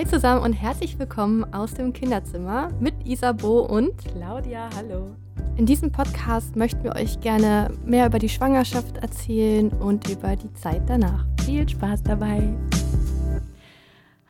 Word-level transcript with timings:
Hi 0.00 0.06
zusammen 0.06 0.42
und 0.42 0.54
herzlich 0.54 0.98
willkommen 0.98 1.44
aus 1.52 1.74
dem 1.74 1.92
Kinderzimmer 1.92 2.70
mit 2.80 2.94
Isabo 3.06 3.66
und 3.66 3.98
Claudia. 4.02 4.70
Hallo. 4.74 5.14
In 5.58 5.66
diesem 5.66 5.92
Podcast 5.92 6.56
möchten 6.56 6.82
wir 6.84 6.96
euch 6.96 7.20
gerne 7.20 7.70
mehr 7.84 8.06
über 8.06 8.18
die 8.18 8.30
Schwangerschaft 8.30 8.96
erzählen 8.96 9.68
und 9.68 10.08
über 10.08 10.36
die 10.36 10.50
Zeit 10.54 10.88
danach. 10.88 11.26
Viel 11.44 11.68
Spaß 11.68 12.02
dabei. 12.02 12.48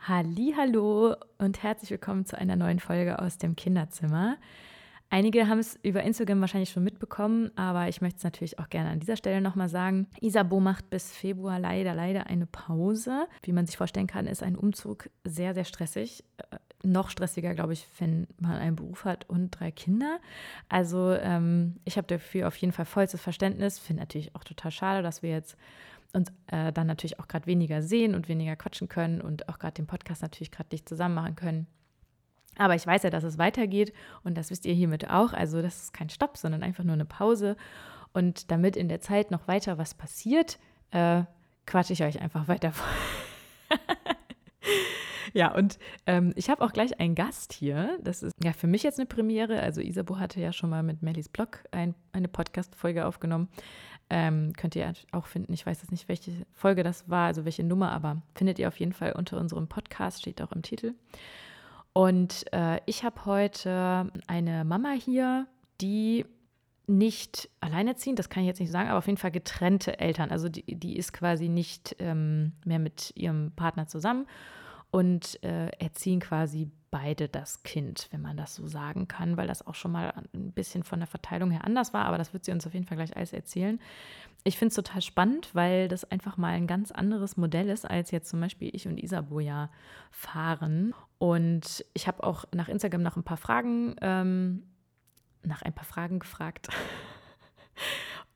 Hallo 0.05 1.15
und 1.37 1.63
herzlich 1.63 1.89
willkommen 1.89 2.25
zu 2.25 2.37
einer 2.37 2.57
neuen 2.57 2.81
Folge 2.81 3.19
aus 3.19 3.37
dem 3.37 3.55
Kinderzimmer. 3.55 4.35
Einige 5.13 5.49
haben 5.49 5.59
es 5.59 5.77
über 5.83 6.03
Instagram 6.03 6.39
wahrscheinlich 6.39 6.69
schon 6.69 6.85
mitbekommen, 6.85 7.51
aber 7.57 7.89
ich 7.89 7.99
möchte 7.99 8.19
es 8.19 8.23
natürlich 8.23 8.59
auch 8.59 8.69
gerne 8.69 8.91
an 8.91 9.01
dieser 9.01 9.17
Stelle 9.17 9.41
nochmal 9.41 9.67
sagen. 9.67 10.07
Isabo 10.21 10.61
macht 10.61 10.89
bis 10.89 11.11
Februar 11.11 11.59
leider, 11.59 11.93
leider 11.93 12.27
eine 12.27 12.45
Pause. 12.45 13.27
Wie 13.43 13.51
man 13.51 13.65
sich 13.65 13.75
vorstellen 13.75 14.07
kann, 14.07 14.25
ist 14.25 14.41
ein 14.41 14.55
Umzug 14.55 15.09
sehr, 15.25 15.53
sehr 15.53 15.65
stressig. 15.65 16.23
Äh, 16.37 16.57
noch 16.83 17.09
stressiger, 17.09 17.53
glaube 17.53 17.73
ich, 17.73 17.85
wenn 17.99 18.25
man 18.39 18.53
einen 18.53 18.77
Beruf 18.77 19.03
hat 19.03 19.29
und 19.29 19.51
drei 19.51 19.69
Kinder. 19.69 20.19
Also 20.69 21.11
ähm, 21.11 21.75
ich 21.83 21.97
habe 21.97 22.07
dafür 22.07 22.47
auf 22.47 22.55
jeden 22.55 22.71
Fall 22.71 22.85
vollstes 22.85 23.21
Verständnis. 23.21 23.79
Finde 23.79 24.03
natürlich 24.03 24.33
auch 24.33 24.45
total 24.45 24.71
schade, 24.71 25.03
dass 25.03 25.21
wir 25.21 25.31
jetzt 25.31 25.57
uns 26.13 26.31
äh, 26.47 26.71
dann 26.71 26.87
natürlich 26.87 27.19
auch 27.19 27.27
gerade 27.27 27.47
weniger 27.47 27.81
sehen 27.81 28.15
und 28.15 28.29
weniger 28.29 28.55
quatschen 28.55 28.87
können 28.87 29.19
und 29.19 29.49
auch 29.49 29.59
gerade 29.59 29.73
den 29.73 29.87
Podcast 29.87 30.21
natürlich 30.21 30.51
gerade 30.51 30.69
nicht 30.71 30.87
zusammen 30.87 31.15
machen 31.15 31.35
können. 31.35 31.67
Aber 32.61 32.75
ich 32.75 32.85
weiß 32.85 33.01
ja, 33.01 33.09
dass 33.09 33.23
es 33.23 33.39
weitergeht 33.39 33.91
und 34.23 34.37
das 34.37 34.51
wisst 34.51 34.67
ihr 34.67 34.73
hiermit 34.75 35.09
auch. 35.09 35.33
Also 35.33 35.63
das 35.63 35.81
ist 35.81 35.93
kein 35.95 36.11
Stopp, 36.11 36.37
sondern 36.37 36.61
einfach 36.61 36.83
nur 36.83 36.93
eine 36.93 37.05
Pause. 37.05 37.57
Und 38.13 38.51
damit 38.51 38.75
in 38.75 38.87
der 38.87 39.01
Zeit 39.01 39.31
noch 39.31 39.47
weiter 39.47 39.79
was 39.79 39.95
passiert, 39.95 40.59
äh, 40.91 41.23
quatsche 41.65 41.93
ich 41.93 42.03
euch 42.03 42.21
einfach 42.21 42.47
weiter 42.47 42.71
vor. 42.71 42.87
ja, 45.33 45.55
und 45.55 45.79
ähm, 46.05 46.33
ich 46.35 46.51
habe 46.51 46.63
auch 46.63 46.71
gleich 46.71 46.99
einen 46.99 47.15
Gast 47.15 47.51
hier. 47.51 47.97
Das 48.03 48.21
ist 48.21 48.35
ja 48.43 48.53
für 48.53 48.67
mich 48.67 48.83
jetzt 48.83 48.99
eine 48.99 49.07
Premiere. 49.07 49.59
Also 49.59 49.81
Isabo 49.81 50.19
hatte 50.19 50.39
ja 50.39 50.53
schon 50.53 50.69
mal 50.69 50.83
mit 50.83 51.01
Mellies 51.01 51.29
Blog 51.29 51.63
ein, 51.71 51.95
eine 52.11 52.27
Podcast-Folge 52.27 53.07
aufgenommen. 53.07 53.49
Ähm, 54.11 54.53
könnt 54.55 54.75
ihr 54.75 54.93
auch 55.13 55.25
finden. 55.25 55.51
Ich 55.53 55.65
weiß 55.65 55.81
jetzt 55.81 55.91
nicht, 55.91 56.07
welche 56.07 56.45
Folge 56.53 56.83
das 56.83 57.09
war, 57.09 57.25
also 57.25 57.43
welche 57.43 57.63
Nummer, 57.63 57.91
aber 57.91 58.21
findet 58.35 58.59
ihr 58.59 58.67
auf 58.67 58.79
jeden 58.79 58.93
Fall 58.93 59.13
unter 59.13 59.39
unserem 59.39 59.67
Podcast, 59.67 60.19
steht 60.21 60.43
auch 60.43 60.51
im 60.51 60.61
Titel. 60.61 60.93
Und 61.93 62.45
äh, 62.53 62.79
ich 62.85 63.03
habe 63.03 63.25
heute 63.25 64.11
eine 64.27 64.63
Mama 64.63 64.91
hier, 64.91 65.47
die 65.81 66.25
nicht 66.87 67.49
alleinerziehend, 67.59 68.19
das 68.19 68.29
kann 68.29 68.43
ich 68.43 68.47
jetzt 68.47 68.59
nicht 68.59 68.71
sagen, 68.71 68.89
aber 68.89 68.97
auf 68.97 69.07
jeden 69.07 69.17
Fall 69.17 69.31
getrennte 69.31 69.99
Eltern. 69.99 70.31
Also 70.31 70.49
die, 70.49 70.63
die 70.75 70.97
ist 70.97 71.13
quasi 71.13 71.47
nicht 71.49 71.95
ähm, 71.99 72.53
mehr 72.65 72.79
mit 72.79 73.13
ihrem 73.15 73.51
Partner 73.55 73.87
zusammen 73.87 74.27
und 74.89 75.41
äh, 75.43 75.67
erziehen 75.79 76.19
quasi 76.19 76.69
beide 76.91 77.29
das 77.29 77.63
Kind, 77.63 78.07
wenn 78.11 78.21
man 78.21 78.37
das 78.37 78.53
so 78.53 78.67
sagen 78.67 79.07
kann, 79.07 79.37
weil 79.37 79.47
das 79.47 79.65
auch 79.65 79.75
schon 79.75 79.93
mal 79.93 80.13
ein 80.33 80.51
bisschen 80.51 80.83
von 80.83 80.99
der 80.99 81.07
Verteilung 81.07 81.49
her 81.49 81.65
anders 81.65 81.93
war, 81.93 82.05
aber 82.05 82.17
das 82.17 82.33
wird 82.33 82.45
sie 82.45 82.51
uns 82.51 82.67
auf 82.67 82.73
jeden 82.73 82.85
Fall 82.85 82.97
gleich 82.97 83.15
alles 83.15 83.33
erzählen. 83.33 83.79
Ich 84.43 84.57
finde 84.57 84.69
es 84.69 84.75
total 84.75 85.01
spannend, 85.01 85.49
weil 85.53 85.87
das 85.87 86.03
einfach 86.03 86.37
mal 86.37 86.49
ein 86.49 86.67
ganz 86.67 86.91
anderes 86.91 87.37
Modell 87.37 87.69
ist, 87.69 87.89
als 87.89 88.11
jetzt 88.11 88.29
zum 88.29 88.41
Beispiel 88.41 88.69
ich 88.73 88.87
und 88.87 89.01
Isabo 89.01 89.39
ja 89.39 89.69
fahren. 90.11 90.93
Und 91.17 91.85
ich 91.93 92.07
habe 92.07 92.23
auch 92.23 92.45
nach 92.53 92.67
Instagram 92.67 93.03
nach 93.03 93.15
ein 93.15 93.23
paar 93.23 93.37
Fragen, 93.37 93.95
ähm, 94.01 94.63
nach 95.43 95.61
ein 95.61 95.73
paar 95.73 95.85
Fragen 95.85 96.19
gefragt. 96.19 96.69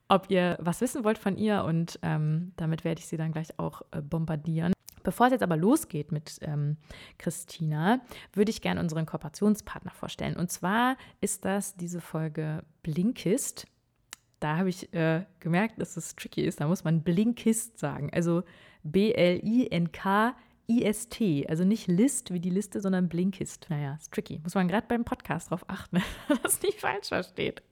ob 0.08 0.30
ihr 0.30 0.56
was 0.60 0.80
wissen 0.80 1.04
wollt 1.04 1.18
von 1.18 1.36
ihr 1.36 1.64
und 1.64 1.98
ähm, 2.02 2.52
damit 2.56 2.84
werde 2.84 3.00
ich 3.00 3.06
sie 3.06 3.16
dann 3.16 3.32
gleich 3.32 3.58
auch 3.58 3.82
äh, 3.90 4.00
bombardieren. 4.00 4.72
Bevor 5.06 5.26
es 5.26 5.32
jetzt 5.34 5.44
aber 5.44 5.56
losgeht 5.56 6.10
mit 6.10 6.40
ähm, 6.40 6.78
Christina, 7.16 8.00
würde 8.32 8.50
ich 8.50 8.60
gerne 8.60 8.80
unseren 8.80 9.06
Kooperationspartner 9.06 9.92
vorstellen. 9.92 10.34
Und 10.34 10.50
zwar 10.50 10.96
ist 11.20 11.44
das 11.44 11.76
diese 11.76 12.00
Folge 12.00 12.64
Blinkist. 12.82 13.68
Da 14.40 14.56
habe 14.56 14.68
ich 14.68 14.92
äh, 14.94 15.24
gemerkt, 15.38 15.80
dass 15.80 15.96
es 15.96 16.16
tricky 16.16 16.42
ist. 16.42 16.60
Da 16.60 16.66
muss 16.66 16.82
man 16.82 17.04
Blinkist 17.04 17.78
sagen. 17.78 18.10
Also 18.12 18.42
B-L-I-N-K-I-S-T. 18.82 19.46
Also 21.48 21.62
nicht 21.62 21.86
List 21.86 22.32
wie 22.32 22.40
die 22.40 22.50
Liste, 22.50 22.80
sondern 22.80 23.08
Blinkist. 23.08 23.68
Naja, 23.70 23.94
ist 24.00 24.12
tricky. 24.12 24.40
Muss 24.42 24.56
man 24.56 24.66
gerade 24.66 24.88
beim 24.88 25.04
Podcast 25.04 25.52
drauf 25.52 25.64
achten, 25.68 26.02
dass 26.28 26.42
das 26.42 26.60
nicht 26.62 26.80
falsch 26.80 27.10
versteht. 27.10 27.62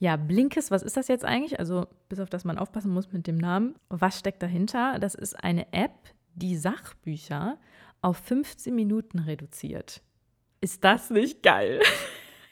Ja, 0.00 0.16
Blinkist, 0.16 0.72
was 0.72 0.82
ist 0.82 0.96
das 0.96 1.06
jetzt 1.06 1.24
eigentlich? 1.24 1.60
Also, 1.60 1.86
bis 2.08 2.18
auf 2.18 2.28
das 2.28 2.42
man 2.44 2.58
aufpassen 2.58 2.92
muss 2.92 3.12
mit 3.12 3.28
dem 3.28 3.36
Namen. 3.36 3.76
Was 3.88 4.18
steckt 4.18 4.42
dahinter? 4.42 4.98
Das 4.98 5.14
ist 5.14 5.38
eine 5.44 5.72
App, 5.72 5.92
die 6.34 6.56
Sachbücher 6.56 7.58
auf 8.02 8.16
15 8.18 8.74
Minuten 8.74 9.18
reduziert. 9.18 10.02
Ist 10.60 10.84
das 10.84 11.10
nicht 11.10 11.42
geil? 11.42 11.80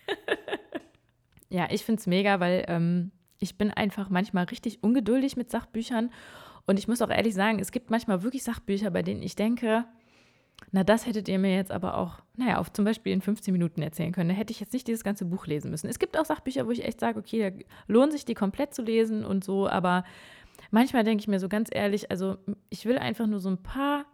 ja, 1.48 1.68
ich 1.70 1.84
finde 1.84 2.00
es 2.00 2.06
mega, 2.06 2.40
weil 2.40 2.64
ähm, 2.68 3.12
ich 3.38 3.56
bin 3.56 3.70
einfach 3.70 4.10
manchmal 4.10 4.44
richtig 4.44 4.82
ungeduldig 4.82 5.36
mit 5.36 5.50
Sachbüchern. 5.50 6.10
Und 6.66 6.78
ich 6.78 6.88
muss 6.88 7.02
auch 7.02 7.10
ehrlich 7.10 7.34
sagen, 7.34 7.58
es 7.60 7.72
gibt 7.72 7.90
manchmal 7.90 8.22
wirklich 8.22 8.42
Sachbücher, 8.42 8.90
bei 8.90 9.02
denen 9.02 9.22
ich 9.22 9.36
denke, 9.36 9.86
na, 10.72 10.84
das 10.84 11.06
hättet 11.06 11.28
ihr 11.28 11.38
mir 11.38 11.54
jetzt 11.54 11.70
aber 11.70 11.96
auch, 11.96 12.20
naja, 12.36 12.58
auf 12.58 12.72
zum 12.72 12.84
Beispiel 12.84 13.12
in 13.12 13.22
15 13.22 13.52
Minuten 13.52 13.80
erzählen 13.80 14.12
können. 14.12 14.30
Da 14.30 14.34
hätte 14.34 14.50
ich 14.50 14.60
jetzt 14.60 14.72
nicht 14.72 14.86
dieses 14.86 15.04
ganze 15.04 15.24
Buch 15.24 15.46
lesen 15.46 15.70
müssen. 15.70 15.88
Es 15.88 15.98
gibt 15.98 16.18
auch 16.18 16.24
Sachbücher, 16.24 16.66
wo 16.66 16.70
ich 16.70 16.84
echt 16.84 17.00
sage, 17.00 17.18
okay, 17.18 17.50
da 17.50 17.64
lohnt 17.86 18.12
sich 18.12 18.24
die 18.24 18.34
komplett 18.34 18.74
zu 18.74 18.82
lesen 18.82 19.24
und 19.24 19.44
so, 19.44 19.68
aber 19.68 20.04
manchmal 20.70 21.04
denke 21.04 21.20
ich 21.20 21.28
mir 21.28 21.40
so 21.40 21.48
ganz 21.48 21.68
ehrlich, 21.72 22.10
also 22.10 22.36
ich 22.70 22.86
will 22.86 22.98
einfach 22.98 23.26
nur 23.26 23.40
so 23.40 23.48
ein 23.50 23.62
paar 23.62 24.06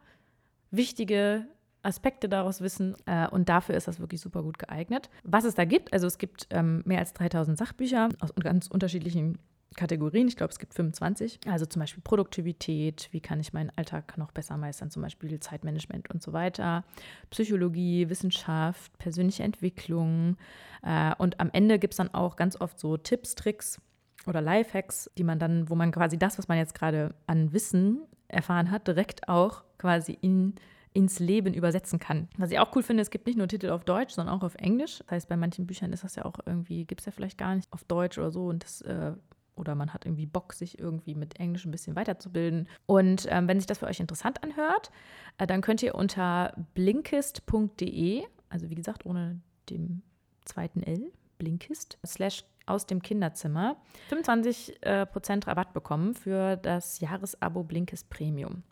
wichtige 0.71 1.47
Aspekte 1.83 2.29
daraus 2.29 2.61
wissen 2.61 2.97
äh, 3.07 3.29
und 3.29 3.49
dafür 3.49 3.75
ist 3.77 3.87
das 3.89 4.01
wirklich 4.01 4.21
super 4.21 4.43
gut 4.43 4.59
geeignet. 4.59 5.11
Was 5.23 5.45
es 5.45 5.55
da 5.55 5.65
gibt, 5.65 5.93
also 5.93 6.07
es 6.07 6.19
gibt 6.19 6.47
ähm, 6.51 6.83
mehr 6.87 6.99
als 6.99 7.13
3000 7.13 7.59
Sachbücher 7.59 8.09
aus 8.21 8.35
ganz 8.37 8.69
unterschiedlichen 8.69 9.39
Kategorien. 9.77 10.29
Ich 10.29 10.37
glaube, 10.37 10.53
es 10.53 10.59
gibt 10.59 10.75
25. 10.75 11.41
Also 11.47 11.67
zum 11.67 11.81
Beispiel 11.81 12.03
Produktivität, 12.03 13.09
wie 13.11 13.21
kann 13.21 13.41
ich 13.41 13.53
meinen 13.53 13.71
Alltag 13.77 14.17
noch 14.17 14.31
besser 14.31 14.57
meistern, 14.57 14.91
zum 14.91 15.03
Beispiel 15.03 15.39
Zeitmanagement 15.41 16.11
und 16.11 16.23
so 16.23 16.33
weiter. 16.33 16.85
Psychologie, 17.31 18.09
Wissenschaft, 18.09 18.97
persönliche 18.99 19.43
Entwicklung. 19.43 20.37
Äh, 20.83 21.15
und 21.19 21.41
am 21.41 21.51
Ende 21.53 21.79
gibt 21.79 21.95
es 21.95 21.99
dann 21.99 22.15
auch 22.15 22.37
ganz 22.37 22.61
oft 22.61 22.79
so 22.79 22.97
Tipps, 22.97 23.35
Tricks, 23.35 23.81
oder 24.27 24.41
Lifehacks, 24.41 25.11
die 25.17 25.25
man 25.25 25.39
dann, 25.39 25.69
wo 25.69 25.75
man 25.75 25.93
quasi 25.93 26.19
das, 26.19 26.39
was 26.39 26.49
man 26.49 26.59
jetzt 26.59 26.75
gerade 26.75 27.15
an 27.27 27.53
Wissen 27.53 28.01
erfahren 28.29 28.71
hat, 28.71 28.89
direkt 28.89 29.29
auch 29.29 29.65
quasi 29.79 30.17
in, 30.21 30.55
ins 30.93 31.19
Leben 31.19 31.55
übersetzen 31.55 31.99
kann. 31.99 32.29
Was 32.37 32.51
ich 32.51 32.59
auch 32.59 32.75
cool 32.75 32.83
finde, 32.83 33.03
es 33.03 33.11
gibt 33.11 33.27
nicht 33.27 33.37
nur 33.37 33.49
Titel 33.49 33.71
auf 33.71 33.85
Deutsch, 33.85 34.15
sondern 34.15 34.35
auch 34.35 34.43
auf 34.43 34.55
Englisch. 34.57 34.99
Das 34.99 35.11
heißt, 35.11 35.29
bei 35.29 35.37
manchen 35.37 35.67
Büchern 35.67 35.93
ist 35.93 36.05
das 36.05 36.17
ja 36.17 36.25
auch 36.25 36.39
irgendwie, 36.47 36.85
gibt 36.85 37.01
es 37.01 37.07
ja 37.07 37.13
vielleicht 37.13 37.39
gar 37.39 37.55
nicht 37.55 37.73
auf 37.73 37.85
Deutsch 37.85 38.19
oder 38.19 38.31
so 38.31 38.47
und 38.47 38.65
das 38.65 38.81
äh, 38.83 39.13
oder 39.57 39.75
man 39.75 39.93
hat 39.93 40.05
irgendwie 40.05 40.27
Bock, 40.27 40.53
sich 40.53 40.79
irgendwie 40.79 41.15
mit 41.15 41.39
Englisch 41.39 41.65
ein 41.65 41.71
bisschen 41.71 41.97
weiterzubilden. 41.97 42.69
Und 42.87 43.27
ähm, 43.31 43.49
wenn 43.49 43.61
sich 43.61 43.67
das 43.67 43.79
für 43.79 43.87
euch 43.87 44.01
interessant 44.01 44.43
anhört, 44.43 44.91
äh, 45.39 45.47
dann 45.47 45.61
könnt 45.61 45.83
ihr 45.83 45.95
unter 45.95 46.55
blinkist.de, 46.75 48.25
also 48.49 48.71
wie 48.71 48.75
gesagt, 48.75 49.07
ohne 49.07 49.41
dem 49.71 50.03
zweiten 50.45 50.83
L, 50.83 51.13
blinkist, 51.39 51.99
slash 52.05 52.45
aus 52.67 52.87
dem 52.87 53.03
Kinderzimmer 53.03 53.77
25% 54.11 54.75
äh, 54.83 55.07
Rabatt 55.47 55.73
bekommen 55.73 56.15
für 56.15 56.57
das 56.57 57.01
Jahresabo 57.01 57.63
Blinkes 57.63 58.05
Premium. 58.05 58.63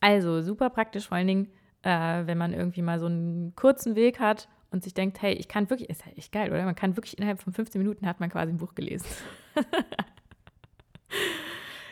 Also 0.00 0.42
super 0.42 0.70
praktisch, 0.70 1.08
vor 1.08 1.16
allen 1.16 1.26
Dingen, 1.26 1.48
äh, 1.82 2.26
wenn 2.26 2.38
man 2.38 2.52
irgendwie 2.52 2.82
mal 2.82 2.98
so 2.98 3.06
einen 3.06 3.54
kurzen 3.54 3.94
Weg 3.94 4.20
hat 4.20 4.48
und 4.70 4.84
sich 4.84 4.94
denkt, 4.94 5.20
hey, 5.20 5.34
ich 5.34 5.48
kann 5.48 5.68
wirklich, 5.68 5.90
ist 5.90 6.04
ja 6.06 6.12
echt 6.16 6.32
geil, 6.32 6.50
oder? 6.50 6.64
Man 6.64 6.74
kann 6.74 6.96
wirklich 6.96 7.18
innerhalb 7.18 7.40
von 7.40 7.52
15 7.52 7.80
Minuten 7.80 8.06
hat 8.06 8.20
man 8.20 8.30
quasi 8.30 8.52
ein 8.52 8.58
Buch 8.58 8.74
gelesen. 8.74 9.06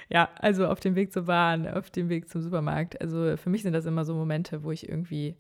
ja, 0.09 0.29
also 0.37 0.67
auf 0.67 0.81
dem 0.81 0.95
Weg 0.95 1.13
zur 1.13 1.25
Bahn, 1.25 1.67
auf 1.67 1.91
dem 1.91 2.09
Weg 2.09 2.29
zum 2.29 2.41
Supermarkt. 2.41 3.01
Also 3.01 3.37
für 3.37 3.51
mich 3.51 3.63
sind 3.63 3.73
das 3.73 3.87
immer 3.87 4.05
so 4.05 4.15
Momente, 4.15 4.63
wo 4.63 4.71
ich 4.71 4.89
irgendwie, 4.89 5.35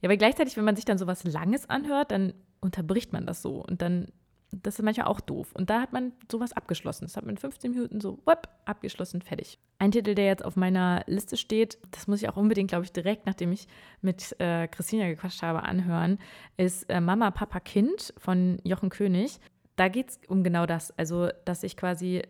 ja, 0.00 0.08
weil 0.08 0.18
gleichzeitig, 0.18 0.56
wenn 0.56 0.64
man 0.64 0.76
sich 0.76 0.84
dann 0.84 0.98
so 0.98 1.06
was 1.06 1.24
Langes 1.24 1.68
anhört, 1.68 2.10
dann 2.12 2.34
unterbricht 2.60 3.12
man 3.12 3.26
das 3.26 3.42
so 3.42 3.64
und 3.64 3.82
dann 3.82 4.08
das 4.52 4.78
ist 4.78 4.84
manchmal 4.84 5.06
auch 5.06 5.20
doof. 5.20 5.52
Und 5.54 5.70
da 5.70 5.80
hat 5.80 5.92
man 5.92 6.12
sowas 6.30 6.52
abgeschlossen. 6.52 7.06
Das 7.06 7.16
hat 7.16 7.24
man 7.24 7.34
in 7.34 7.38
15 7.38 7.70
Minuten 7.70 8.00
so, 8.00 8.18
whoop, 8.26 8.48
abgeschlossen, 8.66 9.22
fertig. 9.22 9.58
Ein 9.78 9.92
Titel, 9.92 10.14
der 10.14 10.26
jetzt 10.26 10.44
auf 10.44 10.56
meiner 10.56 11.02
Liste 11.06 11.36
steht, 11.36 11.78
das 11.90 12.06
muss 12.06 12.22
ich 12.22 12.28
auch 12.28 12.36
unbedingt, 12.36 12.68
glaube 12.68 12.84
ich, 12.84 12.92
direkt, 12.92 13.26
nachdem 13.26 13.50
ich 13.52 13.66
mit 14.02 14.36
äh, 14.38 14.68
Christina 14.68 15.06
gequatscht 15.06 15.42
habe, 15.42 15.62
anhören, 15.62 16.18
ist 16.58 16.88
äh, 16.90 17.00
Mama, 17.00 17.30
Papa, 17.30 17.60
Kind 17.60 18.12
von 18.18 18.58
Jochen 18.62 18.90
König. 18.90 19.40
Da 19.76 19.88
geht 19.88 20.10
es 20.10 20.20
um 20.28 20.44
genau 20.44 20.66
das. 20.66 20.96
Also, 20.98 21.30
dass 21.46 21.62
ich 21.62 21.76
quasi 21.76 22.22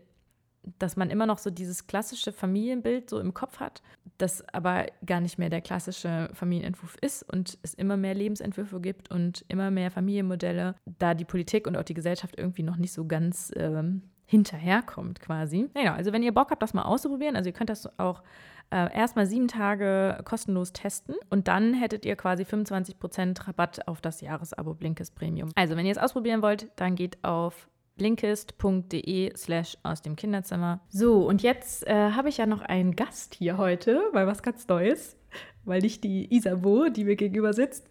dass 0.79 0.97
man 0.97 1.11
immer 1.11 1.27
noch 1.27 1.39
so 1.39 1.51
dieses 1.51 1.87
klassische 1.87 2.33
Familienbild 2.33 3.11
so 3.11 3.19
im 3.19 3.35
Kopf 3.35 3.61
hat, 3.61 3.83
das 4.19 4.47
aber 4.53 4.87
gar 5.05 5.21
nicht 5.21 5.39
mehr 5.39 5.51
der 5.51 5.61
klassische 5.61 6.31
Familienentwurf 6.35 6.97
ist 7.01 7.23
und 7.23 7.59
es 7.63 7.75
immer 7.75 7.97
mehr 7.97 8.15
Lebensentwürfe 8.15 8.81
gibt 8.81 9.11
und 9.11 9.45
immer 9.49 9.71
mehr 9.71 9.91
Familienmodelle, 9.91 10.75
da 10.99 11.15
die 11.15 11.25
Politik 11.25 11.67
und 11.67 11.77
auch 11.77 11.83
die 11.83 11.95
Gesellschaft 11.95 12.39
irgendwie 12.39 12.63
noch 12.63 12.77
nicht 12.77 12.93
so 12.93 13.07
ganz 13.07 13.51
ähm, 13.57 14.03
hinterherkommt 14.27 15.21
quasi. 15.21 15.69
Naja, 15.75 15.95
also 15.95 16.13
wenn 16.13 16.23
ihr 16.23 16.33
Bock 16.33 16.51
habt, 16.51 16.63
das 16.63 16.75
mal 16.75 16.83
auszuprobieren, 16.83 17.37
also 17.37 17.49
ihr 17.49 17.53
könnt 17.53 17.71
das 17.71 17.99
auch 17.99 18.23
äh, 18.71 18.95
erstmal 18.97 19.27
sieben 19.27 19.49
Tage 19.49 20.19
kostenlos 20.25 20.73
testen 20.73 21.15
und 21.29 21.49
dann 21.49 21.75
hättet 21.75 22.07
ihr 22.07 22.17
quasi 22.17 22.45
25% 22.45 23.47
Rabatt 23.47 23.87
auf 23.87 24.01
das 24.01 24.23
Jahresabo 24.23 24.75
Blinkist 24.75 25.15
Premium. 25.15 25.51
Also 25.55 25.77
wenn 25.77 25.85
ihr 25.85 25.93
es 25.93 25.99
ausprobieren 25.99 26.41
wollt, 26.41 26.69
dann 26.77 26.95
geht 26.95 27.23
auf 27.23 27.69
blinkist.de 27.97 29.33
slash 29.37 29.77
aus 29.83 30.03
dem 30.03 30.17
Kinderzimmer. 30.17 30.81
So, 30.89 31.27
und 31.27 31.43
jetzt 31.43 31.87
äh, 31.87 32.13
habe 32.13 32.29
ich 32.29 32.39
ja 32.39 32.47
noch 32.47 32.63
einen 32.63 32.97
Gast 32.97 33.35
hier 33.35 33.59
heute, 33.59 34.03
weil 34.13 34.27
was 34.27 34.43
ganz 34.43 34.67
Neues, 34.69 35.17
weil 35.65 35.81
nicht 35.81 36.05
die 36.05 36.35
Isabo, 36.35 36.89
die 36.89 37.05
mir 37.05 37.17
gegenüber 37.17 37.53
sitzt, 37.53 37.89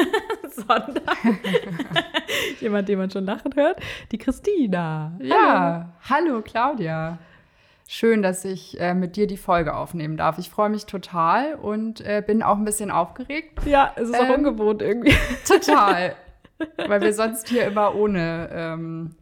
sondern 0.50 1.04
jemand, 2.60 2.88
den 2.88 2.98
man 2.98 3.10
schon 3.10 3.24
lachen 3.24 3.54
hört, 3.54 3.80
die 4.10 4.18
Christina. 4.18 5.16
Ja, 5.20 5.94
hallo, 6.08 6.30
hallo 6.30 6.42
Claudia. 6.42 7.18
Schön, 7.88 8.22
dass 8.22 8.44
ich 8.44 8.80
äh, 8.80 8.94
mit 8.94 9.16
dir 9.16 9.26
die 9.26 9.36
Folge 9.36 9.74
aufnehmen 9.74 10.16
darf. 10.16 10.38
Ich 10.38 10.48
freue 10.48 10.70
mich 10.70 10.86
total 10.86 11.56
und 11.56 12.00
äh, 12.00 12.22
bin 12.26 12.42
auch 12.42 12.56
ein 12.56 12.64
bisschen 12.64 12.90
aufgeregt. 12.90 13.66
Ja, 13.66 13.92
es 13.96 14.08
ist 14.08 14.18
ähm, 14.18 14.30
auch 14.30 14.38
ungewohnt 14.38 14.80
irgendwie. 14.80 15.14
Total. 15.46 16.14
Weil 16.76 17.00
wir 17.02 17.12
sonst 17.12 17.48
hier 17.48 17.66
immer 17.66 17.94
ohne 17.94 18.48
ähm, 18.52 19.16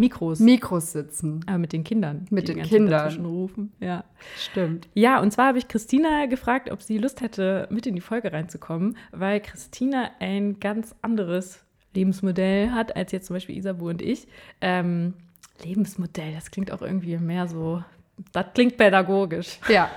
Mikros. 0.00 0.40
Mikros 0.40 0.92
sitzen. 0.92 1.44
Aber 1.46 1.58
mit 1.58 1.72
den 1.72 1.84
Kindern. 1.84 2.26
Mit 2.30 2.48
den 2.48 2.62
Kindern. 2.62 3.24
rufen. 3.24 3.72
Ja. 3.80 4.04
Stimmt. 4.36 4.88
Ja, 4.94 5.20
und 5.20 5.30
zwar 5.30 5.48
habe 5.48 5.58
ich 5.58 5.68
Christina 5.68 6.26
gefragt, 6.26 6.70
ob 6.70 6.82
sie 6.82 6.98
Lust 6.98 7.20
hätte, 7.20 7.68
mit 7.70 7.86
in 7.86 7.94
die 7.94 8.00
Folge 8.00 8.32
reinzukommen, 8.32 8.96
weil 9.12 9.40
Christina 9.40 10.10
ein 10.18 10.58
ganz 10.58 10.94
anderes 11.02 11.62
Lebensmodell 11.94 12.70
hat 12.70 12.96
als 12.96 13.12
jetzt 13.12 13.26
zum 13.26 13.36
Beispiel 13.36 13.56
Isabu 13.56 13.88
und 13.88 14.02
ich. 14.02 14.26
Ähm, 14.60 15.14
Lebensmodell, 15.62 16.32
das 16.34 16.50
klingt 16.50 16.72
auch 16.72 16.82
irgendwie 16.82 17.18
mehr 17.18 17.46
so, 17.46 17.84
das 18.32 18.46
klingt 18.54 18.76
pädagogisch. 18.76 19.58
Ja. 19.68 19.90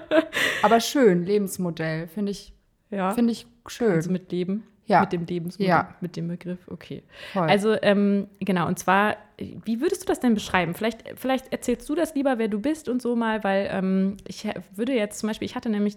Aber 0.62 0.80
schön, 0.80 1.24
Lebensmodell, 1.24 2.08
finde 2.08 2.32
ich, 2.32 2.54
ja. 2.90 3.10
Find 3.10 3.30
ich 3.30 3.46
schön. 3.66 3.92
Also 3.92 4.10
mit 4.10 4.30
Leben. 4.30 4.64
Ja. 4.86 5.00
Mit 5.00 5.12
dem 5.12 5.24
Lebensmodell, 5.24 5.68
ja. 5.68 5.94
mit 6.00 6.16
dem 6.16 6.28
Begriff, 6.28 6.58
okay. 6.68 7.02
Voll. 7.32 7.48
Also, 7.48 7.74
ähm, 7.80 8.28
genau, 8.40 8.66
und 8.66 8.78
zwar, 8.78 9.16
wie 9.38 9.80
würdest 9.80 10.02
du 10.02 10.06
das 10.06 10.20
denn 10.20 10.34
beschreiben? 10.34 10.74
Vielleicht, 10.74 11.04
vielleicht 11.16 11.52
erzählst 11.52 11.88
du 11.88 11.94
das 11.94 12.14
lieber, 12.14 12.38
wer 12.38 12.48
du 12.48 12.60
bist 12.60 12.88
und 12.88 13.00
so 13.00 13.16
mal, 13.16 13.42
weil 13.44 13.68
ähm, 13.72 14.18
ich 14.28 14.46
würde 14.74 14.92
jetzt 14.92 15.18
zum 15.18 15.28
Beispiel, 15.28 15.46
ich 15.46 15.56
hatte 15.56 15.70
nämlich, 15.70 15.96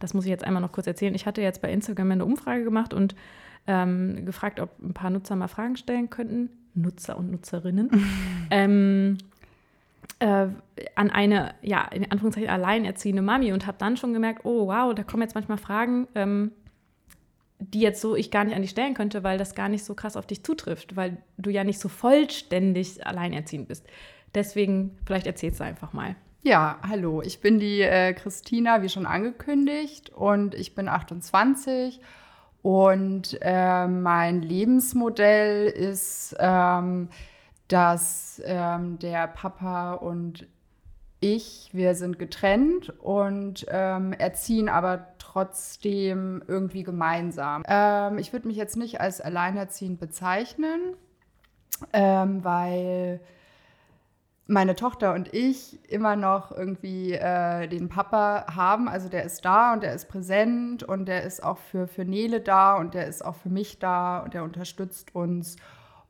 das 0.00 0.14
muss 0.14 0.24
ich 0.24 0.30
jetzt 0.30 0.44
einmal 0.44 0.62
noch 0.62 0.72
kurz 0.72 0.86
erzählen, 0.86 1.14
ich 1.14 1.26
hatte 1.26 1.42
jetzt 1.42 1.62
bei 1.62 1.70
Instagram 1.72 2.10
eine 2.10 2.24
Umfrage 2.24 2.64
gemacht 2.64 2.92
und 2.92 3.14
ähm, 3.66 4.26
gefragt, 4.26 4.58
ob 4.60 4.70
ein 4.82 4.94
paar 4.94 5.10
Nutzer 5.10 5.36
mal 5.36 5.48
Fragen 5.48 5.76
stellen 5.76 6.10
könnten. 6.10 6.50
Nutzer 6.74 7.16
und 7.16 7.30
Nutzerinnen. 7.30 7.88
ähm, 8.50 9.16
äh, 10.18 10.48
an 10.96 11.10
eine, 11.10 11.54
ja, 11.62 11.84
in 11.84 12.10
Anführungszeichen 12.10 12.50
alleinerziehende 12.50 13.22
Mami 13.22 13.52
und 13.52 13.66
habe 13.66 13.78
dann 13.78 13.96
schon 13.96 14.12
gemerkt, 14.12 14.44
oh 14.44 14.66
wow, 14.66 14.94
da 14.94 15.02
kommen 15.04 15.22
jetzt 15.22 15.34
manchmal 15.34 15.58
Fragen, 15.58 16.08
ähm, 16.14 16.52
die 17.72 17.80
jetzt 17.80 18.00
so 18.00 18.16
ich 18.16 18.30
gar 18.30 18.44
nicht 18.44 18.54
an 18.54 18.62
dich 18.62 18.70
stellen 18.70 18.94
könnte, 18.94 19.22
weil 19.22 19.38
das 19.38 19.54
gar 19.54 19.68
nicht 19.68 19.84
so 19.84 19.94
krass 19.94 20.16
auf 20.16 20.26
dich 20.26 20.42
zutrifft, 20.44 20.96
weil 20.96 21.18
du 21.36 21.50
ja 21.50 21.64
nicht 21.64 21.80
so 21.80 21.88
vollständig 21.88 23.06
alleinerziehend 23.06 23.68
bist. 23.68 23.86
Deswegen, 24.34 24.98
vielleicht 25.06 25.26
erzählst 25.26 25.60
du 25.60 25.64
einfach 25.64 25.92
mal. 25.92 26.16
Ja, 26.42 26.78
hallo, 26.86 27.22
ich 27.22 27.40
bin 27.40 27.58
die 27.58 27.80
äh, 27.80 28.12
Christina, 28.12 28.82
wie 28.82 28.88
schon 28.88 29.06
angekündigt, 29.06 30.10
und 30.10 30.54
ich 30.54 30.74
bin 30.74 30.88
28 30.88 32.00
und 32.60 33.38
äh, 33.40 33.86
mein 33.86 34.42
Lebensmodell 34.42 35.68
ist, 35.68 36.36
ähm, 36.38 37.08
dass 37.68 38.42
ähm, 38.44 38.98
der 38.98 39.26
Papa 39.28 39.94
und 39.94 40.46
ich, 41.24 41.70
wir 41.72 41.94
sind 41.94 42.18
getrennt 42.18 42.90
und 43.00 43.64
ähm, 43.70 44.12
erziehen 44.12 44.68
aber 44.68 45.06
trotzdem 45.18 46.42
irgendwie 46.46 46.82
gemeinsam. 46.82 47.62
Ähm, 47.66 48.18
ich 48.18 48.32
würde 48.34 48.46
mich 48.46 48.58
jetzt 48.58 48.76
nicht 48.76 49.00
als 49.00 49.22
alleinerziehend 49.22 49.98
bezeichnen, 49.98 50.80
ähm, 51.94 52.44
weil 52.44 53.20
meine 54.46 54.76
Tochter 54.76 55.14
und 55.14 55.32
ich 55.32 55.90
immer 55.90 56.16
noch 56.16 56.52
irgendwie 56.52 57.12
äh, 57.12 57.66
den 57.68 57.88
Papa 57.88 58.44
haben. 58.54 58.86
Also 58.86 59.08
der 59.08 59.24
ist 59.24 59.46
da 59.46 59.72
und 59.72 59.82
der 59.82 59.94
ist 59.94 60.08
präsent 60.08 60.82
und 60.82 61.06
der 61.06 61.22
ist 61.22 61.42
auch 61.42 61.56
für, 61.56 61.88
für 61.88 62.04
Nele 62.04 62.40
da 62.40 62.76
und 62.76 62.92
der 62.92 63.06
ist 63.06 63.24
auch 63.24 63.36
für 63.36 63.48
mich 63.48 63.78
da 63.78 64.18
und 64.18 64.34
der 64.34 64.44
unterstützt 64.44 65.14
uns. 65.14 65.56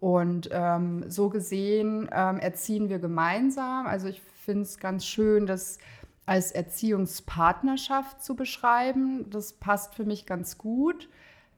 Und 0.00 0.50
ähm, 0.52 1.08
so 1.08 1.31
gesehen 1.31 2.10
ähm, 2.12 2.38
erziehen 2.38 2.88
wir 2.88 2.99
gemeinsam. 2.99 3.87
Also 3.87 4.08
ich 4.08 4.20
finde 4.44 4.62
es 4.62 4.79
ganz 4.79 5.06
schön, 5.06 5.46
das 5.46 5.79
als 6.26 6.52
Erziehungspartnerschaft 6.52 8.23
zu 8.23 8.37
beschreiben. 8.37 9.29
Das 9.31 9.55
passt 9.55 9.94
für 9.94 10.05
mich 10.05 10.26
ganz 10.26 10.58
gut, 10.58 11.08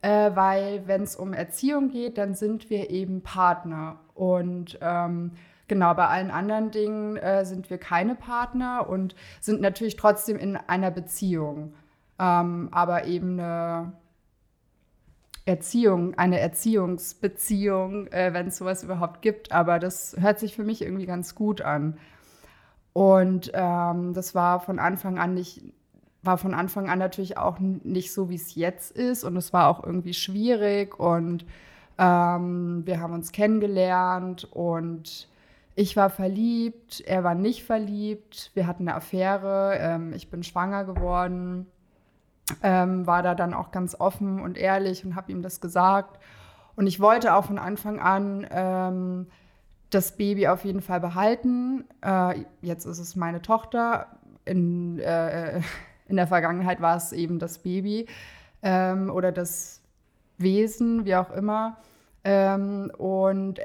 äh, 0.01 0.31
weil 0.35 0.87
wenn 0.87 1.03
es 1.03 1.15
um 1.15 1.33
Erziehung 1.33 1.89
geht, 1.89 2.17
dann 2.17 2.35
sind 2.35 2.69
wir 2.69 2.89
eben 2.89 3.21
Partner. 3.21 3.99
Und 4.13 4.77
ähm, 4.81 5.31
Genau, 5.67 5.93
bei 5.93 6.07
allen 6.07 6.31
anderen 6.31 6.71
Dingen 6.71 7.17
äh, 7.17 7.43
sind 7.43 7.69
wir 7.69 7.77
keine 7.77 8.15
Partner 8.15 8.89
und 8.89 9.15
sind 9.41 9.59
natürlich 9.59 9.97
trotzdem 9.97 10.37
in 10.37 10.55
einer 10.55 10.91
Beziehung. 10.91 11.73
Ähm, 12.19 12.69
aber 12.71 13.05
eben 13.05 13.39
eine 13.39 13.91
Erziehung, 15.45 16.17
eine 16.17 16.39
Erziehungsbeziehung, 16.39 18.07
äh, 18.07 18.33
wenn 18.33 18.47
es 18.47 18.57
sowas 18.57 18.83
überhaupt 18.83 19.21
gibt. 19.21 19.51
Aber 19.51 19.79
das 19.79 20.15
hört 20.17 20.39
sich 20.39 20.55
für 20.55 20.63
mich 20.63 20.81
irgendwie 20.81 21.05
ganz 21.05 21.35
gut 21.35 21.61
an. 21.61 21.97
Und 22.97 23.51
ähm, 23.53 24.15
das 24.15 24.33
war 24.33 24.59
von 24.59 24.79
Anfang 24.79 25.19
an 25.19 25.35
nicht, 25.35 25.61
war 26.23 26.39
von 26.39 26.55
Anfang 26.55 26.89
an 26.89 26.97
natürlich 26.97 27.37
auch 27.37 27.59
nicht 27.59 28.11
so, 28.11 28.31
wie 28.31 28.35
es 28.37 28.55
jetzt 28.55 28.89
ist. 28.89 29.23
Und 29.23 29.37
es 29.37 29.53
war 29.53 29.67
auch 29.67 29.83
irgendwie 29.83 30.15
schwierig. 30.15 30.99
Und 30.99 31.45
ähm, 31.99 32.81
wir 32.87 32.99
haben 32.99 33.13
uns 33.13 33.31
kennengelernt 33.31 34.45
und 34.51 35.29
ich 35.75 35.95
war 35.95 36.09
verliebt, 36.09 37.03
er 37.05 37.23
war 37.23 37.35
nicht 37.35 37.65
verliebt, 37.65 38.49
wir 38.55 38.65
hatten 38.65 38.87
eine 38.87 38.97
Affäre, 38.97 39.77
ähm, 39.79 40.11
ich 40.13 40.31
bin 40.31 40.41
schwanger 40.41 40.83
geworden, 40.83 41.67
ähm, 42.63 43.05
war 43.05 43.21
da 43.21 43.35
dann 43.35 43.53
auch 43.53 43.69
ganz 43.69 43.93
offen 43.93 44.41
und 44.41 44.57
ehrlich 44.57 45.05
und 45.05 45.15
habe 45.15 45.31
ihm 45.31 45.43
das 45.43 45.61
gesagt. 45.61 46.17
Und 46.75 46.87
ich 46.87 46.99
wollte 46.99 47.35
auch 47.35 47.45
von 47.45 47.59
Anfang 47.59 47.99
an 47.99 48.47
ähm, 48.49 49.27
das 49.89 50.17
Baby 50.17 50.47
auf 50.47 50.65
jeden 50.65 50.81
Fall 50.81 50.99
behalten. 50.99 51.85
Äh, 52.03 52.43
jetzt 52.61 52.85
ist 52.85 52.99
es 52.99 53.15
meine 53.15 53.41
Tochter. 53.41 54.07
In, 54.45 54.99
äh, 54.99 55.61
in 56.07 56.15
der 56.15 56.27
Vergangenheit 56.27 56.81
war 56.81 56.97
es 56.97 57.11
eben 57.11 57.39
das 57.39 57.59
Baby 57.59 58.07
ähm, 58.61 59.09
oder 59.09 59.31
das 59.31 59.81
Wesen, 60.37 61.05
wie 61.05 61.15
auch 61.15 61.31
immer. 61.31 61.77
Ähm, 62.23 62.91
und 62.97 63.59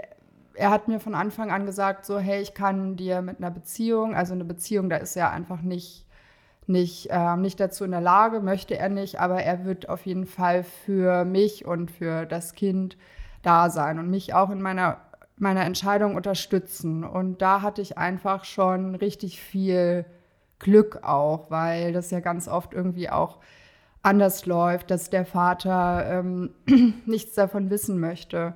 er 0.55 0.71
hat 0.71 0.89
mir 0.89 1.01
von 1.01 1.15
Anfang 1.15 1.51
an 1.51 1.67
gesagt, 1.67 2.05
so, 2.05 2.19
hey, 2.19 2.41
ich 2.41 2.55
kann 2.55 2.97
dir 2.97 3.23
mit 3.23 3.39
einer 3.39 3.51
Beziehung, 3.51 4.15
also 4.15 4.35
eine 4.35 4.45
Beziehung, 4.45 4.91
da 4.91 4.97
ist 4.97 5.17
er 5.17 5.31
einfach 5.31 5.63
nicht, 5.63 6.07
nicht, 6.67 7.09
äh, 7.11 7.37
nicht 7.37 7.59
dazu 7.59 7.85
in 7.85 7.91
der 7.91 8.01
Lage, 8.01 8.41
möchte 8.41 8.77
er 8.79 8.89
nicht, 8.89 9.21
aber 9.21 9.43
er 9.43 9.65
wird 9.65 9.89
auf 9.89 10.07
jeden 10.07 10.27
Fall 10.27 10.63
für 10.63 11.25
mich 11.25 11.65
und 11.65 11.91
für 11.91 12.27
das 12.27 12.55
Kind 12.55 12.97
da 13.43 13.71
sein 13.71 13.99
und 13.99 14.11
mich 14.11 14.35
auch 14.35 14.51
in 14.51 14.63
meiner, 14.63 14.99
meiner 15.43 15.65
Entscheidung 15.65 16.15
unterstützen. 16.15 17.05
Und 17.05 17.43
da 17.43 17.61
hatte 17.61 17.83
ich 17.83 17.99
einfach 17.99 18.45
schon 18.45 18.95
richtig 18.95 19.41
viel 19.41 20.07
Glück 20.59 21.01
auch, 21.03 21.51
weil 21.51 21.93
das 21.93 22.11
ja 22.11 22.21
ganz 22.21 22.49
oft 22.49 22.73
irgendwie 22.73 23.11
auch 23.11 23.39
anders 24.03 24.47
läuft, 24.47 24.91
dass 24.91 25.11
der 25.11 25.27
Vater 25.27 26.07
ähm, 26.09 26.51
nichts 27.07 27.35
davon 27.35 27.71
wissen 27.71 28.01
möchte. 28.01 28.55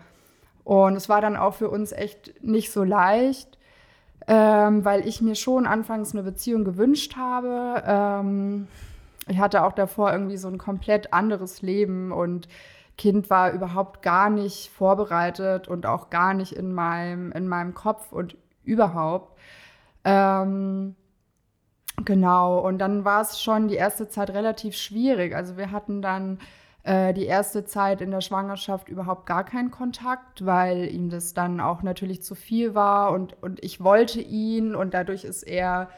Und 0.65 0.97
es 0.97 1.09
war 1.09 1.21
dann 1.21 1.37
auch 1.37 1.55
für 1.55 1.71
uns 1.71 1.93
echt 1.93 2.43
nicht 2.43 2.73
so 2.73 2.85
leicht, 2.85 3.59
ähm, 4.29 4.85
weil 4.85 5.07
ich 5.07 5.21
mir 5.21 5.35
schon 5.35 5.67
anfangs 5.67 6.13
eine 6.13 6.23
Beziehung 6.23 6.65
gewünscht 6.65 7.17
habe. 7.17 7.83
Ähm, 7.85 8.69
ich 9.29 9.39
hatte 9.39 9.65
auch 9.65 9.73
davor 9.73 10.13
irgendwie 10.13 10.37
so 10.37 10.49
ein 10.49 10.59
komplett 10.59 11.13
anderes 11.13 11.63
Leben 11.63 12.13
und 12.13 12.49
Kind 12.99 13.29
war 13.29 13.53
überhaupt 13.53 14.03
gar 14.03 14.31
nicht 14.31 14.71
vorbereitet 14.71 15.69
und 15.69 15.87
auch 15.87 16.11
gar 16.11 16.35
nicht 16.35 16.53
in 16.53 16.73
meinem, 16.73 17.31
in 17.33 17.47
meinem 17.47 17.75
Kopf 17.75 18.13
und 18.13 18.37
überhaupt. 18.65 19.39
Ähm, 20.05 20.97
genau, 22.05 22.59
und 22.61 22.79
dann 22.79 23.05
war 23.05 23.21
es 23.21 23.41
schon 23.41 23.69
die 23.69 23.75
erste 23.75 24.09
Zeit 24.09 24.31
relativ 24.31 24.77
schwierig. 24.77 25.35
Also 25.35 25.57
wir 25.57 25.73
hatten 25.73 26.01
dann 26.01 26.39
äh, 26.85 27.13
die 27.13 27.27
erste 27.27 27.65
Zeit 27.65 28.01
in 28.01 28.13
der 28.13 28.21
Schwangerschaft 28.21 28.89
überhaupt 28.89 29.27
gar 29.27 29.45
keinen 29.45 29.71
Kontakt, 29.71 30.47
weil 30.47 30.87
ihm 30.87 31.11
das 31.11 31.35
dann 31.35 31.61
auch 31.61 31.83
natürlich 31.83 32.23
zu 32.23 32.35
viel 32.35 32.75
war 32.75 33.13
und, 33.13 33.37
und 33.43 33.63
ich 33.65 33.83
wollte 33.83 34.21
ihn 34.21 34.75
und 34.75 34.95
dadurch 34.95 35.25
ist 35.25 35.43
er 35.43 35.91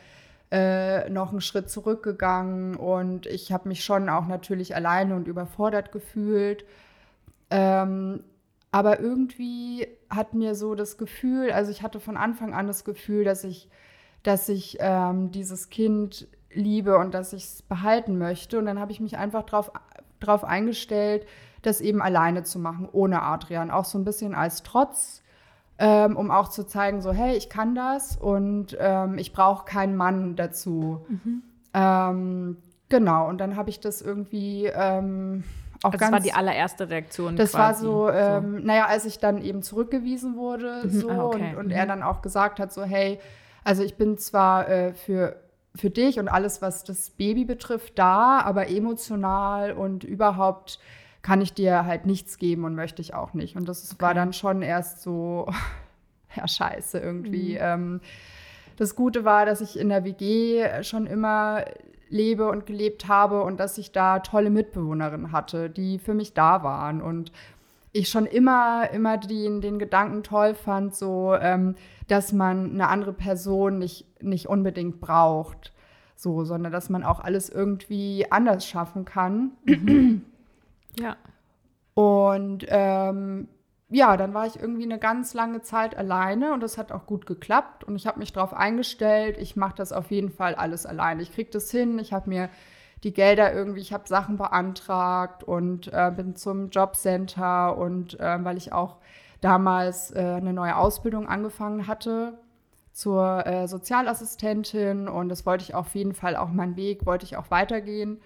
äh, 0.50 1.10
noch 1.10 1.30
einen 1.30 1.42
Schritt 1.42 1.68
zurückgegangen 1.68 2.74
und 2.74 3.26
ich 3.26 3.52
habe 3.52 3.68
mich 3.68 3.84
schon 3.84 4.08
auch 4.08 4.26
natürlich 4.26 4.74
alleine 4.74 5.14
und 5.14 5.28
überfordert 5.28 5.92
gefühlt. 5.92 6.64
Ähm, 7.50 8.24
aber 8.70 9.00
irgendwie 9.00 9.86
hat 10.10 10.34
mir 10.34 10.54
so 10.54 10.74
das 10.74 10.98
Gefühl, 10.98 11.50
also 11.50 11.70
ich 11.70 11.82
hatte 11.82 12.00
von 12.00 12.16
Anfang 12.16 12.54
an 12.54 12.66
das 12.66 12.84
Gefühl, 12.84 13.24
dass 13.24 13.44
ich, 13.44 13.68
dass 14.22 14.48
ich 14.48 14.76
ähm, 14.80 15.30
dieses 15.30 15.70
Kind 15.70 16.28
liebe 16.52 16.98
und 16.98 17.14
dass 17.14 17.32
ich 17.32 17.44
es 17.44 17.62
behalten 17.62 18.18
möchte. 18.18 18.58
Und 18.58 18.66
dann 18.66 18.78
habe 18.78 18.92
ich 18.92 19.00
mich 19.00 19.16
einfach 19.16 19.44
darauf 19.44 19.72
drauf 20.20 20.44
eingestellt, 20.44 21.26
das 21.62 21.80
eben 21.80 22.02
alleine 22.02 22.42
zu 22.42 22.58
machen, 22.58 22.88
ohne 22.90 23.22
Adrian. 23.22 23.70
Auch 23.70 23.84
so 23.84 23.98
ein 23.98 24.04
bisschen 24.04 24.34
als 24.34 24.62
Trotz, 24.62 25.22
ähm, 25.78 26.16
um 26.16 26.30
auch 26.30 26.48
zu 26.48 26.66
zeigen, 26.66 27.00
so, 27.00 27.12
hey, 27.12 27.36
ich 27.36 27.48
kann 27.48 27.74
das 27.74 28.16
und 28.16 28.76
ähm, 28.80 29.18
ich 29.18 29.32
brauche 29.32 29.64
keinen 29.64 29.96
Mann 29.96 30.36
dazu. 30.36 31.06
Mhm. 31.08 31.42
Ähm, 31.74 32.56
genau, 32.88 33.28
und 33.28 33.38
dann 33.38 33.56
habe 33.56 33.70
ich 33.70 33.80
das 33.80 34.02
irgendwie 34.02 34.66
ähm, 34.66 35.44
auch 35.82 35.92
also 35.92 35.98
ganz. 35.98 36.10
Das 36.10 36.12
war 36.12 36.20
die 36.20 36.32
allererste 36.32 36.90
Reaktion. 36.90 37.36
Das 37.36 37.52
quasi. 37.52 37.58
war 37.58 37.74
so, 37.74 38.10
ähm, 38.10 38.58
so, 38.58 38.66
naja, 38.66 38.86
als 38.86 39.04
ich 39.04 39.18
dann 39.18 39.42
eben 39.42 39.62
zurückgewiesen 39.62 40.36
wurde, 40.36 40.82
mhm. 40.84 40.90
so, 40.90 41.10
ah, 41.10 41.24
okay. 41.24 41.50
und, 41.52 41.56
und 41.56 41.66
mhm. 41.66 41.72
er 41.72 41.86
dann 41.86 42.02
auch 42.02 42.22
gesagt 42.22 42.60
hat, 42.60 42.72
so, 42.72 42.84
hey, 42.84 43.18
also 43.64 43.82
ich 43.82 43.96
bin 43.96 44.18
zwar 44.18 44.68
äh, 44.68 44.94
für 44.94 45.36
für 45.78 45.90
dich 45.90 46.18
und 46.18 46.28
alles, 46.28 46.60
was 46.60 46.82
das 46.82 47.10
Baby 47.10 47.44
betrifft, 47.44 47.98
da, 47.98 48.40
aber 48.40 48.68
emotional 48.68 49.72
und 49.72 50.02
überhaupt 50.02 50.80
kann 51.22 51.40
ich 51.40 51.52
dir 51.52 51.84
halt 51.84 52.06
nichts 52.06 52.38
geben 52.38 52.64
und 52.64 52.74
möchte 52.74 53.02
ich 53.02 53.14
auch 53.14 53.34
nicht. 53.34 53.56
Und 53.56 53.68
das 53.68 53.92
okay. 53.92 54.02
war 54.02 54.14
dann 54.14 54.32
schon 54.32 54.62
erst 54.62 55.02
so, 55.02 55.48
ja, 56.36 56.48
scheiße 56.48 56.98
irgendwie. 56.98 57.52
Mhm. 57.52 57.60
Ähm, 57.60 58.00
das 58.76 58.94
Gute 58.94 59.24
war, 59.24 59.44
dass 59.44 59.60
ich 59.60 59.78
in 59.78 59.88
der 59.88 60.04
WG 60.04 60.82
schon 60.82 61.06
immer 61.06 61.64
lebe 62.08 62.48
und 62.48 62.66
gelebt 62.66 63.08
habe 63.08 63.42
und 63.42 63.58
dass 63.60 63.78
ich 63.78 63.92
da 63.92 64.20
tolle 64.20 64.50
Mitbewohnerinnen 64.50 65.32
hatte, 65.32 65.70
die 65.70 65.98
für 65.98 66.14
mich 66.14 66.34
da 66.34 66.62
waren 66.62 67.02
und 67.02 67.32
ich 67.92 68.08
schon 68.08 68.26
immer, 68.26 68.90
immer 68.92 69.16
den, 69.16 69.60
den 69.60 69.78
Gedanken 69.78 70.22
toll 70.22 70.54
fand, 70.54 70.94
so, 70.94 71.34
ähm, 71.34 71.74
dass 72.06 72.32
man 72.32 72.72
eine 72.72 72.88
andere 72.88 73.12
Person 73.12 73.78
nicht, 73.78 74.06
nicht 74.22 74.46
unbedingt 74.48 75.00
braucht, 75.00 75.72
so, 76.14 76.44
sondern 76.44 76.72
dass 76.72 76.90
man 76.90 77.04
auch 77.04 77.20
alles 77.20 77.48
irgendwie 77.48 78.30
anders 78.30 78.66
schaffen 78.66 79.04
kann. 79.04 79.52
Ja. 80.98 81.16
Und 81.94 82.66
ähm, 82.68 83.46
ja, 83.90 84.16
dann 84.18 84.34
war 84.34 84.46
ich 84.46 84.60
irgendwie 84.60 84.82
eine 84.82 84.98
ganz 84.98 85.32
lange 85.32 85.62
Zeit 85.62 85.96
alleine 85.96 86.52
und 86.52 86.60
das 86.62 86.76
hat 86.76 86.92
auch 86.92 87.06
gut 87.06 87.24
geklappt 87.26 87.84
und 87.84 87.96
ich 87.96 88.06
habe 88.06 88.18
mich 88.18 88.32
darauf 88.32 88.52
eingestellt, 88.52 89.38
ich 89.38 89.56
mache 89.56 89.76
das 89.76 89.92
auf 89.92 90.10
jeden 90.10 90.30
Fall 90.30 90.54
alles 90.54 90.84
alleine. 90.84 91.22
Ich 91.22 91.32
kriege 91.32 91.50
das 91.50 91.70
hin, 91.70 91.98
ich 91.98 92.12
habe 92.12 92.28
mir 92.28 92.50
die 93.02 93.14
Gelder 93.14 93.52
irgendwie, 93.54 93.80
ich 93.80 93.92
habe 93.92 94.06
Sachen 94.06 94.36
beantragt 94.36 95.42
und 95.42 95.88
äh, 95.92 96.12
bin 96.14 96.36
zum 96.36 96.68
Jobcenter 96.70 97.78
und 97.78 98.18
äh, 98.20 98.44
weil 98.44 98.58
ich 98.58 98.72
auch 98.72 98.96
damals 99.40 100.10
äh, 100.10 100.18
eine 100.18 100.52
neue 100.52 100.76
Ausbildung 100.76 101.28
angefangen 101.28 101.86
hatte 101.86 102.38
zur 102.92 103.46
äh, 103.46 103.68
Sozialassistentin 103.68 105.08
und 105.08 105.28
das 105.30 105.46
wollte 105.46 105.62
ich 105.64 105.74
auf 105.74 105.94
jeden 105.94 106.14
Fall 106.14 106.36
auch 106.36 106.48
meinen 106.48 106.76
Weg, 106.76 107.06
wollte 107.06 107.24
ich 107.24 107.36
auch 107.36 107.50
weitergehen. 107.50 108.20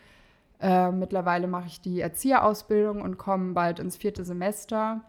Äh, 0.60 0.90
mittlerweile 0.90 1.46
mache 1.46 1.66
ich 1.66 1.80
die 1.80 2.00
Erzieherausbildung 2.00 3.02
und 3.02 3.18
komme 3.18 3.52
bald 3.52 3.78
ins 3.78 3.96
vierte 3.96 4.24
Semester. 4.24 5.02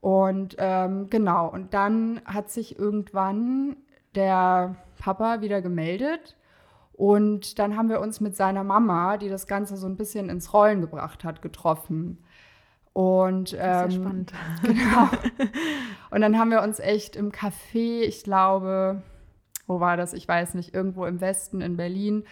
Und 0.00 0.56
ähm, 0.58 1.08
genau, 1.10 1.48
und 1.48 1.74
dann 1.74 2.20
hat 2.24 2.50
sich 2.50 2.78
irgendwann 2.78 3.76
der 4.14 4.76
Papa 4.98 5.40
wieder 5.40 5.62
gemeldet. 5.62 6.36
Und 6.92 7.58
dann 7.58 7.76
haben 7.76 7.90
wir 7.90 8.00
uns 8.00 8.20
mit 8.20 8.36
seiner 8.36 8.64
Mama, 8.64 9.18
die 9.18 9.28
das 9.28 9.46
Ganze 9.46 9.76
so 9.76 9.86
ein 9.86 9.96
bisschen 9.96 10.30
ins 10.30 10.54
Rollen 10.54 10.80
gebracht 10.80 11.24
hat, 11.24 11.42
getroffen. 11.42 12.18
Und 12.92 13.52
ähm, 13.52 13.90
Sehr 13.90 13.90
spannend. 13.90 14.32
Genau. 14.62 15.08
Und 16.10 16.22
dann 16.22 16.38
haben 16.38 16.50
wir 16.50 16.62
uns 16.62 16.80
echt 16.80 17.14
im 17.14 17.30
Café, 17.30 18.00
ich 18.00 18.24
glaube, 18.24 19.02
wo 19.66 19.80
war 19.80 19.98
das? 19.98 20.14
Ich 20.14 20.26
weiß 20.26 20.54
nicht, 20.54 20.72
irgendwo 20.72 21.04
im 21.04 21.20
Westen 21.20 21.60
in 21.60 21.76
Berlin 21.76 22.24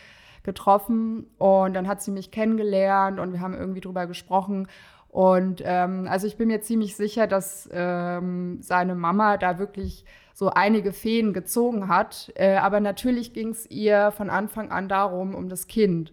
getroffen. 0.42 1.26
Und 1.37 1.75
dann 1.75 1.87
hat 1.87 2.02
sie 2.02 2.11
mich 2.11 2.30
kennengelernt 2.30 3.21
und 3.21 3.33
wir 3.33 3.40
haben 3.40 3.54
irgendwie 3.54 3.80
drüber 3.80 4.06
gesprochen. 4.06 4.68
Und 5.14 5.62
ähm, 5.64 6.09
also 6.11 6.26
ich 6.26 6.37
bin 6.37 6.49
mir 6.49 6.61
ziemlich 6.61 6.97
sicher, 6.97 7.28
dass 7.28 7.68
ähm, 7.73 8.59
seine 8.62 8.97
Mama 8.97 9.37
da 9.37 9.61
wirklich 9.61 10.04
so 10.33 10.50
einige 10.50 10.92
Feen 10.92 11.33
gezogen 11.33 11.87
hat. 11.87 12.33
Äh, 12.35 12.56
aber 12.56 12.80
natürlich 12.80 13.33
ging 13.33 13.50
es 13.50 13.71
ihr 13.71 14.11
von 14.11 14.28
Anfang 14.28 14.73
an 14.73 14.88
darum, 14.88 15.37
um 15.37 15.49
das 15.49 15.68
Kind. 15.68 16.12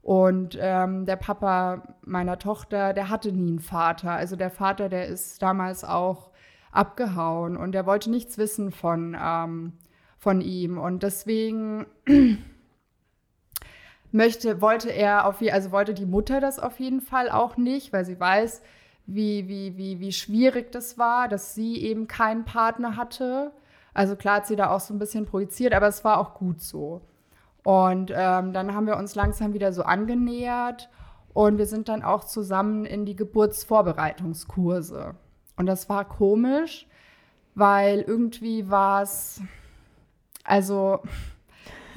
Und 0.00 0.56
ähm, 0.58 1.04
der 1.04 1.16
Papa 1.16 1.94
meiner 2.06 2.38
Tochter, 2.38 2.94
der 2.94 3.10
hatte 3.10 3.32
nie 3.32 3.50
einen 3.50 3.58
Vater. 3.60 4.12
Also 4.12 4.34
der 4.34 4.48
Vater, 4.48 4.88
der 4.88 5.08
ist 5.08 5.42
damals 5.42 5.84
auch 5.84 6.30
abgehauen 6.72 7.54
und 7.54 7.72
der 7.72 7.84
wollte 7.84 8.10
nichts 8.10 8.38
wissen 8.38 8.72
von, 8.72 9.14
ähm, 9.22 9.74
von 10.16 10.40
ihm. 10.40 10.78
Und 10.78 11.02
deswegen 11.02 11.84
möchte, 14.12 14.60
wollte 14.60 14.90
er 14.90 15.26
auf 15.26 15.42
also 15.52 15.70
wollte 15.70 15.94
die 15.94 16.06
Mutter 16.06 16.40
das 16.40 16.58
auf 16.58 16.80
jeden 16.80 17.00
Fall 17.00 17.30
auch 17.30 17.56
nicht, 17.56 17.92
weil 17.92 18.04
sie 18.04 18.18
weiß, 18.18 18.62
wie, 19.06 19.48
wie, 19.48 19.76
wie, 19.76 20.00
wie 20.00 20.12
schwierig 20.12 20.70
das 20.70 20.98
war, 20.98 21.28
dass 21.28 21.54
sie 21.54 21.82
eben 21.82 22.08
keinen 22.08 22.44
Partner 22.44 22.96
hatte. 22.96 23.52
Also 23.94 24.16
klar 24.16 24.36
hat 24.36 24.46
sie 24.46 24.56
da 24.56 24.70
auch 24.70 24.80
so 24.80 24.94
ein 24.94 24.98
bisschen 24.98 25.24
projiziert, 25.26 25.72
aber 25.72 25.88
es 25.88 26.04
war 26.04 26.18
auch 26.18 26.34
gut 26.34 26.60
so. 26.60 27.00
Und 27.64 28.12
ähm, 28.14 28.52
dann 28.52 28.74
haben 28.74 28.86
wir 28.86 28.96
uns 28.96 29.14
langsam 29.14 29.54
wieder 29.54 29.72
so 29.72 29.82
angenähert 29.82 30.90
und 31.32 31.58
wir 31.58 31.66
sind 31.66 31.88
dann 31.88 32.02
auch 32.02 32.24
zusammen 32.24 32.84
in 32.84 33.04
die 33.04 33.16
Geburtsvorbereitungskurse. 33.16 35.14
Und 35.56 35.66
das 35.66 35.88
war 35.88 36.04
komisch, 36.04 36.86
weil 37.54 38.00
irgendwie 38.00 38.70
war 38.70 39.02
es, 39.02 39.40
also 40.44 41.00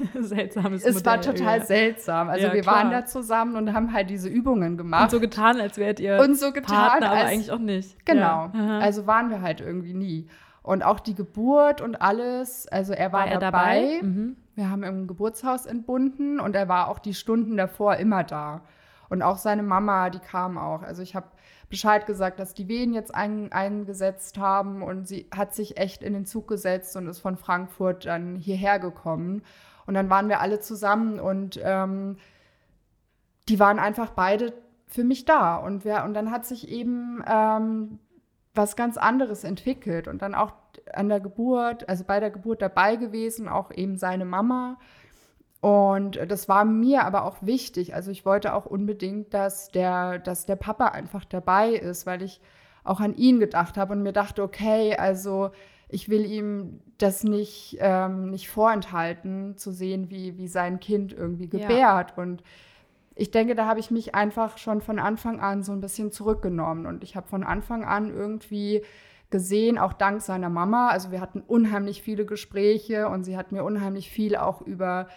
seltsames 0.20 0.84
Es 0.84 0.94
Modell, 0.94 1.12
war 1.12 1.20
total 1.20 1.58
ja. 1.58 1.64
seltsam. 1.64 2.28
Also 2.28 2.46
ja, 2.46 2.52
wir 2.52 2.62
klar. 2.62 2.76
waren 2.76 2.90
da 2.90 3.06
zusammen 3.06 3.56
und 3.56 3.72
haben 3.72 3.92
halt 3.92 4.10
diese 4.10 4.28
Übungen 4.28 4.76
gemacht. 4.76 5.04
Und 5.04 5.10
so 5.10 5.20
getan, 5.20 5.60
als 5.60 5.78
wärt 5.78 6.00
ihr 6.00 6.20
und 6.20 6.38
so 6.38 6.52
getan, 6.52 6.76
Partner, 6.76 7.10
aber 7.10 7.20
eigentlich 7.20 7.50
auch 7.50 7.58
nicht. 7.58 8.04
Genau. 8.04 8.50
Ja. 8.54 8.78
Also 8.78 9.06
waren 9.06 9.30
wir 9.30 9.42
halt 9.42 9.60
irgendwie 9.60 9.94
nie. 9.94 10.28
Und 10.62 10.84
auch 10.84 11.00
die 11.00 11.14
Geburt 11.14 11.80
und 11.80 11.96
alles, 11.96 12.68
also 12.68 12.92
er 12.92 13.12
war, 13.12 13.20
war 13.20 13.32
er 13.32 13.38
dabei. 13.40 13.98
dabei? 14.00 14.02
Mhm. 14.02 14.36
Wir 14.54 14.70
haben 14.70 14.82
im 14.82 15.06
Geburtshaus 15.06 15.66
entbunden 15.66 16.38
und 16.38 16.54
er 16.54 16.68
war 16.68 16.88
auch 16.88 16.98
die 16.98 17.14
Stunden 17.14 17.56
davor 17.56 17.96
immer 17.96 18.22
da. 18.22 18.62
Und 19.08 19.22
auch 19.22 19.36
seine 19.36 19.62
Mama, 19.62 20.10
die 20.10 20.20
kam 20.20 20.56
auch. 20.56 20.82
Also 20.82 21.02
ich 21.02 21.14
habe 21.14 21.26
Bescheid 21.72 22.04
gesagt, 22.06 22.38
dass 22.38 22.52
die 22.52 22.68
Wehen 22.68 22.92
jetzt 22.92 23.14
ein, 23.14 23.50
eingesetzt 23.50 24.36
haben 24.36 24.82
und 24.82 25.08
sie 25.08 25.26
hat 25.34 25.54
sich 25.54 25.78
echt 25.78 26.02
in 26.02 26.12
den 26.12 26.26
Zug 26.26 26.46
gesetzt 26.46 26.96
und 26.96 27.06
ist 27.06 27.20
von 27.20 27.38
Frankfurt 27.38 28.04
dann 28.04 28.36
hierher 28.36 28.78
gekommen. 28.78 29.42
Und 29.86 29.94
dann 29.94 30.10
waren 30.10 30.28
wir 30.28 30.40
alle 30.40 30.60
zusammen 30.60 31.18
und 31.18 31.60
ähm, 31.62 32.16
die 33.48 33.58
waren 33.58 33.78
einfach 33.78 34.10
beide 34.10 34.52
für 34.86 35.04
mich 35.04 35.24
da. 35.24 35.56
Und, 35.56 35.84
wir, 35.84 36.04
und 36.04 36.14
dann 36.14 36.30
hat 36.30 36.46
sich 36.46 36.68
eben 36.68 37.22
ähm, 37.26 37.98
was 38.54 38.76
ganz 38.76 38.96
anderes 38.96 39.44
entwickelt. 39.44 40.08
Und 40.08 40.22
dann 40.22 40.34
auch 40.34 40.52
an 40.92 41.08
der 41.08 41.20
Geburt, 41.20 41.88
also 41.88 42.04
bei 42.04 42.20
der 42.20 42.30
Geburt 42.30 42.62
dabei 42.62 42.96
gewesen, 42.96 43.48
auch 43.48 43.70
eben 43.70 43.96
seine 43.96 44.24
Mama. 44.24 44.78
Und 45.60 46.18
das 46.28 46.48
war 46.48 46.64
mir 46.64 47.04
aber 47.04 47.24
auch 47.24 47.36
wichtig. 47.40 47.94
Also 47.94 48.10
ich 48.10 48.24
wollte 48.24 48.54
auch 48.54 48.66
unbedingt, 48.66 49.32
dass 49.32 49.68
der, 49.68 50.18
dass 50.18 50.44
der 50.44 50.56
Papa 50.56 50.86
einfach 50.86 51.24
dabei 51.24 51.70
ist, 51.70 52.04
weil 52.04 52.22
ich 52.22 52.40
auch 52.84 53.00
an 53.00 53.14
ihn 53.14 53.38
gedacht 53.38 53.76
habe 53.76 53.92
und 53.92 54.02
mir 54.02 54.12
dachte, 54.12 54.42
okay, 54.42 54.96
also 54.96 55.50
ich 55.92 56.08
will 56.08 56.24
ihm 56.24 56.80
das 56.98 57.22
nicht, 57.22 57.76
ähm, 57.80 58.30
nicht 58.30 58.48
vorenthalten, 58.48 59.56
zu 59.56 59.72
sehen, 59.72 60.10
wie, 60.10 60.38
wie 60.38 60.48
sein 60.48 60.80
Kind 60.80 61.12
irgendwie 61.12 61.48
gebärt. 61.48 62.14
Ja. 62.16 62.22
Und 62.22 62.42
ich 63.14 63.30
denke, 63.30 63.54
da 63.54 63.66
habe 63.66 63.78
ich 63.78 63.90
mich 63.90 64.14
einfach 64.14 64.56
schon 64.56 64.80
von 64.80 64.98
Anfang 64.98 65.40
an 65.40 65.62
so 65.62 65.72
ein 65.72 65.82
bisschen 65.82 66.10
zurückgenommen. 66.10 66.86
Und 66.86 67.04
ich 67.04 67.14
habe 67.14 67.28
von 67.28 67.44
Anfang 67.44 67.84
an 67.84 68.10
irgendwie 68.10 68.82
gesehen, 69.28 69.78
auch 69.78 69.92
dank 69.92 70.22
seiner 70.22 70.48
Mama. 70.48 70.88
Also 70.88 71.10
wir 71.10 71.20
hatten 71.20 71.42
unheimlich 71.42 72.02
viele 72.02 72.24
Gespräche 72.24 73.08
und 73.08 73.24
sie 73.24 73.36
hat 73.36 73.52
mir 73.52 73.62
unheimlich 73.62 74.10
viel 74.10 74.34
auch 74.36 74.62
über, 74.62 75.08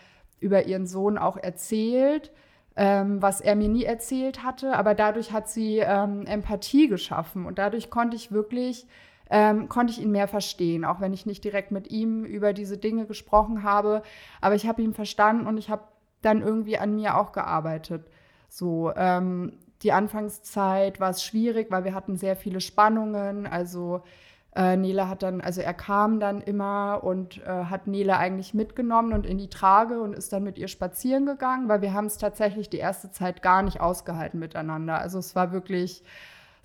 über 0.42 0.66
ihren 0.66 0.88
Sohn 0.88 1.18
auch 1.18 1.38
erzählt, 1.38 2.34
ähm, 2.76 3.22
was 3.22 3.40
er 3.40 3.56
mir 3.56 3.70
nie 3.70 3.86
erzählt 3.86 4.44
hatte. 4.44 4.76
Aber 4.76 4.94
dadurch 4.94 5.32
hat 5.32 5.48
sie 5.48 5.78
ähm, 5.78 6.26
Empathie 6.26 6.90
geschaffen 6.90 7.46
und 7.46 7.60
dadurch 7.60 7.90
konnte 7.90 8.18
ich 8.18 8.34
wirklich 8.34 8.88
ähm, 9.30 9.70
konnte 9.70 9.92
ich 9.92 10.02
ihn 10.02 10.12
mehr 10.12 10.28
verstehen, 10.28 10.86
auch 10.86 11.02
wenn 11.02 11.14
ich 11.14 11.26
nicht 11.26 11.44
direkt 11.44 11.72
mit 11.72 11.90
ihm 11.90 12.26
über 12.26 12.54
diese 12.54 12.78
Dinge 12.78 13.06
gesprochen 13.06 13.64
habe. 13.64 14.04
Aber 14.42 14.56
ich 14.56 14.68
habe 14.68 14.82
ihn 14.82 14.94
verstanden 14.94 15.48
und 15.48 15.58
ich 15.58 15.70
habe 15.70 15.84
dann 16.22 16.42
irgendwie 16.42 16.78
an 16.78 16.96
mir 16.96 17.18
auch 17.18 17.32
gearbeitet. 17.32 18.08
So, 18.50 18.92
ähm, 18.96 19.54
die 19.82 19.92
Anfangszeit 19.92 21.00
war 21.00 21.10
es 21.10 21.24
schwierig, 21.24 21.70
weil 21.70 21.84
wir 21.84 21.94
hatten 21.94 22.16
sehr 22.18 22.36
viele 22.36 22.62
Spannungen. 22.62 23.46
Also 23.46 24.02
äh, 24.56 24.78
Nele 24.78 25.10
hat 25.10 25.22
dann, 25.22 25.42
also 25.42 25.62
er 25.62 25.74
kam 25.74 26.20
dann 26.20 26.42
immer 26.42 27.02
und 27.04 27.44
äh, 27.46 27.66
hat 27.66 27.88
Nele 27.88 28.18
eigentlich 28.18 28.54
mitgenommen 28.54 29.12
und 29.12 29.26
in 29.26 29.38
die 29.38 29.50
Trage 29.50 30.00
und 30.02 30.14
ist 30.14 30.32
dann 30.32 30.44
mit 30.44 30.58
ihr 30.58 30.70
spazieren 30.70 31.26
gegangen, 31.26 31.68
weil 31.68 31.82
wir 31.82 31.94
haben 31.94 32.06
es 32.06 32.18
tatsächlich 32.18 32.70
die 32.70 32.78
erste 32.78 33.12
Zeit 33.12 33.42
gar 33.42 33.62
nicht 33.64 33.82
ausgehalten 33.82 34.40
miteinander. 34.40 34.98
Also 35.00 35.20
es 35.20 35.36
war 35.36 35.52
wirklich 35.52 36.04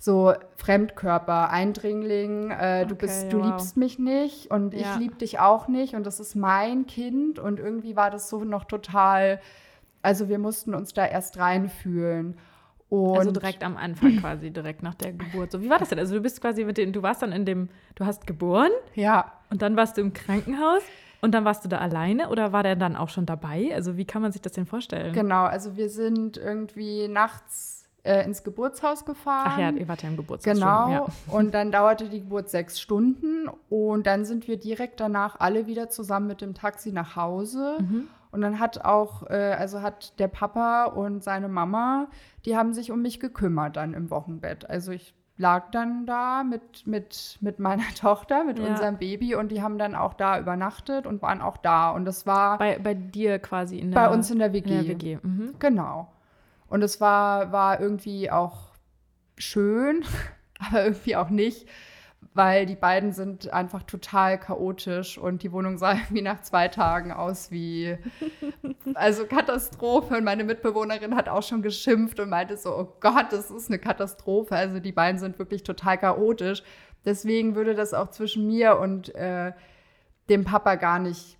so 0.03 0.33
Fremdkörper, 0.55 1.51
Eindringling, 1.51 2.49
äh, 2.49 2.87
du 2.87 2.95
Okay, 2.95 3.05
bist, 3.05 3.31
du 3.31 3.37
wow. 3.37 3.45
liebst 3.45 3.77
mich 3.77 3.99
nicht 3.99 4.49
und 4.49 4.73
ich 4.73 4.81
Ja. 4.81 4.95
lieb 4.95 5.19
dich 5.19 5.39
auch 5.39 5.67
nicht 5.67 5.93
und 5.93 6.07
das 6.07 6.19
ist 6.19 6.33
mein 6.35 6.87
Kind 6.87 7.37
und 7.37 7.59
irgendwie 7.59 7.95
war 7.95 8.09
das 8.09 8.27
so 8.27 8.43
noch 8.43 8.63
total, 8.65 9.39
also 10.01 10.27
wir 10.27 10.39
mussten 10.39 10.73
uns 10.73 10.93
da 10.93 11.05
erst 11.05 11.37
reinfühlen. 11.37 12.39
Und 12.89 13.19
Also 13.19 13.31
direkt 13.31 13.63
am 13.63 13.77
Anfang 13.77 14.17
quasi, 14.17 14.49
direkt 14.49 14.81
nach 14.81 14.95
der 14.95 15.13
Geburt. 15.13 15.51
So, 15.51 15.61
wie 15.61 15.69
war 15.69 15.77
das 15.77 15.89
denn? 15.89 15.99
Also 15.99 16.15
du 16.15 16.21
bist 16.21 16.41
quasi 16.41 16.65
mit 16.65 16.77
den, 16.77 16.93
du 16.93 17.03
warst 17.03 17.21
dann 17.21 17.31
in 17.31 17.45
dem, 17.45 17.69
du 17.93 18.05
hast 18.05 18.25
geboren 18.25 18.71
ja, 18.95 19.31
und 19.51 19.61
dann 19.61 19.77
warst 19.77 19.97
du 19.97 20.01
im 20.01 20.13
Krankenhaus 20.13 20.81
und 21.21 21.33
dann 21.35 21.45
warst 21.45 21.63
du 21.63 21.69
da 21.69 21.77
alleine 21.77 22.29
oder 22.29 22.51
war 22.53 22.63
der 22.63 22.75
dann 22.75 22.95
auch 22.95 23.09
schon 23.09 23.27
dabei? 23.27 23.69
Also 23.75 23.97
wie 23.97 24.05
kann 24.05 24.23
man 24.23 24.31
sich 24.31 24.41
das 24.41 24.53
denn 24.53 24.65
vorstellen? 24.65 25.13
genau, 25.13 25.43
also 25.45 25.77
wir 25.77 25.89
sind 25.89 26.37
irgendwie 26.37 27.07
nachts 27.07 27.80
äh, 28.03 28.23
ins 28.25 28.43
Geburtshaus 28.43 29.05
gefahren. 29.05 29.51
Ach 29.53 29.57
ja, 29.59 29.69
ihr 29.71 29.87
wart 29.87 30.01
ja 30.03 30.09
im 30.09 30.17
Geburtshaus. 30.17 30.53
Genau. 30.53 30.89
Ja. 30.91 31.05
Und 31.27 31.53
dann 31.53 31.71
dauerte 31.71 32.09
die 32.09 32.21
Geburt 32.21 32.49
sechs 32.49 32.79
Stunden 32.79 33.47
und 33.69 34.07
dann 34.07 34.25
sind 34.25 34.47
wir 34.47 34.57
direkt 34.57 34.99
danach 34.99 35.39
alle 35.39 35.67
wieder 35.67 35.89
zusammen 35.89 36.27
mit 36.27 36.41
dem 36.41 36.53
Taxi 36.53 36.91
nach 36.91 37.15
Hause. 37.15 37.77
Mhm. 37.79 38.07
Und 38.31 38.41
dann 38.41 38.59
hat 38.59 38.85
auch, 38.85 39.29
äh, 39.29 39.55
also 39.59 39.81
hat 39.81 40.17
der 40.19 40.29
Papa 40.29 40.85
und 40.85 41.21
seine 41.23 41.49
Mama, 41.49 42.07
die 42.45 42.55
haben 42.55 42.73
sich 42.73 42.91
um 42.91 43.01
mich 43.01 43.19
gekümmert 43.19 43.75
dann 43.75 43.93
im 43.93 44.09
Wochenbett. 44.09 44.69
Also 44.69 44.91
ich 44.93 45.13
lag 45.37 45.69
dann 45.71 46.05
da 46.05 46.43
mit, 46.43 46.87
mit, 46.87 47.37
mit 47.41 47.59
meiner 47.59 47.83
Tochter, 47.99 48.43
mit 48.45 48.57
Ja. 48.57 48.67
unserem 48.69 48.97
Baby 48.97 49.35
und 49.35 49.51
die 49.51 49.61
haben 49.61 49.77
dann 49.77 49.95
auch 49.95 50.13
da 50.13 50.39
übernachtet 50.39 51.05
und 51.05 51.21
waren 51.21 51.41
auch 51.41 51.57
da. 51.57 51.89
Und 51.91 52.05
das 52.05 52.25
war 52.25 52.57
Bei, 52.57 52.79
bei 52.79 52.93
dir 52.93 53.37
quasi 53.39 53.79
in 53.79 53.91
bei 53.91 54.01
der, 54.01 54.11
uns 54.11 54.31
in 54.31 54.39
der 54.39 54.53
WG. 54.53 54.69
in 54.79 54.85
der 54.85 54.87
WG. 54.95 55.17
Mhm. 55.21 55.55
Genau. 55.59 56.07
Und 56.71 56.83
es 56.83 57.01
war, 57.01 57.51
war 57.51 57.81
irgendwie 57.81 58.31
auch 58.31 58.69
schön, 59.37 60.05
aber 60.59 60.85
irgendwie 60.85 61.17
auch 61.17 61.29
nicht, 61.29 61.67
weil 62.33 62.65
die 62.65 62.77
beiden 62.77 63.11
sind 63.11 63.51
einfach 63.51 63.83
total 63.83 64.39
chaotisch 64.39 65.17
und 65.17 65.43
die 65.43 65.51
Wohnung 65.51 65.77
sah 65.77 65.91
irgendwie 65.95 66.21
nach 66.21 66.39
zwei 66.43 66.69
Tagen 66.69 67.11
aus 67.11 67.51
wie, 67.51 67.97
also 68.93 69.25
Katastrophe. 69.25 70.15
Und 70.15 70.23
meine 70.23 70.45
Mitbewohnerin 70.45 71.13
hat 71.17 71.27
auch 71.27 71.43
schon 71.43 71.61
geschimpft 71.61 72.21
und 72.21 72.29
meinte 72.29 72.55
so, 72.55 72.73
oh 72.73 72.95
Gott, 73.01 73.33
das 73.33 73.51
ist 73.51 73.67
eine 73.67 73.77
Katastrophe. 73.77 74.55
Also 74.55 74.79
die 74.79 74.93
beiden 74.93 75.19
sind 75.19 75.39
wirklich 75.39 75.63
total 75.63 75.97
chaotisch. 75.97 76.63
Deswegen 77.03 77.55
würde 77.55 77.75
das 77.75 77.93
auch 77.93 78.11
zwischen 78.11 78.47
mir 78.47 78.79
und 78.79 79.13
äh, 79.13 79.51
dem 80.29 80.45
Papa 80.45 80.75
gar 80.75 80.99
nicht 80.99 81.37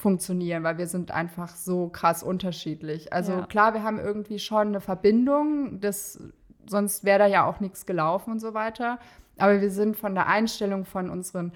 funktionieren, 0.00 0.64
weil 0.64 0.78
wir 0.78 0.86
sind 0.86 1.10
einfach 1.10 1.54
so 1.54 1.88
krass 1.88 2.22
unterschiedlich. 2.22 3.12
Also 3.12 3.32
Ja. 3.32 3.46
klar, 3.46 3.74
wir 3.74 3.82
haben 3.82 3.98
irgendwie 3.98 4.38
schon 4.38 4.68
eine 4.68 4.80
Verbindung, 4.80 5.80
das, 5.80 6.18
sonst 6.66 7.04
wäre 7.04 7.18
da 7.20 7.26
ja 7.26 7.44
auch 7.46 7.60
nichts 7.60 7.86
gelaufen 7.86 8.32
und 8.32 8.40
so 8.40 8.54
weiter. 8.54 8.98
Aber 9.38 9.60
wir 9.60 9.70
sind 9.70 9.96
von 9.96 10.14
der 10.14 10.26
Einstellung 10.26 10.84
von 10.84 11.10
unseren, 11.10 11.52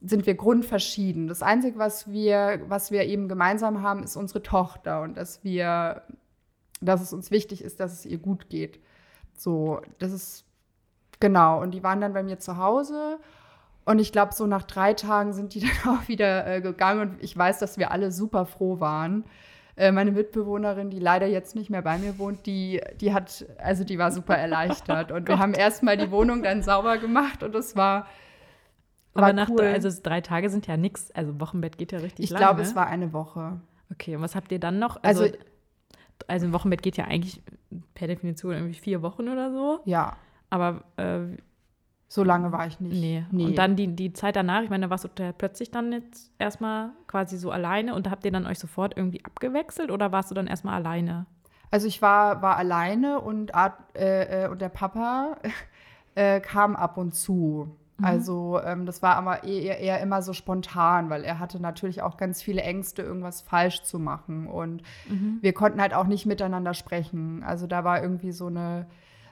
sind 0.00 0.26
wir 0.26 0.34
grundverschieden. 0.34 1.28
Das 1.28 1.42
Einzige, 1.42 1.78
was 1.78 2.10
wir, 2.10 2.60
was 2.68 2.90
wir 2.90 3.04
eben 3.04 3.28
gemeinsam 3.28 3.82
haben, 3.82 4.02
ist 4.02 4.16
unsere 4.16 4.42
Tochter 4.42 5.02
und 5.02 5.16
dass 5.16 5.44
wir, 5.44 6.02
dass 6.80 7.00
es 7.00 7.12
uns 7.12 7.30
wichtig 7.30 7.62
ist, 7.62 7.80
dass 7.80 7.92
es 7.92 8.06
ihr 8.06 8.18
gut 8.18 8.48
geht. 8.48 8.80
So, 9.36 9.80
das 9.98 10.12
ist 10.12 10.44
genau. 11.20 11.60
Und 11.60 11.72
die 11.72 11.82
waren 11.82 12.00
dann 12.00 12.12
bei 12.12 12.22
mir 12.22 12.38
zu 12.38 12.56
Hause. 12.56 13.18
Und 13.84 13.98
ich 13.98 14.12
glaube, 14.12 14.34
so 14.34 14.46
nach 14.46 14.62
drei 14.62 14.94
Tagen 14.94 15.32
sind 15.32 15.54
die 15.54 15.60
dann 15.84 15.94
auch 15.96 16.08
wieder 16.08 16.46
äh, 16.46 16.60
gegangen. 16.60 17.00
Und 17.10 17.22
ich 17.22 17.36
weiß, 17.36 17.58
dass 17.58 17.78
wir 17.78 17.90
alle 17.90 18.12
super 18.12 18.46
froh 18.46 18.80
waren. 18.80 19.24
Äh, 19.76 19.92
meine 19.92 20.10
Mitbewohnerin, 20.12 20.90
die 20.90 20.98
leider 20.98 21.26
jetzt 21.26 21.54
nicht 21.54 21.70
mehr 21.70 21.82
bei 21.82 21.96
mir 21.98 22.18
wohnt, 22.18 22.44
die, 22.44 22.80
die 23.00 23.14
hat, 23.14 23.46
also 23.58 23.82
die 23.84 23.98
war 23.98 24.10
super 24.12 24.36
erleichtert. 24.36 25.10
Und 25.12 25.26
wir 25.28 25.38
haben 25.38 25.54
erstmal 25.54 25.96
die 25.96 26.10
Wohnung 26.10 26.42
dann 26.42 26.62
sauber 26.62 26.98
gemacht 26.98 27.42
und 27.42 27.54
das 27.54 27.76
war, 27.76 28.06
war 29.14 29.24
Aber 29.24 29.32
nach, 29.32 29.48
cool. 29.48 29.60
also 29.62 29.88
drei 30.02 30.20
Tage 30.20 30.50
sind 30.50 30.66
ja 30.66 30.76
nichts. 30.76 31.10
Also 31.12 31.40
Wochenbett 31.40 31.78
geht 31.78 31.92
ja 31.92 31.98
richtig 32.00 32.24
ich 32.26 32.30
lang. 32.30 32.40
glaube, 32.40 32.60
ne? 32.60 32.66
es 32.66 32.74
war 32.76 32.88
eine 32.88 33.12
Woche. 33.14 33.60
Okay, 33.90 34.16
und 34.16 34.22
was 34.22 34.34
habt 34.34 34.52
ihr 34.52 34.58
dann 34.60 34.78
noch? 34.78 35.02
Also, 35.02 35.22
Also- 35.22 35.36
also, 36.28 36.46
ein 36.46 36.52
Wochenbett 36.52 36.82
geht 36.82 36.98
ja 36.98 37.06
eigentlich 37.06 37.40
per 37.94 38.06
Definition 38.06 38.52
irgendwie 38.52 38.74
vier 38.78 39.00
Wochen 39.00 39.26
oder 39.28 39.50
so. 39.52 39.80
Ja, 39.86 40.16
Aber 40.50 40.82
äh, 40.98 41.20
so 42.12 42.24
lange 42.24 42.50
war 42.50 42.66
ich 42.66 42.80
nicht. 42.80 43.00
nee. 43.30 43.44
Und 43.44 43.54
dann 43.56 43.76
die, 43.76 43.86
die 43.86 44.12
Zeit 44.12 44.34
danach, 44.34 44.64
ich 44.64 44.68
meine, 44.68 44.86
da 44.86 44.90
warst 44.90 45.04
du 45.04 45.08
da 45.14 45.30
plötzlich 45.30 45.70
dann 45.70 45.92
jetzt 45.92 46.32
erstmal 46.40 46.90
quasi 47.06 47.38
so 47.38 47.52
alleine 47.52 47.94
und 47.94 48.10
habt 48.10 48.24
ihr 48.24 48.32
dann 48.32 48.46
euch 48.46 48.58
sofort 48.58 48.96
irgendwie 48.96 49.24
abgewechselt 49.24 49.92
oder 49.92 50.10
warst 50.10 50.28
du 50.28 50.34
dann 50.34 50.48
erstmal 50.48 50.74
alleine? 50.74 51.26
Also 51.70 51.86
ich 51.86 52.02
war, 52.02 52.42
war 52.42 52.56
alleine 52.56 53.20
und, 53.20 53.52
äh, 53.94 54.44
äh, 54.44 54.48
und 54.48 54.60
der 54.60 54.70
Papa 54.70 55.36
äh, 56.16 56.40
kam 56.40 56.74
ab 56.74 56.96
und 56.96 57.14
zu. 57.14 57.76
Also 58.02 58.58
ähm, 58.64 58.86
das 58.86 59.02
war 59.02 59.14
aber 59.14 59.44
eher, 59.44 59.78
eher 59.78 60.00
immer 60.00 60.22
so 60.22 60.32
spontan, 60.32 61.10
weil 61.10 61.22
er 61.22 61.38
hatte 61.38 61.60
natürlich 61.60 62.02
auch 62.02 62.16
ganz 62.16 62.42
viele 62.42 62.62
Ängste, 62.62 63.02
irgendwas 63.02 63.42
falsch 63.42 63.82
zu 63.82 64.00
machen. 64.00 64.48
Und 64.48 64.82
wir 65.42 65.52
konnten 65.52 65.80
halt 65.80 65.92
auch 65.92 66.06
nicht 66.06 66.26
miteinander 66.26 66.74
sprechen. 66.74 67.44
Also 67.44 67.66
da 67.66 67.84
war 67.84 68.02
irgendwie 68.02 68.32
so 68.32 68.46
eine, 68.46 68.86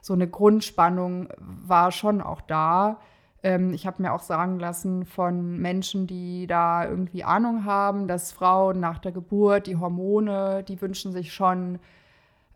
so 0.09 0.15
eine 0.15 0.27
Grundspannung, 0.27 1.29
war 1.39 1.93
schon 1.93 2.21
auch 2.21 2.41
da. 2.41 2.99
Ähm, 3.43 3.73
ich 3.75 3.87
habe 3.87 4.03
mir 4.03 4.13
auch 4.13 4.23
sagen 4.23 4.59
lassen 4.59 5.05
von 5.05 5.59
Menschen, 5.59 6.07
die 6.07 6.47
da 6.47 6.85
irgendwie 6.89 7.25
Ahnung 7.25 7.65
haben, 7.65 8.09
dass 8.09 8.33
Frauen 8.33 8.81
nach 8.81 8.99
der 8.99 9.13
Geburt, 9.13 9.67
die 9.67 9.77
Hormone, 9.77 10.65
die 10.67 10.81
wünschen 10.81 11.13
sich 11.13 11.33
schon 11.33 11.79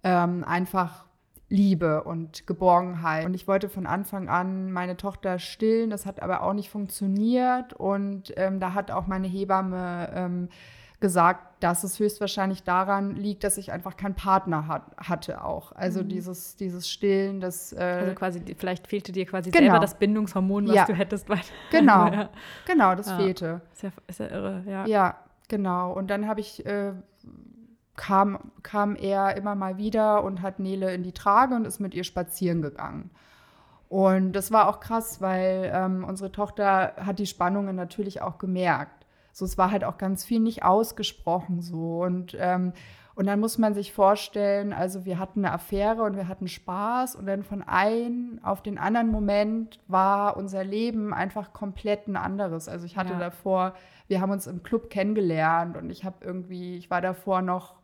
ähm, 0.02 0.44
einfach 0.44 1.04
Liebe 1.50 2.04
und 2.04 2.46
Geborgenheit. 2.46 3.26
Und 3.26 3.34
ich 3.34 3.46
wollte 3.46 3.68
von 3.68 3.86
Anfang 3.86 4.30
an 4.30 4.72
meine 4.72 4.96
Tochter 4.96 5.38
stillen, 5.38 5.90
das 5.90 6.06
hat 6.06 6.22
aber 6.22 6.42
auch 6.42 6.54
nicht 6.54 6.70
funktioniert. 6.70 7.74
Und 7.74 8.32
ähm, 8.36 8.58
da 8.58 8.72
hat 8.72 8.90
auch 8.90 9.06
meine 9.06 9.28
Hebamme 9.28 10.10
ähm, 10.14 10.48
gesagt, 11.02 11.62
dass 11.62 11.84
es 11.84 11.98
höchstwahrscheinlich 11.98 12.62
daran 12.64 13.14
liegt, 13.14 13.44
dass 13.44 13.58
ich 13.58 13.70
einfach 13.70 13.98
keinen 13.98 14.14
Partner 14.14 14.66
hat, 14.66 14.84
hatte 14.96 15.44
auch. 15.44 15.72
Also 15.72 16.02
dieses, 16.02 16.56
dieses 16.56 16.88
Stillen, 16.88 17.40
das 17.40 17.74
äh, 17.74 17.76
Also 18.00 18.14
quasi, 18.14 18.42
vielleicht 18.56 18.86
fehlte 18.86 19.12
dir 19.12 19.26
quasi 19.26 19.50
Genau. 19.50 19.64
selber 19.64 19.78
das 19.80 19.96
Bindungshormon, 19.98 20.66
was 20.68 20.74
Ja. 20.74 20.84
du 20.86 20.94
hättest. 20.94 21.28
Weil, 21.28 21.40
Genau. 21.70 22.06
ja. 22.06 22.28
genau, 22.66 22.94
das 22.94 23.08
Ja. 23.08 23.16
fehlte. 23.18 23.60
Ist, 23.74 23.82
ja, 23.82 23.90
ist 24.06 24.20
ja 24.20 24.26
irre, 24.28 24.62
ja. 24.66 24.86
Ja, 24.86 25.16
genau. 25.48 25.92
Und 25.92 26.08
dann 26.08 26.26
habe 26.26 26.40
ich, 26.40 26.64
äh, 26.64 26.94
kam, 27.96 28.38
kam 28.62 28.96
er 28.96 29.36
immer 29.36 29.54
mal 29.54 29.76
wieder 29.76 30.24
und 30.24 30.40
hat 30.40 30.58
Nele 30.58 30.94
in 30.94 31.02
die 31.02 31.12
Trage 31.12 31.54
und 31.54 31.66
ist 31.66 31.78
mit 31.78 31.92
ihr 31.94 32.04
spazieren 32.04 32.62
gegangen. 32.62 33.10
Und 33.88 34.32
das 34.32 34.50
war 34.50 34.68
auch 34.68 34.80
krass, 34.80 35.20
weil 35.20 35.70
ähm, 35.74 36.02
unsere 36.04 36.32
Tochter 36.32 36.94
hat 36.96 37.18
die 37.18 37.26
Spannungen 37.26 37.76
natürlich 37.76 38.22
auch 38.22 38.38
gemerkt. 38.38 39.01
So, 39.32 39.44
es 39.44 39.56
war 39.58 39.70
halt 39.70 39.84
auch 39.84 39.98
ganz 39.98 40.24
viel 40.24 40.40
nicht 40.40 40.62
ausgesprochen 40.64 41.60
so. 41.62 42.02
Und, 42.02 42.36
ähm, 42.38 42.72
und 43.14 43.26
dann 43.26 43.40
muss 43.40 43.58
man 43.58 43.74
sich 43.74 43.92
vorstellen, 43.92 44.72
also 44.72 45.04
wir 45.04 45.18
hatten 45.18 45.44
eine 45.44 45.54
Affäre 45.54 46.02
und 46.02 46.16
wir 46.16 46.28
hatten 46.28 46.48
Spaß 46.48 47.14
und 47.16 47.26
dann 47.26 47.42
von 47.42 47.62
einem 47.62 48.40
auf 48.42 48.62
den 48.62 48.78
anderen 48.78 49.08
Moment 49.08 49.80
war 49.86 50.36
unser 50.36 50.64
Leben 50.64 51.12
einfach 51.12 51.52
komplett 51.52 52.08
ein 52.08 52.16
anderes. 52.16 52.68
Also 52.68 52.86
ich 52.86 52.96
hatte 52.96 53.12
Ja. 53.14 53.18
davor, 53.18 53.74
wir 54.08 54.20
haben 54.20 54.30
uns 54.30 54.46
im 54.46 54.62
Club 54.62 54.88
kennengelernt 54.90 55.76
und 55.76 55.90
ich 55.90 56.04
habe 56.04 56.16
irgendwie, 56.24 56.76
ich 56.76 56.90
war 56.90 57.00
davor 57.00 57.42
noch 57.42 57.76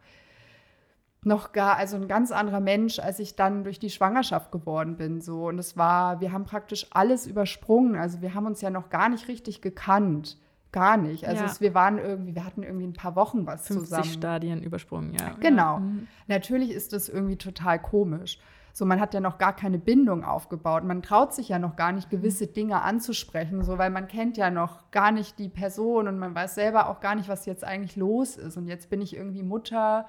noch 1.24 1.52
gar, 1.52 1.76
also 1.76 1.96
ein 1.96 2.08
ganz 2.08 2.30
anderer 2.30 2.61
Mensch, 2.61 2.98
als 3.00 3.18
ich 3.18 3.34
dann 3.34 3.64
durch 3.64 3.78
die 3.78 3.90
Schwangerschaft 3.90 4.52
geworden 4.52 4.96
bin. 4.96 5.20
So. 5.20 5.48
Und 5.48 5.58
es 5.58 5.76
war, 5.76 6.20
wir 6.20 6.32
haben 6.32 6.44
praktisch 6.44 6.87
alles 6.90 7.26
übersprungen. 7.26 7.96
Also 7.96 8.22
wir 8.22 8.34
haben 8.34 8.46
uns 8.46 8.61
ja 8.61 8.70
noch 8.70 8.88
gar 8.88 9.08
nicht 9.08 9.26
richtig 9.28 9.61
gekannt. 9.61 10.38
Gar 10.72 10.96
nicht. 10.98 11.26
Also 11.26 11.44
Ja. 11.44 11.50
es, 11.50 11.61
wir 11.61 11.74
waren 11.74 11.98
irgendwie, 11.98 12.35
wir 12.35 12.44
hatten 12.44 12.62
irgendwie 12.62 12.87
ein 12.87 12.92
paar 12.92 13.16
Wochen 13.16 13.46
was 13.46 13.66
50 13.66 13.88
zusammen. 13.88 14.04
Stadien 14.04 14.62
übersprungen, 14.62 15.14
ja. 15.14 15.35
Genau. 15.40 15.74
Ja. 15.74 15.78
Mhm. 15.78 16.09
Natürlich 16.26 16.70
ist 16.70 16.92
das 16.92 17.09
irgendwie 17.09 17.37
total 17.37 17.81
komisch. 17.81 18.38
So, 18.74 18.85
man 18.85 19.00
hat 19.00 19.12
ja 19.12 19.20
noch 19.20 19.38
gar 19.38 19.57
keine 19.57 19.78
Bindung 19.78 20.24
aufgebaut. 20.24 20.85
Man 20.85 21.02
traut 21.02 21.35
sich 21.35 21.48
ja 21.48 21.59
noch 21.59 21.74
gar 21.74 21.90
nicht, 21.90 22.11
gewisse 22.11 22.46
Dinge 22.46 22.83
anzusprechen, 22.83 23.64
so, 23.64 23.76
weil 23.78 23.90
man 23.90 24.07
kennt 24.07 24.37
ja 24.37 24.50
noch 24.50 24.90
gar 24.92 25.11
nicht 25.11 25.38
die 25.38 25.48
Person 25.48 26.07
und 26.07 26.18
man 26.18 26.35
weiß 26.35 26.54
selber 26.54 26.88
auch 26.88 27.00
gar 27.00 27.16
nicht, 27.16 27.28
was 27.28 27.44
jetzt 27.46 27.64
eigentlich 27.64 27.96
los 27.96 28.37
ist. 28.37 28.57
Und 28.57 28.68
jetzt 28.68 28.88
bin 28.88 29.00
ich 29.00 29.16
irgendwie 29.16 29.42
Mutter 29.42 30.07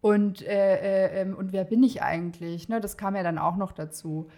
und, 0.00 0.40
äh, 0.42 0.76
äh, 0.76 1.20
ähm, 1.20 1.34
und 1.34 1.52
wer 1.52 1.64
bin 1.64 1.82
ich 1.82 2.00
eigentlich? 2.02 2.68
Ne, 2.68 2.80
das 2.80 2.96
kam 2.96 3.16
ja 3.16 3.22
dann 3.22 3.38
auch 3.38 3.56
noch 3.56 3.72
dazu. 3.72 4.28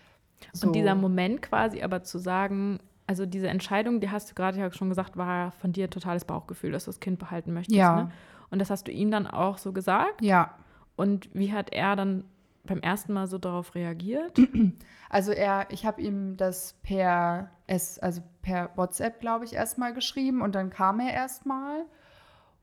So. 0.52 0.66
Und 0.66 0.72
dieser 0.72 0.96
Moment 0.96 1.40
quasi 1.42 1.82
aber 1.82 2.02
zu 2.02 2.18
sagen, 2.18 2.80
also 3.06 3.26
diese 3.26 3.48
Entscheidung, 3.48 4.00
die 4.00 4.10
hast 4.10 4.30
du 4.30 4.34
gerade 4.34 4.58
ja 4.58 4.70
schon 4.72 4.88
gesagt, 4.88 5.16
war 5.16 5.50
von 5.52 5.72
dir 5.72 5.84
ein 5.84 5.90
totales 5.90 6.24
Bauchgefühl, 6.24 6.72
dass 6.72 6.84
du 6.84 6.90
das 6.90 7.00
Kind 7.00 7.18
behalten 7.18 7.52
möchtest. 7.52 7.76
Ja. 7.76 8.04
Ne? 8.04 8.12
Und 8.50 8.58
das 8.58 8.70
hast 8.70 8.86
du 8.86 8.92
ihm 8.92 9.10
dann 9.10 9.26
auch 9.26 9.58
so 9.58 9.72
gesagt. 9.72 10.22
Ja, 10.22 10.54
Und 10.96 11.30
wie 11.34 11.52
hat 11.52 11.72
er 11.72 11.96
dann 11.96 12.24
beim 12.64 12.80
ersten 12.80 13.12
Mal 13.12 13.26
so 13.26 13.38
darauf 13.38 13.74
reagiert? 13.74 14.38
Also 15.14 15.30
er, 15.30 15.66
ich 15.68 15.84
habe 15.84 16.00
ihm 16.00 16.38
das 16.38 16.72
per 16.82 17.50
S, 17.66 17.98
also 17.98 18.22
per 18.40 18.70
WhatsApp, 18.76 19.20
glaube 19.20 19.44
ich, 19.44 19.52
erstmal 19.52 19.92
geschrieben 19.92 20.40
und 20.40 20.54
dann 20.54 20.70
kam 20.70 21.00
er 21.00 21.12
erstmal. 21.12 21.84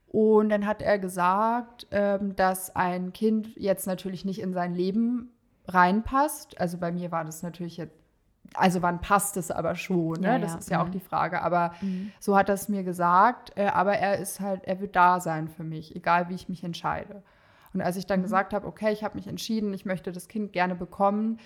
Und 0.08 0.49
dann 0.49 0.65
hat 0.65 0.82
er 0.82 0.97
gesagt, 0.97 1.86
ähm, 1.91 2.36
dass 2.36 2.75
ein 2.75 3.13
Kind 3.13 3.56
jetzt 3.56 3.86
natürlich 3.86 4.25
nicht 4.25 4.41
in 4.41 4.54
sein 4.54 4.73
Leben 4.73 5.32
reinpasst. 5.67 6.60
Also 6.60 6.80
bei 6.80 6.91
mir 6.91 7.12
war 7.12 7.23
das 7.23 7.43
natürlich 7.43 7.78
jetzt 7.78 7.98
also 8.53 8.81
wann 8.81 9.01
passt 9.01 9.38
es 9.38 9.51
aber 9.51 9.75
schon, 9.75 10.21
ne? 10.21 10.27
Ja, 10.27 10.39
das 10.39 10.53
ja, 10.53 10.57
ist 10.59 10.69
ja 10.69 10.81
auch 10.81 10.88
mhm. 10.88 10.91
die 10.91 10.99
Frage. 10.99 11.41
Aber 11.41 11.71
Mhm. 11.81 12.12
so 12.19 12.35
hat 12.38 12.49
er 12.49 12.55
es 12.55 12.69
mir 12.69 12.83
gesagt. 12.83 13.51
Äh, 13.55 13.67
aber 13.67 13.93
er 13.97 14.17
ist 14.17 14.39
halt, 14.39 14.65
er 14.65 14.79
wird 14.79 14.95
da 14.95 15.19
sein 15.19 15.47
für 15.47 15.63
mich, 15.63 15.95
egal 15.95 16.29
wie 16.29 16.35
ich 16.35 16.49
mich 16.49 16.63
entscheide. 16.63 17.21
Und 17.73 17.81
als 17.81 17.95
ich 17.97 18.05
Mhm. 18.05 18.09
dann 18.09 18.21
gesagt 18.23 18.53
habe, 18.53 18.65
okay, 18.67 18.91
ich 18.91 19.03
habe 19.03 19.15
mich 19.15 19.27
entschieden, 19.27 19.73
ich 19.73 19.85
möchte 19.85 20.12
das 20.12 20.27
Kind 20.27 20.53
gerne 20.53 20.75
bekommen, 20.75 21.39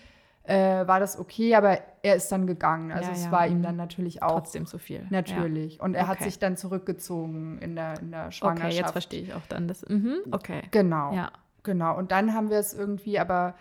äh, 0.46 0.86
war 0.88 1.00
das 1.00 1.18
okay, 1.18 1.56
aber 1.56 1.80
er 2.02 2.16
ist 2.16 2.30
dann 2.32 2.48
gegangen. 2.48 2.92
Also 2.92 3.12
Ja, 3.12 3.16
es 3.16 3.26
ja, 3.26 3.32
war 3.32 3.48
ihm 3.48 3.60
mhm. 3.60 3.64
dann 3.64 3.76
natürlich 3.78 4.22
auch 4.24 4.32
Trotzdem 4.42 4.66
zu 4.66 4.78
viel. 4.78 5.06
natürlich. 5.10 5.80
Und 5.80 5.94
er 5.96 6.08
hat 6.08 6.18
Okay. 6.18 6.26
sich 6.26 6.40
dann 6.40 6.58
zurückgezogen 6.58 7.60
in 7.60 7.76
der, 7.76 8.00
in 8.02 8.12
der 8.12 8.26
Ja. 8.26 8.32
Schwangerschaft. 8.32 8.72
Okay, 8.74 8.78
jetzt 8.82 8.92
verstehe 8.92 9.22
ich 9.22 9.34
auch 9.34 9.46
dann 9.48 9.68
das. 9.68 9.88
Mhm. 9.88 10.18
Okay. 10.32 10.64
Genau. 10.72 11.14
Ja. 11.14 11.32
Genau, 11.66 11.98
und 11.98 12.12
dann 12.12 12.34
haben 12.34 12.50
wir 12.50 12.58
es 12.58 12.74
irgendwie 12.74 13.20
aber 13.20 13.56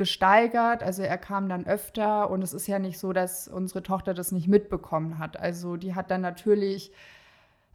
gesteigert. 0.00 0.82
Also 0.82 1.02
er 1.02 1.18
kam 1.18 1.50
dann 1.50 1.66
öfter 1.66 2.30
und 2.30 2.42
es 2.42 2.54
ist 2.54 2.66
ja 2.66 2.78
nicht 2.78 2.98
so, 2.98 3.12
dass 3.12 3.46
unsere 3.46 3.82
Tochter 3.82 4.14
das 4.14 4.32
nicht 4.32 4.48
mitbekommen 4.48 5.18
hat. 5.18 5.38
Also 5.38 5.76
die 5.76 5.94
hat 5.94 6.10
dann 6.10 6.22
natürlich, 6.22 6.90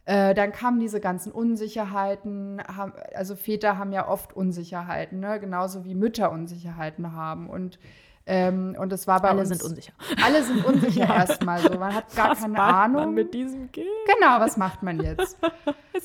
äh, 0.06 0.34
dann 0.34 0.50
kamen 0.50 0.80
diese 0.80 1.00
ganzen 1.00 1.30
Unsicherheiten. 1.30 2.60
Haben, 2.66 2.94
also 3.14 3.36
Väter 3.36 3.78
haben 3.78 3.92
ja 3.92 4.08
oft 4.08 4.32
Unsicherheiten, 4.34 5.20
ne? 5.20 5.38
genauso 5.38 5.84
wie 5.84 5.94
Mütter 5.94 6.32
Unsicherheiten 6.32 7.12
haben. 7.12 7.48
Und, 7.48 7.78
ähm, 8.26 8.74
und 8.76 8.92
es 8.92 9.06
war 9.06 9.22
bei 9.22 9.28
Alle 9.28 9.42
uns. 9.42 9.50
sind 9.50 9.62
unsicher. 9.62 9.92
Alle 10.24 10.42
sind 10.42 10.64
unsicher 10.64 11.06
erstmal 11.14 11.60
so. 11.60 11.78
Man 11.78 11.94
hat 11.94 12.12
gar 12.16 12.30
Was 12.32 12.40
keine 12.40 12.54
macht 12.54 12.74
Ahnung. 12.74 13.04
Man 13.04 13.14
mit 13.14 13.34
diesem 13.34 13.70
Kind. 13.70 13.86
Genau, 14.18 14.40
was 14.40 14.56
macht 14.56 14.82
man 14.82 14.98
jetzt? 15.00 15.38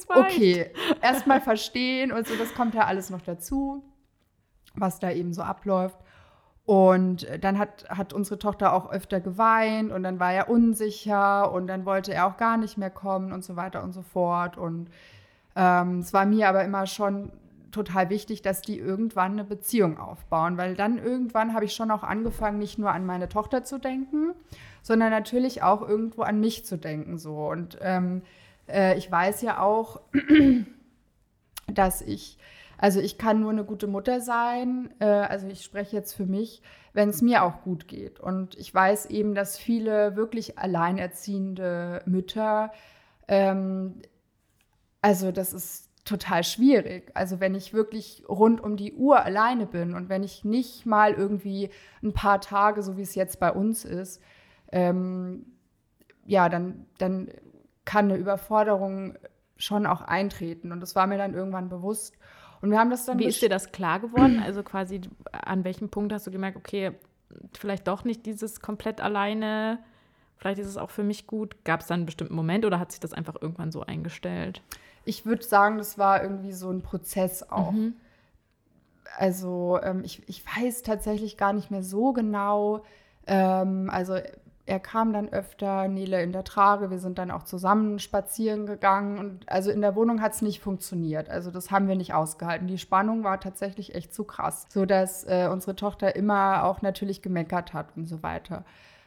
Okay, 0.07 0.71
erstmal 1.01 1.41
verstehen 1.41 2.13
und 2.13 2.25
so, 2.25 2.35
das 2.37 2.53
kommt 2.53 2.73
ja 2.75 2.85
alles 2.85 3.09
noch 3.09 3.21
dazu, 3.21 3.83
was 4.73 4.99
da 4.99 5.11
eben 5.11 5.33
so 5.33 5.41
abläuft. 5.41 5.97
Und 6.71 7.27
dann 7.41 7.59
hat, 7.59 7.83
hat 7.89 8.13
unsere 8.13 8.39
Tochter 8.39 8.71
auch 8.71 8.89
öfter 8.89 9.19
geweint 9.19 9.91
und 9.91 10.03
dann 10.03 10.21
war 10.21 10.31
er 10.31 10.49
unsicher 10.49 11.51
und 11.51 11.67
dann 11.67 11.85
wollte 11.85 12.13
er 12.13 12.27
auch 12.27 12.37
gar 12.37 12.55
nicht 12.55 12.77
mehr 12.77 12.89
kommen 12.89 13.33
und 13.33 13.43
so 13.43 13.57
weiter 13.57 13.83
und 13.83 13.91
so 13.91 14.01
fort. 14.01 14.57
Und 14.57 14.89
ähm, 15.57 15.99
es 15.99 16.13
war 16.13 16.25
mir 16.25 16.47
aber 16.47 16.63
immer 16.63 16.87
schon 16.87 17.33
total 17.71 18.09
wichtig, 18.09 18.41
dass 18.41 18.61
die 18.61 18.79
irgendwann 18.79 19.33
eine 19.33 19.43
Beziehung 19.43 19.97
aufbauen, 19.97 20.55
weil 20.55 20.75
dann 20.75 20.97
irgendwann 20.97 21.53
habe 21.53 21.65
ich 21.65 21.73
schon 21.73 21.91
auch 21.91 22.03
angefangen, 22.03 22.59
nicht 22.59 22.79
nur 22.79 22.93
an 22.93 23.05
meine 23.05 23.27
Tochter 23.27 23.65
zu 23.65 23.77
denken, 23.77 24.31
sondern 24.81 25.09
natürlich 25.09 25.63
auch 25.63 25.81
irgendwo 25.81 26.21
an 26.21 26.39
mich 26.39 26.63
zu 26.63 26.77
denken. 26.77 27.17
So. 27.17 27.49
Und 27.49 27.79
ähm, 27.81 28.21
äh, 28.69 28.97
ich 28.97 29.11
weiß 29.11 29.41
ja 29.41 29.59
auch, 29.59 29.99
dass 31.67 32.01
ich, 32.01 32.37
also 32.81 32.99
ich 32.99 33.19
kann 33.19 33.39
nur 33.39 33.51
eine 33.51 33.63
gute 33.63 33.85
Mutter 33.85 34.21
sein, 34.21 34.89
äh, 34.99 35.05
also 35.05 35.47
ich 35.47 35.63
spreche 35.63 35.95
jetzt 35.95 36.13
für 36.13 36.25
mich, 36.25 36.63
wenn 36.93 37.09
es 37.09 37.21
mir 37.21 37.43
auch 37.43 37.61
gut 37.61 37.87
geht. 37.87 38.19
Und 38.19 38.55
ich 38.55 38.73
weiß 38.73 39.05
eben, 39.05 39.35
dass 39.35 39.59
viele 39.59 40.15
wirklich 40.15 40.57
alleinerziehende 40.57 42.01
Mütter, 42.07 42.71
ähm, 43.27 44.01
also 44.99 45.31
das 45.31 45.53
ist 45.53 45.91
total 46.05 46.43
schwierig. 46.43 47.11
Also 47.13 47.39
wenn 47.39 47.53
ich 47.53 47.71
wirklich 47.71 48.23
rund 48.27 48.61
um 48.61 48.77
die 48.77 48.95
Uhr 48.95 49.23
alleine 49.23 49.67
bin 49.67 49.93
und 49.93 50.09
wenn 50.09 50.23
ich 50.23 50.43
nicht 50.43 50.87
mal 50.87 51.13
irgendwie 51.13 51.69
ein 52.01 52.13
paar 52.13 52.41
Tage, 52.41 52.81
so 52.81 52.97
wie 52.97 53.03
es 53.03 53.13
jetzt 53.13 53.39
bei 53.39 53.51
uns 53.51 53.85
ist, 53.85 54.23
ähm, 54.71 55.45
ja, 56.25 56.49
dann, 56.49 56.87
dann 56.97 57.29
kann 57.85 58.05
eine 58.05 58.17
Überforderung 58.17 59.19
schon 59.57 59.85
auch 59.85 60.01
eintreten. 60.01 60.71
Und 60.71 60.79
das 60.79 60.95
war 60.95 61.05
mir 61.05 61.19
dann 61.19 61.35
irgendwann 61.35 61.69
bewusst. 61.69 62.17
Und 62.61 62.71
wir 62.71 62.79
haben 62.79 62.89
das 62.89 63.05
dann 63.05 63.19
Wie 63.19 63.25
ist 63.25 63.41
dir 63.41 63.49
das 63.49 63.71
klar 63.71 63.99
geworden? 63.99 64.41
Also 64.45 64.63
quasi, 64.63 65.01
an 65.31 65.63
welchem 65.63 65.89
Punkt 65.89 66.13
hast 66.13 66.27
du 66.27 66.31
gemerkt, 66.31 66.57
okay, 66.57 66.91
vielleicht 67.53 67.87
doch 67.87 68.03
nicht 68.03 68.25
dieses 68.25 68.59
komplett 68.59 69.01
alleine, 69.01 69.79
vielleicht 70.37 70.59
ist 70.59 70.67
es 70.67 70.77
auch 70.77 70.89
für 70.89 71.03
mich 71.03 71.27
gut. 71.27 71.55
Gab 71.63 71.81
es 71.81 71.87
dann 71.87 72.01
einen 72.01 72.05
bestimmten 72.05 72.35
Moment 72.35 72.65
oder 72.65 72.79
hat 72.79 72.91
sich 72.91 72.99
das 72.99 73.13
einfach 73.13 73.35
irgendwann 73.41 73.71
so 73.71 73.81
eingestellt? 73.81 74.61
Ich 75.05 75.25
würde 75.25 75.43
sagen, 75.43 75.77
das 75.77 75.97
war 75.97 76.21
irgendwie 76.21 76.51
so 76.51 76.69
ein 76.69 76.81
Prozess 76.81 77.43
auch. 77.49 77.71
Mhm. 77.71 77.95
Also 79.17 79.79
ähm, 79.81 80.03
ich, 80.03 80.27
ich 80.29 80.43
weiß 80.45 80.83
tatsächlich 80.83 81.37
gar 81.37 81.53
nicht 81.53 81.71
mehr 81.71 81.83
so 81.83 82.13
genau. 82.13 82.83
Ähm, 83.27 83.89
also 83.91 84.17
er 84.65 84.79
kam 84.79 85.11
dann 85.11 85.29
öfter, 85.29 85.87
Nele 85.87 86.21
in 86.21 86.31
der 86.31 86.43
Trage, 86.43 86.91
wir 86.91 86.99
sind 86.99 87.17
dann 87.17 87.31
auch 87.31 87.43
zusammen 87.43 87.99
spazieren 87.99 88.65
gegangen 88.65 89.17
und 89.17 89.49
also 89.49 89.71
in 89.71 89.81
der 89.81 89.95
Wohnung 89.95 90.21
hat 90.21 90.33
es 90.33 90.41
nicht 90.41 90.59
funktioniert. 90.59 91.29
Also 91.29 91.51
das 91.51 91.71
haben 91.71 91.87
wir 91.87 91.95
nicht 91.95 92.13
ausgehalten. 92.13 92.67
Die 92.67 92.77
Spannung 92.77 93.23
war 93.23 93.39
tatsächlich 93.39 93.95
echt 93.95 94.13
zu 94.13 94.23
krass, 94.23 94.67
sodass 94.69 95.23
äh, 95.25 95.49
unsere 95.51 95.75
Tochter 95.75 96.15
immer 96.15 96.63
auch 96.63 96.81
natürlich 96.81 97.21
gemeckert 97.21 97.73
hat 97.73 97.87
und 97.95 98.05
so 98.05 98.23
weiter. 98.23 98.63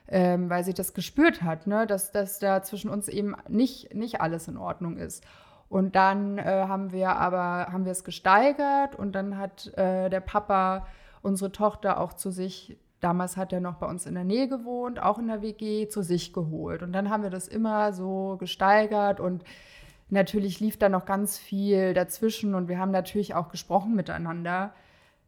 Ähm, 0.07 0.51
weil 0.51 0.65
sie 0.65 0.75
das 0.75 0.93
gespürt 0.93 1.43
hat, 1.43 1.67
ne? 1.67 1.87
dass, 1.87 2.13
dass 2.13 2.39
da 2.39 2.63
zwischen 2.63 2.91
uns 2.91 3.09
eben 3.09 3.35
nicht, 3.49 3.95
nicht 3.95 4.21
alles 4.21 4.49
in 4.49 4.59
Ordnung 4.59 4.99
ist. 4.99 5.25
Und 5.71 5.97
dann 5.97 6.37
äh, 6.37 6.67
haben 6.69 6.93
wir 6.93 7.17
aber 7.17 7.73
haben 7.73 7.87
wir 7.87 7.93
es 7.93 8.05
gesteigert 8.05 8.97
und 8.97 9.13
dann 9.13 9.39
hat 9.39 9.73
äh, 9.79 10.11
der 10.11 10.21
Papa 10.21 10.87
unsere 11.23 11.51
Tochter 11.53 11.99
auch 11.99 12.13
zu 12.13 12.31
sich, 12.31 12.77
damals 13.05 13.37
hat 13.37 13.53
er 13.53 13.61
noch 13.61 13.75
bei 13.77 13.87
uns 13.87 14.07
in 14.07 14.15
der 14.15 14.25
Nähe 14.25 14.49
gewohnt, 14.49 15.01
auch 15.01 15.19
in 15.19 15.29
der 15.29 15.43
WG, 15.43 15.89
zu 15.89 16.03
sich 16.03 16.33
geholt. 16.33 16.83
Und 16.83 16.93
dann 16.93 17.11
haben 17.11 17.23
wir 17.23 17.31
das 17.31 17.47
immer 17.47 17.93
so 17.93 18.37
gesteigert 18.41 19.21
und 19.21 19.45
natürlich 20.09 20.61
lief 20.61 20.79
da 20.79 20.89
noch 20.89 21.05
ganz 21.05 21.39
viel 21.39 21.93
dazwischen 21.93 22.55
und 22.55 22.69
wir 22.69 22.79
haben 22.79 22.91
natürlich 22.91 23.35
auch 23.35 23.51
gesprochen 23.51 23.95
miteinander. 23.95 24.73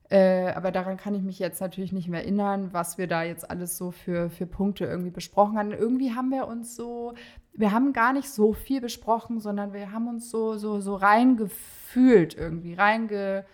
Äh, 0.08 0.52
aber 0.52 0.70
daran 0.70 0.96
kann 0.96 1.14
ich 1.14 1.22
mich 1.22 1.38
jetzt 1.38 1.60
natürlich 1.60 1.92
nicht 1.92 2.08
mehr 2.08 2.22
erinnern, 2.22 2.72
was 2.72 2.96
wir 2.96 3.08
da 3.08 3.24
jetzt 3.24 3.50
alles 3.50 3.76
so 3.76 3.90
für, 3.90 4.30
für 4.30 4.46
Punkte 4.46 4.84
irgendwie 4.86 5.10
besprochen 5.10 5.58
haben. 5.58 5.72
Irgendwie 5.72 6.14
haben 6.14 6.30
wir 6.30 6.46
uns 6.46 6.76
so, 6.76 7.14
wir 7.52 7.72
haben 7.72 7.92
gar 7.92 8.12
nicht 8.12 8.30
so 8.30 8.52
viel 8.52 8.80
besprochen, 8.80 9.40
sondern 9.40 9.72
wir 9.72 9.92
haben 9.92 10.08
uns 10.08 10.30
so, 10.30 10.56
so, 10.56 10.80
so 10.80 10.94
reingefühlt 10.94 12.36
irgendwie, 12.36 12.74
reinge, 12.74 13.44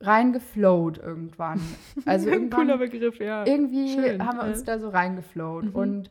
reingeflowt 0.00 0.98
irgendwann. 0.98 1.60
Also 2.04 2.28
irgendwann, 2.28 2.78
Begriff, 2.78 3.18
ja. 3.18 3.46
irgendwie 3.46 3.94
Schön, 3.94 4.24
haben 4.24 4.38
wir 4.38 4.44
ja. 4.44 4.50
uns 4.50 4.64
da 4.64 4.78
so 4.78 4.90
reingeflowt. 4.90 5.64
Mhm. 5.64 5.74
Und, 5.74 6.10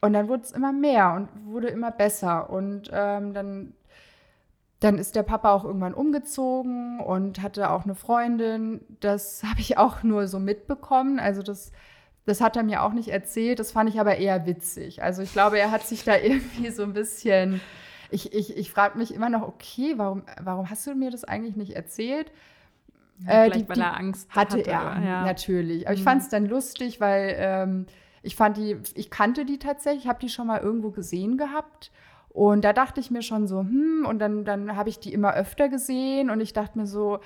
und 0.00 0.12
dann 0.12 0.28
wurde 0.28 0.42
es 0.44 0.52
immer 0.52 0.72
mehr 0.72 1.14
und 1.14 1.28
wurde 1.46 1.68
immer 1.68 1.90
besser. 1.90 2.50
Und 2.50 2.90
ähm, 2.92 3.32
dann, 3.32 3.72
dann 4.80 4.98
ist 4.98 5.16
der 5.16 5.22
Papa 5.22 5.52
auch 5.52 5.64
irgendwann 5.64 5.94
umgezogen 5.94 7.00
und 7.00 7.42
hatte 7.42 7.70
auch 7.70 7.84
eine 7.84 7.94
Freundin. 7.94 8.82
Das 9.00 9.42
habe 9.48 9.60
ich 9.60 9.78
auch 9.78 10.02
nur 10.02 10.28
so 10.28 10.38
mitbekommen. 10.38 11.18
Also 11.18 11.42
das, 11.42 11.72
das 12.26 12.40
hat 12.40 12.56
er 12.56 12.62
mir 12.62 12.82
auch 12.82 12.92
nicht 12.92 13.08
erzählt. 13.08 13.58
Das 13.58 13.72
fand 13.72 13.88
ich 13.88 13.98
aber 13.98 14.16
eher 14.16 14.46
witzig. 14.46 15.02
Also 15.02 15.22
ich 15.22 15.32
glaube, 15.32 15.58
er 15.58 15.70
hat 15.70 15.82
sich 15.82 16.04
da 16.04 16.16
irgendwie 16.22 16.70
so 16.70 16.82
ein 16.82 16.92
bisschen. 16.92 17.60
Ich, 18.12 18.32
ich, 18.34 18.56
ich 18.56 18.70
frage 18.70 18.98
mich 18.98 19.14
immer 19.14 19.30
noch, 19.30 19.42
okay, 19.42 19.94
warum, 19.96 20.24
warum 20.42 20.68
hast 20.68 20.86
du 20.86 20.94
mir 20.94 21.10
das 21.10 21.24
eigentlich 21.24 21.56
nicht 21.56 21.76
erzählt? 21.76 22.30
Äh, 23.26 23.44
Vielleicht, 23.44 23.66
die- 23.66 23.68
weil 23.68 23.80
er 23.80 23.96
Angst 23.96 24.28
hatte, 24.30 24.58
hatte. 24.58 24.70
er, 24.70 25.02
ja. 25.04 25.24
natürlich. 25.24 25.86
Aber 25.86 25.94
ich 25.94 26.00
Mhm. 26.00 26.04
fand 26.04 26.22
es 26.22 26.28
dann 26.28 26.46
lustig, 26.46 27.00
weil 27.00 27.34
ähm, 27.38 27.86
ich 28.22 28.36
fand 28.36 28.56
die, 28.56 28.76
ich 28.94 29.10
kannte 29.10 29.44
die 29.44 29.58
tatsächlich, 29.58 30.06
habe 30.06 30.18
die 30.20 30.28
schon 30.28 30.46
mal 30.46 30.60
irgendwo 30.60 30.90
gesehen 30.90 31.36
gehabt. 31.38 31.90
Und 32.30 32.64
da 32.64 32.72
dachte 32.72 33.00
ich 33.00 33.10
mir 33.10 33.22
schon 33.22 33.46
so, 33.48 33.60
hm, 33.60 34.06
und 34.08 34.18
dann, 34.20 34.44
dann 34.44 34.76
habe 34.76 34.88
ich 34.88 35.00
die 35.00 35.12
immer 35.12 35.34
öfter 35.34 35.68
gesehen 35.68 36.30
und 36.30 36.40
ich 36.40 36.52
dachte 36.52 36.78
mir 36.78 36.86
so, 36.86 37.18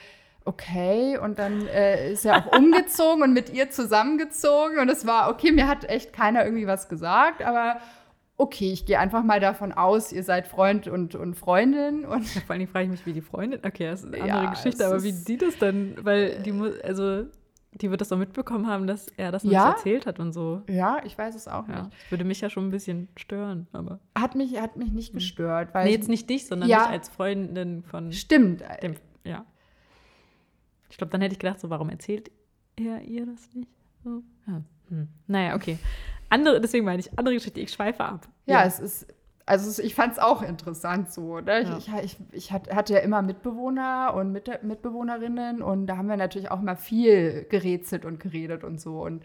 okay, 0.46 1.18
und 1.18 1.38
dann 1.38 1.66
äh, 1.66 2.12
ist 2.12 2.24
er 2.24 2.37
auch 2.38 2.52
umgezogen 2.59 3.22
und 3.22 3.33
mit 3.33 3.50
ihr 3.52 3.70
zusammengezogen 3.70 4.78
und 4.78 4.88
es 4.88 5.07
war, 5.07 5.30
okay, 5.30 5.52
mir 5.52 5.68
hat 5.68 5.85
echt 5.88 6.12
keiner 6.12 6.44
irgendwie 6.44 6.66
was 6.66 6.88
gesagt, 6.88 7.42
aber 7.42 7.76
okay, 8.37 8.73
ich 8.73 8.85
gehe 8.87 8.99
einfach 8.99 9.23
mal 9.23 9.38
davon 9.40 9.73
aus, 9.73 10.12
ihr 10.12 10.23
seid 10.25 10.47
Freund 10.49 10.88
und, 10.88 11.14
und 11.14 11.35
Freundin 11.35 12.05
und 12.05 12.27
Vor 12.27 12.55
allem 12.55 12.66
frage 12.68 12.85
ich 12.87 12.90
mich, 12.90 13.07
wie 13.07 13.12
die 13.12 13.20
Freundin, 13.23 13.61
okay, 13.64 13.87
das 13.87 14.03
ist 14.03 14.14
eine 14.14 14.27
Ja, 14.27 14.35
andere 14.35 14.51
Geschichte, 14.51 14.83
es 14.83 14.90
aber 14.92 15.03
wie 15.05 15.12
die 15.12 15.37
das 15.37 15.57
dann, 15.59 15.94
weil 16.05 16.42
die 16.42 16.53
muss, 16.53 16.79
also 16.81 17.25
die 17.73 17.90
wird 17.90 18.01
das 18.01 18.09
doch 18.09 18.18
mitbekommen 18.18 18.66
haben, 18.68 18.87
dass 18.87 19.09
er 19.16 19.33
das 19.33 19.42
Ja? 19.44 19.49
nicht 19.68 19.77
erzählt 19.79 20.07
hat 20.07 20.18
und 20.20 20.33
so. 20.33 20.62
ja, 20.68 21.01
ich 21.05 21.16
weiß 21.18 21.35
es 21.35 21.49
auch 21.49 21.68
Ja, 21.68 21.83
nicht. 21.83 21.94
das 22.03 22.11
würde 22.11 22.25
mich 22.25 22.40
ja 22.40 22.49
schon 22.51 22.66
ein 22.68 22.70
bisschen 22.70 23.09
stören, 23.16 23.66
aber. 23.73 23.99
Hat 24.16 24.35
mich, 24.37 24.61
hat 24.61 24.77
mich 24.77 24.92
nicht 24.92 25.12
gestört, 25.12 25.75
weil 25.75 25.87
Nee, 25.87 25.92
jetzt 25.92 26.09
nicht 26.09 26.29
dich, 26.31 26.47
sondern 26.47 26.68
Ja. 26.68 26.79
mich 26.79 26.87
als 26.88 27.09
Freundin 27.09 27.83
von 27.83 28.12
Stimmt. 28.12 28.62
dem, 28.83 28.94
ja. 29.25 29.44
Ich 30.90 30.97
glaube, 30.99 31.11
dann 31.11 31.20
hätte 31.20 31.33
ich 31.33 31.38
gedacht, 31.40 31.59
so, 31.61 31.70
warum 31.70 31.88
erzählt 31.88 32.31
er 32.77 33.01
ihr 33.03 33.27
das 33.27 33.53
nicht? 33.55 33.70
So. 34.05 34.23
Ja. 34.47 34.62
Hm. 34.90 35.09
Naja, 35.27 35.57
okay. 35.57 35.79
Andere, 36.35 36.61
deswegen 36.61 36.85
meine 36.85 37.01
ich, 37.01 37.16
andere 37.18 37.35
Geschichte, 37.35 37.61
ich 37.61 37.73
schweife 37.73 38.05
ab. 38.05 38.29
Ja, 38.47 38.64
es 38.64 38.81
ist, 38.81 39.07
also 39.47 39.83
ich 39.83 39.94
fand 39.94 40.14
es 40.14 40.18
auch 40.18 40.42
interessant 40.42 41.12
so. 41.12 41.38
Ne? 41.40 41.62
Ja. 41.62 41.77
Ich, 41.79 41.88
ich, 41.88 42.03
ich, 42.05 42.16
ich 42.33 42.53
hat- 42.53 42.75
hatte 42.75 42.94
ja 42.94 43.01
immer 43.01 43.23
Mitbewohner 43.23 44.14
und 44.14 44.33
Mit 44.33 44.62
Mitbewohnerinnen 44.62 45.62
und 45.62 45.87
da 45.87 45.97
haben 45.97 46.09
wir 46.09 46.16
natürlich 46.16 46.51
auch 46.51 46.61
immer 46.61 46.77
viel 46.77 47.47
gerätselt 47.51 48.05
und 48.05 48.18
geredet 48.20 48.64
und 48.64 48.81
so. 48.81 49.03
Und 49.03 49.23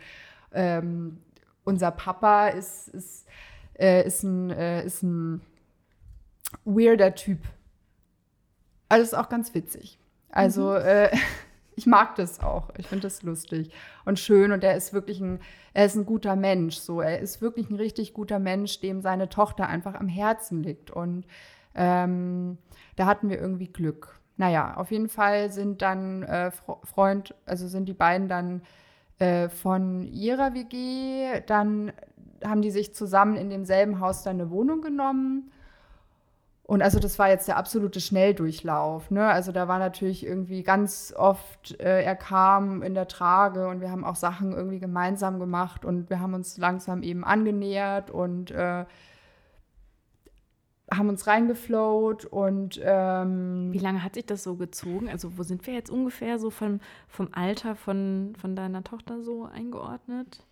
ähm, 0.51 1.17
unser 1.63 1.91
Papa 1.91 2.47
ist, 2.49 2.89
ist, 2.89 3.27
äh, 3.79 4.05
ist, 4.05 4.23
ein, 4.23 4.49
äh, 4.49 4.85
ist 4.85 5.03
ein 5.03 5.41
weirder 6.65 7.15
Typ. 7.15 7.39
Also 8.89 9.03
ist 9.03 9.13
auch 9.13 9.29
ganz 9.29 9.53
witzig. 9.53 9.99
Also 10.31 10.73
äh, 10.75 11.09
ich 11.79 11.87
mag 11.87 12.15
das 12.15 12.41
auch. 12.41 12.69
Ich 12.77 12.87
finde 12.87 13.03
das 13.03 13.23
lustig 13.23 13.71
und 14.03 14.19
schön. 14.19 14.51
Und 14.51 14.65
er 14.65 14.75
ist 14.75 14.91
wirklich 14.91 15.21
ein, 15.21 15.39
er 15.73 15.85
ist 15.85 15.95
ein 15.95 16.05
guter 16.05 16.35
Mensch. 16.35 16.75
So, 16.75 16.99
er 16.99 17.19
ist 17.19 17.41
wirklich 17.41 17.69
ein 17.69 17.77
richtig 17.77 18.13
guter 18.13 18.37
Mensch, 18.37 18.81
dem 18.81 19.01
seine 19.01 19.29
Tochter 19.29 19.67
einfach 19.67 19.95
am 19.95 20.09
Herzen 20.09 20.61
liegt. 20.61 20.91
Und 20.91 21.25
ähm, 21.75 22.57
da 22.97 23.05
hatten 23.05 23.29
wir 23.29 23.39
irgendwie 23.39 23.67
Glück. 23.67 24.19
Naja, 24.35 24.75
auf 24.75 24.91
jeden 24.91 25.07
Fall 25.07 25.51
sind 25.51 25.81
dann 25.81 26.23
äh, 26.23 26.51
Freund, 26.83 27.33
also 27.45 27.69
sind 27.69 27.87
die 27.87 27.93
beiden 27.93 28.27
dann 28.27 28.61
äh, 29.19 29.47
von 29.47 30.03
ihrer 30.03 30.53
WG, 30.53 31.41
dann 31.47 31.93
haben 32.43 32.61
die 32.61 32.71
sich 32.71 32.93
zusammen 32.93 33.37
in 33.37 33.49
demselben 33.49 34.01
Haus 34.01 34.23
dann 34.23 34.39
eine 34.41 34.49
Wohnung 34.49 34.81
genommen 34.81 35.51
und 36.69 36.83
also 36.83 36.99
das 36.99 37.17
war 37.17 37.29
jetzt 37.29 37.47
der 37.47 37.57
absolute 37.57 37.99
Schnelldurchlauf. 37.99 39.09
Ne? 39.09 39.25
Also 39.25 39.51
da 39.51 39.67
war 39.67 39.79
natürlich 39.79 40.23
irgendwie 40.23 40.61
ganz 40.61 41.11
oft, 41.17 41.79
äh, 41.79 42.03
er 42.03 42.15
kam 42.15 42.83
in 42.83 42.93
der 42.93 43.07
Trage 43.07 43.67
und 43.67 43.81
wir 43.81 43.89
haben 43.89 44.05
auch 44.05 44.15
Sachen 44.15 44.51
irgendwie 44.51 44.77
gemeinsam 44.77 45.39
gemacht 45.39 45.83
und 45.83 46.11
wir 46.11 46.19
haben 46.19 46.35
uns 46.35 46.59
langsam 46.59 47.01
eben 47.01 47.23
angenähert 47.23 48.11
und 48.11 48.51
äh, 48.51 48.85
haben 50.93 51.09
uns 51.09 51.25
reingeflowt 51.25 52.25
und 52.25 52.79
ähm, 52.83 53.73
Wie 53.73 53.79
lange 53.79 54.03
hat 54.03 54.13
sich 54.13 54.27
das 54.27 54.43
so 54.43 54.53
gezogen? 54.53 55.09
Also 55.09 55.39
wo 55.39 55.41
sind 55.41 55.65
wir 55.65 55.73
jetzt 55.73 55.89
ungefähr 55.89 56.37
so 56.37 56.51
vom, 56.51 56.81
vom 57.07 57.29
Alter 57.31 57.75
von, 57.75 58.35
von 58.39 58.55
deiner 58.55 58.83
Tochter 58.83 59.23
so 59.23 59.45
eingeordnet? 59.45 60.45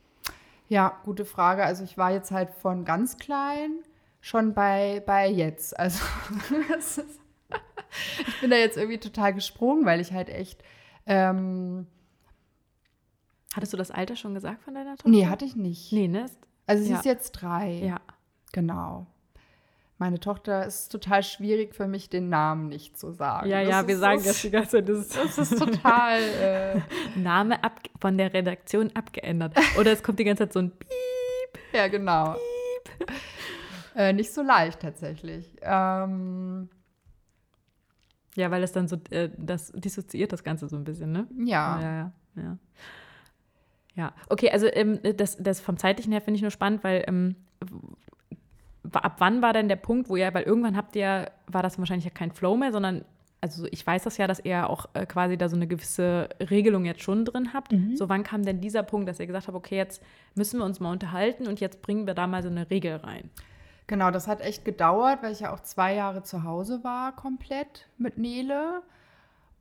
Ja, 0.68 0.98
gute 1.06 1.26
Frage. 1.26 1.64
Also 1.64 1.84
ich 1.84 1.96
war 1.96 2.12
jetzt 2.12 2.32
halt 2.32 2.50
von 2.50 2.86
ganz 2.86 3.20
klein 3.20 3.84
schon 4.28 4.54
bei, 4.54 5.02
bei 5.06 5.30
jetzt. 5.30 5.78
Also 5.80 6.04
ist, 6.78 7.00
ich 8.28 8.42
bin 8.42 8.50
da 8.50 8.58
jetzt 8.58 8.78
irgendwie 8.78 9.00
total 9.00 9.34
gesprungen, 9.34 9.86
weil 9.86 10.00
ich 10.00 10.12
halt 10.12 10.30
echt. 10.30 10.64
Ähm, 11.06 11.88
Hattest 13.54 13.74
du 13.74 13.78
das 13.78 13.90
Alter 13.90 14.16
schon 14.16 14.34
gesagt 14.34 14.62
von 14.62 14.76
deiner 14.76 14.98
Tochter? 14.98 15.10
Nee, 15.10 15.26
hatte 15.28 15.46
ich 15.46 15.56
nicht. 15.56 15.92
Nee, 15.92 16.08
ne? 16.08 16.26
Also 16.68 16.84
sie 16.84 16.92
ja. 16.92 17.00
ist 17.00 17.06
jetzt 17.06 17.32
drei. 17.32 17.72
Ja. 17.72 18.02
Genau. 18.52 19.08
Meine 19.98 20.20
Tochter 20.20 20.64
ist 20.66 20.90
total 20.90 21.24
schwierig 21.24 21.74
für 21.74 21.88
mich, 21.88 22.08
den 22.10 22.30
Namen 22.30 22.68
nicht 22.68 23.00
zu 23.00 23.12
sagen. 23.14 23.50
Ja, 23.50 23.62
das 23.62 23.70
ja, 23.70 23.88
wir 23.88 23.98
sagen 23.98 24.22
das 24.24 24.42
die 24.42 24.52
ganze 24.52 24.72
Zeit. 24.72 24.90
Das, 24.90 25.08
das 25.08 25.38
ist 25.40 25.58
total. 25.58 26.22
Äh, 26.22 26.82
Name 27.20 27.64
ab, 27.64 27.80
von 28.00 28.16
der 28.18 28.32
Redaktion 28.32 28.92
abgeändert. 28.94 29.58
Oder 29.80 29.94
es 29.94 30.04
kommt 30.04 30.20
die 30.20 30.24
ganze 30.26 30.44
Zeit 30.44 30.54
so 30.54 30.60
ein 30.60 30.72
Piep. 30.72 31.62
Ja, 31.74 31.88
genau. 31.88 32.36
Piep. 32.98 33.12
Äh, 33.98 34.14
nicht 34.14 34.32
so 34.32 34.44
leicht 34.44 34.80
tatsächlich. 34.80 35.50
Ähm, 35.64 36.70
ja, 38.36 38.52
weil 38.52 38.62
es 38.62 38.72
dann 38.72 38.88
so, 38.88 38.98
äh, 39.10 39.32
das 39.36 39.72
dissoziiert 39.72 40.32
das 40.32 40.44
Ganze 40.44 40.70
so 40.70 40.76
ein 40.76 40.84
bisschen, 40.84 41.12
ne? 41.12 41.28
Ja. 41.36 41.82
Ja, 41.82 41.92
ja, 41.96 42.12
ja. 42.36 42.58
Ja, 43.96 44.14
okay, 44.30 44.52
also 44.52 44.68
ähm, 44.68 45.00
das, 45.18 45.38
das 45.38 45.60
vom 45.60 45.78
zeitlichen 45.78 46.12
her 46.12 46.22
finde 46.22 46.36
ich 46.36 46.44
nur 46.44 46.52
spannend, 46.52 46.84
weil 46.84 47.04
ähm, 47.08 47.36
ab 48.92 49.16
wann 49.18 49.42
war 49.42 49.54
denn 49.54 49.68
der 49.68 49.78
Punkt, 49.78 50.10
wo 50.10 50.16
ihr, 50.16 50.32
weil 50.36 50.44
irgendwann 50.44 50.78
habt 50.78 50.96
ihr, 50.96 51.32
war 51.48 51.64
das 51.64 51.80
wahrscheinlich 51.80 52.06
ja 52.06 52.12
kein 52.12 52.32
Flow 52.32 52.56
mehr, 52.56 52.72
sondern, 52.72 53.04
also 53.42 53.66
ich 53.72 53.86
weiß 53.86 54.04
das 54.04 54.18
ja, 54.18 54.28
dass 54.28 54.46
ihr 54.46 54.70
auch 54.70 54.86
äh, 54.94 55.08
quasi 55.08 55.40
da 55.40 55.50
so 55.50 55.56
eine 55.56 55.66
gewisse 55.66 56.30
Regelung 56.40 56.86
jetzt 56.86 57.02
schon 57.02 57.26
drin 57.26 57.54
habt. 57.54 57.72
Mhm. 57.72 57.98
So, 57.98 58.08
wann 58.08 58.22
kam 58.22 58.44
denn 58.44 58.62
dieser 58.62 58.84
Punkt, 58.84 59.10
dass 59.10 59.20
ihr 59.20 59.26
gesagt 59.26 59.48
habt, 59.48 59.58
okay, 59.58 59.78
jetzt 59.78 60.04
müssen 60.36 60.60
wir 60.60 60.66
uns 60.66 60.80
mal 60.80 60.92
unterhalten 60.92 61.48
und 61.48 61.60
jetzt 61.60 61.82
bringen 61.82 62.06
wir 62.06 62.14
da 62.14 62.28
mal 62.28 62.44
so 62.44 62.50
eine 62.50 62.70
Regel 62.70 62.98
rein? 62.98 63.32
Genau, 63.88 64.12
das 64.12 64.28
hat 64.28 64.42
echt 64.42 64.66
gedauert, 64.66 65.24
weil 65.24 65.32
ich 65.32 65.40
ja 65.40 65.54
auch 65.54 65.62
zwei 65.62 65.96
Jahre 65.96 66.22
zu 66.22 66.44
Hause 66.44 66.84
war, 66.84 67.16
komplett 67.16 67.88
mit 67.98 68.18
Nele. 68.18 68.84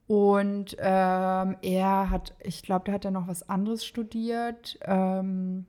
Und 0.08 0.76
ähm, 0.78 1.56
er 1.62 2.10
hat, 2.10 2.34
ich 2.40 2.62
glaube, 2.62 2.84
der 2.84 2.94
hat 2.94 3.04
ja 3.04 3.10
noch 3.12 3.28
was 3.28 3.48
anderes 3.48 3.84
studiert. 3.84 4.78
Ähm, 4.82 5.66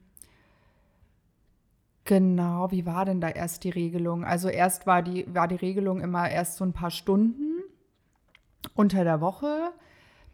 genau, 2.05 2.71
wie 2.71 2.85
war 2.85 3.05
denn 3.05 3.21
da 3.21 3.29
erst 3.29 3.63
die 3.63 3.69
Regelung? 3.69 4.25
Also 4.25 4.49
erst 4.49 4.87
war 4.87 5.03
die, 5.03 5.25
war 5.33 5.47
die 5.47 5.55
Regelung 5.55 6.01
immer 6.01 6.29
erst 6.29 6.57
so 6.57 6.65
ein 6.65 6.73
paar 6.73 6.91
Stunden 6.91 7.61
unter 8.73 9.03
der 9.03 9.21
Woche. 9.21 9.71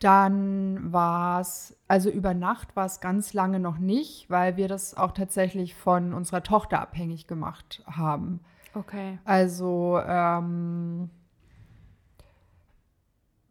Dann 0.04 0.92
war 0.92 1.40
es, 1.40 1.78
also 1.88 2.10
über 2.10 2.34
Nacht 2.34 2.76
war 2.76 2.86
es 2.86 3.00
ganz 3.00 3.34
lange 3.34 3.62
noch 3.62 3.78
nicht, 3.78 4.30
weil 4.30 4.58
wir 4.58 4.68
das 4.68 4.98
auch 4.98 5.14
tatsächlich 5.14 5.76
von 5.76 6.14
unserer 6.14 6.44
Tochter 6.44 6.82
abhängig 6.82 7.26
gemacht 7.26 7.82
haben. 7.90 8.42
Okay. 8.74 9.18
Also, 9.24 10.02
ähm, 10.06 11.10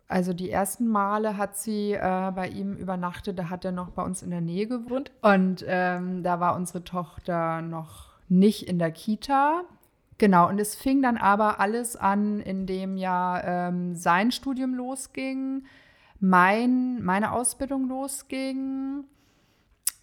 also 0.08 0.34
die 0.34 0.50
ersten 0.50 0.88
Male 0.88 1.38
hat 1.38 1.56
sie 1.56 1.92
äh, 1.92 2.32
bei 2.34 2.48
ihm 2.48 2.76
übernachtet, 2.76 3.38
da 3.38 3.48
hat 3.48 3.64
er 3.64 3.72
noch 3.72 3.88
bei 3.88 4.02
uns 4.02 4.22
in 4.22 4.28
der 4.28 4.42
Nähe 4.42 4.66
gewohnt. 4.66 5.10
Und 5.22 5.64
ähm, 5.66 6.22
da 6.22 6.38
war 6.38 6.54
unsere 6.54 6.84
Tochter 6.84 7.62
noch 7.62 8.10
nicht 8.28 8.68
in 8.68 8.78
der 8.78 8.90
Kita. 8.90 9.62
Genau, 10.18 10.50
und 10.50 10.60
es 10.60 10.74
fing 10.74 11.00
dann 11.00 11.16
aber 11.16 11.60
alles 11.60 11.96
an, 11.96 12.40
indem 12.40 12.98
ja 12.98 13.68
ähm, 13.68 13.94
sein 13.94 14.30
Studium 14.32 14.74
losging 14.74 15.64
mein, 16.22 17.02
meine 17.02 17.32
Ausbildung 17.32 17.88
losging. 17.88 19.04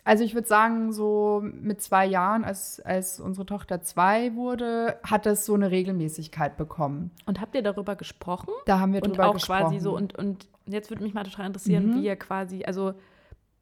Also 0.04 0.26
ich 0.26 0.34
würde 0.34 0.48
sagen, 0.48 0.92
so 0.92 1.42
mit 1.42 1.82
zwei 1.82 2.06
Jahren, 2.06 2.44
als, 2.44 2.82
als 2.82 3.22
unsere 3.22 3.46
Tochter 3.46 3.82
zwei 3.82 4.36
wurde, 4.36 4.98
hat 5.04 5.26
das 5.26 5.46
so 5.46 5.54
eine 5.54 5.72
Regelmäßigkeit 5.72 6.58
bekommen. 6.58 7.12
Und 7.26 7.40
habt 7.40 7.56
ihr 7.56 7.62
darüber 7.62 7.96
gesprochen? 7.96 8.50
Da 8.66 8.80
haben 8.80 8.92
wir 8.92 9.02
und 9.02 9.12
drüber 9.12 9.30
auch 9.30 9.34
gesprochen. 9.34 9.62
quasi 9.62 9.80
so 9.80 9.96
und, 9.96 10.14
und 10.18 10.48
jetzt 10.66 10.90
würde 10.90 11.04
mich 11.04 11.14
mal 11.14 11.24
total 11.24 11.48
interessieren, 11.48 11.88
mhm. 11.88 11.96
wie 11.96 12.06
ihr 12.08 12.18
quasi, 12.18 12.66
also 12.66 12.96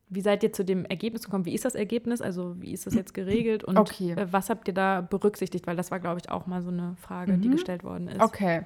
wie 0.09 0.21
seid 0.21 0.41
ihr 0.41 0.51
zu 0.51 0.65
dem 0.65 0.85
Ergebnis 0.85 1.25
gekommen? 1.25 1.45
Wie 1.45 1.53
ist 1.53 1.65
das 1.65 1.75
Ergebnis? 1.75 2.21
Also 2.21 2.59
wie 2.59 2.71
ist 2.71 2.87
das 2.87 2.95
jetzt 2.95 3.13
geregelt? 3.13 3.63
Und 3.63 3.77
okay. 3.77 4.13
Äh, 4.13 4.33
was 4.33 4.49
habt 4.49 4.67
ihr 4.67 4.73
da 4.73 5.01
berücksichtigt? 5.01 5.67
Weil 5.67 5.75
das 5.75 5.91
war, 5.91 5.99
glaube 5.99 6.21
ich, 6.23 6.31
auch 6.31 6.47
mal 6.47 6.63
so 6.63 6.69
eine 6.69 6.95
Frage, 6.95 7.33
mhm. 7.33 7.41
die 7.41 7.49
gestellt 7.49 7.83
worden 7.83 8.07
ist. 8.07 8.21
Okay. 8.21 8.65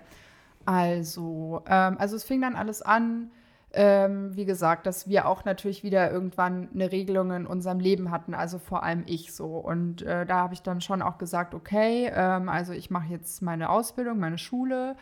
Also, 0.64 1.62
ähm, 1.66 1.98
also 1.98 2.16
es 2.16 2.24
fing 2.24 2.40
dann 2.40 2.56
alles 2.56 2.82
an 2.82 3.32
ähm, 3.74 4.36
wie 4.36 4.46
gesagt, 4.46 4.86
dass 4.86 5.08
wir 5.08 5.28
auch 5.28 5.46
natürlich 5.46 5.84
wieder 5.84 6.12
irgendwann 6.12 6.70
eine 6.74 6.92
Regelung 6.92 7.32
in 7.32 7.46
unserem 7.48 7.80
Leben 7.80 8.12
hatten, 8.12 8.34
also 8.34 8.60
vor 8.60 8.84
allem 8.84 9.04
ich 9.06 9.34
so. 9.34 9.58
Und 9.58 10.02
äh, 10.02 10.26
da 10.26 10.38
habe 10.38 10.54
ich 10.54 10.62
dann 10.62 10.82
schon 10.82 11.02
auch 11.02 11.18
gesagt, 11.18 11.54
okay, 11.54 12.12
ähm, 12.14 12.50
also 12.50 12.74
ich 12.74 12.90
mache 12.90 13.10
jetzt 13.10 13.42
meine 13.42 13.70
Ausbildung, 13.70 14.20
meine 14.20 14.38
Schule 14.38 14.96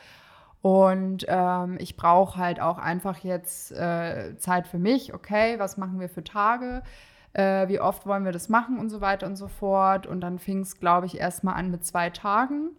und 0.62 1.26
ähm, 1.30 1.78
ich 1.80 1.96
brauche 1.96 2.38
halt 2.38 2.60
auch 2.60 2.78
einfach 2.78 3.18
jetzt 3.20 3.72
äh, 3.72 4.36
Zeit 4.38 4.68
für 4.68 4.80
mich, 4.80 5.14
okay, 5.14 5.58
was 5.58 5.78
machen 5.78 6.00
wir 6.00 6.10
für 6.10 6.24
Tage? 6.24 6.84
Äh, 7.34 7.68
wie 7.70 7.80
oft 7.80 8.06
wollen 8.06 8.26
wir 8.26 8.32
das 8.32 8.50
machen 8.50 8.78
und 8.78 8.90
so 8.90 9.02
weiter 9.02 9.28
und 9.28 9.36
so 9.36 9.48
fort. 9.48 10.06
Und 10.06 10.22
dann 10.22 10.40
fing 10.40 10.62
es, 10.62 10.80
glaube 10.80 11.06
ich, 11.06 11.18
erstmal 11.20 11.56
an 11.56 11.72
mit 11.72 11.86
zwei 11.86 12.10
Tagen, 12.10 12.72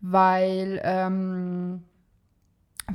weil 0.00 0.80
ähm, 0.82 1.84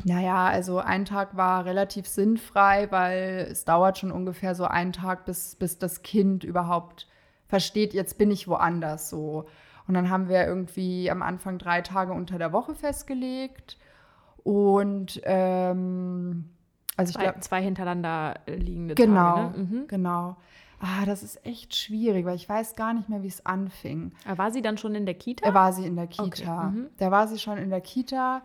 naja, 0.04 0.48
also 0.48 0.80
ein 0.80 1.06
Tag 1.06 1.36
war 1.36 1.66
relativ 1.66 2.08
sinnfrei, 2.08 2.88
weil 2.92 3.48
es 3.52 3.66
dauert 3.66 3.98
schon 3.98 4.12
ungefähr 4.12 4.56
so 4.56 4.66
einen 4.66 4.94
Tag, 4.94 5.26
bis, 5.26 5.56
bis 5.56 5.78
das 5.80 6.04
Kind 6.04 6.44
überhaupt 6.44 7.08
versteht, 7.48 7.94
jetzt 7.94 8.18
bin 8.18 8.32
ich 8.32 8.48
woanders 8.48 9.10
so. 9.10 9.46
Und 9.88 9.96
dann 9.96 10.10
haben 10.10 10.30
wir 10.30 10.46
irgendwie 10.46 11.10
am 11.10 11.24
Anfang 11.24 11.58
drei 11.58 11.82
Tage 11.82 12.14
unter 12.14 12.38
der 12.38 12.54
Woche 12.54 12.76
festgelegt. 12.76 13.78
Und 14.44 15.20
ähm, 15.24 16.50
also 16.96 17.10
ich 17.12 17.18
glaube. 17.18 17.40
Zwei 17.40 17.62
hintereinander 17.62 18.40
liegende 18.46 18.94
genau, 18.94 19.36
Tage. 19.36 19.58
Ne? 19.58 19.64
Mhm. 19.64 19.88
Genau. 19.88 20.38
Ah, 20.80 21.06
das 21.06 21.24
ist 21.24 21.46
echt 21.46 21.76
schwierig, 21.76 22.26
weil 22.26 22.36
ich 22.36 22.48
weiß 22.48 22.76
gar 22.76 22.94
nicht 22.94 23.10
mehr, 23.10 23.24
wie 23.24 23.28
es 23.28 23.46
anfing. 23.46 24.14
war 24.38 24.52
sie 24.52 24.62
dann 24.62 24.78
schon 24.78 24.96
in 24.96 25.06
der 25.06 25.16
Kita? 25.16 25.46
Er 25.46 25.54
war 25.54 25.74
sie 25.74 25.86
in 25.86 25.96
der 25.96 26.08
Kita. 26.08 26.26
Okay. 26.68 26.78
Mhm. 26.78 26.88
Da 26.98 27.12
war 27.12 27.28
sie 27.28 27.40
schon 27.40 27.58
in 27.58 27.70
der 27.70 27.82
Kita. 27.82 28.44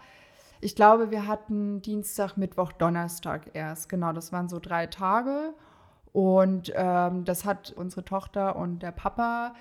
Ich 0.65 0.75
glaube, 0.75 1.11
wir 1.11 1.27
hatten 1.27 1.83
Dienstag, 1.83 2.39
Mittwoch, 2.39 2.73
Donnerstag 2.73 3.51
erst. 3.53 3.91
Genau, 3.91 4.15
das 4.15 4.33
waren 4.33 4.49
so 4.49 4.59
drei 4.59 4.87
Tage. 4.87 5.53
Und 6.11 6.73
ähm, 6.75 7.27
das 7.27 7.45
hat 7.45 7.75
unsere 7.77 8.03
Tochter 8.03 8.57
und 8.57 8.83
der 8.83 8.93
Papa, 8.93 9.53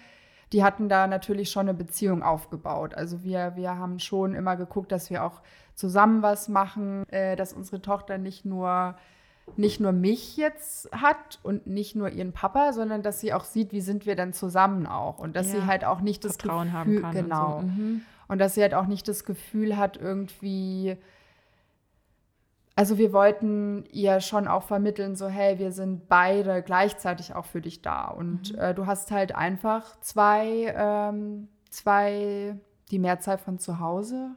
die 0.53 0.63
hatten 0.63 0.87
da 0.87 1.07
natürlich 1.07 1.51
schon 1.51 1.67
eine 1.67 1.73
Beziehung 1.73 2.23
aufgebaut. 2.23 2.93
Also 2.93 3.21
wir, 3.21 3.57
wir 3.57 3.77
haben 3.77 3.99
schon 3.99 4.33
immer 4.33 4.55
geguckt, 4.55 4.93
dass 4.93 5.09
wir 5.09 5.25
auch 5.25 5.41
zusammen 5.75 6.21
was 6.21 6.47
machen, 6.47 7.03
äh, 7.09 7.35
dass 7.35 7.51
unsere 7.51 7.81
Tochter 7.81 8.17
nicht 8.17 8.45
nur 8.45 8.95
nicht 9.57 9.81
nur 9.81 9.91
mich 9.91 10.37
jetzt 10.37 10.89
hat 10.93 11.39
und 11.43 11.67
nicht 11.67 11.97
nur 11.97 12.07
ihren 12.07 12.31
Papa, 12.31 12.71
sondern 12.71 13.01
dass 13.01 13.19
sie 13.19 13.33
auch 13.33 13.43
sieht, 13.43 13.73
wie 13.73 13.81
sind 13.81 14.05
wir 14.05 14.15
dann 14.15 14.31
zusammen 14.31 14.87
auch 14.87 15.19
und 15.19 15.35
dass 15.35 15.51
ja. 15.51 15.59
sie 15.59 15.65
halt 15.67 15.83
auch 15.83 15.99
nicht 15.99 16.23
das 16.23 16.37
Vertrauen 16.37 16.67
Gefühl, 16.67 16.79
haben 16.79 17.01
kann 17.01 17.13
genau 17.13 17.59
so. 17.59 17.67
mhm. 17.67 18.01
Und 18.33 18.39
dass 18.39 18.55
sie 18.55 18.63
halt 18.63 18.73
auch 18.73 18.87
nicht 18.87 19.07
das 19.07 19.25
Gefühl 19.25 19.77
hat 19.77 19.95
irgendwie 19.95 20.97
also 22.75 22.97
wir 22.97 23.13
wollten 23.13 23.85
ihr 23.91 24.19
schon 24.19 24.47
auch 24.47 24.63
vermitteln, 24.63 25.15
so 25.15 25.27
hey, 25.27 25.59
wir 25.59 25.71
sind 25.71 26.07
beide 26.09 26.63
gleichzeitig 26.63 27.35
auch 27.35 27.45
für 27.45 27.61
dich 27.61 27.83
da 27.83 28.05
und 28.05 28.53
mhm. 28.53 28.59
äh, 28.59 28.73
du 28.73 28.87
hast 28.87 29.11
halt 29.11 29.35
einfach 29.35 29.99
zwei, 30.01 30.73
ähm, 30.75 31.49
zwei, 31.69 32.57
die 32.89 32.97
Mehrzahl 32.97 33.37
von 33.37 33.59
zu 33.59 33.79
Hause, 33.79 34.31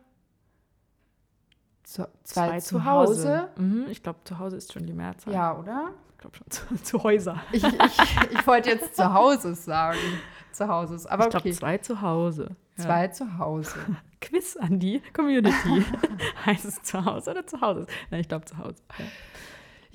Zu, 1.84 2.06
zwei, 2.24 2.60
zu 2.60 2.84
Hause. 2.84 3.48
Mhm, 3.56 3.86
ich 3.88 4.02
glaube, 4.02 4.18
zu 4.24 4.38
Hause 4.38 4.58
ist 4.58 4.70
schon 4.70 4.84
die 4.84 4.92
Mehrzahl. 4.92 5.32
Ja, 5.32 5.58
oder? 5.58 5.92
Ich 6.12 6.18
glaube 6.18 6.36
schon 6.36 6.50
zu, 6.50 6.74
zu 6.82 7.02
Häuser. 7.02 7.40
Ich, 7.52 7.64
ich, 7.64 8.32
ich 8.32 8.46
wollte 8.46 8.68
jetzt 8.68 8.96
zu 8.96 9.14
Hause 9.14 9.54
sagen. 9.54 9.98
Zu 10.56 10.68
Hause. 10.68 11.10
Aber 11.10 11.24
ich 11.24 11.30
glaube, 11.30 11.48
okay. 11.48 11.52
zwei 11.52 11.78
zu 11.78 12.00
Hause. 12.00 12.56
Ja. 12.76 12.84
Zwei 12.84 13.08
zu 13.08 13.38
Hause. 13.38 13.74
Quiz 14.20 14.56
an 14.56 14.78
die 14.78 15.02
Community. 15.12 15.84
heißt 16.46 16.64
es 16.64 16.82
zu 16.82 17.04
Hause 17.04 17.30
oder 17.32 17.46
zu 17.46 17.60
Hause? 17.60 17.86
Nein, 18.10 18.20
ich 18.20 18.28
glaube 18.28 18.44
zu 18.44 18.58
Hause. 18.58 18.82
Ja. 18.98 19.04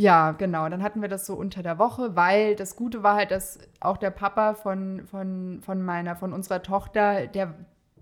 Ja, 0.01 0.31
genau. 0.31 0.67
Dann 0.67 0.81
hatten 0.81 1.01
wir 1.03 1.09
das 1.09 1.27
so 1.27 1.35
unter 1.35 1.61
der 1.61 1.77
Woche, 1.77 2.15
weil 2.15 2.55
das 2.55 2.75
Gute 2.75 3.03
war 3.03 3.15
halt, 3.15 3.29
dass 3.29 3.59
auch 3.79 3.97
der 3.97 4.09
Papa 4.09 4.55
von, 4.55 5.05
von, 5.05 5.61
von 5.63 5.83
meiner, 5.83 6.15
von 6.15 6.33
unserer 6.33 6.63
Tochter, 6.63 7.27
der, 7.27 7.53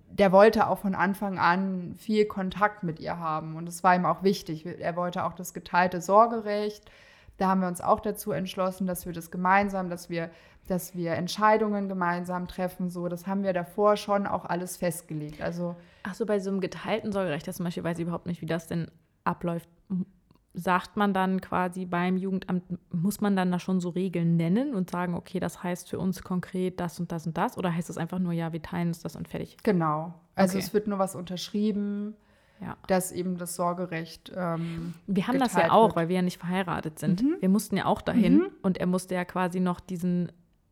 der 0.10 0.32
wollte 0.32 0.68
auch 0.68 0.78
von 0.80 0.96
Anfang 0.96 1.40
an 1.40 1.96
viel 1.98 2.26
Kontakt 2.26 2.84
mit 2.84 3.02
ihr 3.02 3.20
haben. 3.20 3.58
Und 3.58 3.66
das 3.66 3.84
war 3.84 3.96
ihm 3.96 4.06
auch 4.06 4.24
wichtig. 4.24 4.66
Er 4.66 4.96
wollte 4.96 5.26
auch 5.26 5.34
das 5.34 5.54
geteilte 5.54 6.00
Sorgerecht. 6.00 6.90
Da 7.38 7.50
haben 7.50 7.60
wir 7.60 7.68
uns 7.68 7.82
auch 7.82 8.00
dazu 8.00 8.32
entschlossen, 8.32 8.88
dass 8.88 9.06
wir 9.06 9.12
das 9.12 9.30
gemeinsam, 9.30 9.90
dass 9.90 10.10
wir, 10.10 10.30
dass 10.68 10.96
wir 10.96 11.14
Entscheidungen 11.14 11.88
gemeinsam 11.90 12.48
treffen. 12.48 12.90
So, 12.90 13.08
das 13.08 13.26
haben 13.28 13.44
wir 13.44 13.54
davor 13.54 13.98
schon 13.98 14.28
auch 14.28 14.46
alles 14.46 14.78
festgelegt. 14.78 15.42
Also 15.42 15.76
Ach 16.04 16.14
so, 16.14 16.26
bei 16.26 16.40
so 16.40 16.50
einem 16.50 16.62
geteilten 16.62 17.12
Sorgerecht, 17.12 17.48
das 17.48 17.58
zum 17.58 17.64
Beispiel 17.66 17.84
weiß 17.84 17.98
ich 17.98 18.04
überhaupt 18.04 18.28
nicht, 18.28 18.42
wie 18.42 18.46
das 18.46 18.68
denn 18.68 18.90
abläuft. 19.24 19.68
Sagt 20.54 20.98
man 20.98 21.14
dann 21.14 21.42
quasi 21.42 21.86
beim 21.86 22.18
Jugendamt, 22.18 22.64
muss 22.92 23.22
man 23.22 23.36
dann 23.36 23.52
da 23.52 23.60
schon 23.60 23.80
so 23.80 23.90
Regeln 23.90 24.36
nennen 24.36 24.74
und 24.74 24.90
sagen, 24.90 25.14
okay, 25.14 25.40
das 25.40 25.64
heißt 25.64 25.88
für 25.90 26.00
uns 26.00 26.24
konkret 26.24 26.80
das 26.80 27.00
und 27.00 27.12
das 27.12 27.28
und 27.28 27.38
das? 27.38 27.58
Oder 27.58 27.74
heißt 27.74 27.90
es 27.90 27.98
einfach 27.98 28.18
nur, 28.20 28.34
ja, 28.34 28.52
wir 28.52 28.62
teilen 28.62 28.90
uns 28.90 29.00
das 29.02 29.16
und 29.16 29.28
fertig? 29.28 29.58
genau. 29.64 30.14
Also 30.36 30.58
Okay. 30.58 30.66
es 30.66 30.74
wird 30.74 30.88
nur 30.88 30.98
was 31.00 31.16
unterschrieben, 31.16 32.16
Ja. 32.62 32.78
dass 32.88 33.12
eben 33.12 33.38
das 33.38 33.56
Sorgerecht. 33.56 34.32
Ähm, 34.36 34.94
Wir 35.06 35.28
haben 35.28 35.38
das 35.40 35.54
ja 35.54 35.70
auch, 35.72 35.88
wird. 35.90 35.96
weil 35.98 36.08
wir 36.10 36.16
ja 36.18 36.22
nicht 36.24 36.40
verheiratet 36.40 36.98
sind. 36.98 37.22
Mhm. 37.24 37.38
Wir 37.42 37.50
mussten 37.50 37.78
ja 37.78 37.86
auch 37.86 38.02
dahin 38.02 38.38
Mhm. 38.38 38.48
und 38.64 38.78
er 38.80 38.88
musste 38.88 39.16
ja 39.16 39.26
quasi 39.26 39.60
noch 39.60 39.80
diesen 39.80 40.32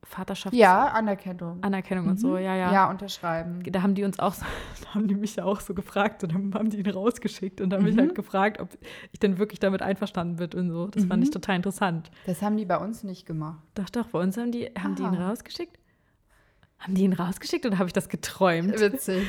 Vaterschaftsanerkennung 0.09 1.57
ja, 1.57 1.61
Anerkennung. 1.67 2.07
und 2.07 2.19
so, 2.19 2.29
Mhm. 2.29 2.35
ja, 2.37 2.55
ja. 2.55 2.71
Ja, 2.73 2.89
unterschreiben. 2.89 3.61
Da 3.71 3.81
haben 3.81 3.93
die 3.95 4.03
uns 4.03 4.19
auch, 4.19 4.33
so, 4.33 4.45
da 4.83 4.93
haben 4.95 5.07
die 5.07 5.15
mich 5.15 5.35
ja 5.35 5.43
auch 5.43 5.59
so 5.59 5.73
gefragt 5.73 6.23
und 6.23 6.33
dann 6.33 6.53
haben 6.53 6.69
die 6.69 6.77
ihn 6.79 6.89
rausgeschickt 6.89 7.61
und 7.61 7.73
haben 7.73 7.83
mich 7.83 7.95
Mhm. 7.95 7.99
halt 7.99 8.15
gefragt, 8.15 8.59
ob 8.61 8.69
ich 9.11 9.19
denn 9.19 9.37
wirklich 9.37 9.59
damit 9.59 9.81
einverstanden 9.81 10.37
bin 10.37 10.59
und 10.59 10.69
so. 10.71 10.87
Das 10.87 11.05
fand 11.05 11.23
ich 11.23 11.29
Mhm. 11.29 11.33
total 11.33 11.55
interessant. 11.57 12.09
Das 12.25 12.41
haben 12.41 12.57
die 12.57 12.65
bei 12.65 12.77
uns 12.77 13.03
nicht 13.03 13.25
gemacht. 13.25 13.59
Doch, 13.75 13.89
doch, 13.89 14.07
bei 14.07 14.19
uns 14.19 14.37
haben 14.37 14.51
die, 14.51 14.65
haben 14.81 14.95
die 14.95 15.03
ihn 15.03 15.15
Ah. 15.15 15.29
rausgeschickt. 15.29 15.77
Haben 16.79 16.93
die 16.93 17.03
ihn 17.03 17.13
rausgeschickt 17.13 17.65
oder 17.65 17.79
habe 17.79 17.87
ich 17.87 17.93
das 17.93 18.07
geträumt? 18.07 18.69
Witzig. 18.79 19.25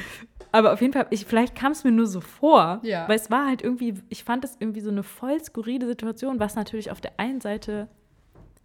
Aber 0.53 0.73
auf 0.73 0.81
jeden 0.81 0.93
Fall, 0.93 1.07
ich, 1.11 1.25
vielleicht 1.27 1.55
kam 1.55 1.73
es 1.73 1.83
mir 1.83 1.91
nur 1.93 2.07
so 2.07 2.21
vor, 2.21 2.81
Ja. 2.83 3.09
weil 3.09 3.17
es 3.17 3.31
war 3.31 3.47
halt 3.47 3.63
irgendwie, 3.63 3.95
ich 4.11 4.23
fand 4.25 4.45
es 4.45 4.57
irgendwie 4.61 4.81
so 4.81 4.91
eine 4.91 5.03
voll 5.03 5.43
skurrile 5.43 5.87
Situation, 5.87 6.39
was 6.41 6.55
natürlich 6.57 6.91
auf 6.91 7.01
der 7.01 7.19
einen 7.19 7.41
Seite 7.41 7.89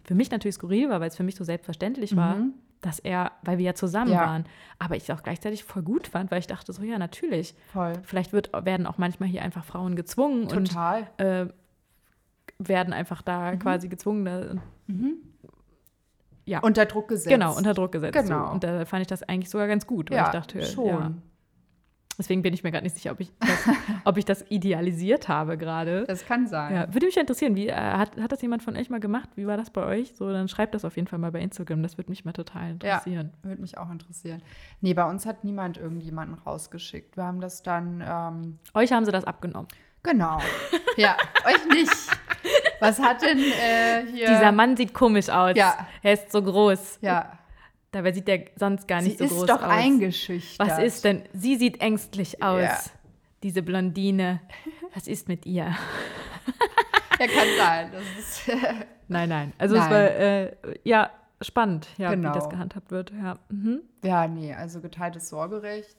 für 0.04 0.14
mich 0.14 0.30
natürlich 0.30 0.54
skurril 0.56 0.88
war, 0.90 1.00
weil 1.00 1.08
es 1.08 1.16
für 1.16 1.22
mich 1.24 1.34
so 1.36 1.44
selbstverständlich 1.44 2.14
war, 2.16 2.36
Mhm. 2.36 2.54
dass 2.82 2.98
er, 2.98 3.32
weil 3.42 3.58
wir 3.58 3.64
ja 3.64 3.74
zusammen 3.74 4.12
Ja. 4.12 4.20
waren, 4.20 4.44
aber 4.78 4.96
ich 4.96 5.04
es 5.04 5.10
auch 5.10 5.22
gleichzeitig 5.22 5.64
voll 5.64 5.82
gut 5.82 6.06
fand, 6.06 6.30
weil 6.30 6.38
ich 6.40 6.46
dachte 6.46 6.72
so, 6.72 6.82
ja, 6.82 6.98
natürlich. 6.98 7.54
Voll. 7.72 7.94
Vielleicht 8.02 8.32
wird, 8.32 8.50
werden 8.66 8.86
auch 8.86 8.98
manchmal 8.98 9.28
hier 9.28 9.42
einfach 9.42 9.64
Frauen 9.64 9.96
gezwungen 9.96 10.48
Total. 10.48 11.08
und 11.18 11.24
äh, 11.24 11.48
werden 12.58 12.92
einfach 12.92 13.22
da 13.22 13.52
Mhm. 13.52 13.58
quasi 13.58 13.88
gezwungen. 13.88 14.24
Da, 14.26 14.54
ja. 16.46 16.60
Unter 16.60 16.84
Druck 16.84 17.08
gesetzt. 17.08 17.28
Genau, 17.28 17.56
unter 17.56 17.72
Druck 17.74 17.92
gesetzt. 17.92 18.12
Genau. 18.14 18.46
So. 18.48 18.52
Und 18.52 18.64
da 18.64 18.84
fand 18.84 19.00
ich 19.02 19.08
das 19.08 19.22
eigentlich 19.22 19.48
sogar 19.50 19.66
ganz 19.66 19.86
gut, 19.86 20.10
weil 20.10 20.18
ja, 20.18 20.26
ich 20.26 20.32
dachte, 20.32 20.62
schon. 20.62 20.86
ja. 20.86 21.12
Deswegen 22.18 22.42
bin 22.42 22.54
ich 22.54 22.62
mir 22.62 22.70
gerade 22.70 22.84
nicht 22.84 22.96
sicher, 22.96 23.12
ob 23.12 23.20
ich 23.20 23.32
das, 23.40 23.68
ob 24.04 24.16
ich 24.16 24.24
das 24.24 24.44
idealisiert 24.48 25.28
habe 25.28 25.56
gerade. 25.58 26.04
Das 26.06 26.24
kann 26.26 26.46
sein. 26.46 26.74
Ja, 26.74 26.94
würde 26.94 27.06
mich 27.06 27.16
interessieren, 27.16 27.56
wie, 27.56 27.68
äh, 27.68 27.74
hat, 27.74 28.16
hat 28.20 28.32
das 28.32 28.40
jemand 28.42 28.62
von 28.62 28.76
euch 28.76 28.90
mal 28.90 29.00
gemacht? 29.00 29.30
Wie 29.34 29.46
war 29.46 29.56
das 29.56 29.70
bei 29.70 29.84
euch? 29.84 30.14
So, 30.14 30.30
dann 30.30 30.48
schreibt 30.48 30.74
das 30.74 30.84
auf 30.84 30.96
jeden 30.96 31.08
Fall 31.08 31.18
mal 31.18 31.32
bei 31.32 31.40
Instagram. 31.40 31.82
Das 31.82 31.98
würde 31.98 32.10
mich 32.10 32.24
mal 32.24 32.32
total 32.32 32.72
interessieren. 32.72 33.32
Würde 33.42 33.60
mich 33.60 33.78
auch 33.78 33.90
interessieren. 33.90 34.42
Nee, 34.80 34.94
bei 34.94 35.04
uns 35.04 35.26
hat 35.26 35.44
niemand 35.44 35.76
irgendjemanden 35.78 36.38
rausgeschickt. 36.46 37.16
Wir 37.16 37.24
haben 37.24 37.40
das 37.40 37.62
dann, 37.62 38.04
ähm, 38.06 38.58
Euch 38.74 38.92
haben 38.92 39.04
sie 39.04 39.12
das 39.12 39.24
abgenommen. 39.24 39.68
genau. 40.02 40.38
ja, 40.96 41.16
euch 41.46 41.74
nicht. 41.74 41.92
Was 42.80 42.98
hat 43.00 43.22
denn 43.22 43.38
äh, 43.38 44.04
hier. 44.12 44.28
Dieser 44.28 44.52
Mann 44.52 44.76
sieht 44.76 44.92
komisch 44.92 45.28
aus. 45.30 45.56
Ja. 45.56 45.86
Er 46.02 46.12
ist 46.12 46.30
so 46.30 46.42
groß. 46.42 46.98
Ja, 47.00 47.38
Dabei 47.94 48.12
sieht 48.12 48.28
er 48.28 48.40
sonst 48.56 48.88
gar 48.88 49.00
sie 49.02 49.08
nicht 49.08 49.18
so 49.18 49.24
ist 49.24 49.30
groß 49.32 49.46
doch 49.46 49.62
aus. 49.62 49.68
eingeschüchtert. 49.70 50.66
Was 50.68 50.78
ist 50.80 51.04
denn? 51.04 51.22
Sie 51.32 51.56
sieht 51.56 51.80
ängstlich 51.80 52.42
aus. 52.42 52.60
Ja. 52.62 52.76
Diese 53.42 53.62
Blondine. 53.62 54.40
Was 54.94 55.06
ist 55.06 55.28
mit 55.28 55.46
ihr? 55.46 55.74
Ja, 57.20 57.26
kann 57.28 57.46
sein. 57.56 57.90
Das 57.92 58.02
ist, 58.18 58.50
Nein, 59.08 59.28
nein. 59.28 59.52
Also 59.56 59.76
es 59.76 59.82
Nein. 59.82 59.90
war 59.92 60.00
äh, 60.02 60.56
ja 60.82 61.10
spannend, 61.40 61.86
ja, 61.96 62.10
Genau. 62.10 62.30
wie 62.30 62.34
das 62.34 62.48
gehandhabt 62.50 62.90
wird. 62.90 63.12
Ja. 63.12 63.36
Mhm. 63.50 63.82
ja, 64.02 64.26
nee, 64.26 64.52
also 64.52 64.80
geteiltes 64.80 65.28
Sorgerecht. 65.28 65.96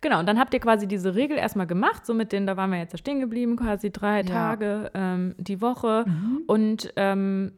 Genau, 0.00 0.18
und 0.20 0.26
dann 0.26 0.38
habt 0.38 0.54
ihr 0.54 0.60
quasi 0.60 0.88
diese 0.88 1.14
Regel 1.14 1.36
erstmal 1.36 1.66
gemacht, 1.66 2.06
so 2.06 2.14
mit 2.14 2.32
denen, 2.32 2.46
da 2.46 2.56
waren 2.56 2.70
wir 2.70 2.78
jetzt 2.78 2.98
stehen 2.98 3.20
geblieben, 3.20 3.56
quasi 3.56 3.90
drei 3.92 4.20
Ja. 4.20 4.24
Tage 4.24 4.90
ähm, 4.94 5.34
die 5.36 5.60
Woche. 5.60 6.06
Und 6.46 6.92
ähm, 6.96 7.52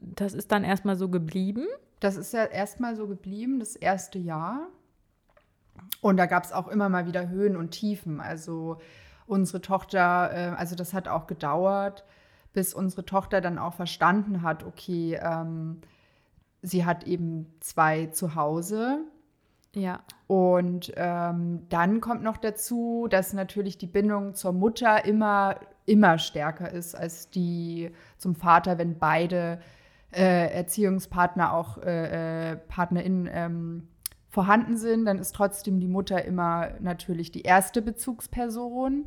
das 0.00 0.34
ist 0.34 0.50
dann 0.50 0.64
erstmal 0.64 0.96
so 0.96 1.08
geblieben. 1.08 1.66
Das 2.00 2.16
ist 2.16 2.32
ja 2.32 2.44
erstmal 2.44 2.96
so 2.96 3.06
geblieben, 3.06 3.58
das 3.58 3.76
erste 3.76 4.18
Jahr. 4.18 4.68
Und 6.00 6.16
da 6.16 6.26
gab 6.26 6.44
es 6.44 6.52
auch 6.52 6.68
immer 6.68 6.88
mal 6.88 7.06
wieder 7.06 7.28
Höhen 7.28 7.56
und 7.56 7.70
Tiefen. 7.70 8.20
Also 8.20 8.78
unsere 9.26 9.60
Tochter, 9.60 10.30
äh, 10.32 10.56
also 10.56 10.74
das 10.74 10.94
hat 10.94 11.08
auch 11.08 11.26
gedauert, 11.26 12.04
bis 12.52 12.74
unsere 12.74 13.04
Tochter 13.04 13.40
dann 13.40 13.58
auch 13.58 13.74
verstanden 13.74 14.42
hat, 14.42 14.64
okay, 14.64 15.18
ähm, 15.22 15.80
sie 16.62 16.84
hat 16.84 17.04
eben 17.04 17.46
zwei 17.60 18.06
zu 18.06 18.34
Hause. 18.34 19.00
Ja. 19.74 20.00
Und 20.26 20.92
ähm, 20.96 21.66
dann 21.68 22.00
kommt 22.00 22.22
noch 22.22 22.36
dazu, 22.38 23.06
dass 23.08 23.32
natürlich 23.32 23.78
die 23.78 23.86
Bindung 23.86 24.34
zur 24.34 24.52
Mutter 24.52 25.04
immer, 25.04 25.56
immer 25.86 26.18
stärker 26.18 26.70
ist 26.70 26.94
als 26.94 27.30
die 27.30 27.90
zum 28.16 28.34
Vater, 28.34 28.78
wenn 28.78 28.98
beide 28.98 29.60
äh, 30.12 30.48
Erziehungspartner 30.52 31.52
auch 31.52 31.78
äh, 31.78 32.52
äh, 32.52 32.56
PartnerInnen 32.56 33.28
ähm, 33.32 33.88
vorhanden 34.28 34.76
sind, 34.76 35.04
dann 35.06 35.18
ist 35.18 35.34
trotzdem 35.34 35.80
die 35.80 35.88
Mutter 35.88 36.24
immer 36.24 36.68
natürlich 36.80 37.32
die 37.32 37.42
erste 37.42 37.82
Bezugsperson. 37.82 39.06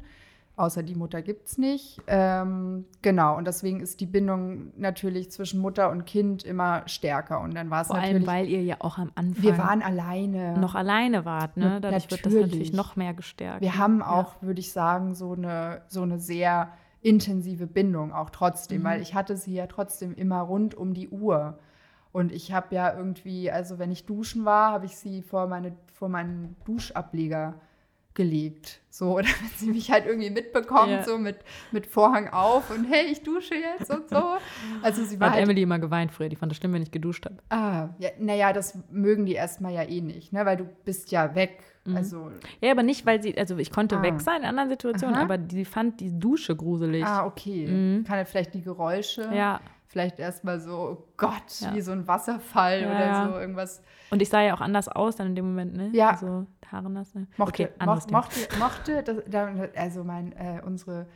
Außer 0.57 0.83
die 0.83 0.95
Mutter 0.95 1.21
gibt 1.21 1.47
es 1.47 1.57
nicht. 1.57 1.99
Ähm, 2.07 2.85
genau, 3.01 3.37
und 3.37 3.47
deswegen 3.47 3.79
ist 3.79 3.99
die 3.99 4.05
Bindung 4.05 4.73
natürlich 4.77 5.31
zwischen 5.31 5.59
Mutter 5.59 5.89
und 5.89 6.05
Kind 6.05 6.43
immer 6.43 6.83
stärker. 6.87 7.39
Und 7.39 7.55
dann 7.55 7.69
war 7.71 7.81
es 7.81 7.87
Vor 7.87 7.95
allem, 7.95 8.21
natürlich. 8.21 8.27
weil 8.27 8.47
ihr 8.47 8.61
ja 8.61 8.75
auch 8.79 8.97
am 8.97 9.11
Anfang 9.15 9.41
wir 9.41 9.57
waren 9.57 9.81
alleine. 9.81 10.59
noch 10.59 10.75
alleine 10.75 11.23
wart. 11.25 11.55
Ne? 11.57 11.79
Dadurch 11.81 12.11
wird 12.11 12.25
das 12.25 12.33
natürlich 12.33 12.51
natürlich. 12.51 12.73
noch 12.73 12.95
mehr 12.95 13.13
gestärkt. 13.13 13.61
Wir 13.61 13.77
haben 13.77 13.99
Ja. 13.99 14.07
auch, 14.09 14.41
würde 14.41 14.59
ich 14.59 14.71
sagen, 14.71 15.15
so 15.15 15.31
eine, 15.33 15.81
so 15.87 16.03
eine 16.03 16.19
sehr 16.19 16.67
intensive 17.01 17.67
Bindung 17.67 18.13
auch 18.13 18.29
trotzdem, 18.29 18.81
Mhm. 18.81 18.85
weil 18.85 19.01
ich 19.01 19.13
hatte 19.15 19.35
sie 19.37 19.53
ja 19.53 19.67
trotzdem 19.67 20.13
immer 20.13 20.41
rund 20.41 20.75
um 20.75 20.93
die 20.93 21.09
Uhr. 21.09 21.59
Und 22.11 22.31
ich 22.31 22.51
habe 22.51 22.75
ja 22.75 22.95
irgendwie, 22.95 23.49
also 23.51 23.79
wenn 23.79 23.89
ich 23.91 24.05
duschen 24.05 24.43
war, 24.45 24.71
habe 24.73 24.85
ich 24.85 24.97
sie 24.97 25.21
vor, 25.21 25.47
meine, 25.47 25.75
vor 25.93 26.09
meinen 26.09 26.55
Duschableger 26.65 27.55
gelegt. 28.13 28.81
So, 28.89 29.13
oder 29.17 29.27
wenn 29.27 29.49
sie 29.57 29.67
mich 29.71 29.89
halt 29.89 30.05
irgendwie 30.05 30.29
mitbekommt, 30.29 30.89
Ja. 30.91 31.03
so 31.03 31.17
mit, 31.17 31.37
mit 31.71 31.87
Vorhang 31.87 32.27
auf 32.27 32.69
und 32.69 32.83
hey, 32.85 33.05
ich 33.09 33.23
dusche 33.23 33.55
jetzt 33.55 33.89
und 33.89 34.09
so. 34.09 34.21
Also 34.83 35.03
sie 35.05 35.17
war 35.19 35.27
Hat 35.29 35.35
halt 35.35 35.45
Emily 35.45 35.61
immer 35.61 35.79
geweint 35.79 36.11
früher, 36.11 36.27
die 36.27 36.35
fand 36.35 36.51
das 36.51 36.57
schlimm, 36.57 36.73
wenn 36.73 36.81
ich 36.83 36.91
geduscht 36.91 37.25
habe. 37.25 37.37
Ah, 37.49 37.89
ja, 37.99 38.09
naja, 38.19 38.51
das 38.51 38.77
mögen 38.91 39.25
die 39.25 39.33
erstmal 39.33 39.71
ja 39.73 39.83
eh 39.83 40.01
nicht, 40.01 40.33
ne? 40.33 40.45
weil 40.45 40.57
du 40.57 40.65
bist 40.83 41.11
ja 41.11 41.33
weg. 41.35 41.63
Mhm. 41.85 41.95
Also, 41.97 42.31
Ja, 42.61 42.71
aber 42.71 42.83
nicht, 42.83 43.05
weil 43.05 43.21
sie, 43.23 43.35
also 43.37 43.57
ich 43.57 43.71
konnte 43.71 43.97
Ah. 43.97 44.01
weg 44.03 44.21
sein 44.21 44.41
in 44.41 44.47
anderen 44.47 44.69
Situationen, 44.69 45.15
Aha. 45.15 45.23
aber 45.23 45.37
die 45.37 45.65
fand 45.65 45.99
die 45.99 46.17
Dusche 46.17 46.55
gruselig. 46.55 47.03
ah, 47.05 47.25
okay. 47.25 47.67
Mhm. 47.67 48.03
Kann 48.03 48.17
er 48.19 48.25
vielleicht 48.25 48.53
die 48.53 48.61
Geräusche, 48.61 49.23
Ja, 49.33 49.59
vielleicht 49.87 50.19
erstmal 50.19 50.59
so, 50.59 50.77
oh 50.77 51.07
Gott, 51.17 51.59
Ja. 51.59 51.73
wie 51.73 51.81
so 51.81 51.91
ein 51.91 52.07
Wasserfall 52.07 52.81
Ja, 52.81 52.87
oder 52.89 53.05
ja. 53.05 53.27
so 53.29 53.39
irgendwas. 53.39 53.81
und 54.11 54.21
ich 54.21 54.29
sah 54.29 54.41
ja 54.41 54.53
auch 54.53 54.61
anders 54.61 54.87
aus 54.89 55.15
dann 55.15 55.27
in 55.27 55.35
dem 55.35 55.45
Moment, 55.45 55.75
ne? 55.75 55.89
Ja. 55.93 56.15
So 56.17 56.45
Haare 56.71 56.89
nass, 56.89 57.13
ne? 57.15 57.27
Mochte, 57.37 57.63
okay, 57.65 57.73
anderes 57.79 58.07
moch, 58.09 58.27
Thema. 58.29 58.65
mochte, 58.65 58.93
mochte 58.99 59.03
das, 59.03 59.23
da- 59.29 59.49
also 59.75 60.03
mein, 60.05 60.32
äh, 60.34 60.61
unsere, 60.65 61.07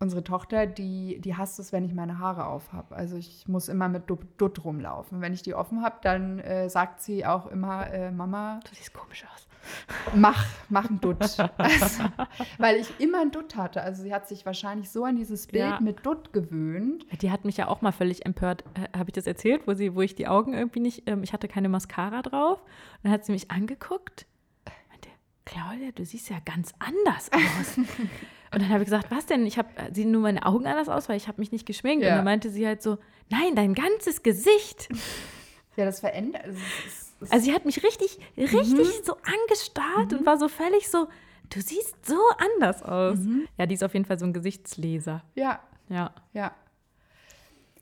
unsere 0.00 0.22
Tochter, 0.22 0.66
die, 0.66 1.20
die 1.20 1.36
hasst 1.36 1.58
es, 1.58 1.72
wenn 1.72 1.84
ich 1.84 1.92
meine 1.92 2.18
Haare 2.18 2.46
auf 2.46 2.72
habe. 2.72 2.94
Also 2.94 3.16
ich 3.16 3.48
muss 3.48 3.68
immer 3.68 3.88
mit 3.88 4.08
Dutt, 4.08 4.20
Dutt 4.36 4.64
rumlaufen. 4.64 5.20
Wenn 5.20 5.32
ich 5.32 5.42
die 5.42 5.54
offen 5.54 5.82
habe, 5.82 5.96
dann 6.02 6.38
äh, 6.38 6.68
sagt 6.70 7.02
sie 7.02 7.26
auch 7.26 7.46
immer, 7.46 7.90
äh, 7.92 8.10
Mama, 8.12 8.60
Du 8.68 8.74
siehst 8.76 8.94
komisch 8.94 9.24
aus. 9.34 9.48
mach, 10.14 10.46
mach 10.68 10.88
einen 10.88 11.00
Dutt. 11.00 11.18
Also, 11.58 12.04
weil 12.58 12.76
ich 12.76 13.00
immer 13.00 13.20
einen 13.20 13.32
Dutt 13.32 13.56
hatte. 13.56 13.82
Also 13.82 14.02
sie 14.04 14.14
hat 14.14 14.28
sich 14.28 14.46
wahrscheinlich 14.46 14.88
so 14.90 15.04
an 15.04 15.16
dieses 15.16 15.48
Bild 15.48 15.64
Ja. 15.64 15.80
mit 15.80 16.06
Dutt 16.06 16.32
gewöhnt. 16.32 17.04
Die 17.20 17.30
hat 17.32 17.44
mich 17.44 17.56
ja 17.56 17.66
auch 17.66 17.82
mal 17.82 17.92
völlig 17.92 18.24
empört. 18.24 18.62
Äh, 18.74 18.96
Habe 18.96 19.10
ich 19.10 19.14
das 19.14 19.26
erzählt, 19.26 19.66
wo 19.66 19.74
sie, 19.74 19.94
wo 19.96 20.00
ich 20.00 20.14
die 20.14 20.28
Augen 20.28 20.54
irgendwie 20.54 20.80
nicht, 20.80 21.08
ähm, 21.10 21.22
ich 21.24 21.32
hatte 21.32 21.48
keine 21.48 21.68
Mascara 21.68 22.22
drauf. 22.22 22.60
Und 22.62 22.68
dann 23.04 23.12
hat 23.12 23.24
sie 23.24 23.32
mich 23.32 23.50
angeguckt. 23.50 24.26
Meinte, 24.90 25.08
Claudia, 25.44 25.90
du 25.92 26.04
siehst 26.04 26.30
ja 26.30 26.36
ganz 26.44 26.72
anders 26.78 27.30
aus. 27.32 27.80
Und 28.52 28.62
dann 28.62 28.68
habe 28.70 28.80
ich 28.82 28.86
gesagt, 28.86 29.10
was 29.10 29.26
denn? 29.26 29.46
Ich 29.46 29.58
habe, 29.58 29.68
sehen 29.92 30.10
nur 30.10 30.22
meine 30.22 30.44
Augen 30.46 30.66
anders 30.66 30.88
aus, 30.88 31.08
weil 31.08 31.16
ich 31.16 31.28
habe 31.28 31.40
mich 31.40 31.52
nicht 31.52 31.66
geschminkt. 31.66 32.04
Ja. 32.04 32.10
Und 32.12 32.16
dann 32.16 32.24
meinte 32.24 32.50
sie 32.50 32.66
halt 32.66 32.82
so, 32.82 32.98
nein, 33.28 33.54
dein 33.54 33.74
ganzes 33.74 34.22
Gesicht. 34.22 34.88
Ja, 35.76 35.84
das 35.84 36.00
verändert. 36.00 36.44
es 36.46 36.56
ist- 36.56 37.14
es- 37.20 37.30
Also 37.30 37.44
sie 37.46 37.54
hat 37.54 37.64
mich 37.64 37.82
richtig, 37.84 38.18
richtig 38.36 38.88
so 39.04 39.16
angestarrt 39.16 40.12
und 40.12 40.24
war 40.26 40.38
so 40.38 40.48
völlig 40.48 40.88
so, 40.88 41.08
du 41.50 41.60
siehst 41.60 42.06
so 42.06 42.18
anders 42.56 42.82
aus. 42.82 43.18
Ja, 43.58 43.66
die 43.66 43.74
ist 43.74 43.84
auf 43.84 43.92
jeden 43.94 44.04
Fall 44.06 44.18
so 44.18 44.24
ein 44.26 44.32
Gesichtsleser. 44.32 45.22
ja, 45.34 45.60
Ja. 45.88 46.12
ja. 46.32 46.52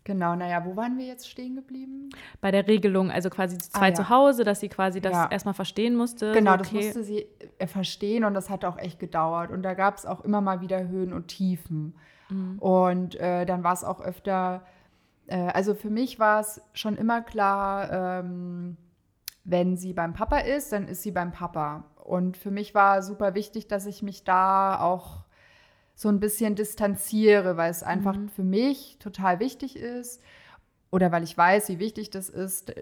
Genau, 0.06 0.36
naja, 0.36 0.64
wo 0.64 0.76
waren 0.76 0.96
wir 0.98 1.04
jetzt 1.04 1.28
stehen 1.28 1.56
geblieben? 1.56 2.10
Bei 2.40 2.52
der 2.52 2.68
Regelung, 2.68 3.10
also 3.10 3.28
quasi 3.28 3.58
zu 3.58 3.70
Ah, 3.72 3.78
zweit 3.80 3.98
ja. 3.98 4.04
zu 4.04 4.08
Hause, 4.08 4.44
dass 4.44 4.60
sie 4.60 4.68
quasi 4.68 5.00
das 5.00 5.12
Ja. 5.12 5.28
erstmal 5.28 5.52
verstehen 5.54 5.96
musste. 5.96 6.30
Genau, 6.30 6.52
so, 6.52 6.56
das 6.58 6.68
okay. 6.68 6.76
musste 6.84 7.02
sie 7.02 7.26
äh, 7.58 7.66
verstehen 7.66 8.22
und 8.24 8.34
das 8.34 8.48
hat 8.48 8.64
auch 8.64 8.78
echt 8.78 9.00
gedauert. 9.00 9.50
Und 9.50 9.62
da 9.64 9.74
gab 9.74 9.96
es 9.98 10.06
auch 10.06 10.20
immer 10.24 10.40
mal 10.40 10.60
wieder 10.60 10.86
Höhen 10.86 11.12
und 11.12 11.26
Tiefen. 11.26 11.96
Mhm. 12.30 12.58
Und 12.60 13.16
äh, 13.16 13.44
dann 13.46 13.64
war 13.64 13.72
es 13.72 13.82
auch 13.82 14.00
öfter, 14.00 14.64
äh, 15.26 15.48
also 15.48 15.74
für 15.74 15.90
mich 15.90 16.20
war 16.20 16.38
es 16.38 16.60
schon 16.72 16.96
immer 16.96 17.20
klar, 17.20 18.20
ähm, 18.20 18.76
wenn 19.42 19.76
sie 19.76 19.92
beim 19.92 20.12
Papa 20.12 20.38
ist, 20.38 20.72
dann 20.72 20.86
ist 20.86 21.02
sie 21.02 21.10
beim 21.10 21.32
Papa. 21.32 21.82
Und 22.04 22.36
für 22.36 22.52
mich 22.52 22.76
war 22.76 23.02
super 23.02 23.34
wichtig, 23.34 23.66
dass 23.66 23.86
ich 23.86 24.04
mich 24.04 24.22
da 24.22 24.78
auch 24.80 25.24
so 25.98 26.08
ein 26.10 26.20
bisschen 26.20 26.54
distanziere, 26.54 27.56
weil 27.56 27.70
es 27.70 27.82
einfach 27.82 28.16
Mhm. 28.16 28.28
für 28.28 28.44
mich 28.44 28.98
total 29.00 29.40
wichtig 29.40 29.76
ist 29.76 30.22
oder 30.92 31.10
weil 31.10 31.22
ich 31.24 31.36
weiß, 31.36 31.68
wie 31.70 31.78
wichtig 31.78 32.10
das 32.10 32.28
ist, 32.28 32.72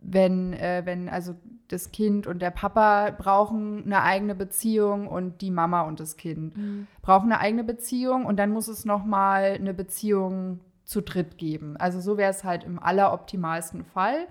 wenn, 0.00 0.52
äh, 0.52 0.82
wenn 0.84 1.08
also 1.08 1.34
das 1.68 1.90
Kind 1.92 2.26
und 2.26 2.42
der 2.42 2.50
Papa 2.50 3.10
brauchen 3.10 3.84
eine 3.84 4.02
eigene 4.02 4.34
Beziehung 4.34 5.06
und 5.08 5.40
die 5.40 5.50
Mama 5.50 5.82
und 5.82 5.98
das 6.00 6.16
Kind 6.16 6.56
Mhm. 6.56 6.86
brauchen 7.00 7.32
eine 7.32 7.40
eigene 7.40 7.64
Beziehung 7.64 8.26
und 8.26 8.36
dann 8.36 8.50
muss 8.50 8.68
es 8.68 8.84
noch 8.84 9.04
mal 9.04 9.44
eine 9.54 9.72
Beziehung 9.72 10.60
zu 10.84 11.00
dritt 11.00 11.38
geben. 11.38 11.76
Also 11.78 12.00
so 12.00 12.18
wäre 12.18 12.30
es 12.30 12.44
halt 12.44 12.64
im 12.64 12.78
alleroptimalsten 12.78 13.84
Fall. 13.84 14.26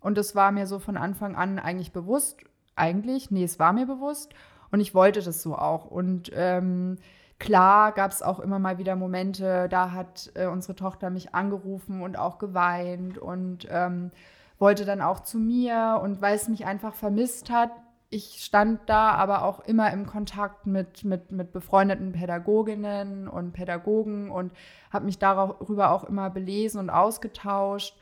Und 0.00 0.16
das 0.16 0.36
war 0.36 0.52
mir 0.52 0.66
so 0.66 0.78
von 0.78 0.96
Anfang 0.96 1.34
an 1.34 1.58
eigentlich 1.58 1.92
bewusst. 1.92 2.38
Eigentlich, 2.76 3.32
nee, 3.32 3.42
es 3.42 3.58
war 3.58 3.72
mir 3.72 3.86
bewusst 3.86 4.32
und 4.70 4.80
ich 4.80 4.94
wollte 4.94 5.22
das 5.22 5.42
so 5.42 5.56
auch. 5.56 5.86
Und 5.86 6.30
ähm, 6.34 6.96
klar 7.38 7.92
gab 7.92 8.10
es 8.10 8.22
auch 8.22 8.40
immer 8.40 8.58
mal 8.58 8.78
wieder 8.78 8.96
Momente, 8.96 9.68
da 9.68 9.92
hat 9.92 10.30
äh, 10.34 10.46
unsere 10.46 10.74
Tochter 10.74 11.10
mich 11.10 11.34
angerufen 11.34 12.02
und 12.02 12.18
auch 12.18 12.38
geweint 12.38 13.18
und 13.18 13.66
ähm, 13.70 14.10
wollte 14.58 14.84
dann 14.84 15.00
auch 15.00 15.20
zu 15.20 15.38
mir 15.38 16.00
und 16.02 16.20
weil 16.20 16.34
es 16.34 16.48
mich 16.48 16.66
einfach 16.66 16.94
vermisst 16.94 17.50
hat. 17.50 17.70
Ich 18.10 18.42
stand 18.42 18.80
da 18.86 19.10
aber 19.12 19.42
auch 19.44 19.60
immer 19.60 19.92
im 19.92 20.06
Kontakt 20.06 20.66
mit, 20.66 21.04
mit, 21.04 21.30
mit 21.30 21.52
befreundeten 21.52 22.12
Pädagoginnen 22.12 23.28
und 23.28 23.52
Pädagogen 23.52 24.30
und 24.30 24.52
habe 24.90 25.04
mich 25.04 25.18
darüber 25.18 25.92
auch 25.92 26.04
immer 26.04 26.30
belesen 26.30 26.80
und 26.80 26.90
ausgetauscht. 26.90 27.98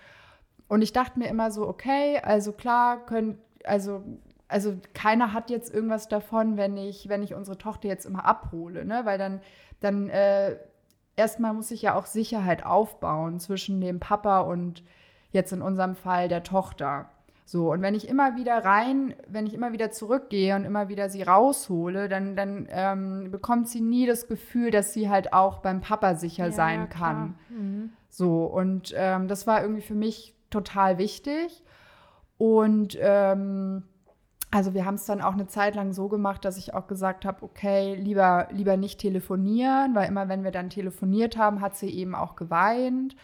Und 0.68 0.82
ich 0.82 0.92
dachte 0.92 1.18
mir 1.18 1.28
immer 1.28 1.50
so, 1.50 1.66
okay, 1.66 2.20
also 2.22 2.52
klar, 2.52 3.04
können, 3.04 3.38
also, 3.64 4.02
also 4.48 4.76
keiner 4.94 5.32
hat 5.32 5.50
jetzt 5.50 5.72
irgendwas 5.74 6.08
davon, 6.08 6.56
wenn 6.56 6.76
ich, 6.76 7.08
wenn 7.08 7.22
ich 7.22 7.34
unsere 7.34 7.58
Tochter 7.58 7.88
jetzt 7.88 8.06
immer 8.06 8.24
abhole, 8.24 8.84
ne? 8.84 9.00
Weil 9.04 9.18
dann, 9.18 9.40
dann 9.80 10.08
äh, 10.08 10.56
erstmal 11.16 11.52
muss 11.52 11.70
ich 11.70 11.82
ja 11.82 11.94
auch 11.94 12.06
Sicherheit 12.06 12.64
aufbauen 12.64 13.40
zwischen 13.40 13.80
dem 13.80 13.98
Papa 14.00 14.40
und 14.40 14.82
jetzt 15.32 15.52
in 15.52 15.62
unserem 15.62 15.96
Fall 15.96 16.28
der 16.28 16.42
Tochter. 16.42 17.10
So, 17.48 17.70
und 17.70 17.80
wenn 17.80 17.94
ich 17.94 18.08
immer 18.08 18.34
wieder 18.34 18.64
rein, 18.64 19.14
wenn 19.28 19.46
ich 19.46 19.54
immer 19.54 19.72
wieder 19.72 19.92
zurückgehe 19.92 20.56
und 20.56 20.64
immer 20.64 20.88
wieder 20.88 21.08
sie 21.08 21.22
raushole, 21.22 22.08
dann, 22.08 22.34
dann 22.34 22.66
ähm, 22.70 23.30
bekommt 23.30 23.68
sie 23.68 23.80
nie 23.80 24.04
das 24.04 24.26
Gefühl, 24.26 24.72
dass 24.72 24.92
sie 24.92 25.08
halt 25.08 25.32
auch 25.32 25.58
beim 25.58 25.80
Papa 25.80 26.16
sicher 26.16 26.50
sein 26.50 26.88
kann. 26.88 27.38
Mhm. 27.48 27.90
So, 28.08 28.46
und 28.46 28.92
ähm, 28.96 29.28
das 29.28 29.46
war 29.46 29.62
irgendwie 29.62 29.82
für 29.82 29.94
mich 29.94 30.34
total 30.50 30.98
wichtig. 30.98 31.62
Und 32.36 32.98
ähm, 33.00 33.84
also 34.56 34.72
wir 34.72 34.86
haben 34.86 34.94
es 34.94 35.04
dann 35.04 35.20
auch 35.20 35.34
eine 35.34 35.46
Zeit 35.48 35.74
lang 35.74 35.92
so 35.92 36.08
gemacht, 36.08 36.42
dass 36.46 36.56
ich 36.56 36.72
auch 36.72 36.86
gesagt 36.86 37.26
habe, 37.26 37.42
okay, 37.42 37.94
lieber, 37.94 38.48
lieber 38.50 38.78
nicht 38.78 38.98
telefonieren, 38.98 39.94
weil 39.94 40.08
immer 40.08 40.30
wenn 40.30 40.44
wir 40.44 40.50
dann 40.50 40.70
telefoniert 40.70 41.36
haben, 41.36 41.60
hat 41.60 41.76
sie 41.76 41.90
eben 41.90 42.14
auch 42.14 42.36
geweint. 42.36 43.16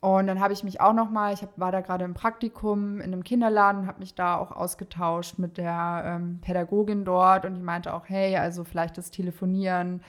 Und 0.00 0.26
dann 0.26 0.40
habe 0.40 0.52
ich 0.52 0.64
mich 0.64 0.80
auch 0.80 0.92
noch 0.92 1.08
mal, 1.08 1.32
ich 1.32 1.42
hab, 1.42 1.56
war 1.56 1.70
da 1.70 1.82
gerade 1.82 2.04
im 2.04 2.14
Praktikum 2.14 2.96
in 3.00 3.12
einem 3.12 3.22
Kinderladen, 3.22 3.86
habe 3.86 4.00
mich 4.00 4.16
da 4.16 4.38
auch 4.38 4.50
ausgetauscht 4.50 5.38
mit 5.38 5.56
der 5.56 6.02
ähm, 6.04 6.40
Pädagogin 6.40 7.04
dort 7.04 7.44
und 7.44 7.54
die 7.54 7.62
meinte 7.62 7.94
auch, 7.94 8.08
hey, 8.08 8.36
also 8.36 8.64
vielleicht 8.64 8.98
das 8.98 9.12
Telefonieren 9.12 10.02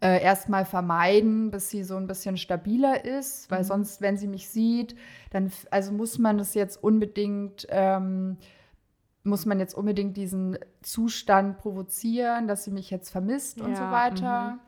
äh, 0.00 0.22
erstmal 0.22 0.64
vermeiden, 0.64 1.50
bis 1.50 1.68
sie 1.68 1.84
so 1.84 1.96
ein 1.96 2.06
bisschen 2.06 2.38
stabiler 2.38 3.04
ist, 3.04 3.50
weil 3.50 3.64
sonst, 3.64 4.00
wenn 4.00 4.16
sie 4.16 4.28
mich 4.28 4.48
sieht, 4.48 4.96
dann 5.28 5.52
also 5.70 5.92
muss 5.92 6.18
man 6.18 6.38
das 6.38 6.54
jetzt 6.54 6.82
unbedingt, 6.82 7.66
ähm, 7.68 8.38
muss 9.22 9.46
man 9.46 9.58
jetzt 9.60 9.74
unbedingt 9.74 10.16
diesen 10.16 10.58
Zustand 10.82 11.58
provozieren, 11.58 12.48
dass 12.48 12.64
sie 12.64 12.70
mich 12.70 12.90
jetzt 12.90 13.10
vermisst 13.10 13.60
und 13.60 13.76
so 13.76 13.82
Ja, 13.82 13.92
weiter. 13.92 14.58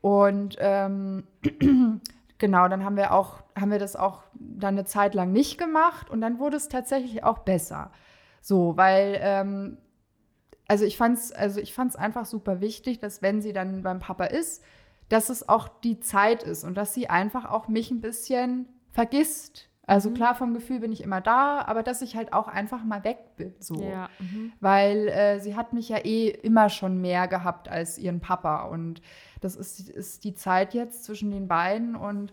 Und 0.00 0.56
ähm, 0.58 1.24
genau, 2.38 2.68
dann 2.68 2.84
haben 2.84 2.96
wir 2.96 3.12
auch, 3.12 3.42
haben 3.58 3.70
wir 3.70 3.78
das 3.78 3.94
auch 3.96 4.24
dann 4.34 4.74
eine 4.74 4.84
Zeit 4.84 5.14
lang 5.14 5.32
nicht 5.32 5.58
gemacht 5.58 6.10
und 6.10 6.20
dann 6.20 6.38
wurde 6.38 6.56
es 6.56 6.68
tatsächlich 6.68 7.22
auch 7.22 7.40
besser. 7.40 7.92
So, 8.40 8.76
weil 8.76 9.18
ähm, 9.20 9.78
also 10.66 10.84
ich 10.84 10.96
fand 10.96 11.18
es 11.18 11.32
also 11.32 11.60
ich 11.60 11.74
fand's 11.74 11.96
einfach 11.96 12.24
super 12.24 12.60
wichtig, 12.60 12.98
dass 12.98 13.22
wenn 13.22 13.42
sie 13.42 13.52
dann 13.52 13.82
beim 13.82 14.00
Papa 14.00 14.24
ist, 14.24 14.64
dass 15.08 15.28
es 15.28 15.48
auch 15.48 15.68
die 15.68 16.00
Zeit 16.00 16.42
ist 16.42 16.64
und 16.64 16.74
dass 16.74 16.94
sie 16.94 17.08
einfach 17.10 17.44
auch 17.44 17.68
mich 17.68 17.90
ein 17.90 18.00
bisschen 18.00 18.68
vergisst. 18.90 19.68
Also 19.86 20.10
Mhm. 20.10 20.14
klar, 20.14 20.34
vom 20.34 20.54
Gefühl 20.54 20.80
bin 20.80 20.92
ich 20.92 21.02
immer 21.02 21.20
da, 21.20 21.62
aber 21.66 21.82
dass 21.82 22.02
ich 22.02 22.14
halt 22.16 22.32
auch 22.32 22.46
einfach 22.48 22.84
mal 22.84 23.02
weg 23.04 23.36
bin. 23.36 23.52
So. 23.58 23.82
Ja. 23.82 24.08
Mhm. 24.20 24.52
Weil 24.60 25.08
äh, 25.08 25.40
sie 25.40 25.56
hat 25.56 25.72
mich 25.72 25.88
ja 25.88 25.98
eh 25.98 26.28
immer 26.28 26.68
schon 26.68 27.00
mehr 27.00 27.26
gehabt 27.26 27.68
als 27.68 27.98
ihren 27.98 28.20
Papa. 28.20 28.64
Und 28.66 29.02
das 29.40 29.56
ist, 29.56 29.88
ist 29.90 30.24
die 30.24 30.34
Zeit 30.34 30.72
jetzt 30.74 31.04
zwischen 31.04 31.32
den 31.32 31.48
beiden. 31.48 31.96
Und 31.96 32.32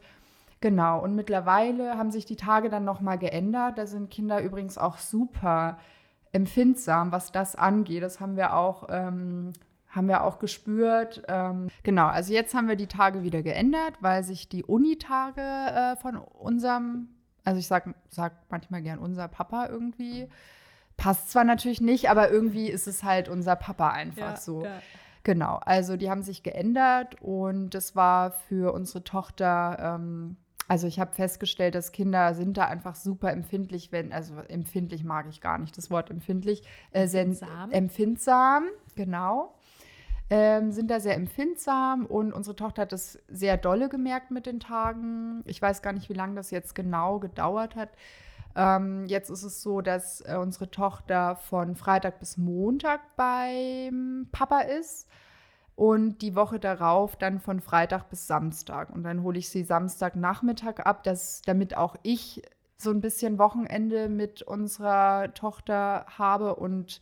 genau, 0.61 1.01
und 1.01 1.15
mittlerweile 1.15 1.97
haben 1.97 2.11
sich 2.11 2.25
die 2.25 2.35
Tage 2.35 2.69
dann 2.69 2.85
nochmal 2.85 3.17
geändert. 3.17 3.77
Da 3.79 3.87
sind 3.87 4.11
Kinder 4.11 4.41
übrigens 4.43 4.77
auch 4.77 4.97
super 4.97 5.79
empfindsam, 6.31 7.11
was 7.11 7.31
das 7.31 7.55
angeht. 7.55 8.03
Das 8.03 8.19
haben 8.19 8.35
wir 8.37 8.53
auch, 8.53 8.87
ähm, 8.89 9.53
haben 9.87 10.07
wir 10.07 10.23
auch 10.23 10.37
gespürt. 10.37 11.23
Ähm, 11.27 11.69
genau, 11.81 12.05
also 12.05 12.31
jetzt 12.31 12.53
haben 12.53 12.67
wir 12.67 12.75
die 12.75 12.85
Tage 12.85 13.23
wieder 13.23 13.41
geändert, 13.41 13.93
weil 14.01 14.23
sich 14.23 14.47
die 14.47 14.63
Unitage 14.63 15.41
äh, 15.41 15.95
von 15.95 16.17
unserem, 16.17 17.09
also 17.43 17.59
ich 17.59 17.67
sag, 17.67 17.93
sag 18.09 18.33
manchmal 18.49 18.81
gern 18.81 18.99
unser 18.99 19.27
Papa 19.27 19.67
irgendwie, 19.67 20.27
passt 20.97 21.31
zwar 21.31 21.43
natürlich 21.43 21.81
nicht, 21.81 22.09
aber 22.09 22.29
irgendwie 22.29 22.69
ist 22.69 22.87
es 22.87 23.03
halt 23.03 23.29
unser 23.29 23.55
Papa 23.55 23.89
einfach 23.89 24.37
so. 24.37 24.67
Genau, 25.23 25.59
also 25.65 25.97
die 25.97 26.09
haben 26.09 26.23
sich 26.23 26.43
geändert 26.43 27.21
und 27.21 27.71
das 27.71 27.95
war 27.95 28.31
für 28.31 28.73
unsere 28.73 29.03
Tochter, 29.03 29.77
ähm, 29.79 30.37
also 30.67 30.87
ich 30.87 30.99
habe 30.99 31.13
festgestellt, 31.13 31.75
dass 31.75 31.91
Kinder 31.91 32.33
sind 32.35 32.57
da 32.57 32.65
einfach 32.65 32.95
super 32.95 33.31
empfindlich, 33.31 33.91
wenn, 33.91 34.13
also 34.13 34.35
empfindlich 34.47 35.03
mag 35.03 35.25
ich 35.29 35.41
gar 35.41 35.57
nicht, 35.57 35.77
das 35.77 35.91
Wort 35.91 36.09
empfindlich, 36.09 36.63
äh, 36.91 37.03
Empfindsam? 37.03 37.71
empfindsam, 37.71 38.63
genau. 38.95 39.53
Ähm, 40.31 40.71
sind 40.71 40.91
da 40.91 40.99
sehr 40.99 41.15
empfindsam 41.15 42.05
und 42.05 42.33
unsere 42.33 42.55
Tochter 42.55 42.83
hat 42.83 42.91
das 42.91 43.17
sehr 43.27 43.57
dolle 43.57 43.89
gemerkt 43.89 44.29
mit 44.29 44.45
den 44.45 44.59
Tagen. 44.59 45.41
Ich 45.45 45.59
weiß 45.59 45.81
gar 45.81 45.91
nicht, 45.91 46.07
wie 46.09 46.13
lange 46.13 46.35
das 46.35 46.51
jetzt 46.51 46.75
genau 46.75 47.19
gedauert 47.19 47.75
hat. 47.75 47.89
Ähm, 48.55 49.05
jetzt 49.07 49.29
ist 49.29 49.43
es 49.43 49.63
so, 49.63 49.81
dass 49.81 50.21
äh, 50.21 50.35
unsere 50.35 50.69
Tochter 50.69 51.35
von 51.35 51.75
Freitag 51.75 52.19
bis 52.19 52.37
Montag 52.37 53.01
beim 53.15 54.27
Papa 54.31 54.59
ist 54.61 55.07
und 55.75 56.21
die 56.21 56.35
Woche 56.35 56.59
darauf 56.59 57.15
dann 57.15 57.39
von 57.39 57.61
Freitag 57.61 58.09
bis 58.09 58.27
Samstag. 58.27 58.89
Und 58.89 59.03
dann 59.03 59.23
hole 59.23 59.39
ich 59.39 59.49
sie 59.49 59.63
Samstagnachmittag 59.63 60.79
ab, 60.79 61.03
dass, 61.03 61.41
damit 61.43 61.77
auch 61.77 61.95
ich 62.03 62.43
so 62.77 62.91
ein 62.91 63.01
bisschen 63.01 63.37
Wochenende 63.39 64.09
mit 64.09 64.41
unserer 64.41 65.33
Tochter 65.33 66.05
habe 66.17 66.55
und 66.55 67.01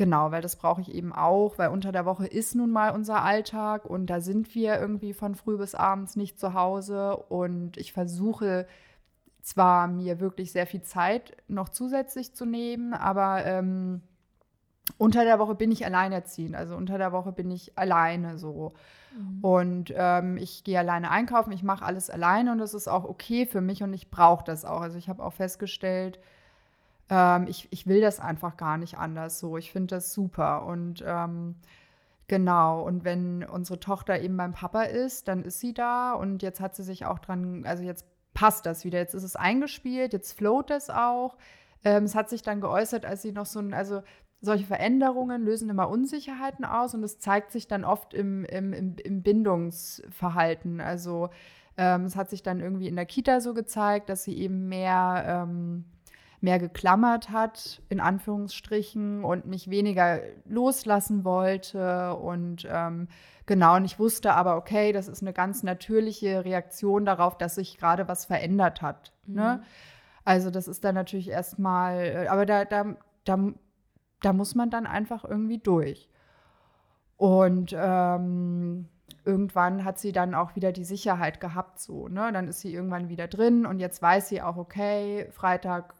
Genau, 0.00 0.30
weil 0.30 0.40
das 0.40 0.56
brauche 0.56 0.80
ich 0.80 0.94
eben 0.94 1.12
auch, 1.12 1.58
weil 1.58 1.68
unter 1.68 1.92
der 1.92 2.06
Woche 2.06 2.26
ist 2.26 2.54
nun 2.54 2.70
mal 2.70 2.94
unser 2.94 3.22
Alltag 3.22 3.84
und 3.84 4.06
da 4.06 4.22
sind 4.22 4.54
wir 4.54 4.80
irgendwie 4.80 5.12
von 5.12 5.34
früh 5.34 5.58
bis 5.58 5.74
abends 5.74 6.16
nicht 6.16 6.40
zu 6.40 6.54
Hause 6.54 7.18
und 7.18 7.76
ich 7.76 7.92
versuche 7.92 8.66
zwar 9.42 9.88
mir 9.88 10.18
wirklich 10.18 10.52
sehr 10.52 10.66
viel 10.66 10.80
Zeit 10.80 11.36
noch 11.48 11.68
zusätzlich 11.68 12.34
zu 12.34 12.46
nehmen, 12.46 12.94
aber 12.94 13.44
ähm, 13.44 14.00
unter 14.96 15.24
der 15.24 15.38
Woche 15.38 15.54
bin 15.54 15.70
ich 15.70 15.84
alleinerziehend, 15.84 16.56
also 16.56 16.76
unter 16.76 16.96
der 16.96 17.12
Woche 17.12 17.32
bin 17.32 17.50
ich 17.50 17.76
alleine 17.76 18.38
so. 18.38 18.72
Und 19.42 19.92
ähm, 19.94 20.38
ich 20.38 20.64
gehe 20.64 20.78
alleine 20.78 21.10
einkaufen, 21.10 21.52
ich 21.52 21.62
mache 21.62 21.84
alles 21.84 22.08
alleine 22.08 22.52
und 22.52 22.58
das 22.58 22.72
ist 22.72 22.88
auch 22.88 23.04
okay 23.04 23.44
für 23.44 23.60
mich 23.60 23.82
und 23.82 23.92
ich 23.92 24.10
brauche 24.10 24.44
das 24.44 24.64
auch. 24.64 24.80
Also 24.80 24.96
ich 24.96 25.10
habe 25.10 25.22
auch 25.22 25.34
festgestellt, 25.34 26.18
ähm, 27.10 27.46
ich, 27.48 27.68
ich 27.70 27.86
will 27.86 28.00
das 28.00 28.20
einfach 28.20 28.56
gar 28.56 28.78
nicht 28.78 28.96
anders 28.96 29.38
so. 29.38 29.58
Ich 29.58 29.72
finde 29.72 29.96
das 29.96 30.14
super. 30.14 30.64
Und 30.64 31.04
ähm, 31.06 31.56
Genau, 32.30 32.82
und 32.86 33.02
wenn 33.02 33.42
unsere 33.42 33.80
Tochter 33.80 34.20
eben 34.20 34.36
beim 34.36 34.52
Papa 34.52 34.84
ist, 34.84 35.26
dann 35.26 35.42
ist 35.42 35.58
sie 35.58 35.74
da 35.74 36.12
und 36.12 36.44
jetzt 36.44 36.60
hat 36.60 36.76
sie 36.76 36.84
sich 36.84 37.04
auch 37.04 37.18
dran, 37.18 37.64
also 37.66 37.82
jetzt 37.82 38.06
passt 38.34 38.66
das 38.66 38.84
wieder, 38.84 39.00
jetzt 39.00 39.14
ist 39.14 39.24
es 39.24 39.34
eingespielt, 39.34 40.12
jetzt 40.12 40.38
float 40.38 40.70
es 40.70 40.90
auch. 40.90 41.36
Ähm, 41.82 42.04
es 42.04 42.14
hat 42.14 42.28
sich 42.30 42.42
dann 42.42 42.60
geäußert, 42.60 43.04
als 43.04 43.22
sie 43.22 43.32
noch 43.32 43.46
so 43.46 43.58
ein, 43.58 43.74
also 43.74 44.02
solche 44.40 44.64
Veränderungen 44.64 45.42
lösen 45.42 45.68
immer 45.70 45.88
Unsicherheiten 45.88 46.64
aus 46.64 46.94
und 46.94 47.02
es 47.02 47.18
zeigt 47.18 47.50
sich 47.50 47.66
dann 47.66 47.84
oft 47.84 48.14
im, 48.14 48.44
im, 48.44 48.72
im, 48.74 48.94
im 49.02 49.22
Bindungsverhalten. 49.24 50.80
Also 50.80 51.30
ähm, 51.76 52.04
es 52.04 52.14
hat 52.14 52.30
sich 52.30 52.44
dann 52.44 52.60
irgendwie 52.60 52.86
in 52.86 52.94
der 52.94 53.06
Kita 53.06 53.40
so 53.40 53.54
gezeigt, 53.54 54.08
dass 54.08 54.22
sie 54.22 54.38
eben 54.38 54.68
mehr, 54.68 55.24
ähm, 55.26 55.84
mehr 56.40 56.58
geklammert 56.58 57.30
hat, 57.30 57.82
in 57.88 58.00
Anführungsstrichen, 58.00 59.24
und 59.24 59.46
mich 59.46 59.68
weniger 59.68 60.20
loslassen 60.46 61.24
wollte. 61.24 62.14
Und 62.16 62.66
ähm, 62.70 63.08
genau, 63.46 63.76
und 63.76 63.84
ich 63.84 63.98
wusste 63.98 64.34
aber, 64.34 64.56
okay, 64.56 64.92
das 64.92 65.08
ist 65.08 65.22
eine 65.22 65.32
ganz 65.32 65.62
natürliche 65.62 66.44
Reaktion 66.44 67.04
darauf, 67.04 67.36
dass 67.36 67.56
sich 67.56 67.78
gerade 67.78 68.08
was 68.08 68.24
verändert 68.24 68.80
hat. 68.82 69.12
Mhm. 69.26 69.34
Ne? 69.34 69.62
Also 70.24 70.50
das 70.50 70.68
ist 70.68 70.84
dann 70.84 70.94
natürlich 70.94 71.28
erstmal, 71.28 71.98
äh, 72.00 72.26
aber 72.28 72.46
da, 72.46 72.64
da, 72.64 72.96
da, 73.24 73.38
da 74.22 74.32
muss 74.32 74.54
man 74.54 74.70
dann 74.70 74.86
einfach 74.86 75.24
irgendwie 75.24 75.58
durch. 75.58 76.08
Und 77.16 77.74
ähm, 77.76 78.88
irgendwann 79.26 79.84
hat 79.84 79.98
sie 79.98 80.12
dann 80.12 80.34
auch 80.34 80.56
wieder 80.56 80.72
die 80.72 80.84
Sicherheit 80.84 81.40
gehabt, 81.40 81.78
so, 81.78 82.08
ne? 82.08 82.30
Dann 82.32 82.48
ist 82.48 82.60
sie 82.60 82.72
irgendwann 82.72 83.10
wieder 83.10 83.28
drin 83.28 83.66
und 83.66 83.78
jetzt 83.78 84.00
weiß 84.00 84.28
sie 84.28 84.40
auch, 84.40 84.56
okay, 84.56 85.28
Freitag 85.30 85.94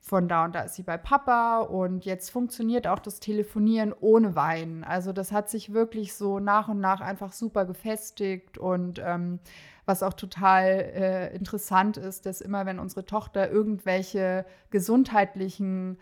von 0.00 0.28
da 0.28 0.46
und 0.46 0.54
da 0.54 0.62
ist 0.62 0.76
sie 0.76 0.82
bei 0.82 0.96
Papa 0.96 1.60
und 1.60 2.06
jetzt 2.06 2.30
funktioniert 2.30 2.86
auch 2.86 2.98
das 2.98 3.20
Telefonieren 3.20 3.94
ohne 4.00 4.34
Weinen. 4.34 4.82
Also 4.82 5.12
das 5.12 5.30
hat 5.30 5.50
sich 5.50 5.74
wirklich 5.74 6.14
so 6.14 6.40
nach 6.40 6.68
und 6.68 6.80
nach 6.80 7.02
einfach 7.02 7.32
super 7.32 7.66
gefestigt 7.66 8.56
und 8.56 8.98
ähm, 9.04 9.40
was 9.84 10.02
auch 10.02 10.14
total 10.14 10.64
äh, 10.66 11.34
interessant 11.34 11.96
ist, 11.98 12.24
dass 12.24 12.40
immer 12.40 12.64
wenn 12.64 12.78
unsere 12.78 13.04
Tochter 13.04 13.50
irgendwelche 13.50 14.46
gesundheitlichen 14.70 15.98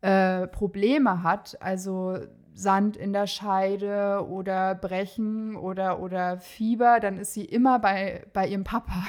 äh, 0.00 0.48
Probleme 0.48 1.22
hat, 1.22 1.56
also 1.60 2.18
Sand 2.52 2.96
in 2.96 3.12
der 3.12 3.26
Scheide 3.26 4.26
oder 4.28 4.74
Brechen 4.74 5.56
oder, 5.56 6.00
oder 6.00 6.38
Fieber, 6.38 6.98
dann 6.98 7.16
ist 7.18 7.32
sie 7.34 7.44
immer 7.44 7.78
bei, 7.78 8.26
bei 8.32 8.48
ihrem 8.48 8.64
Papa. 8.64 9.04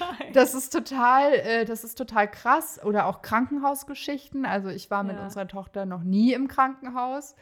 Nein. 0.00 0.32
Das 0.32 0.54
ist 0.54 0.72
total, 0.72 1.32
äh, 1.32 1.64
das 1.64 1.84
ist 1.84 1.96
total 1.96 2.30
krass. 2.30 2.80
Oder 2.84 3.06
auch 3.06 3.22
Krankenhausgeschichten. 3.22 4.46
Also 4.46 4.68
ich 4.68 4.90
war 4.90 5.02
mit 5.02 5.16
ja. 5.16 5.24
unserer 5.24 5.48
Tochter 5.48 5.86
noch 5.86 6.02
nie 6.02 6.32
im 6.32 6.48
Krankenhaus. 6.48 7.34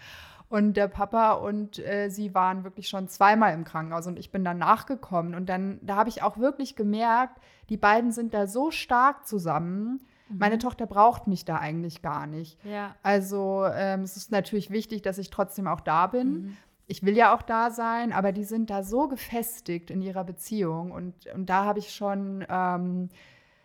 Und 0.49 0.77
der 0.77 0.89
Papa 0.89 1.33
und 1.33 1.79
äh, 1.79 2.11
sie 2.11 2.35
waren 2.35 2.63
wirklich 2.63 2.89
schon 2.89 3.09
zweimal 3.09 3.55
im 3.55 3.65
Krankenhaus 3.65 4.07
und 4.07 4.19
ich 4.19 4.31
bin 4.31 4.45
dann 4.45 4.59
nachgekommen. 4.59 5.35
Und 5.35 5.49
dann, 5.49 5.79
da 5.81 5.97
habe 5.97 6.11
ich 6.11 6.23
auch 6.23 6.37
wirklich 6.37 6.77
gemerkt, 6.77 7.39
die 7.71 7.79
beiden 7.79 8.13
sind 8.13 8.35
da 8.35 8.47
so 8.47 8.71
stark 8.71 9.27
zusammen. 9.27 10.03
Mhm. 10.29 10.39
Meine 10.39 10.59
Tochter 10.59 10.85
braucht 10.85 11.27
mich 11.27 11.47
da 11.47 11.57
eigentlich 11.57 12.03
gar 12.03 12.27
nicht. 12.27 12.63
Ja. 12.67 12.95
Also 13.03 13.65
ähm, 13.75 14.03
es 14.03 14.19
ist 14.19 14.31
natürlich 14.31 14.71
wichtig, 14.71 15.01
dass 15.01 15.17
ich 15.17 15.31
trotzdem 15.31 15.67
auch 15.67 15.81
da 15.81 16.07
bin. 16.07 16.33
Mhm 16.33 16.57
ich 16.87 17.03
will 17.03 17.17
ja 17.17 17.35
auch 17.35 17.43
da 17.43 17.71
sein, 17.71 18.13
aber 18.13 18.33
die 18.33 18.45
sind 18.45 18.71
da 18.71 18.83
so 18.83 19.09
gefestigt 19.09 19.91
in 19.91 20.03
ihrer 20.03 20.25
Beziehung 20.25 20.91
und, 20.91 21.27
und 21.35 21.47
da 21.47 21.65
habe 21.65 21.79
ich 21.79 21.95
schon, 21.95 22.45
ähm, 22.49 23.09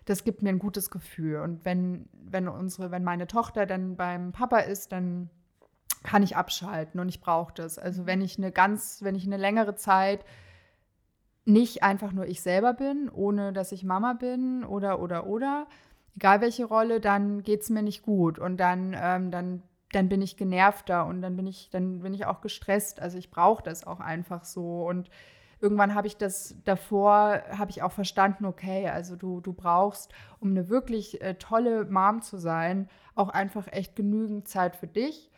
das 0.05 0.24
gibt 0.24 0.41
mir 0.41 0.49
ein 0.49 0.59
gutes 0.59 0.89
Gefühl. 0.89 1.41
Und 1.41 1.65
wenn, 1.65 2.07
wenn 2.13 2.47
unsere, 2.47 2.91
wenn 2.91 3.03
meine 3.03 3.28
Tochter 3.28 3.65
dann 3.65 3.95
beim 3.95 4.32
Papa 4.32 4.59
ist, 4.59 4.91
dann 4.91 5.30
kann 6.03 6.24
ich 6.24 6.38
abschalten 6.38 6.99
und 6.99 7.09
ich 7.09 7.20
brauche 7.20 7.53
das. 7.53 7.78
Also 7.78 8.05
wenn 8.05 8.22
ich 8.22 8.38
eine 8.38 8.51
ganz, 8.51 8.99
wenn 9.01 9.15
ich 9.15 9.26
eine 9.26 9.38
längere 9.38 9.76
Zeit 9.76 10.24
nicht 11.45 11.84
einfach 11.84 12.11
nur 12.11 12.26
ich 12.28 12.41
selber 12.41 12.74
bin, 12.74 13.09
ohne 13.09 13.53
dass 13.53 13.72
ich 13.72 13.84
Mama 13.84 14.13
bin 14.13 14.63
oder 14.63 15.01
oder 15.01 15.28
oder, 15.28 15.68
egal 16.15 16.41
welche 16.41 16.65
Rolle, 16.65 16.99
dann 16.99 17.41
geht 17.41 17.61
es 17.61 17.70
mir 17.70 17.82
nicht 17.82 18.03
gut 18.03 18.38
und 18.39 18.57
dann, 18.57 18.95
ähm, 18.99 19.32
dann 19.32 19.63
dann 19.91 20.09
bin 20.09 20.21
ich 20.21 20.38
genervter 20.38 21.05
und 21.05 21.21
dann 21.21 21.35
bin 21.35 21.47
ich, 21.47 21.69
dann 21.69 21.99
bin 21.99 22.13
ich 22.13 22.25
auch 22.25 22.41
gestresst. 22.41 22.99
Also 22.99 23.17
ich 23.17 23.29
brauche 23.29 23.63
das 23.63 23.88
auch 23.88 23.99
einfach 23.99 24.43
so. 24.43 24.85
Und 24.85 25.09
irgendwann 25.61 25.95
habe 25.95 26.07
ich 26.07 26.17
das 26.17 26.55
davor, 26.65 27.41
habe 27.51 27.71
ich 27.71 27.81
auch 27.81 27.91
verstanden, 27.91 28.45
okay, 28.45 28.89
also 28.89 29.15
du, 29.15 29.39
du 29.41 29.53
brauchst, 29.53 30.13
um 30.39 30.49
eine 30.51 30.69
wirklich 30.69 31.21
äh, 31.21 31.35
tolle 31.35 31.85
Mom 31.85 32.21
zu 32.21 32.38
sein, 32.38 32.89
auch 33.15 33.29
einfach 33.29 33.67
echt 33.71 33.95
genügend 33.95 34.47
Zeit 34.47 34.75
für 34.75 34.88
dich. 34.88 35.31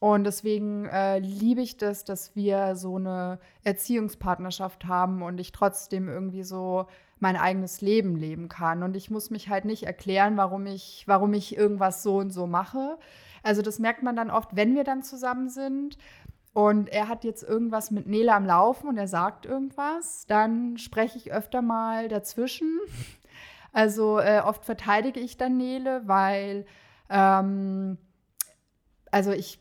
Und 0.00 0.24
deswegen 0.24 0.86
äh, 0.86 1.18
liebe 1.18 1.60
ich 1.60 1.76
das, 1.76 2.04
dass 2.04 2.34
wir 2.34 2.74
so 2.74 2.96
eine 2.96 3.38
Erziehungspartnerschaft 3.64 4.86
haben 4.86 5.22
und 5.22 5.38
ich 5.38 5.52
trotzdem 5.52 6.08
irgendwie 6.08 6.42
so 6.42 6.86
mein 7.18 7.36
eigenes 7.36 7.82
Leben 7.82 8.16
leben 8.16 8.48
kann. 8.48 8.82
Und 8.82 8.96
ich 8.96 9.10
muss 9.10 9.28
mich 9.28 9.50
halt 9.50 9.66
nicht 9.66 9.82
erklären, 9.82 10.38
warum 10.38 10.64
ich, 10.64 11.04
warum 11.06 11.34
ich 11.34 11.54
irgendwas 11.54 12.02
so 12.02 12.16
und 12.16 12.30
so 12.30 12.46
mache, 12.46 12.98
also 13.42 13.62
das 13.62 13.78
merkt 13.78 14.02
man 14.02 14.16
dann 14.16 14.30
oft, 14.30 14.54
wenn 14.56 14.74
wir 14.74 14.84
dann 14.84 15.02
zusammen 15.02 15.48
sind. 15.48 15.98
Und 16.52 16.88
er 16.88 17.08
hat 17.08 17.22
jetzt 17.22 17.44
irgendwas 17.44 17.92
mit 17.92 18.08
Nele 18.08 18.34
am 18.34 18.44
Laufen 18.44 18.88
und 18.88 18.96
er 18.96 19.06
sagt 19.06 19.46
irgendwas, 19.46 20.26
dann 20.26 20.78
spreche 20.78 21.16
ich 21.16 21.32
öfter 21.32 21.62
mal 21.62 22.08
dazwischen. 22.08 22.78
Also 23.72 24.18
äh, 24.18 24.42
oft 24.44 24.64
verteidige 24.64 25.20
ich 25.20 25.36
dann 25.36 25.56
Nele, 25.56 26.02
weil 26.06 26.66
ähm, 27.08 27.98
also 29.12 29.30
ich 29.30 29.60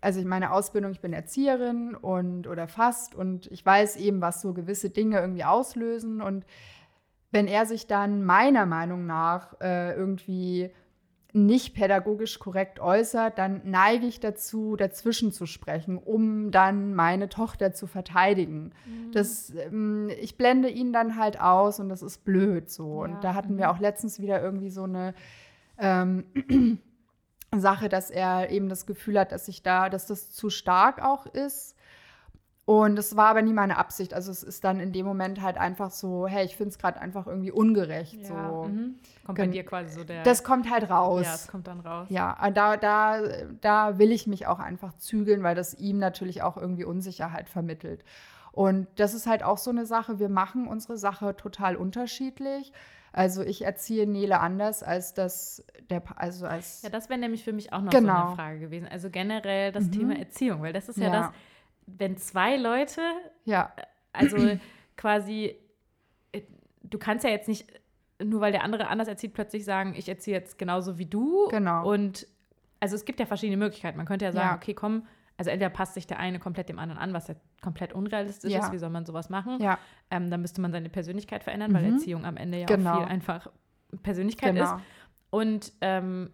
also 0.00 0.22
meine 0.22 0.52
Ausbildung, 0.52 0.92
ich 0.92 1.00
bin 1.00 1.12
Erzieherin 1.12 1.94
und 1.94 2.46
oder 2.46 2.68
fast 2.68 3.14
und 3.14 3.50
ich 3.52 3.64
weiß 3.64 3.96
eben, 3.96 4.20
was 4.20 4.40
so 4.40 4.54
gewisse 4.54 4.90
Dinge 4.90 5.20
irgendwie 5.20 5.44
auslösen. 5.44 6.22
Und 6.22 6.44
wenn 7.30 7.46
er 7.46 7.66
sich 7.66 7.86
dann 7.86 8.24
meiner 8.24 8.66
Meinung 8.66 9.06
nach 9.06 9.60
äh, 9.60 9.94
irgendwie 9.94 10.70
nicht 11.32 11.74
pädagogisch 11.74 12.38
korrekt 12.38 12.80
äußert, 12.80 13.38
dann 13.38 13.60
neige 13.64 14.06
ich 14.06 14.20
dazu, 14.20 14.76
dazwischen 14.76 15.32
zu 15.32 15.46
sprechen, 15.46 15.98
um 15.98 16.50
dann 16.50 16.94
meine 16.94 17.28
Tochter 17.28 17.72
zu 17.72 17.86
verteidigen. 17.86 18.72
Mhm. 18.86 19.12
Das, 19.12 19.52
ähm, 19.54 20.10
ich 20.20 20.36
blende 20.36 20.68
ihn 20.68 20.92
dann 20.92 21.16
halt 21.16 21.40
aus 21.40 21.80
und 21.80 21.88
das 21.88 22.02
ist 22.02 22.24
blöd 22.24 22.70
so. 22.70 23.04
Ja. 23.04 23.12
Und 23.12 23.24
da 23.24 23.34
hatten 23.34 23.58
wir 23.58 23.66
mhm. 23.66 23.70
auch 23.70 23.78
letztens 23.80 24.20
wieder 24.20 24.42
irgendwie 24.42 24.70
so 24.70 24.84
eine 24.84 25.14
ähm, 25.78 26.24
Sache, 27.56 27.88
dass 27.88 28.10
er 28.10 28.50
eben 28.50 28.68
das 28.68 28.86
Gefühl 28.86 29.18
hat, 29.18 29.32
dass 29.32 29.48
ich 29.48 29.62
da, 29.62 29.88
dass 29.88 30.06
das 30.06 30.30
zu 30.30 30.50
stark 30.50 31.02
auch 31.02 31.26
ist. 31.26 31.76
Und 32.70 33.00
es 33.00 33.16
war 33.16 33.26
aber 33.26 33.42
nie 33.42 33.52
meine 33.52 33.78
Absicht. 33.78 34.14
Also 34.14 34.30
es 34.30 34.44
ist 34.44 34.62
dann 34.62 34.78
in 34.78 34.92
dem 34.92 35.04
Moment 35.04 35.42
halt 35.42 35.58
einfach 35.58 35.90
so, 35.90 36.28
hey, 36.28 36.44
ich 36.44 36.56
finde 36.56 36.70
es 36.70 36.78
gerade 36.78 37.00
einfach 37.00 37.26
irgendwie 37.26 37.50
ungerecht. 37.50 38.14
Ja, 38.14 38.28
so. 38.28 38.68
Mhm. 38.68 38.94
Kommt 39.26 39.38
bei 39.38 39.48
dir 39.48 39.64
quasi 39.64 39.92
so 39.92 40.04
der. 40.04 40.22
Das 40.22 40.44
kommt 40.44 40.70
halt 40.70 40.88
raus. 40.88 41.26
Ja, 41.26 41.34
es 41.34 41.48
kommt 41.48 41.66
dann 41.66 41.80
raus. 41.80 42.06
Ja, 42.10 42.36
da, 42.54 42.76
da, 42.76 43.22
da 43.60 43.98
will 43.98 44.12
ich 44.12 44.28
mich 44.28 44.46
auch 44.46 44.60
einfach 44.60 44.96
zügeln, 44.98 45.42
weil 45.42 45.56
das 45.56 45.74
ihm 45.74 45.98
natürlich 45.98 46.42
auch 46.42 46.56
irgendwie 46.56 46.84
Unsicherheit 46.84 47.48
vermittelt. 47.48 48.04
Und 48.52 48.86
das 48.94 49.14
ist 49.14 49.26
halt 49.26 49.42
auch 49.42 49.58
so 49.58 49.70
eine 49.70 49.84
Sache. 49.84 50.20
Wir 50.20 50.28
machen 50.28 50.68
unsere 50.68 50.96
Sache 50.96 51.36
total 51.36 51.74
unterschiedlich. 51.74 52.72
Also 53.12 53.42
ich 53.42 53.62
erziehe 53.64 54.06
Nele 54.06 54.38
anders 54.38 54.84
als 54.84 55.12
das 55.12 55.64
der 55.90 56.02
also 56.14 56.46
als 56.46 56.82
Ja, 56.82 56.90
das 56.90 57.08
wäre 57.08 57.18
nämlich 57.18 57.42
für 57.42 57.52
mich 57.52 57.72
auch 57.72 57.82
noch 57.82 57.90
genau. 57.90 58.14
so 58.14 58.26
eine 58.26 58.36
Frage 58.36 58.58
gewesen. 58.60 58.86
Also 58.88 59.10
generell 59.10 59.72
das 59.72 59.86
mhm. 59.86 59.92
Thema 59.92 60.18
Erziehung, 60.20 60.62
weil 60.62 60.72
das 60.72 60.88
ist 60.88 60.98
ja, 60.98 61.06
ja 61.06 61.10
das 61.10 61.30
wenn 61.98 62.16
zwei 62.16 62.56
Leute, 62.56 63.00
ja. 63.44 63.72
also 64.12 64.36
quasi, 64.96 65.56
du 66.82 66.98
kannst 66.98 67.24
ja 67.24 67.30
jetzt 67.30 67.48
nicht, 67.48 67.66
nur 68.22 68.40
weil 68.40 68.52
der 68.52 68.64
andere 68.64 68.88
anders 68.88 69.08
erzieht, 69.08 69.32
plötzlich 69.32 69.64
sagen, 69.64 69.94
ich 69.96 70.08
erziehe 70.08 70.36
jetzt 70.36 70.58
genauso 70.58 70.98
wie 70.98 71.06
du. 71.06 71.48
Genau. 71.48 71.90
Und 71.90 72.26
also 72.80 72.94
es 72.94 73.04
gibt 73.04 73.20
ja 73.20 73.26
verschiedene 73.26 73.56
Möglichkeiten. 73.56 73.96
Man 73.96 74.06
könnte 74.06 74.24
ja 74.24 74.32
sagen, 74.32 74.48
ja. 74.48 74.56
okay, 74.56 74.74
komm, 74.74 75.06
also 75.36 75.50
entweder 75.50 75.70
passt 75.70 75.94
sich 75.94 76.06
der 76.06 76.18
eine 76.18 76.38
komplett 76.38 76.68
dem 76.68 76.78
anderen 76.78 77.00
an, 77.00 77.14
was 77.14 77.28
ja 77.28 77.34
komplett 77.62 77.94
unrealistisch 77.94 78.52
ja. 78.52 78.60
ist, 78.60 78.72
wie 78.72 78.78
soll 78.78 78.90
man 78.90 79.06
sowas 79.06 79.30
machen? 79.30 79.58
Ja. 79.60 79.78
Ähm, 80.10 80.30
dann 80.30 80.42
müsste 80.42 80.60
man 80.60 80.72
seine 80.72 80.90
Persönlichkeit 80.90 81.44
verändern, 81.44 81.70
mhm. 81.70 81.76
weil 81.76 81.84
Erziehung 81.92 82.24
am 82.26 82.36
Ende 82.36 82.58
ja 82.58 82.66
genau. 82.66 82.90
auch 82.90 82.98
viel 82.98 83.06
einfach 83.06 83.46
Persönlichkeit 84.02 84.54
genau. 84.54 84.76
ist. 84.76 84.82
Und, 85.30 85.72
ähm, 85.80 86.30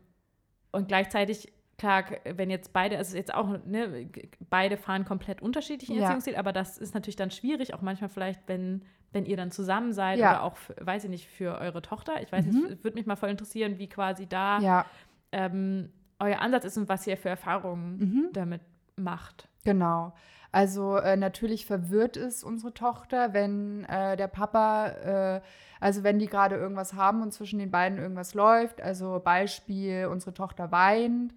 und 0.73 0.89
gleichzeitig 0.89 1.53
klar, 1.79 2.05
wenn 2.25 2.51
jetzt 2.51 2.73
beide, 2.73 2.97
also 2.99 3.17
jetzt 3.17 3.35
auch, 3.35 3.59
ne, 3.67 4.09
beide 4.49 4.77
fahren 4.77 5.05
komplett 5.05 5.43
unterschiedlichen 5.43 5.99
Erziehungsstil, 5.99 6.35
ja. 6.35 6.39
aber 6.39 6.53
das 6.53 6.79
ist 6.79 6.95
natürlich 6.95 7.17
dann 7.17 7.31
schwierig, 7.31 7.75
auch 7.75 7.83
manchmal 7.83 8.09
vielleicht, 8.09 8.41
wenn, 8.47 8.83
wenn 9.13 9.27
ihr 9.27 9.37
dann 9.37 9.51
zusammen 9.51 9.93
seid 9.93 10.19
ja. 10.19 10.31
oder 10.31 10.43
auch, 10.43 10.57
weiß 10.81 11.05
ich 11.05 11.11
nicht, 11.11 11.29
für 11.29 11.59
eure 11.59 11.83
Tochter. 11.83 12.23
Ich 12.23 12.33
weiß 12.33 12.47
mhm. 12.47 12.53
nicht, 12.53 12.85
würde 12.85 12.97
mich 12.97 13.07
mal 13.07 13.17
voll 13.17 13.31
interessieren, 13.31 13.79
wie 13.79 13.89
quasi 13.89 14.27
da 14.27 14.59
ja. 14.61 14.87
ähm, 15.33 15.91
euer 16.19 16.41
Ansatz 16.41 16.65
ist 16.65 16.79
und 16.79 16.89
was 16.89 17.07
ihr 17.07 17.17
für 17.17 17.29
Erfahrungen 17.29 17.99
mhm. 17.99 18.29
damit 18.33 18.63
macht. 18.97 19.49
Genau. 19.65 20.15
Also 20.53 20.97
äh, 20.97 21.17
natürlich 21.17 21.67
verwirrt 21.67 22.17
es 22.17 22.43
unsere 22.43 22.73
Tochter, 22.73 23.35
wenn 23.35 23.85
äh, 23.85 24.17
der 24.17 24.29
Papa, 24.29 24.89
äh, 24.89 25.41
also 25.81 26.03
wenn 26.03 26.19
die 26.19 26.29
gerade 26.29 26.57
irgendwas 26.57 26.95
haben 26.95 27.21
und 27.21 27.33
zwischen 27.33 27.59
den 27.59 27.71
beiden 27.71 27.99
irgendwas 27.99 28.33
läuft. 28.33 28.81
Also 28.81 29.21
Beispiel, 29.23 30.07
unsere 30.07 30.33
Tochter 30.33 30.73
weint 30.73 31.35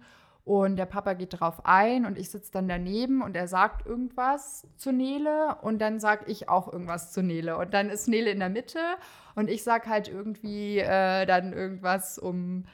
Und 0.50 0.74
der 0.74 0.86
Papa 0.86 1.12
geht 1.12 1.32
darauf 1.32 1.64
ein 1.64 2.04
und 2.04 2.18
ich 2.18 2.28
sitze 2.28 2.50
dann 2.50 2.66
daneben 2.66 3.22
und 3.22 3.36
er 3.36 3.46
sagt 3.46 3.86
irgendwas 3.86 4.66
zu 4.76 4.90
Nele 4.92 5.54
und 5.62 5.78
dann 5.78 6.00
sage 6.00 6.24
ich 6.26 6.48
auch 6.48 6.72
irgendwas 6.72 7.12
zu 7.12 7.22
Nele. 7.22 7.56
Und 7.56 7.72
dann 7.72 7.88
ist 7.88 8.08
Nele 8.08 8.32
in 8.32 8.40
der 8.40 8.48
Mitte 8.48 8.80
und 9.36 9.48
ich 9.48 9.62
sage 9.62 9.88
halt 9.88 10.08
irgendwie 10.08 10.80
äh, 10.80 11.24
dann 11.24 11.52
irgendwas 11.52 12.18
um, 12.18 12.64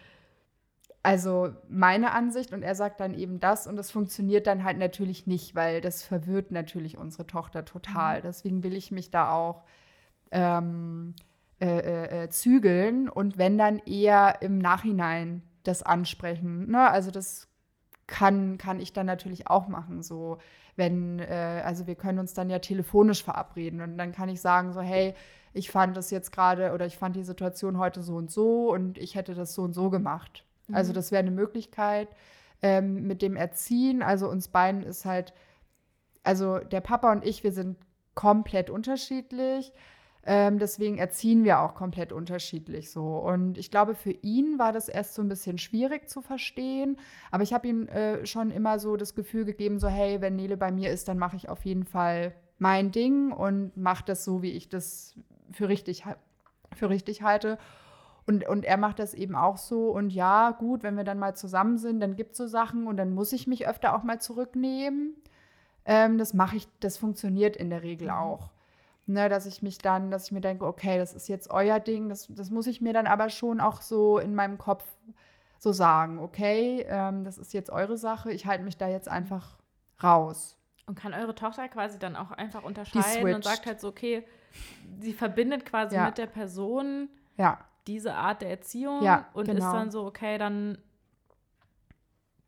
also 1.02 1.50
meine 1.68 2.12
Ansicht 2.12 2.54
und 2.54 2.62
er 2.62 2.74
sagt 2.74 2.98
dann 2.98 3.12
eben 3.12 3.40
das 3.40 3.66
und 3.66 3.76
das 3.76 3.90
funktioniert 3.90 4.46
dann 4.46 4.64
halt 4.64 4.78
natürlich 4.78 5.26
nicht, 5.26 5.54
weil 5.54 5.82
das 5.82 6.02
verwirrt 6.02 6.52
natürlich 6.52 6.96
unsere 6.96 7.26
Tochter 7.26 7.66
total. 7.66 8.20
Mhm. 8.20 8.22
Deswegen 8.22 8.62
will 8.62 8.74
ich 8.74 8.90
mich 8.90 9.10
da 9.10 9.32
auch 9.32 9.64
ähm, 10.30 11.14
äh, 11.60 11.66
äh, 11.66 12.22
äh, 12.24 12.28
zügeln 12.30 13.10
und 13.10 13.36
wenn 13.36 13.58
dann 13.58 13.80
eher 13.80 14.40
im 14.40 14.56
Nachhinein 14.56 15.42
das 15.62 15.82
ansprechen. 15.82 16.70
Ne? 16.70 16.88
Also 16.88 17.10
das 17.10 17.45
kann, 18.06 18.58
kann 18.58 18.80
ich 18.80 18.92
dann 18.92 19.06
natürlich 19.06 19.48
auch 19.48 19.68
machen. 19.68 20.02
So, 20.02 20.38
wenn, 20.76 21.18
äh, 21.18 21.62
also 21.64 21.86
wir 21.86 21.94
können 21.94 22.18
uns 22.18 22.34
dann 22.34 22.50
ja 22.50 22.58
telefonisch 22.58 23.24
verabreden 23.24 23.80
und 23.80 23.98
dann 23.98 24.12
kann 24.12 24.28
ich 24.28 24.40
sagen, 24.40 24.72
so, 24.72 24.80
hey, 24.80 25.14
ich 25.52 25.70
fand 25.70 25.96
das 25.96 26.10
jetzt 26.10 26.32
gerade 26.32 26.72
oder 26.72 26.86
ich 26.86 26.98
fand 26.98 27.16
die 27.16 27.24
Situation 27.24 27.78
heute 27.78 28.02
so 28.02 28.16
und 28.16 28.30
so 28.30 28.72
und 28.72 28.98
ich 28.98 29.14
hätte 29.14 29.34
das 29.34 29.54
so 29.54 29.62
und 29.62 29.72
so 29.72 29.90
gemacht. 29.90 30.44
Also 30.68 30.68
mhm. 30.68 30.74
Also 30.76 30.92
das 30.92 31.12
wäre 31.12 31.20
eine 31.20 31.30
Möglichkeit 31.30 32.08
ähm, 32.62 33.06
mit 33.06 33.22
dem 33.22 33.36
Erziehen. 33.36 34.02
Also 34.02 34.28
uns 34.28 34.48
beiden 34.48 34.82
ist 34.82 35.04
halt, 35.04 35.32
also 36.22 36.58
der 36.58 36.80
Papa 36.80 37.10
und 37.12 37.24
ich, 37.24 37.42
wir 37.42 37.52
sind 37.52 37.78
komplett 38.14 38.70
unterschiedlich. 38.70 39.72
Ähm, 40.28 40.58
deswegen 40.58 40.98
erziehen 40.98 41.44
wir 41.44 41.60
auch 41.60 41.76
komplett 41.76 42.12
unterschiedlich 42.12 42.90
so. 42.90 43.18
Und 43.18 43.58
ich 43.58 43.70
glaube, 43.70 43.94
für 43.94 44.10
ihn 44.10 44.58
war 44.58 44.72
das 44.72 44.88
erst 44.88 45.14
so 45.14 45.22
ein 45.22 45.28
bisschen 45.28 45.56
schwierig 45.56 46.08
zu 46.08 46.20
verstehen. 46.20 46.98
Aber 47.30 47.44
ich 47.44 47.54
habe 47.54 47.68
ihm 47.68 47.86
äh, 47.86 48.26
schon 48.26 48.50
immer 48.50 48.80
so 48.80 48.96
das 48.96 49.14
Gefühl 49.14 49.44
gegeben, 49.44 49.78
so 49.78 49.86
hey, 49.86 50.20
wenn 50.20 50.34
Nele 50.34 50.56
bei 50.56 50.72
mir 50.72 50.90
ist, 50.90 51.06
dann 51.06 51.16
mache 51.16 51.36
ich 51.36 51.48
auf 51.48 51.64
jeden 51.64 51.84
Fall 51.84 52.34
mein 52.58 52.90
Ding 52.90 53.30
und 53.30 53.76
mache 53.76 54.04
das 54.04 54.24
so, 54.24 54.42
wie 54.42 54.50
ich 54.50 54.68
das 54.68 55.14
für 55.52 55.68
richtig, 55.68 56.02
für 56.74 56.90
richtig 56.90 57.22
halte. 57.22 57.56
Und, 58.26 58.48
und 58.48 58.64
er 58.64 58.78
macht 58.78 58.98
das 58.98 59.14
eben 59.14 59.36
auch 59.36 59.58
so. 59.58 59.90
Und 59.90 60.10
ja, 60.10 60.50
gut, 60.50 60.82
wenn 60.82 60.96
wir 60.96 61.04
dann 61.04 61.20
mal 61.20 61.36
zusammen 61.36 61.78
sind, 61.78 62.00
dann 62.00 62.16
gibt 62.16 62.32
es 62.32 62.38
so 62.38 62.48
Sachen 62.48 62.88
und 62.88 62.96
dann 62.96 63.14
muss 63.14 63.32
ich 63.32 63.46
mich 63.46 63.68
öfter 63.68 63.94
auch 63.94 64.02
mal 64.02 64.20
zurücknehmen. 64.20 65.14
Ähm, 65.84 66.18
das 66.18 66.34
mache 66.34 66.56
ich, 66.56 66.66
das 66.80 66.96
funktioniert 66.96 67.56
in 67.56 67.70
der 67.70 67.84
Regel 67.84 68.08
mhm. 68.08 68.14
auch. 68.14 68.50
Ne, 69.08 69.28
dass 69.28 69.46
ich 69.46 69.62
mich 69.62 69.78
dann, 69.78 70.10
dass 70.10 70.26
ich 70.26 70.32
mir 70.32 70.40
denke, 70.40 70.66
okay, 70.66 70.98
das 70.98 71.14
ist 71.14 71.28
jetzt 71.28 71.48
euer 71.50 71.78
Ding, 71.78 72.08
das, 72.08 72.26
das 72.28 72.50
muss 72.50 72.66
ich 72.66 72.80
mir 72.80 72.92
dann 72.92 73.06
aber 73.06 73.30
schon 73.30 73.60
auch 73.60 73.80
so 73.80 74.18
in 74.18 74.34
meinem 74.34 74.58
Kopf 74.58 74.84
so 75.58 75.72
sagen, 75.72 76.18
okay, 76.18 76.84
ähm, 76.88 77.22
das 77.22 77.38
ist 77.38 77.52
jetzt 77.52 77.70
eure 77.70 77.96
Sache, 77.96 78.32
ich 78.32 78.46
halte 78.46 78.64
mich 78.64 78.76
da 78.76 78.88
jetzt 78.88 79.08
einfach 79.08 79.58
raus. 80.02 80.56
Und 80.86 80.98
kann 80.98 81.14
eure 81.14 81.34
Tochter 81.34 81.68
quasi 81.68 81.98
dann 81.98 82.16
auch 82.16 82.32
einfach 82.32 82.64
unterscheiden 82.64 83.34
und 83.34 83.44
sagt 83.44 83.66
halt 83.66 83.80
so, 83.80 83.88
okay, 83.88 84.24
sie 85.00 85.12
verbindet 85.12 85.64
quasi 85.64 85.96
ja. 85.96 86.06
mit 86.06 86.18
der 86.18 86.26
Person 86.26 87.08
ja. 87.36 87.58
diese 87.86 88.14
Art 88.14 88.42
der 88.42 88.50
Erziehung 88.50 89.02
ja, 89.02 89.28
und 89.34 89.46
genau. 89.46 89.66
ist 89.66 89.72
dann 89.72 89.90
so, 89.90 90.04
okay, 90.04 90.38
dann 90.38 90.78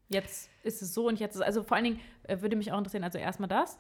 jetzt 0.09 0.51
ist 0.63 0.83
es 0.83 0.95
so 0.95 1.07
und 1.09 1.21
jetzt 1.21 1.37
ist, 1.37 1.43
also 1.43 1.63
vor 1.63 1.77
allen 1.77 1.85
Dingen 1.85 2.01
äh, 2.25 2.41
würde 2.41 2.57
mich 2.57 2.73
auch 2.73 2.79
interessieren, 2.79 3.05
also 3.05 3.19
erstmal 3.19 3.49
das 3.49 3.79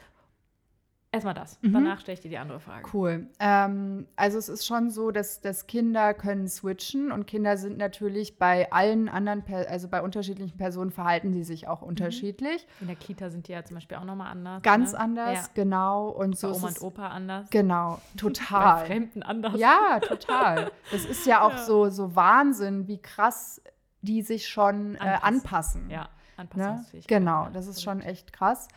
Erstmal 1.11 1.32
das. 1.32 1.59
Mhm. 1.62 1.72
Danach 1.72 2.00
stelle 2.00 2.14
ich 2.14 2.20
dir 2.20 2.28
die 2.28 2.36
andere 2.36 2.61
Frage. 2.61 2.86
Cool. 2.92 3.28
Ähm, 3.40 4.06
also 4.16 4.36
es 4.36 4.50
ist 4.50 4.66
schon 4.66 4.90
so, 4.90 5.11
dass, 5.11 5.40
dass 5.40 5.66
Kinder 5.66 6.12
können 6.12 6.48
switchen 6.48 7.12
und 7.12 7.26
Kinder 7.26 7.56
sind 7.56 7.78
natürlich 7.78 8.38
bei 8.38 8.70
allen 8.72 9.09
anderen, 9.09 9.42
also 9.68 9.88
bei 9.88 10.02
unterschiedlichen 10.02 10.59
Personen 10.59 10.90
verhalten 10.90 11.32
sie 11.32 11.44
sich 11.44 11.66
auch 11.66 11.80
mhm. 11.80 11.88
unterschiedlich. 11.88 12.66
In 12.82 12.88
der 12.88 12.96
Kita 12.96 13.30
sind 13.30 13.48
die 13.48 13.52
ja 13.52 13.64
zum 13.64 13.76
Beispiel 13.76 13.96
auch 13.96 14.04
nochmal 14.04 14.30
anders. 14.30 14.62
Ganz 14.62 14.92
ne? 14.92 15.00
anders, 15.00 15.34
ja. 15.34 15.48
genau. 15.54 16.09
Und 16.11 16.36
so 16.36 16.50
bei 16.50 16.56
Oma 16.56 16.68
und 16.68 16.82
Opa 16.82 17.09
anders. 17.09 17.48
Genau, 17.48 18.00
total. 18.18 18.80
bei 18.80 18.86
Fremden 18.86 19.22
anders. 19.22 19.59
Ja, 19.59 20.00
total. 20.00 20.70
Das 20.92 21.06
ist 21.06 21.26
ja 21.26 21.40
auch 21.40 21.52
ja. 21.52 21.64
So, 21.64 21.88
so 21.88 22.14
Wahnsinn, 22.16 22.86
wie 22.86 22.98
krass 22.98 23.62
die 24.02 24.20
sich 24.20 24.46
schon 24.46 24.96
äh, 24.96 25.18
anpassen. 25.22 25.88
Ja, 25.88 26.11
anpassungsfähig. 26.36 27.09
Ne? 27.09 27.18
Genau, 27.18 27.48
das 27.50 27.66
ist 27.66 27.82
schon 27.82 28.02
echt 28.02 28.34
krass. 28.34 28.68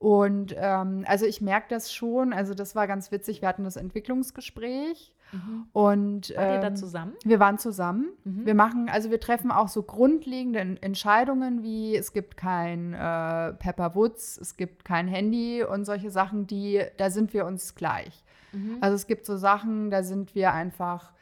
Und 0.00 0.56
ähm, 0.56 1.04
also 1.06 1.26
ich 1.26 1.42
merke 1.42 1.66
das 1.68 1.92
schon. 1.92 2.32
Also 2.32 2.54
das 2.54 2.74
war 2.74 2.86
ganz 2.86 3.12
witzig. 3.12 3.42
Wir 3.42 3.48
hatten 3.48 3.64
das 3.64 3.76
Entwicklungsgespräch. 3.76 5.12
Mhm. 5.30 5.66
Und 5.74 6.30
ähm, 6.30 6.54
ihr 6.54 6.60
da 6.60 6.68
ähm, 6.68 6.76
zusammen? 6.76 7.12
Wir 7.22 7.38
waren 7.38 7.58
zusammen. 7.58 8.08
Mhm. 8.24 8.46
Wir 8.46 8.54
machen, 8.54 8.88
also 8.88 9.10
wir 9.10 9.20
treffen 9.20 9.50
auch 9.50 9.68
so 9.68 9.82
grundlegende 9.82 10.78
Entscheidungen 10.80 11.62
wie 11.62 11.94
es 11.94 12.14
gibt 12.14 12.38
kein 12.38 12.94
äh, 12.94 13.52
Pepper 13.52 13.94
Woods, 13.94 14.38
es 14.38 14.56
gibt 14.56 14.86
kein 14.86 15.06
Handy 15.06 15.62
und 15.62 15.84
solche 15.84 16.10
Sachen, 16.10 16.46
die, 16.46 16.82
da 16.96 17.10
sind 17.10 17.34
wir 17.34 17.44
uns 17.44 17.74
gleich. 17.74 18.24
Mhm. 18.52 18.78
Also 18.80 18.94
es 18.94 19.06
gibt 19.06 19.26
so 19.26 19.36
Sachen, 19.36 19.90
da 19.90 20.02
sind 20.02 20.34
wir 20.34 20.54
einfach, 20.54 21.12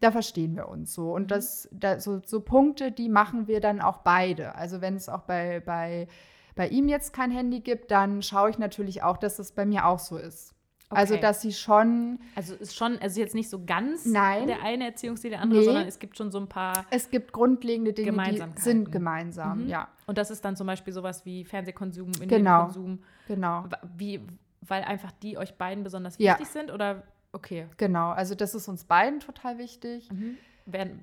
da 0.00 0.10
verstehen 0.10 0.56
wir 0.56 0.68
uns 0.68 0.92
so. 0.92 1.14
Und 1.14 1.22
mhm. 1.22 1.28
das, 1.28 1.68
da, 1.70 2.00
so, 2.00 2.20
so 2.26 2.40
Punkte, 2.40 2.90
die 2.90 3.08
machen 3.08 3.46
wir 3.46 3.60
dann 3.60 3.80
auch 3.80 3.98
beide. 3.98 4.56
Also 4.56 4.80
wenn 4.80 4.96
es 4.96 5.08
auch 5.08 5.22
bei, 5.22 5.62
bei 5.64 6.08
bei 6.54 6.68
ihm 6.68 6.88
jetzt 6.88 7.12
kein 7.12 7.30
Handy 7.30 7.60
gibt, 7.60 7.90
dann 7.90 8.22
schaue 8.22 8.50
ich 8.50 8.58
natürlich 8.58 9.02
auch, 9.02 9.16
dass 9.16 9.36
das 9.36 9.52
bei 9.52 9.66
mir 9.66 9.86
auch 9.86 9.98
so 9.98 10.16
ist. 10.16 10.54
Also, 10.90 11.14
okay. 11.14 11.24
Also, 11.24 11.28
dass 11.28 11.40
sie 11.40 11.52
schon. 11.52 12.18
Also, 12.34 12.54
ist 12.54 12.76
schon, 12.76 12.98
also 12.98 13.20
jetzt 13.20 13.34
nicht 13.34 13.48
so 13.50 13.64
ganz 13.64 14.04
Nein. 14.06 14.46
der 14.46 14.62
eine 14.62 14.84
Erziehungsstil 14.86 15.30
der 15.30 15.40
andere, 15.40 15.60
nee. 15.60 15.64
sondern 15.64 15.86
es 15.86 15.98
gibt 15.98 16.16
schon 16.16 16.30
so 16.30 16.38
ein 16.38 16.48
paar. 16.48 16.84
Es 16.90 17.10
gibt 17.10 17.32
grundlegende 17.32 17.92
Dinge, 17.92 18.12
die 18.30 18.60
sind 18.60 18.92
gemeinsam, 18.92 19.64
mhm. 19.64 19.68
ja. 19.68 19.88
Und 20.06 20.18
das 20.18 20.30
ist 20.30 20.44
dann 20.44 20.56
zum 20.56 20.66
Beispiel 20.66 20.92
sowas 20.92 21.24
wie 21.24 21.44
Fernsehkonsum, 21.44 22.12
genau. 22.12 22.64
Konsum. 22.64 23.02
Genau. 23.26 23.64
Wie, 23.96 24.20
weil 24.60 24.82
einfach 24.84 25.12
die 25.12 25.38
euch 25.38 25.54
beiden 25.56 25.82
besonders 25.82 26.18
wichtig 26.18 26.46
ja. 26.46 26.52
sind 26.52 26.70
oder 26.70 27.02
okay. 27.32 27.66
Genau, 27.78 28.10
also 28.10 28.34
das 28.34 28.54
ist 28.54 28.68
uns 28.68 28.84
beiden 28.84 29.20
total 29.20 29.58
wichtig. 29.58 30.10
Mhm. 30.12 30.36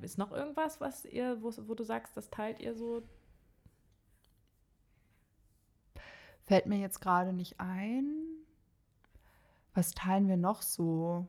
ist 0.03 0.17
noch 0.17 0.31
irgendwas, 0.31 0.79
was 0.79 1.05
ihr, 1.05 1.37
wo, 1.41 1.51
wo 1.67 1.73
du 1.73 1.83
sagst, 1.83 2.15
das 2.15 2.29
teilt 2.29 2.59
ihr 2.59 2.75
so 2.75 3.01
Fällt 6.45 6.65
mir 6.65 6.77
jetzt 6.77 7.01
gerade 7.01 7.33
nicht 7.33 7.59
ein. 7.59 8.05
Was 9.73 9.91
teilen 9.91 10.27
wir 10.27 10.37
noch 10.37 10.61
so? 10.61 11.27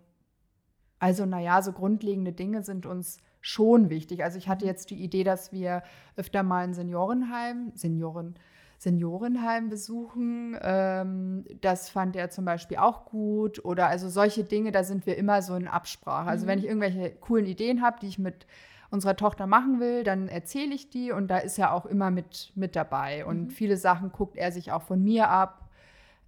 Also, 0.98 1.26
naja, 1.26 1.62
so 1.62 1.72
grundlegende 1.72 2.32
Dinge 2.32 2.62
sind 2.62 2.86
uns 2.86 3.18
schon 3.40 3.90
wichtig. 3.90 4.22
Also, 4.24 4.38
ich 4.38 4.48
hatte 4.48 4.64
mhm. 4.64 4.70
jetzt 4.70 4.90
die 4.90 5.02
Idee, 5.02 5.24
dass 5.24 5.52
wir 5.52 5.82
öfter 6.16 6.42
mal 6.42 6.64
ein 6.64 6.74
Seniorenheim, 6.74 7.72
Senioren, 7.74 8.36
Seniorenheim 8.78 9.68
besuchen. 9.68 10.56
Ähm, 10.60 11.44
das 11.60 11.88
fand 11.88 12.16
er 12.16 12.30
zum 12.30 12.44
Beispiel 12.44 12.78
auch 12.78 13.04
gut. 13.04 13.64
Oder 13.64 13.88
also 13.88 14.08
solche 14.08 14.44
Dinge, 14.44 14.72
da 14.72 14.84
sind 14.84 15.06
wir 15.06 15.16
immer 15.16 15.42
so 15.42 15.54
in 15.54 15.68
Absprache. 15.68 16.28
Also, 16.28 16.44
mhm. 16.44 16.50
wenn 16.50 16.58
ich 16.58 16.66
irgendwelche 16.66 17.10
coolen 17.10 17.46
Ideen 17.46 17.82
habe, 17.82 17.98
die 18.00 18.08
ich 18.08 18.18
mit 18.18 18.46
unserer 18.92 19.16
Tochter 19.16 19.46
machen 19.46 19.80
will, 19.80 20.04
dann 20.04 20.28
erzähle 20.28 20.74
ich 20.74 20.90
die 20.90 21.12
und 21.12 21.28
da 21.28 21.38
ist 21.38 21.58
er 21.58 21.72
auch 21.72 21.86
immer 21.86 22.10
mit, 22.10 22.52
mit 22.54 22.76
dabei. 22.76 23.24
Und 23.24 23.44
mhm. 23.44 23.50
viele 23.50 23.78
Sachen 23.78 24.12
guckt 24.12 24.36
er 24.36 24.52
sich 24.52 24.70
auch 24.70 24.82
von 24.82 25.02
mir 25.02 25.30
ab. 25.30 25.70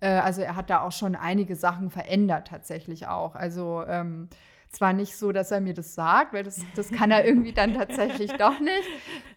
Äh, 0.01 0.09
also 0.09 0.41
er 0.41 0.57
hat 0.57 0.71
da 0.71 0.81
auch 0.81 0.93
schon 0.93 1.15
einige 1.15 1.57
Sachen 1.57 1.91
verändert 1.91 2.49
tatsächlich 2.49 3.07
auch. 3.07 3.35
Also 3.35 3.85
ähm, 3.87 4.29
zwar 4.71 4.95
nicht 4.95 5.15
so, 5.17 5.31
dass 5.31 5.51
er 5.51 5.61
mir 5.61 5.75
das 5.75 5.95
sagt, 5.95 6.33
weil 6.33 6.43
das, 6.43 6.62
das 6.75 6.91
kann 6.91 7.11
er 7.11 7.27
irgendwie 7.27 7.53
dann 7.53 7.75
tatsächlich 7.75 8.33
doch 8.39 8.59
nicht. 8.59 8.89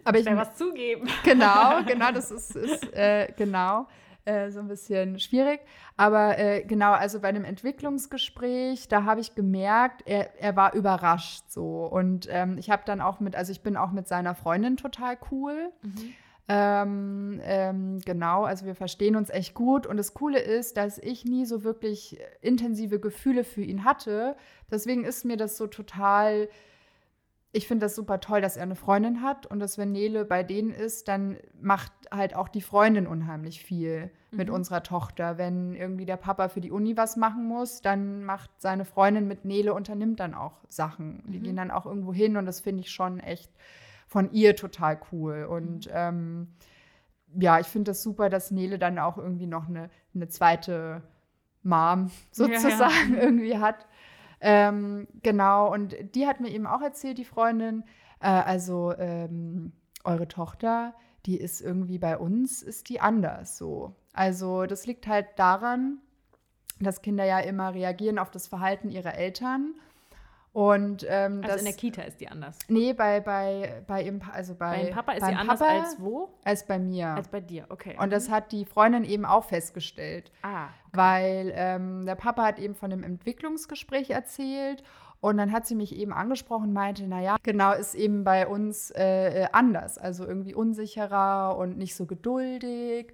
Aber 0.06 0.18
ich 0.18 0.26
will 0.26 0.38
was 0.38 0.56
zugeben. 0.56 1.10
Genau, 1.26 1.84
genau, 1.86 2.12
das 2.14 2.32
ist, 2.32 2.56
ist 2.56 2.94
äh, 2.94 3.28
genau. 3.36 3.88
Äh, 4.28 4.52
so 4.52 4.60
ein 4.60 4.68
bisschen 4.68 5.20
schwierig. 5.20 5.62
Aber 5.96 6.38
äh, 6.38 6.62
genau, 6.66 6.92
also 6.92 7.22
bei 7.22 7.30
einem 7.30 7.46
Entwicklungsgespräch, 7.46 8.90
da 8.90 9.06
habe 9.06 9.22
ich 9.22 9.36
gemerkt, 9.36 10.04
er, 10.06 10.38
er 10.42 10.58
war 10.58 10.74
überrascht 10.74 11.46
so. 11.48 11.86
Und 11.86 12.28
ähm, 12.30 12.58
ich 12.58 12.70
habe 12.70 12.84
dann 12.86 13.00
auch 13.00 13.22
mit, 13.22 13.38
also 13.38 13.54
ich 13.54 13.62
bin 13.62 13.78
auch 13.78 13.94
mit 13.94 14.10
seiner 14.10 14.36
Freundin 14.36 14.76
total 14.76 15.18
cool. 15.32 15.72
Mhm. 15.82 16.14
Ähm, 16.50 17.40
ähm, 17.42 18.02
genau, 18.04 18.44
also 18.44 18.66
wir 18.66 18.76
verstehen 18.76 19.16
uns 19.16 19.30
echt 19.30 19.54
gut. 19.54 19.88
Und 19.88 19.96
das 19.96 20.14
Coole 20.14 20.40
ist, 20.40 20.76
dass 20.76 20.98
ich 20.98 21.24
nie 21.24 21.46
so 21.46 21.64
wirklich 21.64 22.20
intensive 22.42 23.00
Gefühle 23.00 23.46
für 23.46 23.62
ihn 23.62 23.86
hatte. 23.86 24.36
Deswegen 24.70 25.06
ist 25.06 25.24
mir 25.24 25.38
das 25.38 25.56
so 25.56 25.68
total 25.68 26.50
ich 27.54 27.68
finde 27.68 27.86
das 27.86 27.96
super 27.96 28.20
toll, 28.20 28.42
dass 28.42 28.58
er 28.58 28.64
eine 28.64 28.76
Freundin 28.76 29.22
hat 29.22 29.46
und 29.46 29.60
dass 29.60 29.78
wenn 29.78 29.92
Nele 29.92 30.26
bei 30.26 30.44
denen 30.44 30.72
ist, 30.72 31.08
dann 31.08 31.38
macht 31.60 31.92
halt 32.12 32.36
auch 32.36 32.50
die 32.50 32.62
Freundin 32.62 33.08
unheimlich 33.08 33.64
viel 33.64 34.12
mhm. 34.32 34.38
mit 34.38 34.50
unserer 34.50 34.84
Tochter. 34.84 35.38
Wenn 35.38 35.74
irgendwie 35.74 36.06
der 36.06 36.18
Papa 36.18 36.50
für 36.50 36.62
die 36.62 36.72
Uni 36.72 36.98
was 36.98 37.16
machen 37.16 37.46
muss, 37.46 37.82
dann 37.82 38.24
macht 38.24 38.52
seine 38.58 38.86
Freundin 38.86 39.28
mit 39.28 39.46
Nele, 39.46 39.74
unternimmt 39.74 40.20
dann 40.20 40.34
auch 40.34 40.54
Sachen. 40.68 41.24
Die 41.28 41.40
mhm. 41.40 41.44
gehen 41.44 41.56
dann 41.56 41.72
auch 41.72 41.86
irgendwo 41.86 42.14
hin 42.14 42.38
und 42.38 42.46
das 42.46 42.60
finde 42.60 42.82
ich 42.82 42.92
schon 42.92 43.20
echt 43.20 43.52
von 44.08 44.32
ihr 44.32 44.56
total 44.56 45.00
cool. 45.12 45.46
Und 45.50 45.88
mhm. 45.88 45.94
ähm, 45.94 46.48
ja, 47.40 47.60
ich 47.60 47.68
finde 47.68 47.92
das 47.92 48.04
super, 48.04 48.30
dass 48.30 48.52
Nele 48.52 48.78
dann 48.78 49.00
auch 49.00 49.18
irgendwie 49.18 49.48
noch 49.48 49.68
eine, 49.68 49.90
eine 50.14 50.28
zweite 50.28 51.02
Mom 51.64 52.12
sozusagen 52.32 53.14
ja, 53.14 53.16
ja. 53.16 53.22
irgendwie 53.22 53.58
hat. 53.58 53.86
Ähm, 54.40 55.08
genau, 55.24 55.72
und 55.74 55.96
die 56.16 56.28
hat 56.28 56.40
mir 56.40 56.50
eben 56.50 56.68
auch 56.68 56.82
erzählt, 56.82 57.18
die 57.18 57.26
Freundin, 57.26 57.84
äh, 58.20 58.28
also 58.28 58.94
ähm, 58.98 59.74
eure 60.04 60.28
Tochter 60.28 60.94
die 61.28 61.38
ist 61.38 61.62
irgendwie 61.62 62.00
bei 62.00 62.18
uns, 62.18 62.64
ist 62.64 62.88
die 62.90 63.02
anders 63.02 63.58
so. 63.58 63.94
Also 64.14 64.66
das 64.66 64.88
liegt 64.88 65.08
halt 65.08 65.28
daran, 65.36 66.00
dass 66.80 67.02
Kinder 67.02 67.26
ja 67.26 67.40
immer 67.40 67.74
reagieren 67.74 68.18
auf 68.18 68.32
das 68.32 68.48
Verhalten 68.48 68.90
ihrer 68.90 69.16
Eltern. 69.16 69.76
Und, 70.58 71.06
ähm, 71.08 71.42
also 71.44 71.50
das, 71.50 71.58
in 71.60 71.66
der 71.66 71.76
Kita 71.76 72.02
ist 72.02 72.20
die 72.20 72.30
anders. 72.30 72.58
Nee, 72.68 72.94
bei, 72.94 73.20
bei, 73.20 73.84
bei 73.86 74.02
ihm, 74.02 74.20
also 74.34 74.56
bei, 74.56 74.86
Bei 74.86 74.90
Papa 74.90 75.12
ist 75.12 75.24
sie 75.24 75.32
anders 75.36 75.60
Papa 75.60 75.72
als 75.72 75.98
wo? 76.00 76.30
als 76.44 76.66
bei 76.66 76.80
mir. 76.80 77.10
Als 77.10 77.28
bei 77.28 77.42
dir, 77.42 77.68
okay. 77.70 77.96
und 78.02 78.12
das 78.12 78.32
hat 78.32 78.52
die 78.52 78.66
Freundin 78.66 79.04
eben 79.04 79.24
auch 79.24 79.44
festgestellt. 79.44 80.32
ah, 80.42 80.70
weil 80.94 81.54
ähm, 81.54 82.08
der 82.08 82.16
Papa 82.16 82.44
hat 82.44 82.58
eben 82.58 82.74
von 82.74 82.90
dem 82.90 83.04
Entwicklungsgespräch 83.04 84.10
erzählt 84.10 84.82
und 85.22 85.38
dann 85.38 85.52
hat 85.52 85.68
sie 85.68 85.76
mich 85.76 85.96
eben 85.96 86.12
angesprochen 86.12 86.70
und 86.70 86.74
meinte, 86.74 87.06
naja, 87.06 87.36
genau, 87.44 87.74
ist 87.74 87.94
eben 87.94 88.24
bei 88.24 88.48
uns 88.48 88.90
äh, 88.90 89.44
äh, 89.44 89.48
anders, 89.52 90.00
also 90.00 90.26
irgendwie 90.26 90.56
unsicherer 90.56 91.56
und 91.56 91.78
nicht 91.78 91.96
so 91.96 92.08
geduldig 92.08 93.14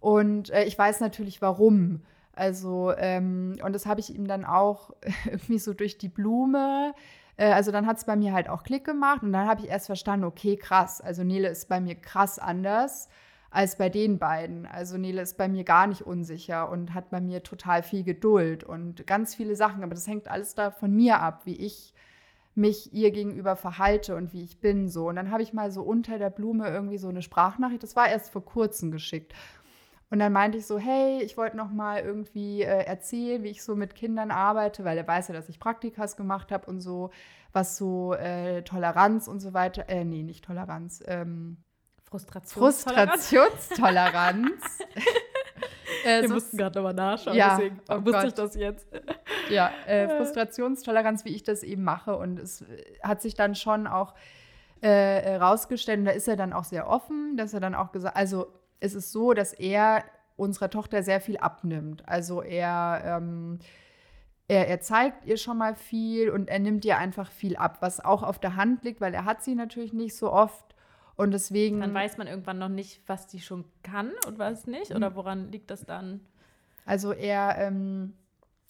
und 0.00 0.50
äh, 0.50 0.64
ich 0.64 0.76
weiß 0.76 0.98
natürlich 0.98 1.40
warum. 1.40 2.02
Also, 2.40 2.94
ähm, 2.96 3.58
und 3.62 3.74
das 3.74 3.84
habe 3.84 4.00
ich 4.00 4.14
ihm 4.14 4.26
dann 4.26 4.46
auch 4.46 4.92
irgendwie 5.26 5.58
so 5.58 5.74
durch 5.74 5.98
die 5.98 6.08
Blume. 6.08 6.94
Äh, 7.36 7.52
also, 7.52 7.70
dann 7.70 7.86
hat 7.86 7.98
es 7.98 8.06
bei 8.06 8.16
mir 8.16 8.32
halt 8.32 8.48
auch 8.48 8.62
Klick 8.62 8.86
gemacht 8.86 9.22
und 9.22 9.34
dann 9.34 9.46
habe 9.46 9.60
ich 9.60 9.68
erst 9.68 9.84
verstanden, 9.86 10.24
okay, 10.24 10.56
krass. 10.56 11.02
Also, 11.02 11.22
Nele 11.22 11.48
ist 11.48 11.68
bei 11.68 11.82
mir 11.82 11.96
krass 11.96 12.38
anders 12.38 13.10
als 13.50 13.76
bei 13.76 13.90
den 13.90 14.18
beiden. 14.18 14.64
Also, 14.64 14.96
Nele 14.96 15.20
ist 15.20 15.36
bei 15.36 15.48
mir 15.48 15.64
gar 15.64 15.86
nicht 15.86 16.00
unsicher 16.00 16.70
und 16.70 16.94
hat 16.94 17.10
bei 17.10 17.20
mir 17.20 17.42
total 17.42 17.82
viel 17.82 18.04
Geduld 18.04 18.64
und 18.64 19.06
ganz 19.06 19.34
viele 19.34 19.54
Sachen. 19.54 19.82
Aber 19.82 19.94
das 19.94 20.06
hängt 20.06 20.26
alles 20.28 20.54
da 20.54 20.70
von 20.70 20.96
mir 20.96 21.20
ab, 21.20 21.42
wie 21.44 21.56
ich 21.56 21.92
mich 22.54 22.94
ihr 22.94 23.10
gegenüber 23.10 23.54
verhalte 23.54 24.16
und 24.16 24.32
wie 24.32 24.42
ich 24.42 24.60
bin 24.60 24.88
so. 24.88 25.08
Und 25.08 25.16
dann 25.16 25.30
habe 25.30 25.42
ich 25.42 25.52
mal 25.52 25.70
so 25.70 25.82
unter 25.82 26.18
der 26.18 26.30
Blume 26.30 26.68
irgendwie 26.68 26.98
so 26.98 27.08
eine 27.08 27.22
Sprachnachricht, 27.22 27.82
das 27.82 27.96
war 27.96 28.08
erst 28.08 28.30
vor 28.30 28.44
kurzem 28.44 28.90
geschickt. 28.90 29.34
Und 30.10 30.18
dann 30.18 30.32
meinte 30.32 30.58
ich 30.58 30.66
so, 30.66 30.78
hey, 30.78 31.22
ich 31.22 31.36
wollte 31.36 31.56
noch 31.56 31.70
mal 31.70 32.00
irgendwie 32.00 32.62
äh, 32.62 32.84
erzählen, 32.84 33.42
wie 33.44 33.48
ich 33.50 33.62
so 33.62 33.76
mit 33.76 33.94
Kindern 33.94 34.30
arbeite, 34.32 34.84
weil 34.84 34.98
er 34.98 35.06
weiß 35.06 35.28
ja, 35.28 35.34
dass 35.34 35.48
ich 35.48 35.60
Praktikas 35.60 36.16
gemacht 36.16 36.50
habe 36.50 36.66
und 36.66 36.80
so, 36.80 37.10
was 37.52 37.76
so 37.76 38.14
äh, 38.14 38.62
Toleranz 38.62 39.28
und 39.28 39.38
so 39.40 39.54
weiter, 39.54 39.88
äh, 39.88 40.04
nee, 40.04 40.22
nicht 40.24 40.44
Toleranz, 40.44 41.02
ähm, 41.06 41.58
Frustrationstoleranz. 42.04 43.28
Frustrationstoleranz. 43.28 44.78
äh, 46.04 46.22
Wir 46.22 46.28
so- 46.28 46.34
mussten 46.34 46.56
gerade 46.56 46.78
nochmal 46.78 46.94
nachschauen, 46.94 47.36
Ja, 47.36 47.56
deswegen 47.56 47.80
oh 47.88 48.04
wusste 48.04 48.26
ich 48.26 48.34
Gott. 48.34 48.38
das 48.38 48.54
jetzt. 48.56 48.88
ja, 49.48 49.70
äh, 49.86 50.08
Frustrationstoleranz, 50.08 51.24
wie 51.24 51.34
ich 51.34 51.44
das 51.44 51.62
eben 51.62 51.84
mache. 51.84 52.16
Und 52.16 52.38
es 52.40 52.62
äh, 52.62 52.82
hat 53.02 53.22
sich 53.22 53.34
dann 53.34 53.54
schon 53.54 53.86
auch 53.86 54.14
äh, 54.80 54.88
herausgestellt, 54.88 56.00
und 56.00 56.04
da 56.06 56.10
ist 56.12 56.26
er 56.26 56.36
dann 56.36 56.52
auch 56.52 56.64
sehr 56.64 56.88
offen, 56.88 57.36
dass 57.36 57.54
er 57.54 57.60
dann 57.60 57.74
auch 57.76 57.92
gesagt, 57.92 58.16
also 58.16 58.48
es 58.80 58.94
ist 58.94 59.12
so, 59.12 59.32
dass 59.34 59.52
er 59.52 60.04
unserer 60.36 60.70
Tochter 60.70 61.02
sehr 61.02 61.20
viel 61.20 61.36
abnimmt. 61.36 62.08
Also 62.08 62.42
er, 62.42 63.02
ähm, 63.04 63.58
er, 64.48 64.68
er 64.68 64.80
zeigt 64.80 65.26
ihr 65.26 65.36
schon 65.36 65.58
mal 65.58 65.74
viel 65.74 66.30
und 66.30 66.48
er 66.48 66.58
nimmt 66.58 66.84
ihr 66.84 66.96
einfach 66.98 67.30
viel 67.30 67.56
ab, 67.56 67.78
was 67.80 68.02
auch 68.02 68.22
auf 68.22 68.38
der 68.38 68.56
Hand 68.56 68.82
liegt, 68.84 69.00
weil 69.00 69.14
er 69.14 69.26
hat 69.26 69.44
sie 69.44 69.54
natürlich 69.54 69.92
nicht 69.92 70.16
so 70.16 70.32
oft. 70.32 70.74
Und 71.16 71.32
deswegen. 71.32 71.80
Dann 71.80 71.92
weiß 71.92 72.16
man 72.16 72.26
irgendwann 72.26 72.58
noch 72.58 72.70
nicht, 72.70 73.02
was 73.06 73.26
die 73.26 73.40
schon 73.40 73.66
kann 73.82 74.10
und 74.26 74.38
was 74.38 74.66
nicht. 74.66 74.94
Oder 74.94 75.14
woran 75.14 75.52
liegt 75.52 75.70
das 75.70 75.84
dann? 75.84 76.20
Also 76.86 77.12
er, 77.12 77.58
ähm, 77.58 78.14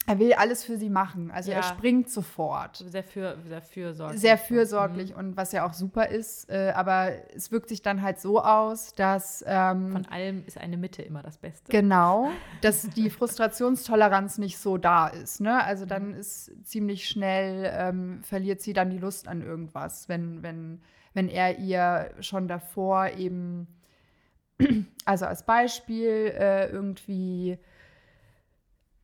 er 0.07 0.19
will 0.19 0.33
alles 0.33 0.65
für 0.65 0.77
sie 0.77 0.91
machen. 0.91 1.31
Also 1.31 1.51
Ja. 1.51 1.59
er 1.59 1.63
springt 1.63 2.11
sofort. 2.11 2.79
Sehr, 2.89 3.05
für, 3.05 3.37
sehr 3.47 3.63
fürsorglich. 3.63 4.21
Sehr 4.21 4.39
fürsorglich 4.39 5.15
und 5.15 5.37
was 5.37 5.53
ja 5.53 5.65
auch 5.67 5.73
super 5.73 6.09
ist. 6.09 6.51
Äh, 6.51 6.73
aber 6.75 7.13
es 7.35 7.53
wirkt 7.53 7.69
sich 7.69 7.83
dann 7.83 8.03
halt 8.03 8.19
so 8.21 8.43
aus, 8.43 8.95
dass 8.95 9.45
ähm, 9.47 9.93
Von 9.93 10.07
allem 10.07 10.43
ist 10.47 10.59
eine 10.59 10.77
Mitte 10.79 11.03
immer 11.03 11.23
das 11.23 11.39
Beste. 11.39 11.71
genau, 11.71 12.31
dass 12.63 12.89
die 12.91 13.11
Frustrationstoleranz 13.11 14.39
nicht 14.39 14.59
so 14.59 14.79
da 14.79 15.07
ist. 15.09 15.41
Ne? 15.41 15.63
Also 15.63 15.87
dann 15.87 16.15
ist 16.15 16.51
ziemlich 16.67 17.07
schnell 17.07 17.71
ähm, 17.73 18.23
verliert 18.25 18.63
sie 18.63 18.73
dann 18.73 18.91
die 18.91 18.99
Lust 18.99 19.29
an 19.29 19.43
irgendwas, 19.43 20.09
wenn 20.09 20.43
wenn 20.43 20.81
wenn 21.13 21.29
er 21.29 21.59
ihr 21.59 22.11
schon 22.21 22.49
davor 22.49 23.09
eben 23.11 23.67
also 25.05 25.27
als 25.27 25.45
Beispiel 25.45 26.33
äh, 26.37 26.69
irgendwie 26.71 27.59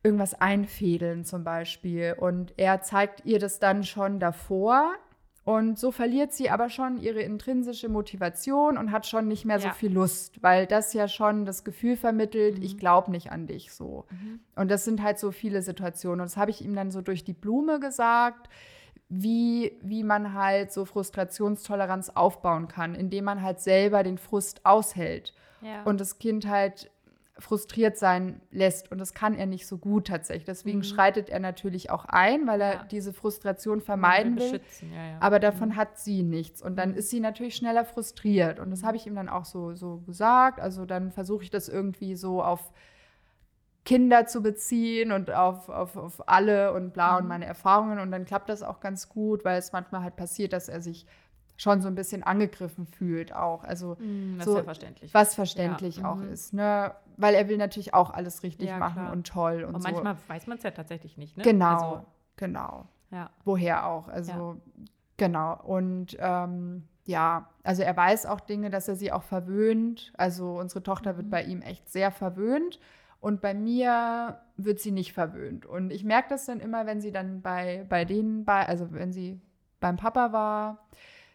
irgendwas 0.06 0.40
einfädeln 0.40 1.24
zum 1.24 1.42
Beispiel. 1.44 2.14
Und 2.18 2.54
er 2.56 2.80
zeigt 2.82 3.26
ihr 3.26 3.38
das 3.38 3.58
dann 3.58 3.82
schon 3.84 4.20
davor. 4.20 4.94
Und 5.44 5.78
so 5.78 5.92
verliert 5.92 6.32
sie 6.32 6.50
aber 6.50 6.68
schon 6.70 6.98
ihre 7.00 7.20
intrinsische 7.20 7.88
Motivation 7.88 8.76
und 8.76 8.90
hat 8.90 9.06
schon 9.06 9.28
nicht 9.28 9.44
mehr 9.44 9.60
so 9.60 9.68
Ja. 9.68 9.74
viel 9.74 9.92
Lust, 9.92 10.42
weil 10.42 10.66
das 10.66 10.92
ja 10.92 11.06
schon 11.06 11.44
das 11.44 11.62
Gefühl 11.62 11.96
vermittelt, 11.96 12.58
Mhm. 12.58 12.64
ich 12.64 12.78
glaube 12.78 13.12
nicht 13.12 13.30
an 13.30 13.46
dich 13.46 13.70
so. 13.72 14.06
Mhm. 14.10 14.40
Und 14.56 14.70
das 14.72 14.84
sind 14.84 15.02
halt 15.04 15.20
so 15.20 15.30
viele 15.30 15.62
Situationen. 15.62 16.20
Und 16.22 16.26
das 16.30 16.36
habe 16.36 16.50
ich 16.50 16.64
ihm 16.64 16.74
dann 16.74 16.90
so 16.90 17.00
durch 17.00 17.22
die 17.22 17.32
Blume 17.32 17.78
gesagt, 17.78 18.48
wie, 19.08 19.78
wie 19.82 20.02
man 20.02 20.34
halt 20.34 20.72
so 20.72 20.84
Frustrationstoleranz 20.84 22.10
aufbauen 22.10 22.66
kann, 22.66 22.96
indem 22.96 23.24
man 23.26 23.40
halt 23.42 23.60
selber 23.60 24.02
den 24.02 24.18
Frust 24.18 24.66
aushält 24.66 25.32
Ja. 25.60 25.84
und 25.84 26.00
das 26.00 26.18
Kind 26.18 26.48
halt 26.48 26.90
frustriert 27.38 27.98
sein 27.98 28.40
lässt. 28.50 28.90
Und 28.90 28.98
das 28.98 29.12
kann 29.12 29.34
er 29.34 29.44
nicht 29.46 29.66
so 29.66 29.76
gut 29.76 30.06
tatsächlich. 30.06 30.44
Deswegen 30.46 30.78
Mhm. 30.78 30.82
schreitet 30.84 31.28
er 31.28 31.38
natürlich 31.38 31.90
auch 31.90 32.06
ein, 32.06 32.46
weil 32.46 32.60
er 32.62 32.72
Ja. 32.72 32.84
diese 32.84 33.12
Frustration 33.12 33.80
vermeiden 33.82 34.38
will. 34.38 34.60
Ja, 34.90 35.06
ja. 35.10 35.16
Aber 35.20 35.38
davon 35.38 35.76
hat 35.76 35.98
sie 35.98 36.22
nichts. 36.22 36.62
Und 36.62 36.76
dann 36.76 36.92
Mhm. 36.92 36.96
ist 36.96 37.10
sie 37.10 37.20
natürlich 37.20 37.54
schneller 37.56 37.84
frustriert. 37.84 38.58
Und 38.58 38.70
das 38.70 38.82
habe 38.84 38.96
ich 38.96 39.06
ihm 39.06 39.14
dann 39.14 39.28
auch 39.28 39.44
so, 39.44 39.74
so 39.74 39.98
gesagt. 40.06 40.60
Also 40.60 40.86
dann 40.86 41.12
versuche 41.12 41.44
ich 41.44 41.50
das 41.50 41.68
irgendwie 41.68 42.16
so 42.16 42.42
auf 42.42 42.72
Kinder 43.84 44.26
zu 44.26 44.42
beziehen 44.42 45.12
und 45.12 45.30
auf, 45.30 45.68
auf, 45.68 45.96
auf 45.96 46.28
alle 46.28 46.72
und 46.72 46.92
bla 46.92 47.18
und 47.18 47.24
Mhm. 47.24 47.28
meine 47.28 47.44
Erfahrungen. 47.46 48.00
Und 48.00 48.10
dann 48.10 48.24
klappt 48.24 48.48
das 48.48 48.62
auch 48.62 48.80
ganz 48.80 49.08
gut, 49.08 49.44
weil 49.44 49.58
es 49.58 49.72
manchmal 49.72 50.02
halt 50.02 50.16
passiert, 50.16 50.52
dass 50.52 50.68
er 50.68 50.80
sich 50.80 51.06
schon 51.56 51.80
so 51.80 51.88
ein 51.88 51.94
bisschen 51.94 52.22
angegriffen 52.22 52.86
fühlt 52.86 53.34
auch. 53.34 53.64
Also 53.64 53.96
Mm, 53.98 54.40
so- 54.40 54.62
verständlich. 54.62 55.12
was 55.14 55.34
verständlich 55.34 55.98
Ja, 55.98 56.10
auch 56.12 56.16
mhm. 56.16 56.32
ist, 56.32 56.52
ne? 56.52 56.94
Weil 57.16 57.34
er 57.34 57.48
will 57.48 57.56
natürlich 57.56 57.94
auch 57.94 58.10
alles 58.10 58.42
richtig 58.42 58.68
Ja, 58.68 58.78
machen 58.78 59.02
klar. 59.02 59.12
und 59.12 59.26
toll 59.26 59.64
und, 59.64 59.74
Und 59.74 59.80
so. 59.82 59.88
manchmal 59.88 60.16
weiß 60.28 60.46
man 60.46 60.58
es 60.58 60.62
ja 60.64 60.70
tatsächlich 60.70 61.16
nicht, 61.16 61.36
ne? 61.36 61.42
Genau, 61.44 61.66
Also, 61.94 62.06
genau. 62.36 62.86
ja. 63.10 63.30
Woher 63.44 63.86
auch. 63.86 64.08
Also 64.08 64.60
genau. 65.16 65.58
Und 65.64 66.16
ähm, 66.20 66.84
ja, 67.06 67.48
also 67.62 67.82
er 67.82 67.96
weiß 67.96 68.26
auch 68.26 68.40
Dinge, 68.40 68.68
dass 68.68 68.88
er 68.88 68.96
sie 68.96 69.12
auch 69.12 69.22
verwöhnt. 69.22 70.12
Also 70.18 70.58
unsere 70.58 70.82
Tochter 70.82 71.16
wird 71.16 71.26
Mhm. 71.28 71.30
bei 71.30 71.42
ihm 71.44 71.62
echt 71.62 71.88
sehr 71.88 72.10
verwöhnt. 72.10 72.80
Und 73.20 73.40
bei 73.40 73.54
mir 73.54 74.40
wird 74.56 74.78
sie 74.78 74.90
nicht 74.90 75.12
verwöhnt. 75.14 75.64
Und 75.64 75.90
ich 75.90 76.04
merke 76.04 76.28
das 76.28 76.44
dann 76.46 76.60
immer, 76.60 76.84
wenn 76.84 77.00
sie 77.00 77.12
dann 77.12 77.40
bei, 77.40 77.86
bei 77.88 78.04
denen, 78.04 78.44
bei, 78.44 78.66
also 78.68 78.92
wenn 78.92 79.12
sie 79.12 79.40
beim 79.80 79.96
Papa 79.96 80.32
war, 80.32 80.86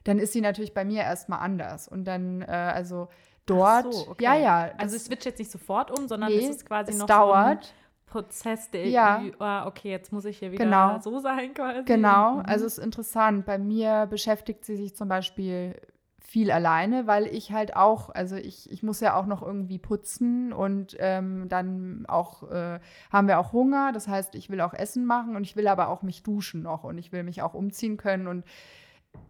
dann 0.04 0.20
ist 0.20 0.34
sie 0.34 0.42
natürlich 0.42 0.74
bei 0.74 0.86
mir 0.86 1.02
erstmal 1.04 1.40
anders. 1.40 1.88
Und 1.88 2.06
dann, 2.06 2.42
äh, 2.42 2.46
also 2.48 3.08
dort, 3.46 3.86
Ach 3.88 3.92
so, 3.92 4.12
okay. 4.12 4.24
ja, 4.24 4.36
ja. 4.36 4.72
Also 4.78 4.96
es 4.96 5.06
switcht 5.06 5.26
jetzt 5.26 5.40
nicht 5.40 5.52
sofort 5.52 5.92
um, 5.98 6.08
sondern 6.08 6.30
nee, 6.32 6.38
es 6.46 6.50
ist 6.58 6.66
quasi 6.66 6.92
es 6.92 6.98
noch 6.98 7.08
dauert. 7.08 7.66
so 7.66 7.70
ein 7.72 7.76
Prozess, 8.08 8.70
der 8.72 8.88
Ja. 8.88 9.20
irgendwie, 9.22 9.36
ah, 9.40 9.66
okay, 9.68 9.90
jetzt 9.90 10.12
muss 10.12 10.26
ich 10.26 10.40
hier 10.40 10.52
wieder 10.52 10.66
Genau. 10.66 11.00
so 11.00 11.20
sein 11.20 11.54
quasi. 11.54 11.84
Genau, 11.86 12.36
Mhm. 12.36 12.44
also 12.46 12.66
es 12.66 12.78
ist 12.78 12.84
interessant. 12.84 13.46
Bei 13.46 13.58
mir 13.58 14.06
beschäftigt 14.08 14.66
sie 14.66 14.76
sich 14.76 14.96
zum 14.96 15.08
Beispiel 15.08 15.76
viel 16.20 16.50
alleine, 16.52 17.08
weil 17.08 17.28
ich 17.28 17.52
halt 17.52 17.76
auch, 17.76 18.10
also 18.10 18.38
ich, 18.38 18.72
ich 18.72 18.84
muss 18.84 19.02
ja 19.02 19.16
auch 19.16 19.26
noch 19.26 19.42
irgendwie 19.42 19.80
putzen 19.80 20.54
und 20.54 20.96
ähm, 21.00 21.48
dann 21.50 22.06
auch 22.08 22.50
äh, 22.50 22.80
haben 23.12 23.28
wir 23.28 23.38
auch 23.38 23.52
Hunger. 23.52 23.92
Das 23.92 24.08
heißt, 24.08 24.36
ich 24.36 24.50
will 24.50 24.62
auch 24.62 24.74
Essen 24.74 25.06
machen 25.06 25.36
und 25.36 25.44
ich 25.44 25.58
will 25.58 25.68
aber 25.68 25.90
auch 25.90 26.04
mich 26.04 26.24
duschen 26.24 26.62
noch 26.64 26.86
und 26.86 26.98
ich 26.98 27.12
will 27.12 27.24
mich 27.24 27.42
auch 27.42 27.54
umziehen 27.54 27.98
können 27.98 28.28
und 28.28 28.46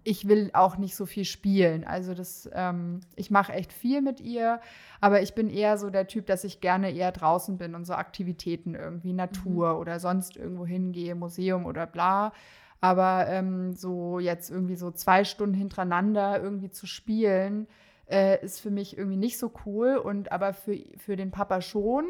ich 0.04 0.28
will 0.28 0.50
auch 0.54 0.78
nicht 0.78 0.96
so 0.96 1.06
viel 1.06 1.26
spielen. 1.26 1.84
Also 1.84 2.14
das, 2.14 2.50
ähm, 2.54 3.02
ich 3.16 3.30
mache 3.30 3.54
echt 3.54 3.72
viel 3.72 4.02
mit 4.02 4.20
ihr, 4.20 4.60
aber 5.00 5.22
ich 5.22 5.36
bin 5.36 5.50
eher 5.50 5.78
so 5.78 5.90
der 5.90 6.08
Typ, 6.08 6.26
dass 6.26 6.44
ich 6.44 6.60
gerne 6.60 6.92
eher 6.92 7.12
draußen 7.12 7.58
bin 7.58 7.76
und 7.76 7.86
so 7.86 7.94
Aktivitäten 7.94 8.74
irgendwie, 8.74 9.14
Natur 9.14 9.80
oder 9.80 10.00
sonst 10.00 10.38
irgendwo 10.38 10.66
hingehe, 10.66 11.16
Museum 11.16 11.66
oder 11.66 11.86
bla. 11.86 12.34
Aber 12.80 13.28
ähm, 13.28 13.74
so 13.74 14.18
jetzt 14.18 14.50
irgendwie 14.50 14.76
so 14.76 14.90
zwei 14.90 15.24
Stunden 15.24 15.54
hintereinander 15.54 16.42
irgendwie 16.42 16.72
zu 16.72 16.88
spielen, 16.88 17.68
äh, 18.10 18.44
ist 18.44 18.60
für 18.60 18.72
mich 18.72 18.98
irgendwie 18.98 19.18
nicht 19.18 19.38
so 19.38 19.52
cool. 19.66 19.98
Und 19.98 20.32
aber 20.32 20.54
für, 20.54 20.80
für 20.98 21.16
den 21.16 21.30
Papa 21.30 21.62
schon. 21.62 22.06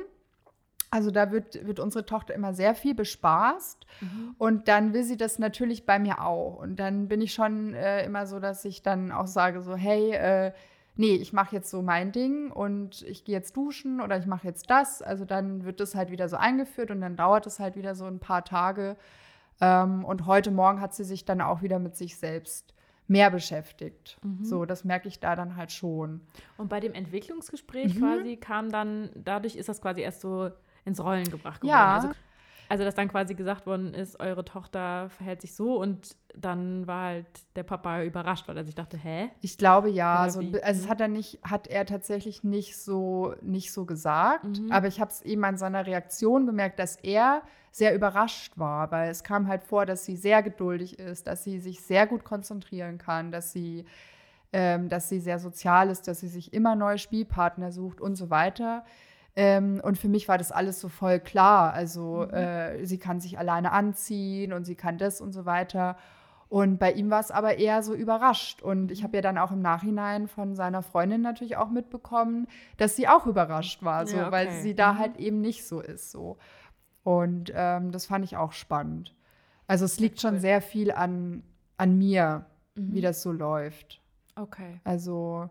Also 0.91 1.09
da 1.09 1.31
wird, 1.31 1.65
wird 1.65 1.79
unsere 1.79 2.05
Tochter 2.05 2.33
immer 2.35 2.53
sehr 2.53 2.75
viel 2.75 2.93
bespaßt. 2.93 3.85
Mhm. 4.01 4.35
Und 4.37 4.67
dann 4.67 4.93
will 4.93 5.03
sie 5.03 5.17
das 5.17 5.39
natürlich 5.39 5.85
bei 5.85 5.99
mir 5.99 6.21
auch. 6.21 6.57
Und 6.57 6.75
dann 6.79 7.07
bin 7.07 7.21
ich 7.21 7.33
schon 7.33 7.73
äh, 7.73 8.05
immer 8.05 8.27
so, 8.27 8.39
dass 8.39 8.65
ich 8.65 8.83
dann 8.83 9.11
auch 9.13 9.27
sage, 9.27 9.61
so, 9.61 9.75
hey, 9.75 10.11
äh, 10.11 10.51
nee, 10.97 11.15
ich 11.15 11.31
mache 11.31 11.55
jetzt 11.55 11.69
so 11.69 11.81
mein 11.81 12.11
Ding 12.11 12.51
und 12.51 13.03
ich 13.03 13.23
gehe 13.23 13.33
jetzt 13.33 13.55
duschen 13.55 14.01
oder 14.01 14.17
ich 14.17 14.25
mache 14.25 14.45
jetzt 14.45 14.69
das. 14.69 15.01
Also 15.01 15.23
dann 15.23 15.63
wird 15.63 15.79
das 15.79 15.95
halt 15.95 16.11
wieder 16.11 16.27
so 16.27 16.35
eingeführt 16.35 16.91
und 16.91 16.99
dann 16.99 17.15
dauert 17.15 17.47
es 17.47 17.59
halt 17.59 17.77
wieder 17.77 17.95
so 17.95 18.05
ein 18.05 18.19
paar 18.19 18.43
Tage. 18.43 18.97
Ähm, 19.61 20.03
und 20.03 20.25
heute 20.25 20.51
Morgen 20.51 20.81
hat 20.81 20.93
sie 20.93 21.05
sich 21.05 21.23
dann 21.23 21.39
auch 21.39 21.61
wieder 21.61 21.79
mit 21.79 21.95
sich 21.95 22.17
selbst 22.17 22.73
mehr 23.07 23.31
beschäftigt. 23.31 24.17
Mhm. 24.23 24.43
So, 24.43 24.65
das 24.65 24.83
merke 24.83 25.07
ich 25.07 25.19
da 25.19 25.35
dann 25.35 25.55
halt 25.55 25.71
schon. 25.71 26.21
Und 26.57 26.67
bei 26.67 26.79
dem 26.81 26.93
Entwicklungsgespräch 26.93 27.95
Mhm. 27.95 27.99
quasi 27.99 28.35
kam 28.37 28.71
dann, 28.71 29.09
dadurch 29.15 29.55
ist 29.55 29.69
das 29.69 29.81
quasi 29.81 30.01
erst 30.01 30.21
so 30.21 30.49
ins 30.85 31.03
Rollen 31.03 31.29
gebracht 31.29 31.61
geworden. 31.61 31.77
Ja. 31.77 31.93
Also, 31.95 32.09
also, 32.69 32.85
dass 32.85 32.95
dann 32.95 33.09
quasi 33.09 33.33
gesagt 33.35 33.65
worden 33.65 33.93
ist, 33.93 34.17
eure 34.21 34.45
Tochter 34.45 35.09
verhält 35.09 35.41
sich 35.41 35.53
so 35.55 35.75
und 35.75 36.15
dann 36.37 36.87
war 36.87 37.07
halt 37.07 37.25
der 37.57 37.63
Papa 37.63 38.01
überrascht, 38.03 38.47
weil 38.47 38.55
er 38.55 38.63
sich 38.63 38.75
dachte, 38.75 38.97
hä? 38.97 39.29
Ich 39.41 39.57
glaube 39.57 39.89
ja, 39.89 40.29
so, 40.29 40.39
also 40.39 40.51
es 40.61 40.85
Mhm. 40.85 40.89
hat 40.89 41.01
er 41.01 41.07
nicht, 41.09 41.39
hat 41.43 41.67
er 41.67 41.85
tatsächlich 41.85 42.45
nicht 42.45 42.77
so, 42.77 43.35
nicht 43.41 43.73
so 43.73 43.85
gesagt, 43.85 44.45
Mhm. 44.59 44.71
aber 44.71 44.87
ich 44.87 45.01
habe 45.01 45.11
es 45.11 45.21
eben 45.21 45.43
an 45.43 45.57
seiner 45.57 45.85
Reaktion 45.85 46.45
bemerkt, 46.45 46.79
dass 46.79 46.95
er 46.95 47.41
sehr 47.71 47.93
überrascht 47.93 48.57
war, 48.57 48.89
weil 48.91 49.09
es 49.11 49.23
kam 49.25 49.47
halt 49.49 49.63
vor, 49.65 49.85
dass 49.85 50.05
sie 50.05 50.15
sehr 50.15 50.41
geduldig 50.41 50.97
ist, 50.97 51.27
dass 51.27 51.43
sie 51.43 51.59
sich 51.59 51.81
sehr 51.81 52.07
gut 52.07 52.23
konzentrieren 52.23 52.97
kann, 52.97 53.31
dass 53.33 53.51
sie, 53.51 53.83
ähm, 54.53 54.87
dass 54.87 55.09
sie 55.09 55.19
sehr 55.19 55.39
sozial 55.39 55.89
ist, 55.89 56.07
dass 56.07 56.21
sie 56.21 56.27
sich 56.29 56.53
immer 56.53 56.75
neue 56.75 56.97
Spielpartner 56.97 57.73
sucht 57.73 57.99
und 57.99 58.15
so 58.15 58.29
weiter. 58.29 58.85
Ähm, 59.35 59.79
und 59.83 59.97
für 59.97 60.09
mich 60.09 60.27
war 60.27 60.37
das 60.37 60.51
alles 60.51 60.79
so 60.81 60.89
voll 60.89 61.19
klar. 61.19 61.73
Also 61.73 62.25
Mhm. 62.27 62.33
äh, 62.33 62.85
sie 62.85 62.97
kann 62.97 63.19
sich 63.21 63.37
alleine 63.39 63.71
anziehen 63.71 64.51
und 64.53 64.65
sie 64.65 64.75
kann 64.75 64.97
das 64.97 65.21
und 65.21 65.31
so 65.31 65.45
weiter. 65.45 65.97
Und 66.49 66.79
bei 66.79 66.91
ihm 66.91 67.09
war 67.09 67.21
es 67.21 67.31
aber 67.31 67.57
eher 67.59 67.81
so 67.81 67.93
überrascht. 67.93 68.61
Und 68.61 68.91
ich 68.91 69.03
habe 69.03 69.15
ja 69.15 69.21
dann 69.21 69.37
auch 69.37 69.53
im 69.53 69.61
Nachhinein 69.61 70.27
von 70.27 70.53
seiner 70.53 70.81
Freundin 70.83 71.21
natürlich 71.21 71.55
auch 71.55 71.69
mitbekommen, 71.69 72.45
dass 72.75 72.97
sie 72.97 73.07
auch 73.07 73.25
überrascht 73.25 73.83
war, 73.83 74.05
so, 74.05 74.17
Ja, 74.17 74.23
okay. 74.23 74.31
weil 74.33 74.51
sie 74.51 74.75
da 74.75 74.93
Mhm. 74.93 74.99
halt 74.99 75.17
eben 75.17 75.39
nicht 75.39 75.65
so 75.65 75.79
ist. 75.79 76.11
So. 76.11 76.37
Und 77.03 77.53
ähm, 77.55 77.91
das 77.93 78.05
fand 78.05 78.25
ich 78.25 78.35
auch 78.35 78.51
spannend. 78.51 79.15
Also 79.65 79.85
es 79.85 79.97
liegt 80.01 80.19
schon 80.19 80.39
sehr 80.39 80.61
viel 80.61 80.91
an, 80.91 81.41
an 81.77 81.97
mir, 81.97 82.45
Mhm. 82.75 82.95
wie 82.95 83.01
das 83.01 83.21
so 83.21 83.31
läuft. 83.31 84.01
Okay. 84.35 84.81
Also, 84.83 85.49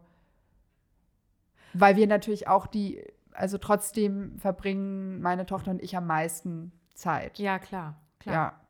weil 1.72 1.96
wir 1.96 2.06
natürlich 2.06 2.46
auch 2.48 2.66
die, 2.66 3.02
also 3.32 3.58
trotzdem 3.58 4.38
verbringen 4.38 5.20
meine 5.20 5.46
Tochter 5.46 5.70
und 5.70 5.82
ich 5.82 5.96
am 5.96 6.06
meisten 6.06 6.72
Zeit. 6.94 7.38
Ja, 7.38 7.58
klar. 7.58 7.96
klar. 8.18 8.34
Ja. 8.34 8.60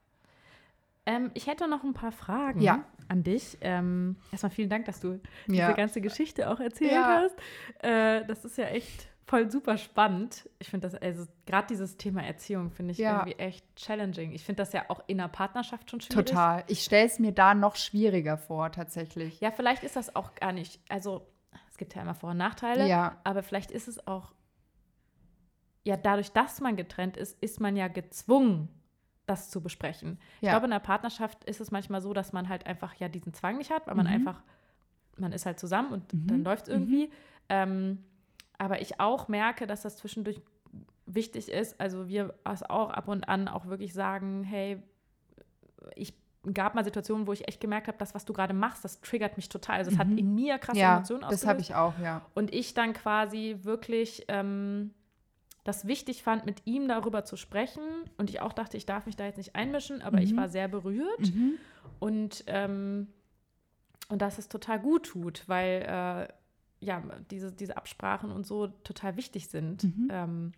Ähm, 1.06 1.30
ich 1.34 1.46
hätte 1.46 1.66
noch 1.68 1.82
ein 1.82 1.94
paar 1.94 2.12
Fragen 2.12 2.60
Ja. 2.60 2.84
an 3.08 3.22
dich. 3.22 3.58
Ähm, 3.62 4.16
erstmal 4.30 4.50
vielen 4.50 4.68
Dank, 4.68 4.84
dass 4.84 5.00
du 5.00 5.20
diese 5.46 5.56
Ja. 5.58 5.72
ganze 5.72 6.00
Geschichte 6.00 6.48
auch 6.50 6.60
erzählt 6.60 6.92
Ja. 6.92 7.22
hast. 7.24 7.36
Äh, 7.84 8.24
das 8.26 8.44
ist 8.44 8.58
ja 8.58 8.66
echt 8.66 9.08
voll 9.26 9.50
super 9.50 9.78
spannend. 9.78 10.48
Ich 10.58 10.68
finde 10.68 10.88
das, 10.88 11.00
also 11.00 11.24
gerade 11.46 11.68
dieses 11.68 11.96
Thema 11.96 12.22
Erziehung 12.22 12.70
finde 12.70 12.92
ich 12.92 12.98
Ja. 12.98 13.20
irgendwie 13.20 13.38
echt 13.38 13.64
challenging. 13.76 14.32
Ich 14.32 14.44
finde 14.44 14.62
das 14.62 14.72
ja 14.72 14.84
auch 14.88 15.02
in 15.06 15.18
der 15.18 15.28
Partnerschaft 15.28 15.90
schon 15.90 16.00
schwierig. 16.00 16.26
Total. 16.26 16.64
Ich 16.66 16.82
stelle 16.84 17.06
es 17.06 17.18
mir 17.18 17.32
da 17.32 17.54
noch 17.54 17.76
schwieriger 17.76 18.36
vor, 18.36 18.70
tatsächlich. 18.72 19.40
Ja, 19.40 19.50
vielleicht 19.52 19.82
ist 19.84 19.96
das 19.96 20.14
auch 20.16 20.34
gar 20.34 20.52
nicht, 20.52 20.80
also 20.88 21.26
es 21.68 21.76
gibt 21.78 21.94
ja 21.94 22.02
immer 22.02 22.14
Vor- 22.14 22.30
und 22.30 22.36
Nachteile, 22.38 22.86
Ja. 22.88 23.18
aber 23.24 23.42
vielleicht 23.42 23.70
ist 23.70 23.88
es 23.88 24.06
auch, 24.06 24.32
ja, 25.84 25.96
dadurch, 25.96 26.32
dass 26.32 26.60
man 26.60 26.76
getrennt 26.76 27.16
ist, 27.16 27.40
ist 27.42 27.60
man 27.60 27.76
ja 27.76 27.88
gezwungen, 27.88 28.68
das 29.26 29.48
zu 29.50 29.60
besprechen. 29.62 30.18
Ich 30.36 30.42
Ja. 30.42 30.52
glaube, 30.52 30.66
in 30.66 30.72
der 30.72 30.80
Partnerschaft 30.80 31.44
ist 31.44 31.60
es 31.60 31.70
manchmal 31.70 32.00
so, 32.00 32.12
dass 32.12 32.32
man 32.32 32.48
halt 32.48 32.66
einfach 32.66 32.94
ja 32.94 33.08
diesen 33.08 33.32
Zwang 33.32 33.58
nicht 33.58 33.70
hat, 33.70 33.86
weil 33.86 33.94
man 33.94 34.06
Mhm. 34.06 34.12
einfach, 34.12 34.42
man 35.16 35.32
ist 35.32 35.46
halt 35.46 35.58
zusammen 35.60 35.92
und 35.92 36.12
Mhm. 36.12 36.26
dann 36.26 36.44
läuft 36.44 36.64
es 36.64 36.68
irgendwie. 36.74 37.10
Ähm, 37.48 38.04
aber 38.58 38.80
ich 38.82 39.00
auch 39.00 39.28
merke, 39.28 39.66
dass 39.66 39.82
das 39.82 39.96
zwischendurch 39.96 40.40
wichtig 41.06 41.50
ist. 41.50 41.80
Also 41.80 42.08
wir 42.08 42.34
auch 42.44 42.90
ab 42.90 43.08
und 43.08 43.28
an 43.28 43.48
auch 43.48 43.66
wirklich 43.66 43.92
sagen, 43.94 44.44
hey, 44.44 44.82
ich 45.94 46.12
gab 46.52 46.74
mal 46.74 46.84
Situationen, 46.84 47.26
wo 47.26 47.32
ich 47.32 47.48
echt 47.48 47.60
gemerkt 47.60 47.88
habe, 47.88 47.98
das, 47.98 48.14
was 48.14 48.24
du 48.24 48.32
gerade 48.32 48.54
machst, 48.54 48.84
das 48.84 49.00
triggert 49.00 49.36
mich 49.36 49.48
total. 49.48 49.76
Also 49.78 49.90
es 49.92 49.98
hat 49.98 50.08
Mhm. 50.08 50.18
in 50.18 50.34
mir 50.34 50.58
krasse 50.58 50.80
ja, 50.80 50.94
Emotionen 50.94 51.22
das 51.22 51.46
habe 51.46 51.58
ausgelöst. 51.60 51.70
ich 51.70 51.74
auch, 51.76 51.98
ja. 51.98 52.22
Und 52.34 52.52
ich 52.52 52.74
dann 52.74 52.92
quasi 52.92 53.58
wirklich 53.62 54.24
ähm, 54.28 54.92
das 55.64 55.86
wichtig 55.86 56.22
fand, 56.22 56.46
mit 56.46 56.62
ihm 56.66 56.88
darüber 56.88 57.24
zu 57.24 57.36
sprechen. 57.36 57.82
Und 58.16 58.30
ich 58.30 58.40
auch 58.40 58.52
dachte, 58.52 58.76
ich 58.76 58.86
darf 58.86 59.06
mich 59.06 59.16
da 59.16 59.26
jetzt 59.26 59.36
nicht 59.36 59.54
einmischen, 59.56 60.02
aber 60.02 60.20
ich 60.22 60.32
Mhm. 60.32 60.36
war 60.38 60.48
sehr 60.48 60.68
berührt. 60.68 61.20
Mhm. 61.34 61.54
Und, 61.98 62.44
ähm, 62.46 63.08
und 64.08 64.22
dass 64.22 64.38
es 64.38 64.48
total 64.48 64.80
gut 64.80 65.06
tut, 65.06 65.44
weil 65.48 65.82
äh, 65.86 66.32
ja, 66.84 67.02
diese, 67.30 67.52
diese 67.52 67.76
Absprachen 67.76 68.30
und 68.30 68.46
so 68.46 68.68
total 68.68 69.16
wichtig 69.16 69.48
sind. 69.48 69.84
Mhm. 69.84 70.08
Ähm, 70.10 70.52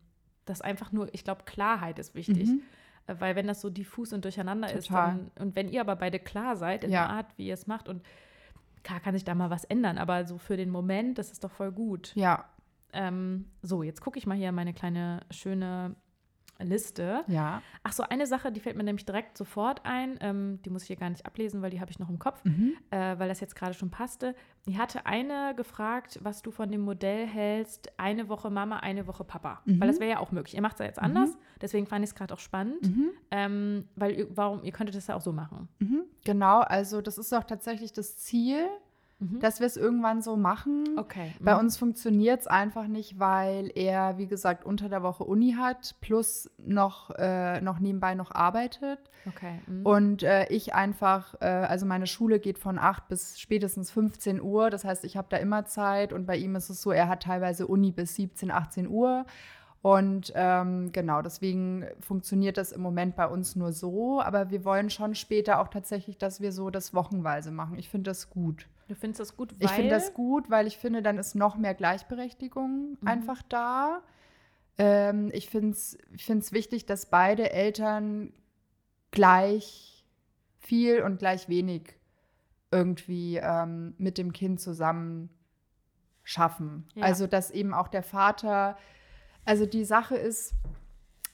dass 0.44 0.61
einfach 0.61 0.92
nur, 0.92 1.12
ich 1.14 1.24
glaube, 1.24 1.42
Klarheit 1.44 1.98
ist 1.98 2.14
wichtig. 2.14 2.48
Mhm. 2.48 2.62
Äh, 3.09 3.16
Weil 3.18 3.34
wenn 3.36 3.46
das 3.48 3.61
so 3.61 3.70
diffus 3.70 4.12
und 4.12 4.24
durcheinander 4.24 4.72
ist, 4.72 4.86
Total. 4.88 5.18
dann, 5.36 5.44
und 5.46 5.57
wenn 5.57 5.68
ihr 5.68 5.80
aber 5.80 5.96
beide 5.96 6.18
klar 6.20 6.57
seid 6.57 6.84
in 6.84 6.90
Ja. 6.92 7.07
der 7.07 7.11
Art, 7.11 7.26
wie 7.38 7.46
ihr 7.48 7.55
es 7.55 7.66
macht, 7.66 7.88
und 7.88 8.03
klar 8.84 9.00
kann 9.00 9.14
sich 9.14 9.24
da 9.24 9.34
mal 9.34 9.50
was 9.50 9.64
ändern, 9.64 9.98
aber 9.98 10.24
so 10.26 10.38
für 10.38 10.57
den 10.57 10.70
Moment, 10.70 11.18
das 11.18 11.30
ist 11.32 11.42
doch 11.44 11.50
voll 11.53 11.70
gut. 11.72 12.12
Ja, 12.14 12.44
Ähm, 12.93 13.47
so, 13.62 13.82
jetzt 13.82 14.01
gucke 14.01 14.18
ich 14.18 14.26
mal 14.26 14.36
hier 14.36 14.53
meine 14.53 14.72
kleine 14.74 15.20
schöne 15.30 15.97
Liste. 16.61 17.24
ja. 17.26 17.61
Ach 17.82 17.93
so, 17.93 18.05
eine 18.05 18.28
Sache, 18.28 18.53
die 18.53 18.61
fällt 18.61 18.76
mir 18.76 18.84
nämlich 18.84 19.05
direkt 19.05 19.36
sofort 19.36 19.84
ein. 19.84 20.16
Ähm, 20.20 20.61
die 20.64 20.70
muss 20.70 20.82
ich 20.82 20.86
hier 20.88 20.97
gar 20.97 21.11
nicht 21.11 21.26
ablesen, 21.26 21.61
weil 21.61 21.70
die 21.70 21.80
habe 21.80 21.90
ich 21.90 21.99
noch 21.99 22.09
im 22.09 22.20
Kopf, 22.20 22.45
Mhm. 22.45 22.74
äh, 22.90 23.18
weil 23.18 23.28
das 23.28 23.40
jetzt 23.40 23.57
gerade 23.57 23.74
schon 23.74 23.90
passte. 23.90 24.36
Die 24.68 24.78
hatte 24.78 25.05
eine 25.07 25.55
gefragt, 25.57 26.20
was 26.22 26.43
du 26.43 26.53
von 26.53 26.70
dem 26.70 26.82
Modell 26.82 27.26
hältst, 27.26 27.90
eine 27.99 28.28
Woche 28.28 28.49
Mama, 28.51 28.76
eine 28.76 29.09
Woche 29.09 29.24
Papa. 29.24 29.62
Mhm. 29.64 29.80
Weil 29.80 29.88
das 29.88 29.99
wäre 29.99 30.11
ja 30.12 30.18
auch 30.20 30.30
möglich. 30.30 30.55
Ihr 30.55 30.62
macht 30.62 30.74
es 30.74 30.78
ja 30.80 30.84
jetzt 30.86 31.01
anders, 31.01 31.36
deswegen 31.61 31.86
fand 31.88 32.05
ich 32.05 32.11
es 32.11 32.14
gerade 32.14 32.32
auch 32.32 32.38
spannend. 32.38 32.80
Mhm. 32.82 33.11
Ähm, 33.32 33.88
weil 33.97 34.12
ihr, 34.16 34.36
warum, 34.36 34.62
ihr 34.62 34.70
könntet 34.72 34.95
das 34.95 35.09
ja 35.09 35.16
auch 35.16 35.20
so 35.22 35.32
machen. 35.32 35.68
Mhm. 35.80 36.05
Genau, 36.24 36.61
also 36.61 37.01
das 37.01 37.18
ist 37.18 37.32
auch 37.32 37.45
tatsächlich 37.45 37.93
das 37.93 38.16
Ziel, 38.18 38.68
Mhm. 39.23 39.41
dass 39.41 39.61
wir 39.61 39.66
es 39.66 39.77
irgendwann 39.77 40.20
so 40.23 40.37
machen. 40.37 40.85
Okay. 40.97 41.33
Bei 41.41 41.55
Mhm. 41.55 41.61
uns 41.61 41.77
funktioniert 41.77 42.41
es 42.41 42.47
einfach 42.47 42.87
nicht, 42.89 43.18
weil 43.18 43.70
er, 43.75 44.18
wie 44.18 44.27
gesagt, 44.27 44.64
unter 44.64 44.89
der 44.89 45.03
Woche 45.03 45.25
Uni 45.25 45.53
hat, 45.59 45.95
plus 46.01 46.51
noch, 46.59 47.11
äh, 47.18 47.61
noch 47.61 47.79
nebenbei 47.79 48.14
noch 48.14 48.33
arbeitet. 48.35 48.99
Okay. 49.29 49.61
Mhm. 49.66 49.87
Und 49.87 50.23
äh, 50.25 50.47
ich 50.49 50.75
einfach, 50.75 51.35
äh, 51.41 51.47
also 51.47 51.87
meine 51.87 52.07
Schule 52.07 52.41
geht 52.41 52.59
von 52.59 52.79
8 52.79 53.09
bis 53.09 53.39
spätestens 53.39 53.91
15 53.91 54.41
Uhr. 54.43 54.70
Das 54.70 54.85
heißt, 54.85 55.05
ich 55.05 55.16
habe 55.16 55.29
da 55.31 55.37
immer 55.37 55.64
Zeit. 55.66 56.12
Und 56.12 56.27
bei 56.27 56.37
ihm 56.37 56.57
ist 56.57 56.68
es 56.70 56.83
so, 56.83 56.91
er 56.91 57.09
hat 57.09 57.23
teilweise 57.23 57.66
Uni 57.66 57.93
bis 57.93 58.16
17, 58.16 58.51
18 58.51 58.89
Uhr. 58.89 59.25
Und 59.83 60.33
ähm, 60.37 60.93
genau, 60.93 61.22
deswegen 61.22 61.85
funktioniert 61.99 62.57
das 62.57 62.70
im 62.70 62.80
Moment 62.80 63.16
bei 63.16 63.26
uns 63.26 63.57
nur 63.57 63.72
so. 63.72 64.20
Aber 64.20 64.51
wir 64.51 64.64
wollen 64.64 64.91
schon 64.91 65.16
später 65.16 65.61
auch 65.61 65.68
tatsächlich, 65.68 66.16
dass 66.18 66.41
wir 66.41 66.53
so 66.53 66.70
das 66.70 66.95
wochenweise 66.95 67.51
machen. 67.51 67.76
Ich 67.78 67.89
finde 67.89 68.11
das 68.11 68.30
gut. 68.30 68.68
du 68.89 68.95
findest 68.95 69.20
das 69.20 69.37
gut, 69.37 69.53
weil 69.59 69.66
Ich 69.66 69.72
finde 69.72 69.91
das 69.91 70.14
gut, 70.14 70.51
weil 70.51 70.66
ich 70.68 70.78
finde, 70.78 71.03
dann 71.03 71.18
ist 71.18 71.35
noch 71.35 71.57
mehr 71.57 71.74
Gleichberechtigung 71.74 72.97
Mhm. 73.01 73.09
einfach 73.09 73.43
da. 73.49 74.03
Ähm, 74.78 75.30
ich 75.33 75.51
finde 75.51 75.70
es 75.70 75.99
ich 76.14 76.24
find's 76.24 76.53
wichtig, 76.53 76.87
dass 76.87 77.07
beide 77.07 77.51
Eltern 77.51 78.33
gleich 79.11 80.05
viel 80.59 81.03
und 81.03 81.18
gleich 81.18 81.49
wenig 81.49 81.97
irgendwie 82.70 83.37
ähm, 83.37 83.95
mit 83.99 84.16
dem 84.16 84.33
Kind 84.33 84.61
zusammen 84.61 85.28
schaffen. 86.22 86.87
Ja. 86.95 87.05
Also, 87.05 87.26
dass 87.26 87.51
eben 87.51 87.74
auch 87.74 87.89
der 87.89 88.03
Vater, 88.03 88.76
also 89.45 89.66
die 89.66 89.84
Sache 89.84 90.16
ist, 90.16 90.55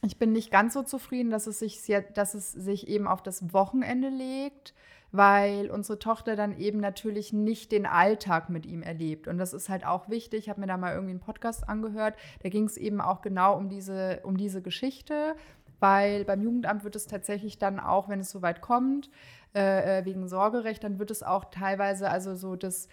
ich 0.03 0.19
bin 0.19 0.33
nicht 0.33 0.51
ganz 0.51 0.75
so 0.75 0.83
zufrieden, 0.83 1.31
dass 1.31 1.47
es 1.47 1.59
sich, 1.59 1.81
sehr, 1.81 2.03
dass 2.03 2.35
es 2.35 2.53
sich 2.53 2.89
eben 2.89 3.07
auf 3.07 3.23
das 3.23 3.53
Wochenende 3.53 4.09
legt, 4.09 4.75
weil 5.11 5.71
unsere 5.71 5.99
Tochter 5.99 6.37
dann 6.37 6.57
eben 6.59 6.81
natürlich 6.81 7.33
nicht 7.33 7.73
den 7.73 7.87
Alltag 7.87 8.51
mit 8.51 8.67
ihm 8.67 8.83
erlebt. 8.83 9.27
Und 9.27 9.39
das 9.39 9.55
ist 9.55 9.69
halt 9.69 9.87
auch 9.87 10.09
wichtig. 10.09 10.41
Ich 10.41 10.49
habe 10.49 10.61
mir 10.61 10.67
da 10.67 10.77
mal 10.77 10.93
irgendwie 10.93 11.13
einen 11.13 11.21
Podcast 11.21 11.69
angehört. 11.69 12.15
Da 12.43 12.49
ging 12.49 12.65
es 12.65 12.77
eben 12.77 13.01
auch 13.01 13.23
genau 13.23 13.57
um 13.57 13.69
diese, 13.69 14.21
um 14.23 14.37
diese 14.37 14.63
Geschichte, 14.63 15.35
weil 15.81 16.25
beim 16.25 16.43
Jugendamt 16.43 16.85
wird 16.85 16.97
es 16.97 17.07
tatsächlich 17.07 17.59
dann 17.59 17.81
auch, 17.81 18.09
wenn 18.09 18.21
es 18.21 18.31
soweit 18.31 18.61
kommt, 18.61 19.11
äh, 19.55 20.01
äh, 20.01 20.05
wegen 20.05 20.29
Sorgerecht, 20.29 20.85
dann 20.85 20.99
wird 20.99 21.11
es 21.11 21.23
auch 21.23 21.47
teilweise, 21.47 22.11
also 22.11 22.35
so 22.35 22.55
das, 22.55 22.89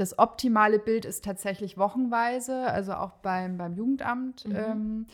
das 0.00 0.18
optimale 0.18 0.78
Bild 0.78 1.04
ist 1.04 1.24
tatsächlich 1.24 1.76
wochenweise, 1.76 2.72
also 2.72 2.94
auch 2.94 3.12
beim, 3.18 3.58
beim 3.58 3.74
Jugendamt. 3.74 4.48
Mhm. 4.48 4.56
Ähm, 4.56 5.06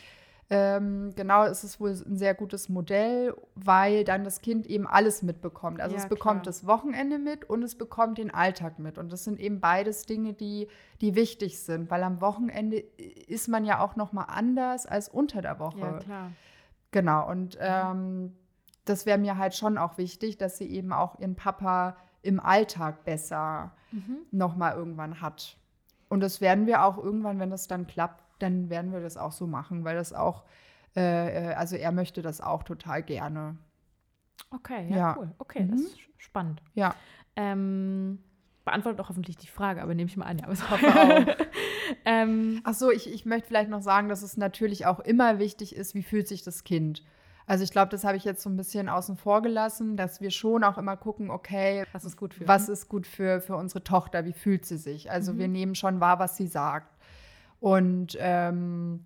ähm, 0.49 1.13
genau, 1.17 1.45
es 1.45 1.65
ist 1.65 1.81
wohl 1.81 1.91
ein 1.91 2.17
sehr 2.17 2.35
gutes 2.35 2.69
Modell, 2.69 3.35
weil 3.57 4.05
dann 4.05 4.23
das 4.23 4.43
Kind 4.43 4.65
eben 4.69 4.87
alles 4.87 5.25
mitbekommt. 5.25 5.81
Also 5.81 5.97
Ja, 5.97 6.03
es 6.03 6.09
bekommt 6.09 6.43
klar. 6.43 6.45
das 6.45 6.69
Wochenende 6.69 7.19
mit 7.19 7.51
und 7.51 7.65
es 7.65 7.75
bekommt 7.75 8.19
den 8.19 8.33
Alltag 8.33 8.79
mit. 8.79 8.97
Und 8.97 9.11
das 9.13 9.25
sind 9.25 9.41
eben 9.41 9.59
beides 9.59 10.07
Dinge, 10.07 10.35
die, 10.35 10.69
die 11.01 11.17
wichtig 11.17 11.59
sind, 11.59 11.91
weil 11.91 12.05
am 12.05 12.21
Wochenende 12.21 12.79
ist 12.79 13.49
man 13.49 13.65
ja 13.65 13.81
auch 13.81 13.97
noch 13.97 14.13
mal 14.13 14.27
anders 14.27 14.87
als 14.87 15.09
unter 15.09 15.43
der 15.43 15.59
Woche. 15.59 15.81
Ja, 15.81 15.99
klar. 15.99 16.33
Genau, 16.93 17.29
und 17.29 17.59
ähm, 17.61 18.37
das 18.85 19.05
wäre 19.05 19.19
mir 19.19 19.37
halt 19.37 19.57
schon 19.57 19.79
auch 19.79 19.99
wichtig, 19.99 20.39
dass 20.39 20.59
sie 20.59 20.71
eben 20.71 20.93
auch 20.93 21.19
ihren 21.19 21.35
Papa 21.35 21.97
im 22.23 22.41
Alltag 22.41 23.05
besser 23.05 23.73
Mhm. 23.93 24.19
noch 24.33 24.57
mal 24.57 24.75
irgendwann 24.75 25.21
hat. 25.21 25.57
Und 26.09 26.21
das 26.21 26.41
werden 26.41 26.67
wir 26.67 26.85
auch 26.85 26.99
irgendwann, 26.99 27.39
wenn 27.39 27.51
das 27.51 27.69
dann 27.69 27.87
klappt, 27.87 28.23
dann 28.41 28.69
werden 28.71 28.93
wir 28.93 29.01
das 29.01 29.17
auch 29.17 29.33
so 29.33 29.47
machen, 29.47 29.85
weil 29.85 29.97
das 29.97 30.13
auch, 30.13 30.45
äh, 30.97 31.51
äh, 31.51 31.55
also 31.55 31.77
er 31.77 31.93
möchte 31.93 32.21
das 32.23 32.41
auch 32.41 32.63
total 32.65 33.03
gerne. 33.03 33.57
Okay, 34.51 34.89
ja, 34.91 34.97
Ja. 34.97 35.17
cool. 35.19 35.33
Okay, 35.39 35.63
Mhm. 35.65 35.71
das 35.71 35.81
ist 35.83 35.99
spannend. 36.19 36.63
Ja. 36.75 36.95
Ähm, 37.37 38.19
beantwortet 38.65 39.01
auch 39.01 39.09
hoffentlich 39.09 39.37
die 39.37 39.47
Frage, 39.47 39.83
aber 39.83 39.95
nehme 39.95 40.09
ich 40.11 40.17
mal 40.17 40.27
an, 40.27 40.39
ja, 40.39 40.45
aber 40.45 40.53
ich 40.55 40.61
hoffe 40.71 40.87
auch. 40.87 41.47
ähm, 42.05 42.61
Ach 42.65 42.75
so, 42.75 42.91
ich, 42.91 43.11
ich 43.13 43.25
möchte 43.25 43.49
vielleicht 43.49 43.71
noch 43.71 43.83
sagen, 43.83 44.09
dass 44.09 44.23
es 44.23 44.37
natürlich 44.37 44.87
auch 44.87 45.01
immer 45.01 45.39
wichtig 45.39 45.75
ist, 45.77 45.95
wie 45.95 46.03
fühlt 46.03 46.29
sich 46.29 46.43
das 46.43 46.65
Kind. 46.65 47.05
Also 47.47 47.63
ich 47.63 47.71
glaube, 47.71 47.91
das 47.91 48.03
habe 48.03 48.17
ich 48.17 48.25
jetzt 48.25 48.43
so 48.43 48.51
ein 48.51 48.57
bisschen 48.57 48.89
außen 48.89 49.17
vor 49.17 49.41
gelassen, 49.41 49.97
dass 49.97 50.21
wir 50.21 50.31
schon 50.31 50.65
auch 50.65 50.79
immer 50.79 50.97
gucken, 50.97 51.31
okay, 51.31 51.85
was 51.93 52.05
ist 52.05 52.17
gut 52.17 52.35
für, 52.35 52.49
was 52.49 52.69
ist 52.69 52.89
gut 52.89 53.07
für, 53.07 53.41
für 53.41 53.55
unsere 53.55 53.85
Tochter, 53.85 54.25
wie 54.25 54.33
fühlt 54.33 54.67
sie 54.67 54.79
sich? 54.79 55.11
Also 55.13 55.33
mhm. 55.33 55.39
wir 55.39 55.49
nehmen 55.49 55.75
schon 55.77 56.01
wahr, 56.01 56.19
was 56.19 56.37
sie 56.37 56.49
sagt. 56.49 56.93
Und 57.61 58.17
ähm, 58.21 59.05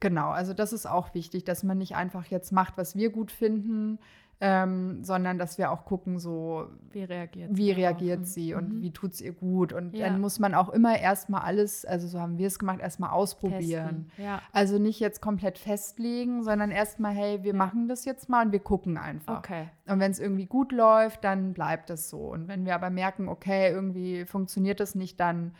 genau, 0.00 0.28
also 0.30 0.52
das 0.52 0.74
ist 0.74 0.86
auch 0.86 1.14
wichtig, 1.14 1.44
dass 1.44 1.62
man 1.62 1.78
nicht 1.78 1.96
einfach 1.96 2.26
jetzt 2.26 2.52
macht, 2.52 2.76
was 2.76 2.94
wir 2.94 3.10
gut 3.10 3.32
finden, 3.32 3.98
ähm, 4.40 5.02
sondern 5.02 5.36
dass 5.36 5.58
wir 5.58 5.72
auch 5.72 5.84
gucken, 5.84 6.20
so 6.20 6.68
wie 6.92 7.02
reagiert, 7.02 7.50
wie 7.52 7.72
reagiert 7.72 8.24
sie 8.24 8.54
und 8.54 8.74
mhm. 8.74 8.82
wie 8.82 8.92
tut 8.92 9.14
es 9.14 9.20
ihr 9.20 9.32
gut. 9.32 9.72
Und 9.72 9.96
ja. 9.96 10.06
dann 10.06 10.20
muss 10.20 10.38
man 10.38 10.54
auch 10.54 10.68
immer 10.68 10.96
erstmal 10.96 11.40
alles, 11.40 11.84
also 11.84 12.06
so 12.06 12.20
haben 12.20 12.38
wir 12.38 12.46
es 12.46 12.60
gemacht, 12.60 12.78
erstmal 12.78 13.10
ausprobieren. 13.10 14.12
Ja. 14.16 14.40
Also 14.52 14.78
nicht 14.78 15.00
jetzt 15.00 15.20
komplett 15.20 15.58
festlegen, 15.58 16.44
sondern 16.44 16.70
erstmal, 16.70 17.14
hey, 17.14 17.42
wir 17.42 17.52
ja. 17.52 17.58
machen 17.58 17.88
das 17.88 18.04
jetzt 18.04 18.28
mal 18.28 18.46
und 18.46 18.52
wir 18.52 18.60
gucken 18.60 18.96
einfach. 18.96 19.38
Okay. 19.38 19.70
Und 19.86 19.98
wenn 19.98 20.12
es 20.12 20.20
irgendwie 20.20 20.46
gut 20.46 20.70
läuft, 20.70 21.24
dann 21.24 21.52
bleibt 21.52 21.90
es 21.90 22.08
so. 22.08 22.18
Und 22.18 22.46
wenn 22.46 22.64
wir 22.64 22.76
aber 22.76 22.90
merken, 22.90 23.28
okay, 23.28 23.72
irgendwie 23.72 24.24
funktioniert 24.24 24.78
das 24.78 24.94
nicht, 24.94 25.18
dann, 25.18 25.52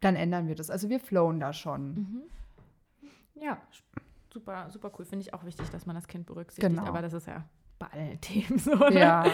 dann 0.00 0.16
ändern 0.16 0.48
wir 0.48 0.54
das. 0.54 0.68
Also 0.68 0.90
wir 0.90 1.00
flowen 1.00 1.40
da 1.40 1.54
schon. 1.54 1.94
Mhm. 1.94 2.22
Ja, 3.40 3.56
super, 4.30 4.68
super 4.68 4.92
cool. 4.98 5.06
Finde 5.06 5.22
ich 5.22 5.32
auch 5.32 5.44
wichtig, 5.44 5.70
dass 5.70 5.86
man 5.86 5.96
das 5.96 6.08
Kind 6.08 6.26
berücksichtigt. 6.26 6.76
Genau. 6.76 6.86
Aber 6.86 7.00
das 7.00 7.14
ist 7.14 7.26
ja 7.26 7.44
bei 7.78 7.86
allen 7.88 8.20
Themen 8.20 8.58
so. 8.58 8.72
Oder? 8.72 8.92
Ja. 8.92 9.24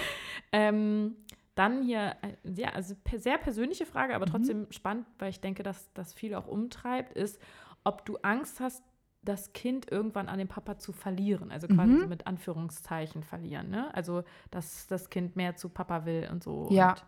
ähm, 0.52 1.16
dann 1.54 1.82
hier, 1.82 2.16
ja, 2.44 2.70
also 2.70 2.94
sehr 3.14 3.38
persönliche 3.38 3.84
Frage, 3.84 4.14
aber 4.14 4.26
mhm. 4.26 4.30
trotzdem 4.30 4.58
mhm. 4.60 4.72
spannend, 4.72 5.06
weil 5.18 5.30
ich 5.30 5.40
denke, 5.40 5.62
dass 5.62 5.92
das 5.92 6.14
viel 6.14 6.34
auch 6.34 6.46
umtreibt, 6.46 7.12
ist, 7.12 7.40
ob 7.84 8.06
du 8.06 8.16
Angst 8.22 8.60
hast, 8.60 8.82
das 9.24 9.52
Kind 9.52 9.90
irgendwann 9.90 10.28
an 10.28 10.38
den 10.38 10.48
Papa 10.48 10.78
zu 10.78 10.92
verlieren, 10.92 11.52
also 11.52 11.68
quasi 11.68 11.92
mhm. 11.92 12.00
so 12.00 12.06
mit 12.08 12.26
Anführungszeichen 12.26 13.22
verlieren, 13.22 13.70
ne? 13.70 13.94
Also, 13.94 14.24
dass 14.50 14.88
das 14.88 15.10
Kind 15.10 15.36
mehr 15.36 15.54
zu 15.54 15.68
Papa 15.68 16.04
will 16.06 16.28
und 16.32 16.42
so. 16.42 16.66
Ja. 16.70 16.90
Und 16.90 16.98
dass 16.98 17.06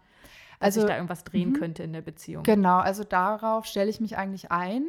also, 0.61 0.81
sich 0.83 0.89
da 0.89 0.95
irgendwas 0.95 1.25
drehen 1.25 1.51
mhm. 1.51 1.55
könnte 1.55 1.83
in 1.83 1.93
der 1.93 2.03
Beziehung. 2.03 2.45
Genau, 2.45 2.79
also 2.79 3.03
darauf 3.03 3.65
stelle 3.65 3.91
ich 3.91 4.01
mich 4.01 4.17
eigentlich 4.17 4.53
ein 4.53 4.85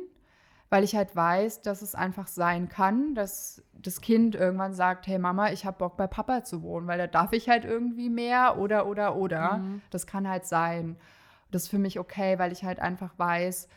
weil 0.69 0.83
ich 0.83 0.95
halt 0.95 1.15
weiß, 1.15 1.61
dass 1.61 1.81
es 1.81 1.95
einfach 1.95 2.27
sein 2.27 2.69
kann, 2.69 3.15
dass 3.15 3.63
das 3.85 4.01
Kind 4.01 4.35
irgendwann 4.35 4.73
sagt, 4.73 5.07
hey 5.07 5.19
Mama, 5.19 5.51
ich 5.51 5.65
habe 5.65 5.77
Bock 5.77 5.97
bei 5.97 6.07
Papa 6.07 6.43
zu 6.43 6.63
wohnen, 6.63 6.87
weil 6.87 6.97
da 6.97 7.07
darf 7.07 7.33
ich 7.33 7.49
halt 7.49 7.65
irgendwie 7.65 8.09
mehr 8.09 8.57
oder 8.57 8.87
oder 8.87 9.15
oder. 9.15 9.57
Mhm. 9.57 9.81
Das 9.91 10.07
kann 10.07 10.27
halt 10.27 10.45
sein. 10.45 10.97
Das 11.51 11.63
ist 11.63 11.69
für 11.69 11.79
mich 11.79 11.99
okay, 11.99 12.39
weil 12.39 12.51
ich 12.51 12.63
halt 12.63 12.79
einfach 12.79 13.13
weiß, 13.17 13.67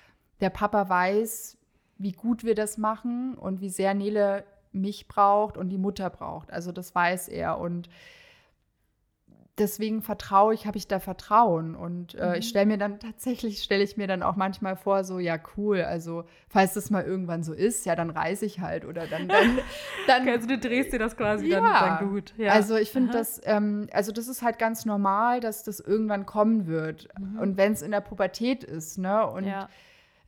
der 0.40 0.50
Papa 0.50 0.88
weiß, 0.88 1.59
wie 1.98 2.12
gut 2.12 2.44
wir 2.44 2.54
das 2.54 2.78
machen 2.78 3.34
und 3.34 3.61
wie 3.61 3.70
sehr 3.70 3.94
Nele 3.94 4.44
mich 4.72 5.09
braucht 5.09 5.56
und 5.56 5.68
die 5.68 5.78
Mutter 5.78 6.11
braucht. 6.11 6.52
Also 6.52 6.72
das 6.72 6.94
weiß 6.94 7.28
er 7.28 7.59
und 7.59 7.88
deswegen 9.59 10.02
vertraue 10.02 10.54
ich, 10.54 10.66
habe 10.66 10.78
ich 10.78 10.86
da 10.88 11.00
Vertrauen. 11.00 11.74
Und 11.74 12.14
äh, 12.14 12.28
mhm. 12.28 12.34
ich 12.34 12.48
stelle 12.48 12.66
mir 12.66 12.78
dann 12.78 12.98
tatsächlich, 13.00 13.62
stelle 13.62 13.82
ich 13.82 13.96
mir 13.96 14.06
dann 14.06 14.22
auch 14.22 14.36
manchmal 14.36 14.76
vor, 14.76 15.04
so, 15.04 15.18
ja, 15.18 15.36
cool, 15.56 15.82
also 15.82 16.24
falls 16.48 16.74
das 16.74 16.90
mal 16.90 17.04
irgendwann 17.04 17.42
so 17.42 17.52
ist, 17.52 17.86
ja, 17.86 17.96
dann 17.96 18.11
reise 18.11 18.46
ich 18.46 18.61
halt 18.61 18.84
oder 18.84 19.06
dann. 19.06 19.28
dann, 19.28 19.59
dann 20.06 20.28
also 20.28 20.46
du 20.48 20.59
drehst 20.59 20.92
dir 20.92 20.98
das 20.98 21.16
quasi 21.16 21.48
ja. 21.48 21.61
dann, 21.61 21.98
dann 21.98 22.11
gut. 22.11 22.34
Ja. 22.36 22.52
Also 22.52 22.76
ich 22.76 22.90
finde 22.90 23.12
das, 23.12 23.40
ähm, 23.44 23.88
also 23.92 24.12
das 24.12 24.28
ist 24.28 24.42
halt 24.42 24.59
ganz 24.59 24.84
normal, 24.84 25.40
dass 25.40 25.64
das 25.64 25.80
irgendwann 25.80 26.26
kommen 26.26 26.66
wird. 26.66 27.09
Mhm. 27.18 27.38
Und 27.38 27.56
wenn 27.56 27.72
es 27.72 27.82
in 27.82 27.90
der 27.90 28.00
Pubertät 28.00 28.64
ist, 28.64 28.98
ne? 28.98 29.26
Und 29.26 29.44
ja 29.44 29.68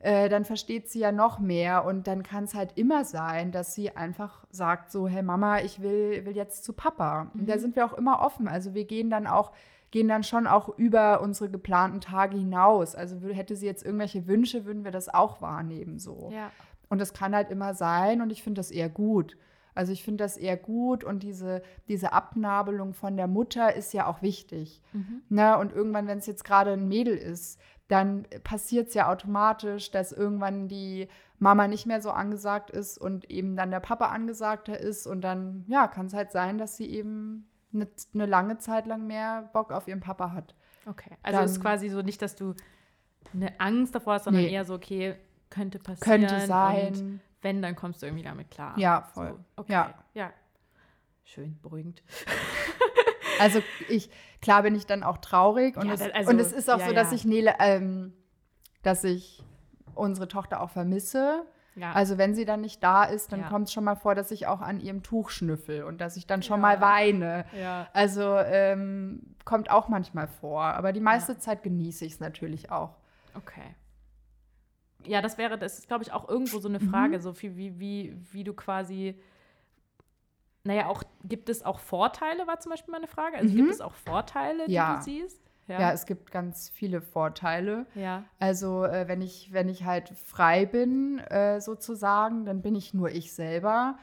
äh, 0.01 0.29
dann 0.29 0.45
versteht 0.45 0.89
sie 0.89 0.99
ja 0.99 1.11
noch 1.11 1.39
mehr. 1.39 1.85
Und 1.85 2.07
dann 2.07 2.23
kann 2.23 2.45
es 2.45 2.55
halt 2.55 2.77
immer 2.77 3.05
sein, 3.05 3.51
dass 3.51 3.75
sie 3.75 3.95
einfach 3.95 4.45
sagt: 4.51 4.91
so, 4.91 5.07
hey 5.07 5.23
Mama, 5.23 5.59
ich 5.59 5.81
will, 5.81 6.25
will 6.25 6.35
jetzt 6.35 6.63
zu 6.63 6.73
Papa. 6.73 7.25
Mhm. 7.25 7.41
Und 7.41 7.49
da 7.49 7.57
sind 7.57 7.75
wir 7.75 7.85
auch 7.85 7.93
immer 7.93 8.21
offen. 8.21 8.47
Also 8.47 8.73
wir 8.73 8.85
gehen 8.85 9.09
dann 9.09 9.27
auch 9.27 9.51
gehen 9.91 10.07
dann 10.07 10.23
schon 10.23 10.47
auch 10.47 10.69
über 10.77 11.21
unsere 11.21 11.49
geplanten 11.49 11.99
Tage 11.99 12.37
hinaus. 12.37 12.95
Also 12.95 13.17
hätte 13.27 13.57
sie 13.57 13.65
jetzt 13.65 13.85
irgendwelche 13.85 14.25
Wünsche, 14.25 14.65
würden 14.65 14.85
wir 14.85 14.91
das 14.91 15.13
auch 15.13 15.41
wahrnehmen 15.41 15.99
so. 15.99 16.29
Ja. 16.33 16.49
Und 16.89 16.99
das 16.99 17.13
kann 17.13 17.35
halt 17.35 17.51
immer 17.51 17.73
sein 17.73 18.21
und 18.21 18.31
ich 18.31 18.41
finde 18.41 18.59
das 18.59 18.71
eher 18.71 18.89
gut. 18.89 19.37
Also 19.73 19.93
ich 19.93 20.03
finde 20.03 20.23
das 20.23 20.37
eher 20.37 20.57
gut 20.57 21.03
und 21.03 21.23
diese, 21.23 21.61
diese 21.87 22.13
Abnabelung 22.13 22.93
von 22.93 23.15
der 23.15 23.27
Mutter 23.27 23.75
ist 23.75 23.93
ja 23.93 24.07
auch 24.07 24.21
wichtig. 24.21 24.81
Mhm. 24.93 25.21
Ne? 25.29 25.57
Und 25.57 25.73
irgendwann, 25.73 26.07
wenn 26.07 26.17
es 26.17 26.25
jetzt 26.25 26.43
gerade 26.43 26.71
ein 26.71 26.87
Mädel 26.87 27.15
ist, 27.15 27.59
dann 27.91 28.25
passiert 28.43 28.87
es 28.87 28.93
ja 28.93 29.09
automatisch, 29.11 29.91
dass 29.91 30.13
irgendwann 30.13 30.69
die 30.69 31.09
Mama 31.39 31.67
nicht 31.67 31.85
mehr 31.85 32.01
so 32.01 32.11
angesagt 32.11 32.69
ist 32.69 32.97
und 32.97 33.29
eben 33.29 33.57
dann 33.57 33.69
der 33.69 33.81
Papa 33.81 34.07
angesagter 34.07 34.79
ist. 34.79 35.07
Und 35.07 35.21
dann, 35.21 35.65
ja, 35.67 35.87
kann 35.87 36.05
es 36.05 36.13
halt 36.13 36.31
sein, 36.31 36.57
dass 36.57 36.77
sie 36.77 36.89
eben 36.89 37.49
eine, 37.73 37.87
eine, 38.13 38.25
lange 38.25 38.57
Zeit 38.59 38.85
lang 38.87 39.07
mehr 39.07 39.49
Bock 39.51 39.71
auf 39.71 39.87
ihren 39.89 39.99
Papa 39.99 40.31
hat. 40.31 40.55
Okay. 40.85 41.11
Also 41.21 41.39
dann, 41.39 41.49
ist 41.49 41.61
quasi 41.61 41.89
so 41.89 42.01
nicht, 42.01 42.21
dass 42.21 42.35
du 42.35 42.53
eine 43.33 43.59
Angst 43.59 43.93
davor 43.93 44.13
hast, 44.13 44.23
sondern 44.23 44.43
nee. 44.43 44.51
eher 44.51 44.63
so, 44.63 44.75
okay, 44.75 45.15
könnte 45.49 45.79
passieren. 45.79 46.27
Könnte 46.27 46.45
sein. 46.47 47.19
wenn, 47.41 47.61
dann 47.61 47.75
kommst 47.75 48.01
du 48.01 48.05
irgendwie 48.05 48.23
damit 48.23 48.51
klar. 48.51 48.77
Ja, 48.77 49.01
voll. 49.13 49.31
So, 49.31 49.39
okay. 49.57 49.73
Ja. 49.73 49.93
ja. 50.13 50.31
Schön, 51.25 51.59
beruhigend. 51.61 52.03
Also 53.41 53.61
ich, 53.89 54.09
klar 54.41 54.63
bin 54.63 54.75
ich 54.75 54.85
dann 54.85 55.03
auch 55.03 55.17
traurig 55.17 55.77
und, 55.77 55.87
ja, 55.87 55.93
es, 55.93 56.01
also, 56.01 56.29
und 56.29 56.39
es 56.39 56.51
ist 56.51 56.69
auch 56.69 56.79
ja, 56.79 56.87
so, 56.87 56.93
dass 56.93 57.09
ja. 57.11 57.15
ich 57.15 57.25
Nele, 57.25 57.55
ähm, 57.59 58.13
dass 58.83 59.03
ich 59.03 59.43
unsere 59.95 60.27
Tochter 60.27 60.61
auch 60.61 60.69
vermisse. 60.69 61.45
Also 61.93 62.17
wenn 62.17 62.35
sie 62.35 62.45
dann 62.45 62.61
nicht 62.61 62.83
da 62.83 63.05
ist, 63.05 63.31
dann 63.31 63.45
kommt 63.47 63.67
es 63.67 63.73
schon 63.73 63.85
mal 63.85 63.95
vor, 63.95 64.13
dass 64.13 64.29
ich 64.31 64.45
auch 64.45 64.61
an 64.61 64.79
ihrem 64.81 65.03
Tuch 65.03 65.29
schnüffel 65.29 65.83
und 65.83 66.01
dass 66.01 66.17
ich 66.17 66.27
dann 66.27 66.43
schon 66.43 66.59
mal 66.59 66.81
weine. 66.81 67.45
Also 67.93 68.37
ähm, 68.37 69.35
kommt 69.45 69.71
auch 69.71 69.87
manchmal 69.87 70.27
vor. 70.27 70.63
Aber 70.63 70.91
die 70.91 70.99
meiste 70.99 71.37
Zeit 71.37 71.63
genieße 71.63 72.05
ich 72.05 72.13
es 72.13 72.19
natürlich 72.19 72.71
auch. 72.71 72.97
Okay. 73.35 73.75
Ja, 75.05 75.21
das 75.21 75.37
wäre, 75.37 75.57
das 75.57 75.79
ist, 75.79 75.87
glaube 75.87 76.03
ich, 76.03 76.11
auch 76.11 76.29
irgendwo 76.29 76.59
so 76.59 76.67
eine 76.67 76.79
Frage, 76.79 77.17
mhm. 77.17 77.21
so 77.21 77.33
viel 77.33 77.55
wie, 77.55 77.79
wie, 77.79 78.15
wie 78.31 78.43
du 78.43 78.53
quasi 78.53 79.19
naja, 80.63 80.87
auch 80.87 81.03
gibt 81.23 81.49
es 81.49 81.63
auch 81.65 81.79
Vorteile, 81.79 82.45
war 82.47 82.59
zum 82.59 82.71
Beispiel 82.71 82.91
meine 82.91 83.07
Frage. 83.07 83.37
Also 83.37 83.51
mhm. 83.51 83.57
gibt 83.57 83.71
es 83.71 83.81
auch 83.81 83.93
Vorteile, 83.93 84.67
die 84.67 84.73
ja. 84.73 84.97
du 84.97 85.03
siehst? 85.03 85.41
Ja. 85.67 85.79
ja. 85.79 85.91
es 85.91 86.05
gibt 86.05 86.31
ganz 86.31 86.69
viele 86.69 87.01
Vorteile. 87.01 87.85
Ja. 87.95 88.25
Also 88.39 88.83
äh, 88.85 89.07
wenn 89.07 89.21
ich, 89.21 89.51
wenn 89.53 89.69
ich 89.69 89.85
halt 89.85 90.09
frei 90.09 90.65
bin, 90.65 91.19
äh, 91.19 91.61
sozusagen, 91.61 92.45
dann 92.45 92.61
bin 92.61 92.75
ich 92.75 92.93
nur 92.93 93.09
ich 93.09 93.33
selber. 93.33 93.97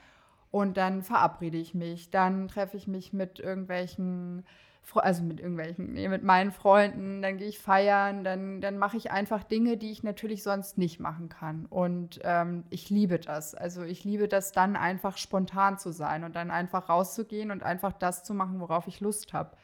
Und 0.50 0.78
dann 0.78 1.02
verabrede 1.02 1.58
ich 1.58 1.74
mich. 1.74 2.10
Dann 2.10 2.48
treffe 2.48 2.76
ich 2.76 2.88
mich 2.88 3.12
mit 3.12 3.38
irgendwelchen 3.38 4.46
also 4.94 5.22
mit 5.22 5.40
irgendwelchen, 5.40 5.92
nee, 5.92 6.08
mit 6.08 6.22
meinen 6.22 6.50
Freunden, 6.50 7.20
dann 7.22 7.36
gehe 7.36 7.48
ich 7.48 7.58
feiern, 7.58 8.24
dann, 8.24 8.60
dann 8.60 8.78
mache 8.78 8.96
ich 8.96 9.10
einfach 9.10 9.44
Dinge, 9.44 9.76
die 9.76 9.90
ich 9.90 10.02
natürlich 10.02 10.42
sonst 10.42 10.78
nicht 10.78 10.98
machen 10.98 11.28
kann. 11.28 11.66
Und 11.66 12.20
ähm, 12.24 12.64
ich 12.70 12.90
liebe 12.90 13.18
das. 13.18 13.54
Also 13.54 13.82
ich 13.82 14.04
liebe 14.04 14.28
das 14.28 14.52
dann 14.52 14.76
einfach 14.76 15.16
spontan 15.16 15.78
zu 15.78 15.92
sein 15.92 16.24
und 16.24 16.34
dann 16.36 16.50
einfach 16.50 16.88
rauszugehen 16.88 17.50
und 17.50 17.62
einfach 17.62 17.92
das 17.92 18.24
zu 18.24 18.34
machen, 18.34 18.60
worauf 18.60 18.86
ich 18.88 19.00
Lust 19.00 19.32
habe. 19.32 19.56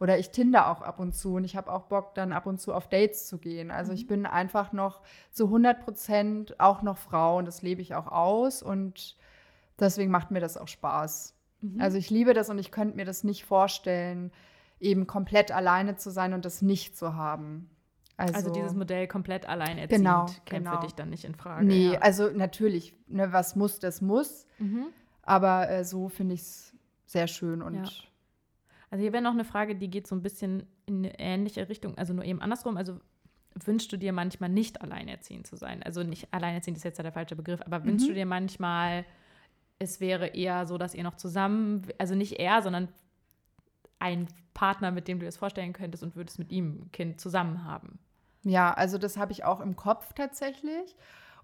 Oder 0.00 0.18
ich 0.18 0.30
tinder 0.30 0.70
auch 0.70 0.82
ab 0.82 0.98
und 0.98 1.14
zu 1.14 1.34
und 1.34 1.44
ich 1.44 1.56
habe 1.56 1.72
auch 1.72 1.84
Bock, 1.84 2.14
dann 2.14 2.32
ab 2.32 2.46
und 2.46 2.60
zu 2.60 2.74
auf 2.74 2.88
Dates 2.88 3.26
zu 3.26 3.38
gehen. 3.38 3.70
Also 3.70 3.92
mhm. 3.92 3.98
ich 3.98 4.06
bin 4.06 4.26
einfach 4.26 4.72
noch 4.72 5.02
zu 5.30 5.44
100 5.44 5.84
Prozent 5.84 6.60
auch 6.60 6.82
noch 6.82 6.98
Frau 6.98 7.38
und 7.38 7.46
das 7.46 7.62
lebe 7.62 7.80
ich 7.80 7.94
auch 7.94 8.08
aus 8.08 8.62
und 8.62 9.16
deswegen 9.78 10.10
macht 10.10 10.30
mir 10.30 10.40
das 10.40 10.56
auch 10.56 10.68
Spaß. 10.68 11.34
Mhm. 11.60 11.80
Also 11.80 11.96
ich 11.98 12.10
liebe 12.10 12.34
das 12.34 12.50
und 12.50 12.58
ich 12.58 12.70
könnte 12.70 12.96
mir 12.96 13.04
das 13.04 13.24
nicht 13.24 13.44
vorstellen, 13.44 14.32
eben 14.80 15.06
komplett 15.06 15.50
alleine 15.50 15.96
zu 15.96 16.10
sein 16.10 16.32
und 16.32 16.44
das 16.44 16.62
nicht 16.62 16.96
zu 16.96 17.14
haben. 17.14 17.70
Also, 18.16 18.34
also 18.34 18.52
dieses 18.52 18.74
Modell 18.74 19.08
komplett 19.08 19.48
alleinerziehend 19.48 20.04
genau, 20.04 20.26
käme 20.44 20.64
genau. 20.64 20.76
für 20.76 20.86
dich 20.86 20.94
dann 20.94 21.10
nicht 21.10 21.24
in 21.24 21.34
Frage. 21.34 21.64
Nee, 21.64 21.94
ja. 21.94 21.98
also 21.98 22.30
natürlich, 22.30 22.94
ne, 23.08 23.32
was 23.32 23.56
muss, 23.56 23.80
das 23.80 24.00
muss. 24.00 24.46
Mhm. 24.58 24.86
Aber 25.22 25.68
äh, 25.68 25.84
so 25.84 26.08
finde 26.08 26.34
ich 26.34 26.42
es 26.42 26.72
sehr 27.06 27.26
schön 27.26 27.62
und. 27.62 27.74
Ja. 27.74 27.90
Also 28.90 29.02
hier 29.02 29.12
wäre 29.12 29.24
noch 29.24 29.32
eine 29.32 29.44
Frage, 29.44 29.74
die 29.74 29.90
geht 29.90 30.06
so 30.06 30.14
ein 30.14 30.22
bisschen 30.22 30.68
in 30.86 30.98
eine 30.98 31.18
ähnliche 31.18 31.68
Richtung, 31.68 31.98
also 31.98 32.14
nur 32.14 32.24
eben 32.24 32.40
andersrum. 32.40 32.76
Also 32.76 33.00
wünschst 33.64 33.90
du 33.92 33.96
dir 33.96 34.12
manchmal 34.12 34.50
nicht 34.50 34.82
alleinerziehend 34.82 35.48
zu 35.48 35.56
sein? 35.56 35.82
Also 35.82 36.04
nicht 36.04 36.32
alleinerziehend 36.32 36.76
ist 36.76 36.84
jetzt 36.84 36.98
ja 36.98 37.02
der 37.02 37.12
falsche 37.12 37.34
Begriff, 37.34 37.60
aber 37.62 37.80
mhm. 37.80 37.86
wünschst 37.86 38.08
du 38.08 38.14
dir 38.14 38.26
manchmal, 38.26 39.04
es 39.80 40.00
wäre 40.00 40.28
eher 40.28 40.66
so, 40.66 40.78
dass 40.78 40.94
ihr 40.94 41.02
noch 41.02 41.16
zusammen, 41.16 41.82
also 41.98 42.14
nicht 42.14 42.38
er, 42.38 42.62
sondern 42.62 42.88
ein 44.04 44.28
Partner, 44.52 44.90
mit 44.90 45.08
dem 45.08 45.18
du 45.18 45.26
es 45.26 45.38
vorstellen 45.38 45.72
könntest 45.72 46.02
und 46.02 46.14
würdest 46.14 46.38
mit 46.38 46.52
ihm 46.52 46.82
ein 46.82 46.92
Kind 46.92 47.20
zusammen 47.20 47.64
haben. 47.64 47.98
Ja, 48.42 48.74
also 48.74 48.98
das 48.98 49.16
habe 49.16 49.32
ich 49.32 49.44
auch 49.44 49.60
im 49.60 49.74
Kopf 49.74 50.12
tatsächlich. 50.12 50.94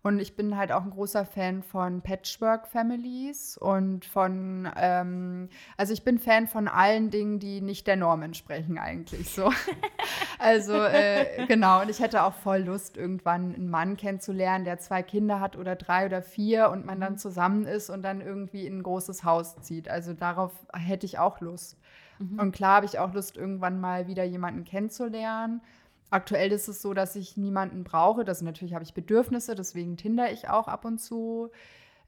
Und 0.02 0.18
ich 0.18 0.34
bin 0.34 0.56
halt 0.56 0.72
auch 0.72 0.82
ein 0.82 0.90
großer 0.90 1.26
Fan 1.26 1.62
von 1.62 2.00
Patchwork-Families 2.00 3.58
und 3.58 4.06
von, 4.06 4.66
ähm, 4.76 5.50
also 5.76 5.92
ich 5.92 6.04
bin 6.04 6.18
Fan 6.18 6.48
von 6.48 6.68
allen 6.68 7.10
Dingen, 7.10 7.38
die 7.38 7.60
nicht 7.60 7.86
der 7.86 7.96
Norm 7.96 8.22
entsprechen 8.22 8.78
eigentlich 8.78 9.28
so. 9.28 9.52
also 10.38 10.72
äh, 10.72 11.44
genau, 11.46 11.82
und 11.82 11.90
ich 11.90 12.00
hätte 12.00 12.22
auch 12.22 12.32
voll 12.32 12.60
Lust, 12.60 12.96
irgendwann 12.96 13.54
einen 13.54 13.68
Mann 13.68 13.98
kennenzulernen, 13.98 14.64
der 14.64 14.78
zwei 14.78 15.02
Kinder 15.02 15.38
hat 15.38 15.56
oder 15.56 15.76
drei 15.76 16.06
oder 16.06 16.22
vier 16.22 16.70
und 16.70 16.86
man 16.86 16.98
dann 16.98 17.18
zusammen 17.18 17.66
ist 17.66 17.90
und 17.90 18.02
dann 18.02 18.22
irgendwie 18.22 18.66
in 18.66 18.78
ein 18.78 18.82
großes 18.82 19.22
Haus 19.24 19.60
zieht. 19.60 19.90
Also 19.90 20.14
darauf 20.14 20.52
hätte 20.72 21.04
ich 21.04 21.18
auch 21.18 21.42
Lust. 21.42 21.76
Mhm. 22.20 22.38
Und 22.38 22.52
klar 22.52 22.76
habe 22.76 22.86
ich 22.86 22.98
auch 22.98 23.12
Lust, 23.12 23.36
irgendwann 23.36 23.80
mal 23.80 24.06
wieder 24.06 24.24
jemanden 24.24 24.64
kennenzulernen. 24.64 25.62
Aktuell 26.10 26.52
ist 26.52 26.68
es 26.68 26.82
so, 26.82 26.92
dass 26.92 27.16
ich 27.16 27.36
niemanden 27.36 27.84
brauche. 27.84 28.24
Das 28.24 28.42
natürlich 28.42 28.74
habe 28.74 28.84
ich 28.84 28.94
Bedürfnisse, 28.94 29.54
deswegen 29.54 29.96
tinder 29.96 30.30
ich 30.30 30.48
auch 30.48 30.68
ab 30.68 30.84
und 30.84 30.98
zu, 30.98 31.50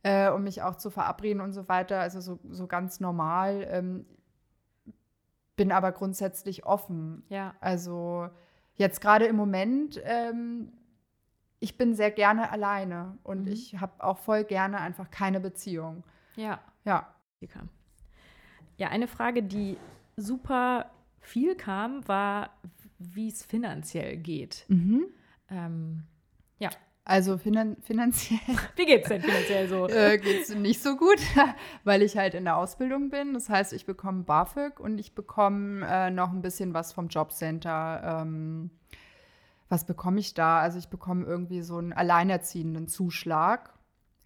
äh, 0.02 0.30
um 0.30 0.44
mich 0.44 0.62
auch 0.62 0.76
zu 0.76 0.90
verabreden 0.90 1.40
und 1.40 1.52
so 1.52 1.68
weiter. 1.68 2.00
Also 2.00 2.20
so, 2.20 2.38
so 2.50 2.66
ganz 2.66 3.00
normal. 3.00 3.66
Ähm, 3.70 4.06
bin 5.56 5.72
aber 5.72 5.92
grundsätzlich 5.92 6.66
offen. 6.66 7.22
Ja. 7.28 7.54
Also 7.60 8.28
jetzt 8.74 9.00
gerade 9.00 9.26
im 9.26 9.36
Moment, 9.36 10.00
ähm, 10.04 10.72
ich 11.60 11.78
bin 11.78 11.94
sehr 11.94 12.10
gerne 12.10 12.50
alleine 12.50 13.18
und 13.22 13.42
mhm. 13.42 13.52
ich 13.52 13.80
habe 13.80 14.02
auch 14.02 14.18
voll 14.18 14.44
gerne 14.44 14.80
einfach 14.80 15.10
keine 15.10 15.40
Beziehung. 15.40 16.02
Ja. 16.34 16.60
Ja. 16.84 17.06
Ja, 18.76 18.88
eine 18.88 19.06
Frage, 19.06 19.44
die 19.44 19.76
super 20.16 20.90
viel 21.20 21.54
kam, 21.54 22.06
war, 22.08 22.50
wie 22.98 23.28
es 23.28 23.44
finanziell 23.44 24.16
geht. 24.16 24.64
Mhm. 24.68 25.06
Ähm, 25.50 26.02
ja. 26.58 26.70
Also 27.04 27.36
finan 27.36 27.76
finanziell. 27.82 28.38
Wie 28.76 28.86
geht 28.86 29.02
es 29.02 29.08
denn 29.08 29.22
finanziell 29.22 29.68
so? 29.68 29.88
äh, 29.88 30.18
geht 30.18 30.42
es 30.42 30.54
nicht 30.54 30.80
so 30.80 30.96
gut, 30.96 31.18
weil 31.84 32.00
ich 32.00 32.16
halt 32.16 32.34
in 32.34 32.44
der 32.44 32.56
Ausbildung 32.56 33.10
bin. 33.10 33.34
Das 33.34 33.48
heißt, 33.48 33.72
ich 33.72 33.86
bekomme 33.86 34.22
BAföG 34.22 34.78
und 34.78 34.98
ich 34.98 35.12
bekomme 35.12 35.84
äh, 35.84 36.10
noch 36.10 36.32
ein 36.32 36.42
bisschen 36.42 36.74
was 36.74 36.92
vom 36.92 37.08
Jobcenter. 37.08 38.20
Ähm, 38.22 38.70
was 39.68 39.84
bekomme 39.84 40.20
ich 40.20 40.34
da? 40.34 40.60
Also 40.60 40.78
ich 40.78 40.90
bekomme 40.90 41.24
irgendwie 41.26 41.62
so 41.62 41.78
einen 41.78 41.92
alleinerziehenden 41.92 42.86
Zuschlag. 42.86 43.71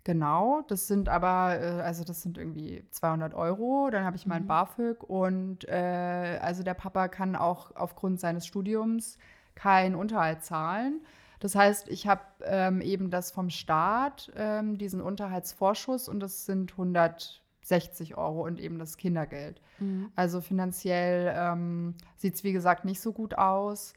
Genau, 0.06 0.62
das 0.68 0.86
sind 0.86 1.08
aber, 1.08 1.60
äh, 1.60 1.82
also 1.82 2.04
das 2.04 2.22
sind 2.22 2.38
irgendwie 2.38 2.84
200 2.92 3.34
Euro. 3.34 3.88
Dann 3.90 4.04
habe 4.04 4.14
ich 4.14 4.24
mein 4.24 4.44
mhm. 4.44 4.46
BAföG 4.46 5.02
und 5.02 5.68
äh, 5.68 6.38
also 6.40 6.62
der 6.62 6.74
Papa 6.74 7.08
kann 7.08 7.34
auch 7.34 7.74
aufgrund 7.74 8.20
seines 8.20 8.46
Studiums 8.46 9.18
keinen 9.56 9.96
Unterhalt 9.96 10.44
zahlen. 10.44 11.00
Das 11.40 11.56
heißt, 11.56 11.88
ich 11.88 12.06
habe 12.06 12.22
ähm, 12.44 12.80
eben 12.82 13.10
das 13.10 13.32
vom 13.32 13.50
Staat, 13.50 14.30
ähm, 14.36 14.78
diesen 14.78 15.00
Unterhaltsvorschuss 15.00 16.08
und 16.08 16.20
das 16.20 16.46
sind 16.46 16.70
160 16.70 18.16
Euro 18.16 18.44
und 18.44 18.60
eben 18.60 18.78
das 18.78 18.98
Kindergeld. 18.98 19.60
Mhm. 19.80 20.12
Also 20.14 20.40
finanziell 20.40 21.34
ähm, 21.36 21.96
sieht 22.16 22.36
es, 22.36 22.44
wie 22.44 22.52
gesagt, 22.52 22.84
nicht 22.84 23.00
so 23.00 23.12
gut 23.12 23.36
aus. 23.36 23.92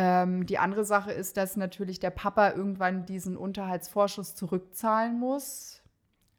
Ähm, 0.00 0.46
die 0.46 0.58
andere 0.58 0.84
Sache 0.84 1.10
ist, 1.10 1.36
dass 1.36 1.56
natürlich 1.56 1.98
der 1.98 2.10
Papa 2.10 2.50
irgendwann 2.50 3.04
diesen 3.04 3.36
Unterhaltsvorschuss 3.36 4.36
zurückzahlen 4.36 5.18
muss. 5.18 5.82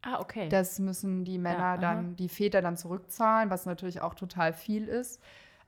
Ah, 0.00 0.18
okay. 0.18 0.48
Das 0.48 0.78
müssen 0.78 1.26
die 1.26 1.36
Männer 1.36 1.74
ja, 1.74 1.76
dann, 1.76 2.16
die 2.16 2.30
Väter 2.30 2.62
dann 2.62 2.78
zurückzahlen, 2.78 3.50
was 3.50 3.66
natürlich 3.66 4.00
auch 4.00 4.14
total 4.14 4.54
viel 4.54 4.88
ist. 4.88 5.20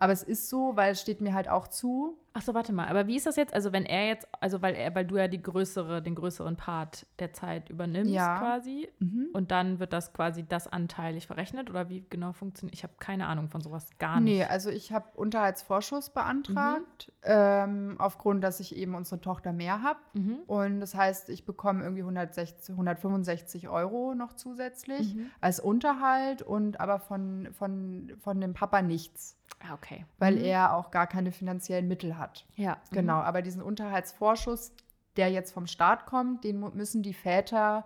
Aber 0.03 0.13
es 0.13 0.25
ist 0.25 0.49
so, 0.49 0.73
weil 0.75 0.91
es 0.91 1.01
steht 1.01 1.21
mir 1.21 1.33
halt 1.33 1.49
auch 1.49 1.69
zu. 1.69 2.19
Ach 2.33 2.43
so, 2.43 2.55
warte 2.55 2.73
mal. 2.73 2.89
Aber 2.89 3.07
wie 3.07 3.15
ist 3.15 3.25
das 3.25 3.37
jetzt? 3.37 3.55
Also 3.55 3.73
wenn 3.73 3.87
er 3.87 4.09
jetzt, 4.09 4.27
also 4.41 4.61
weil 4.61 4.75
er, 4.75 4.93
weil 4.97 5.05
du 5.05 5.17
ja 5.17 5.29
die 5.29 5.41
größere, 5.41 6.03
den 6.03 6.17
größeren 6.17 6.57
Part 6.57 7.07
der 7.21 7.33
Zeit 7.33 7.71
übernimmst 7.71 8.11
ja. 8.13 8.41
quasi 8.41 8.89
mhm. 8.99 9.29
und 9.33 9.53
dann 9.53 9.79
wird 9.79 9.93
das 9.93 10.13
quasi 10.13 10.45
das 10.45 10.67
anteilig 10.67 11.29
verrechnet 11.29 11.71
oder 11.71 11.89
wie 11.89 12.05
genau 12.11 12.33
funktioniert? 12.33 12.75
Ich 12.75 12.83
habe 12.83 12.95
keine 12.99 13.29
Ahnung 13.29 13.49
von 13.49 13.61
sowas 13.61 13.91
gar 14.01 14.19
nicht. 14.19 14.39
Nee, 14.39 14.45
also 14.45 14.71
ich 14.71 14.93
habe 14.93 15.07
Unterhaltsvorschuss 15.15 16.11
beantragt, 16.11 17.13
mhm. 17.19 17.23
ähm, 17.23 17.95
aufgrund, 17.99 18.43
dass 18.43 18.59
ich 18.59 18.75
eben 18.75 18.97
unsere 18.97 19.21
Tochter 19.21 19.53
mehr 19.53 19.83
habe. 19.83 20.01
Mhm. 20.15 20.39
Und 20.49 20.81
das 20.81 20.97
heißt, 20.97 21.29
ich 21.29 21.45
bekomme 21.45 21.85
irgendwie 21.85 22.03
160, 22.03 22.71
165 22.71 23.69
Euro 23.69 24.17
noch 24.17 24.33
zusätzlich 24.33 25.15
mhm. 25.15 25.31
als 25.41 25.61
Unterhalt 25.61 26.43
und 26.43 26.81
aber 26.81 26.99
von, 26.99 27.51
von, 27.53 28.13
von 28.19 28.41
dem 28.41 28.53
Papa 28.53 28.83
nichts. 28.83 29.39
Ah, 29.65 29.75
okay. 29.75 30.05
Weil 30.19 30.37
mhm. 30.37 30.45
er 30.45 30.75
auch 30.75 30.91
gar 30.91 31.07
keine 31.07 31.33
finanziellen 31.33 31.89
Mittel 31.89 32.19
hat. 32.19 32.47
Ja. 32.57 32.79
Genau, 32.91 33.19
mhm. 33.19 33.27
aber 33.27 33.43
diesen 33.43 33.63
Unterhaltsvorschuss, 33.63 34.73
der 35.17 35.31
jetzt 35.31 35.53
vom 35.53 35.67
Staat 35.67 36.07
kommt, 36.07 36.45
den 36.45 36.61
müssen 36.75 37.03
die 37.03 37.15
Väter 37.15 37.85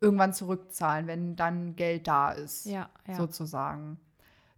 irgendwann 0.00 0.32
zurückzahlen, 0.32 1.06
wenn 1.06 1.36
dann 1.36 1.76
Geld 1.76 2.06
da 2.06 2.32
ist, 2.32 2.66
ja, 2.66 2.90
ja. 3.06 3.14
sozusagen. 3.14 3.98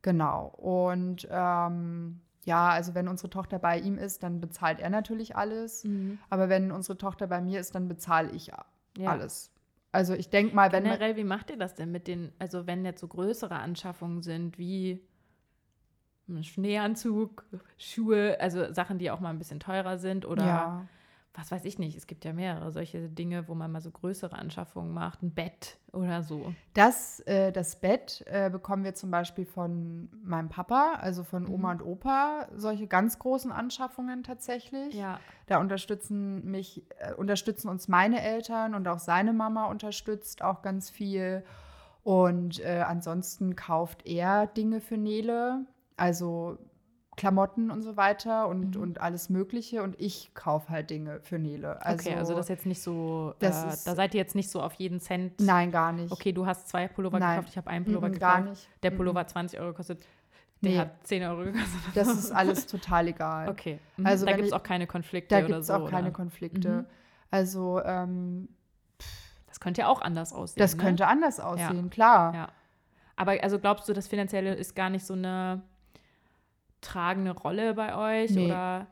Genau. 0.02 0.46
Und 0.56 1.26
ähm, 1.30 2.20
ja, 2.44 2.68
also 2.68 2.94
wenn 2.94 3.08
unsere 3.08 3.30
Tochter 3.30 3.58
bei 3.58 3.78
ihm 3.78 3.98
ist, 3.98 4.22
dann 4.22 4.40
bezahlt 4.40 4.80
er 4.80 4.90
natürlich 4.90 5.36
alles. 5.36 5.84
Mhm. 5.84 6.18
Aber 6.30 6.48
wenn 6.48 6.70
unsere 6.70 6.98
Tochter 6.98 7.26
bei 7.26 7.40
mir 7.40 7.60
ist, 7.60 7.74
dann 7.74 7.88
bezahle 7.88 8.30
ich 8.30 8.52
ja. 8.98 9.10
alles. 9.10 9.50
Also 9.92 10.14
ich 10.14 10.30
denke 10.30 10.54
mal, 10.54 10.72
wenn 10.72 10.84
generell, 10.84 11.16
wie 11.16 11.24
macht 11.24 11.50
ihr 11.50 11.56
das 11.56 11.74
denn 11.74 11.90
mit 11.90 12.06
den, 12.06 12.32
also 12.38 12.66
wenn 12.66 12.84
jetzt 12.84 13.00
so 13.00 13.08
größere 13.08 13.54
Anschaffungen 13.54 14.22
sind, 14.22 14.58
wie 14.58 15.02
Schneeanzug, 16.42 17.44
Schuhe, 17.78 18.38
also 18.40 18.72
Sachen, 18.72 18.98
die 18.98 19.10
auch 19.10 19.20
mal 19.20 19.30
ein 19.30 19.38
bisschen 19.38 19.60
teurer 19.60 19.98
sind 19.98 20.26
oder 20.26 20.46
ja. 20.46 20.88
was 21.34 21.52
weiß 21.52 21.64
ich 21.64 21.78
nicht. 21.78 21.96
Es 21.96 22.08
gibt 22.08 22.24
ja 22.24 22.32
mehrere 22.32 22.72
solche 22.72 23.08
Dinge, 23.08 23.46
wo 23.46 23.54
man 23.54 23.70
mal 23.70 23.80
so 23.80 23.92
größere 23.92 24.36
Anschaffungen 24.36 24.92
macht, 24.92 25.22
ein 25.22 25.32
Bett 25.32 25.78
oder 25.92 26.22
so. 26.22 26.52
Das, 26.74 27.20
äh, 27.20 27.52
das 27.52 27.76
Bett 27.76 28.24
äh, 28.26 28.50
bekommen 28.50 28.82
wir 28.82 28.94
zum 28.94 29.12
Beispiel 29.12 29.46
von 29.46 30.08
meinem 30.24 30.48
Papa, 30.48 30.94
also 31.00 31.22
von 31.22 31.44
mhm. 31.44 31.50
Oma 31.52 31.72
und 31.72 31.82
Opa, 31.82 32.48
solche 32.56 32.88
ganz 32.88 33.20
großen 33.20 33.52
Anschaffungen 33.52 34.24
tatsächlich. 34.24 34.94
Ja. 34.94 35.20
Da 35.46 35.58
unterstützen 35.58 36.50
mich, 36.50 36.84
äh, 36.98 37.14
unterstützen 37.14 37.68
uns 37.68 37.86
meine 37.86 38.20
Eltern 38.20 38.74
und 38.74 38.88
auch 38.88 38.98
seine 38.98 39.32
Mama 39.32 39.66
unterstützt 39.66 40.42
auch 40.42 40.62
ganz 40.62 40.90
viel. 40.90 41.44
Und 42.02 42.60
äh, 42.60 42.84
ansonsten 42.86 43.56
kauft 43.56 44.06
er 44.06 44.46
Dinge 44.46 44.80
für 44.80 44.96
Nele 44.96 45.66
also 45.96 46.58
Klamotten 47.16 47.70
und 47.70 47.82
so 47.82 47.96
weiter 47.96 48.46
und, 48.46 48.76
mhm. 48.76 48.82
und 48.82 49.00
alles 49.00 49.30
Mögliche 49.30 49.82
und 49.82 49.98
ich 49.98 50.34
kaufe 50.34 50.68
halt 50.68 50.90
Dinge 50.90 51.20
für 51.22 51.38
Nele. 51.38 51.84
Also, 51.84 52.08
okay, 52.08 52.18
also 52.18 52.34
das 52.34 52.46
ist 52.46 52.50
jetzt 52.50 52.66
nicht 52.66 52.82
so, 52.82 53.34
äh, 53.40 53.48
ist, 53.48 53.84
da 53.84 53.94
seid 53.94 54.14
ihr 54.14 54.20
jetzt 54.20 54.34
nicht 54.34 54.50
so 54.50 54.60
auf 54.62 54.74
jeden 54.74 55.00
Cent. 55.00 55.40
Nein, 55.40 55.70
gar 55.70 55.92
nicht. 55.92 56.12
Okay, 56.12 56.32
du 56.32 56.46
hast 56.46 56.68
zwei 56.68 56.88
Pullover 56.88 57.18
Nein. 57.18 57.36
gekauft, 57.36 57.48
ich 57.50 57.56
habe 57.56 57.70
einen 57.70 57.86
Pullover 57.86 58.08
mhm, 58.08 58.12
gekauft. 58.12 58.34
Gar 58.34 58.40
nicht. 58.42 58.68
Der 58.82 58.90
Pullover 58.90 59.22
mhm. 59.22 59.28
20 59.28 59.60
Euro 59.60 59.72
kostet, 59.72 60.06
der 60.60 60.70
nee. 60.70 60.78
hat 60.78 61.06
10 61.06 61.22
Euro 61.22 61.44
gekostet. 61.44 61.80
Das 61.94 62.08
ist 62.18 62.32
alles 62.32 62.66
total 62.66 63.08
egal. 63.08 63.48
Okay, 63.48 63.78
mhm. 63.96 64.06
also 64.06 64.26
da 64.26 64.32
gibt 64.32 64.48
es 64.48 64.52
auch 64.52 64.62
keine 64.62 64.86
Konflikte 64.86 65.40
da 65.40 65.46
oder 65.46 65.62
so. 65.62 65.72
Da 65.72 65.78
gibt 65.78 65.88
es 65.88 65.88
auch 65.88 65.90
keine 65.90 66.12
Konflikte. 66.12 66.68
Mhm. 66.68 66.86
Also 67.30 67.82
ähm, 67.82 68.48
Das 69.46 69.58
könnte 69.58 69.80
ja 69.80 69.88
auch 69.88 70.02
anders 70.02 70.34
aussehen. 70.34 70.60
Das 70.60 70.76
ne? 70.76 70.82
könnte 70.82 71.06
anders 71.06 71.40
aussehen, 71.40 71.84
ja. 71.84 71.90
klar. 71.90 72.34
Ja. 72.34 72.48
Aber 73.16 73.42
also 73.42 73.58
glaubst 73.58 73.88
du, 73.88 73.94
das 73.94 74.06
Finanzielle 74.06 74.54
ist 74.54 74.76
gar 74.76 74.90
nicht 74.90 75.06
so 75.06 75.14
eine 75.14 75.62
tragende 76.86 77.32
Rolle 77.32 77.74
bei 77.74 78.22
euch? 78.22 78.30
Nee. 78.30 78.46
Oder, 78.46 78.86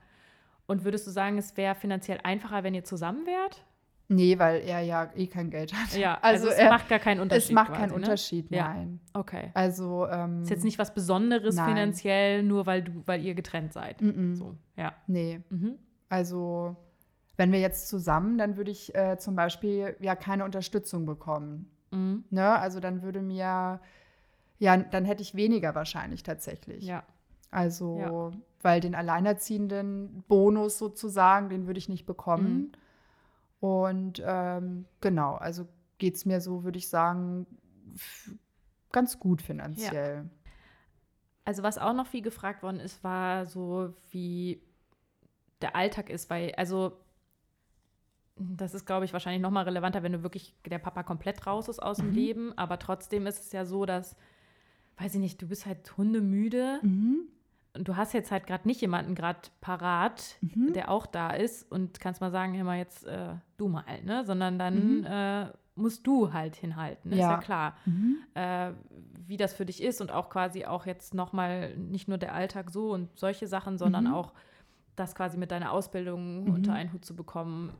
und 0.66 0.84
würdest 0.84 1.06
du 1.06 1.10
sagen, 1.10 1.38
es 1.38 1.56
wäre 1.56 1.74
finanziell 1.74 2.18
einfacher, 2.22 2.64
wenn 2.64 2.74
ihr 2.74 2.84
zusammen 2.84 3.26
wärt? 3.26 3.64
Nee, 4.08 4.38
weil 4.38 4.60
er 4.60 4.80
ja 4.80 5.10
eh 5.16 5.26
kein 5.26 5.50
Geld 5.50 5.72
hat. 5.72 5.96
Ja, 5.96 6.18
also, 6.22 6.46
also 6.46 6.48
es 6.48 6.58
er, 6.58 6.68
macht 6.68 6.88
gar 6.88 6.98
keinen 6.98 7.20
Unterschied. 7.20 7.50
Es 7.50 7.52
macht 7.52 7.68
quasi, 7.68 7.80
keinen 7.80 7.90
ne? 7.90 7.94
Unterschied, 7.96 8.50
nein. 8.50 9.00
Ja. 9.14 9.20
Okay. 9.20 9.50
Also 9.54 10.06
ähm, 10.08 10.42
ist 10.42 10.50
jetzt 10.50 10.64
nicht 10.64 10.78
was 10.78 10.92
Besonderes 10.92 11.56
nein. 11.56 11.68
finanziell, 11.68 12.42
nur 12.42 12.66
weil 12.66 12.82
du, 12.82 13.02
weil 13.06 13.24
ihr 13.24 13.34
getrennt 13.34 13.72
seid. 13.72 14.02
Mm 14.02 14.08
-mm. 14.08 14.34
So, 14.36 14.56
ja. 14.76 14.92
Nee. 15.06 15.40
Mhm. 15.48 15.78
Also 16.10 16.76
wenn 17.36 17.50
wir 17.50 17.60
jetzt 17.60 17.88
zusammen, 17.88 18.38
dann 18.38 18.56
würde 18.56 18.70
ich 18.70 18.94
äh, 18.94 19.16
zum 19.18 19.34
Beispiel 19.36 19.96
ja 20.00 20.14
keine 20.14 20.44
Unterstützung 20.44 21.06
bekommen. 21.06 21.70
Mhm. 21.90 22.24
Ne? 22.30 22.48
Also 22.58 22.80
dann 22.80 23.02
würde 23.02 23.22
mir, 23.22 23.80
ja, 24.58 24.76
dann 24.76 25.04
hätte 25.04 25.22
ich 25.22 25.34
weniger 25.34 25.74
wahrscheinlich 25.74 26.22
tatsächlich. 26.22 26.84
Ja. 26.84 27.04
Also, 27.54 27.98
Ja. 27.98 28.30
weil 28.62 28.80
den 28.80 28.94
alleinerziehenden 28.94 30.24
Bonus 30.28 30.78
sozusagen, 30.78 31.48
den 31.48 31.66
würde 31.66 31.78
ich 31.78 31.88
nicht 31.88 32.04
bekommen. 32.06 32.56
Mhm. 32.58 32.72
Und 33.60 34.22
ähm, 34.24 34.84
genau, 35.00 35.34
also 35.36 35.66
geht 35.98 36.16
es 36.16 36.26
mir 36.26 36.40
so, 36.40 36.64
würde 36.64 36.78
ich 36.78 36.88
sagen, 36.88 37.46
ganz 38.92 39.18
gut 39.18 39.40
finanziell. 39.40 40.28
Also 41.44 41.62
was 41.62 41.78
auch 41.78 41.92
noch 41.94 42.06
viel 42.06 42.22
gefragt 42.22 42.62
worden 42.62 42.80
ist, 42.80 43.04
war 43.04 43.46
so, 43.46 43.94
wie 44.10 44.60
der 45.60 45.76
Alltag 45.76 46.10
ist, 46.10 46.28
weil, 46.30 46.52
also 46.56 46.92
das 48.36 48.74
ist, 48.74 48.84
glaube 48.84 49.04
ich, 49.04 49.12
wahrscheinlich 49.12 49.40
noch 49.42 49.50
mal 49.50 49.62
relevanter, 49.62 50.02
wenn 50.02 50.12
du 50.12 50.22
wirklich 50.22 50.54
der 50.66 50.78
Papa 50.78 51.02
komplett 51.04 51.46
raus 51.46 51.68
ist 51.68 51.78
aus 51.80 51.98
dem 51.98 52.08
Mhm. 52.08 52.14
Leben. 52.14 52.58
Aber 52.58 52.78
trotzdem 52.78 53.26
ist 53.26 53.40
es 53.40 53.52
ja 53.52 53.64
so, 53.64 53.86
dass, 53.86 54.16
weiß 54.98 55.14
ich 55.14 55.20
nicht, 55.20 55.40
du 55.40 55.46
bist 55.46 55.66
halt 55.66 55.96
hundemüde 55.96 56.80
Mhm. 56.82 57.28
Du 57.74 57.96
hast 57.96 58.12
jetzt 58.14 58.30
halt 58.30 58.46
gerade 58.46 58.66
nicht 58.68 58.80
jemanden 58.80 59.14
gerade 59.14 59.40
parat, 59.60 60.36
Mhm. 60.40 60.72
der 60.74 60.90
auch 60.90 61.06
da 61.06 61.30
ist 61.30 61.70
und 61.70 62.00
kannst 62.00 62.20
mal 62.20 62.30
sagen, 62.30 62.56
hör 62.56 62.64
mal 62.64 62.78
jetzt 62.78 63.04
äh, 63.06 63.34
du 63.56 63.68
mal, 63.68 64.02
ne? 64.04 64.24
Sondern 64.24 64.58
dann 64.58 64.98
Mhm. 65.00 65.04
äh, 65.06 65.46
musst 65.76 66.06
du 66.06 66.32
halt 66.32 66.54
hinhalten, 66.54 67.10
ist 67.12 67.18
Ja. 67.18 67.32
ja 67.32 67.36
klar. 67.38 67.76
Mhm. 67.84 68.18
Äh, 68.34 68.70
wie 69.26 69.36
das 69.36 69.54
für 69.54 69.66
dich 69.66 69.82
ist 69.82 70.00
und 70.00 70.12
auch 70.12 70.30
quasi 70.30 70.64
auch 70.66 70.86
jetzt 70.86 71.14
nochmal 71.14 71.76
nicht 71.76 72.06
nur 72.06 72.18
der 72.18 72.32
Alltag 72.34 72.70
so 72.70 72.90
und 72.92 73.18
solche 73.18 73.48
Sachen, 73.48 73.76
sondern 73.78 74.04
Mhm. 74.04 74.14
auch 74.14 74.32
das 74.96 75.14
quasi 75.16 75.36
mit 75.36 75.50
deiner 75.50 75.72
Ausbildung 75.72 76.44
Mhm. 76.44 76.50
unter 76.52 76.72
einen 76.74 76.92
Hut 76.92 77.04
zu 77.04 77.16
bekommen. 77.16 77.72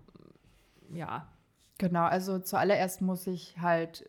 Ja, 0.93 1.29
Genau, 1.79 2.05
also 2.05 2.39
zuallererst 2.39 3.03
muss 3.03 3.27
ich 3.27 3.57
halt 3.61 4.09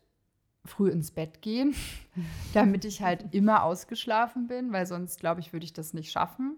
früh 0.65 0.89
ins 0.89 1.11
Bett 1.11 1.41
gehen, 1.41 1.75
damit 2.53 2.85
ich 2.85 3.01
halt 3.01 3.33
immer 3.33 3.63
ausgeschlafen 3.63 4.47
bin, 4.47 4.71
weil 4.71 4.85
sonst, 4.85 5.19
glaube 5.19 5.41
ich, 5.41 5.53
würde 5.53 5.65
ich 5.65 5.73
das 5.73 5.93
nicht 5.93 6.11
schaffen. 6.11 6.57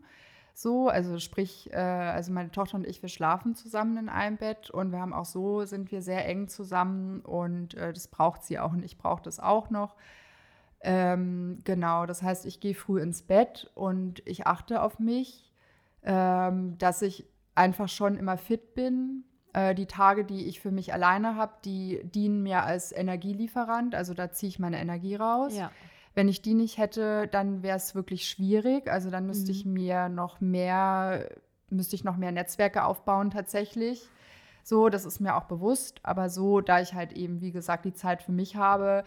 So, 0.53 0.89
also 0.89 1.19
sprich, 1.19 1.71
äh, 1.71 1.77
also 1.77 2.31
meine 2.31 2.49
Tochter 2.49 2.77
und 2.77 2.88
ich, 2.88 3.03
wir 3.03 3.09
schlafen 3.09 3.53
zusammen 3.53 3.95
in 3.97 4.09
einem 4.09 4.38
Bett 4.38 4.71
und 4.71 4.91
wir 4.91 4.99
haben 4.99 5.13
auch 5.13 5.25
so, 5.25 5.65
sind 5.65 5.91
wir 5.91 6.01
sehr 6.01 6.27
eng 6.27 6.47
zusammen 6.47 7.21
und 7.21 7.75
äh, 7.75 7.93
das 7.93 8.07
braucht 8.07 8.43
sie 8.43 8.57
auch 8.57 8.73
und 8.73 8.84
ich 8.84 8.97
brauche 8.97 9.21
das 9.21 9.39
auch 9.39 9.69
noch. 9.69 9.95
Ähm, 10.81 11.59
genau, 11.63 12.07
das 12.07 12.23
heißt, 12.23 12.47
ich 12.47 12.59
gehe 12.59 12.73
früh 12.73 12.99
ins 13.01 13.21
Bett 13.21 13.69
und 13.75 14.23
ich 14.25 14.47
achte 14.47 14.81
auf 14.81 14.97
mich, 14.97 15.53
ähm, 16.01 16.77
dass 16.79 17.03
ich 17.03 17.25
einfach 17.53 17.89
schon 17.89 18.15
immer 18.15 18.38
fit 18.38 18.73
bin. 18.73 19.25
Äh, 19.53 19.74
die 19.76 19.86
Tage, 19.86 20.26
die 20.26 20.45
ich 20.48 20.60
für 20.60 20.72
mich 20.72 20.94
alleine 20.94 21.36
habe, 21.36 21.53
die 21.65 22.02
dienen 22.03 22.44
mir 22.44 22.64
als 22.64 22.91
Energielieferant, 22.91 23.95
also 23.95 24.14
da 24.14 24.32
ziehe 24.32 24.49
ich 24.49 24.60
meine 24.60 24.80
Energie 24.80 25.15
raus. 25.15 25.56
ja. 25.56 25.72
Wenn 26.14 26.30
ich 26.30 26.41
die 26.41 26.56
nicht 26.56 26.80
hätte, 26.80 27.28
dann 27.28 27.61
wäre 27.61 27.78
es 27.78 27.94
wirklich 27.94 28.28
schwierig. 28.28 28.90
Also 28.90 29.11
dann 29.11 29.28
müsste 29.28 29.52
Mhm. 29.52 29.57
ich 29.57 29.65
mir 29.65 30.10
noch 30.10 30.41
mehr, 30.41 31.30
müsste 31.69 31.95
ich 31.95 32.03
noch 32.03 32.18
mehr 32.18 32.32
Netzwerke 32.32 32.86
aufbauen 32.86 33.30
tatsächlich. 33.30 34.10
So, 34.64 34.90
das 34.90 35.06
ist 35.06 35.19
mir 35.19 35.36
auch 35.36 35.44
bewusst. 35.44 35.99
Aber 36.02 36.32
so, 36.32 36.60
da 36.61 36.82
ich 36.82 36.95
halt 36.95 37.14
eben, 37.14 37.41
wie 37.41 37.52
gesagt, 37.52 37.86
die 37.86 37.94
Zeit 37.94 38.24
für 38.24 38.32
mich 38.32 38.56
habe, 38.56 39.03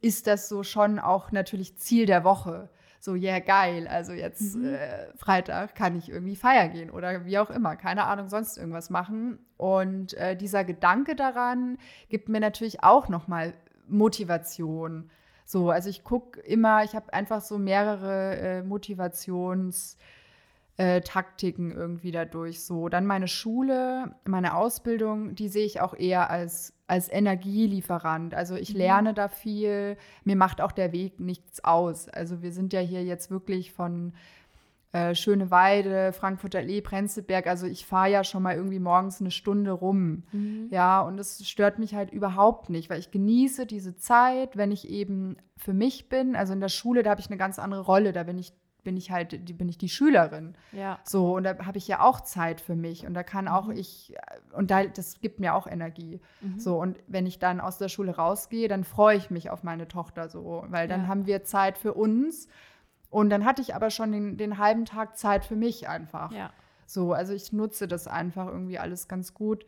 ist 0.00 0.26
das 0.26 0.48
so 0.48 0.64
schon 0.64 0.98
auch 0.98 1.30
natürlich 1.30 1.76
Ziel 1.78 2.06
der 2.06 2.24
Woche. 2.24 2.68
So, 3.00 3.14
ja, 3.14 3.32
yeah, 3.32 3.38
geil. 3.40 3.88
Also 3.88 4.12
jetzt 4.12 4.56
Mhm. 4.56 4.74
äh, 4.74 5.16
Freitag 5.16 5.74
kann 5.74 5.96
ich 5.96 6.08
irgendwie 6.08 6.36
feiern 6.36 6.72
gehen 6.72 6.90
oder 6.90 7.24
wie 7.24 7.38
auch 7.38 7.50
immer. 7.50 7.76
Keine 7.76 8.04
Ahnung, 8.04 8.28
sonst 8.28 8.58
irgendwas 8.58 8.90
machen. 8.90 9.38
Und 9.56 10.14
äh, 10.14 10.36
dieser 10.36 10.64
Gedanke 10.64 11.14
daran 11.14 11.78
gibt 12.08 12.28
mir 12.28 12.40
natürlich 12.40 12.82
auch 12.82 13.08
nochmal 13.08 13.54
Motivation. 13.86 15.10
So, 15.44 15.70
also 15.70 15.88
ich 15.88 16.04
gucke 16.04 16.40
immer, 16.40 16.84
ich 16.84 16.94
habe 16.94 17.12
einfach 17.12 17.40
so 17.40 17.56
mehrere 17.58 18.36
äh, 18.36 18.62
Motivationstaktiken 18.62 20.17
äh, 20.78 21.00
Taktiken 21.02 21.70
irgendwie 21.72 22.12
dadurch. 22.12 22.64
So, 22.64 22.88
dann 22.88 23.04
meine 23.04 23.28
Schule, 23.28 24.14
meine 24.24 24.54
Ausbildung, 24.56 25.34
die 25.34 25.48
sehe 25.48 25.66
ich 25.66 25.80
auch 25.80 25.92
eher 25.92 26.30
als, 26.30 26.72
als 26.86 27.10
Energielieferant. 27.12 28.34
Also 28.34 28.54
ich 28.54 28.72
Mhm. 28.72 28.78
lerne 28.78 29.14
da 29.14 29.28
viel, 29.28 29.96
mir 30.24 30.36
macht 30.36 30.60
auch 30.60 30.72
der 30.72 30.92
Weg 30.92 31.20
nichts 31.20 31.62
aus. 31.64 32.08
Also 32.08 32.42
wir 32.42 32.52
sind 32.52 32.72
ja 32.72 32.80
hier 32.80 33.04
jetzt 33.04 33.30
wirklich 33.30 33.72
von 33.72 34.12
äh, 34.92 35.14
Schöneweide, 35.14 36.12
Frankfurter 36.14 36.60
Allee, 36.60 36.80
Prenzlberg. 36.80 37.46
Also 37.46 37.66
ich 37.66 37.84
fahre 37.84 38.10
ja 38.10 38.24
schon 38.24 38.42
mal 38.42 38.54
irgendwie 38.54 38.78
morgens 38.78 39.20
eine 39.20 39.30
Stunde 39.30 39.72
rum. 39.72 40.22
Mhm. 40.32 40.68
Ja, 40.70 41.02
und 41.02 41.18
es 41.18 41.46
stört 41.46 41.78
mich 41.78 41.94
halt 41.94 42.10
überhaupt 42.10 42.70
nicht, 42.70 42.88
weil 42.88 43.00
ich 43.00 43.10
genieße 43.10 43.66
diese 43.66 43.96
Zeit, 43.96 44.56
wenn 44.56 44.70
ich 44.70 44.88
eben 44.88 45.36
für 45.58 45.74
mich 45.74 46.08
bin. 46.08 46.36
Also 46.36 46.52
in 46.54 46.60
der 46.60 46.70
Schule, 46.70 47.02
da 47.02 47.10
habe 47.10 47.20
ich 47.20 47.26
eine 47.28 47.36
ganz 47.36 47.58
andere 47.58 47.80
Rolle. 47.82 48.12
Da 48.12 48.22
bin 48.22 48.38
ich, 48.38 48.52
bin 48.84 48.96
ich 48.96 49.10
halt, 49.10 49.48
die, 49.48 49.52
bin 49.52 49.68
ich 49.68 49.76
die 49.78 49.88
Schülerin. 49.88 50.54
Ja. 50.72 50.98
So, 51.04 51.34
und 51.36 51.44
da 51.44 51.58
habe 51.66 51.78
ich 51.78 51.86
ja 51.88 52.00
auch 52.00 52.20
Zeit 52.22 52.60
für 52.60 52.74
mich. 52.76 53.06
Und 53.06 53.14
da 53.14 53.22
kann 53.22 53.48
auch 53.48 53.66
Mhm. 53.66 53.72
ich, 53.76 54.14
und 54.52 54.70
da, 54.70 54.84
das 54.84 55.20
gibt 55.20 55.40
mir 55.40 55.54
auch 55.54 55.66
Energie. 55.66 56.20
Mhm. 56.40 56.58
So, 56.58 56.80
und 56.80 56.98
wenn 57.06 57.26
ich 57.26 57.38
dann 57.38 57.60
aus 57.60 57.78
der 57.78 57.88
Schule 57.88 58.16
rausgehe, 58.16 58.68
dann 58.68 58.84
freue 58.84 59.16
ich 59.16 59.30
mich 59.30 59.50
auf 59.50 59.62
meine 59.62 59.88
Tochter 59.88 60.28
so, 60.28 60.64
weil 60.68 60.88
dann 60.88 61.02
Ja. 61.02 61.06
haben 61.08 61.26
wir 61.26 61.44
Zeit 61.44 61.76
für 61.78 61.94
uns. 61.94 62.48
Und 63.10 63.30
dann 63.30 63.44
hatte 63.44 63.62
ich 63.62 63.74
aber 63.74 63.90
schon 63.90 64.12
den, 64.12 64.36
den 64.36 64.58
halben 64.58 64.84
Tag 64.84 65.16
Zeit 65.16 65.44
für 65.44 65.56
mich 65.56 65.88
einfach. 65.88 66.30
Ja. 66.32 66.50
So, 66.86 67.12
also 67.12 67.32
ich 67.34 67.52
nutze 67.52 67.88
das 67.88 68.06
einfach 68.06 68.46
irgendwie 68.46 68.78
alles 68.78 69.08
ganz 69.08 69.34
gut. 69.34 69.66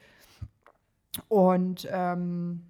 Und 1.28 1.88
ähm, 1.90 2.62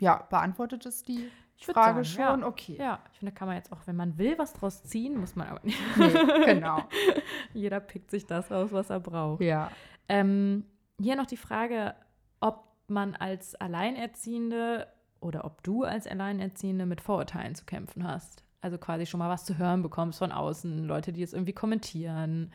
ja, 0.00 0.26
beantwortet 0.28 0.84
es 0.86 1.02
die 1.02 1.28
Ich 1.68 1.74
Frage 1.74 2.04
sagen, 2.04 2.04
schon? 2.04 2.40
ja. 2.40 2.46
Okay. 2.46 2.76
Ja, 2.78 2.98
ich 3.12 3.18
finde, 3.18 3.32
da 3.32 3.38
kann 3.38 3.48
man 3.48 3.56
jetzt 3.56 3.72
auch, 3.72 3.86
wenn 3.86 3.96
man 3.96 4.18
will, 4.18 4.38
was 4.38 4.52
draus 4.52 4.82
ziehen, 4.84 5.18
muss 5.18 5.36
man 5.36 5.48
aber 5.48 5.60
nicht. 5.62 5.78
Nee, 5.96 6.44
genau. 6.44 6.82
Jeder 7.54 7.80
pickt 7.80 8.10
sich 8.10 8.26
das 8.26 8.50
raus, 8.50 8.70
was 8.72 8.90
er 8.90 9.00
braucht. 9.00 9.42
Ja. 9.42 9.70
Ähm, 10.08 10.64
hier 11.00 11.16
noch 11.16 11.26
die 11.26 11.36
Frage, 11.36 11.94
ob 12.40 12.64
man 12.88 13.14
als 13.14 13.54
Alleinerziehende 13.54 14.86
oder 15.20 15.44
ob 15.44 15.62
du 15.62 15.84
als 15.84 16.06
Alleinerziehende 16.06 16.86
mit 16.86 17.00
Vorurteilen 17.00 17.54
zu 17.54 17.64
kämpfen 17.64 18.06
hast. 18.06 18.44
Also 18.60 18.78
quasi 18.78 19.06
schon 19.06 19.18
mal 19.18 19.30
was 19.30 19.44
zu 19.44 19.58
hören 19.58 19.82
bekommst 19.82 20.18
von 20.18 20.32
außen, 20.32 20.84
Leute, 20.84 21.12
die 21.12 21.22
es 21.22 21.32
irgendwie 21.32 21.52
kommentieren, 21.52 22.52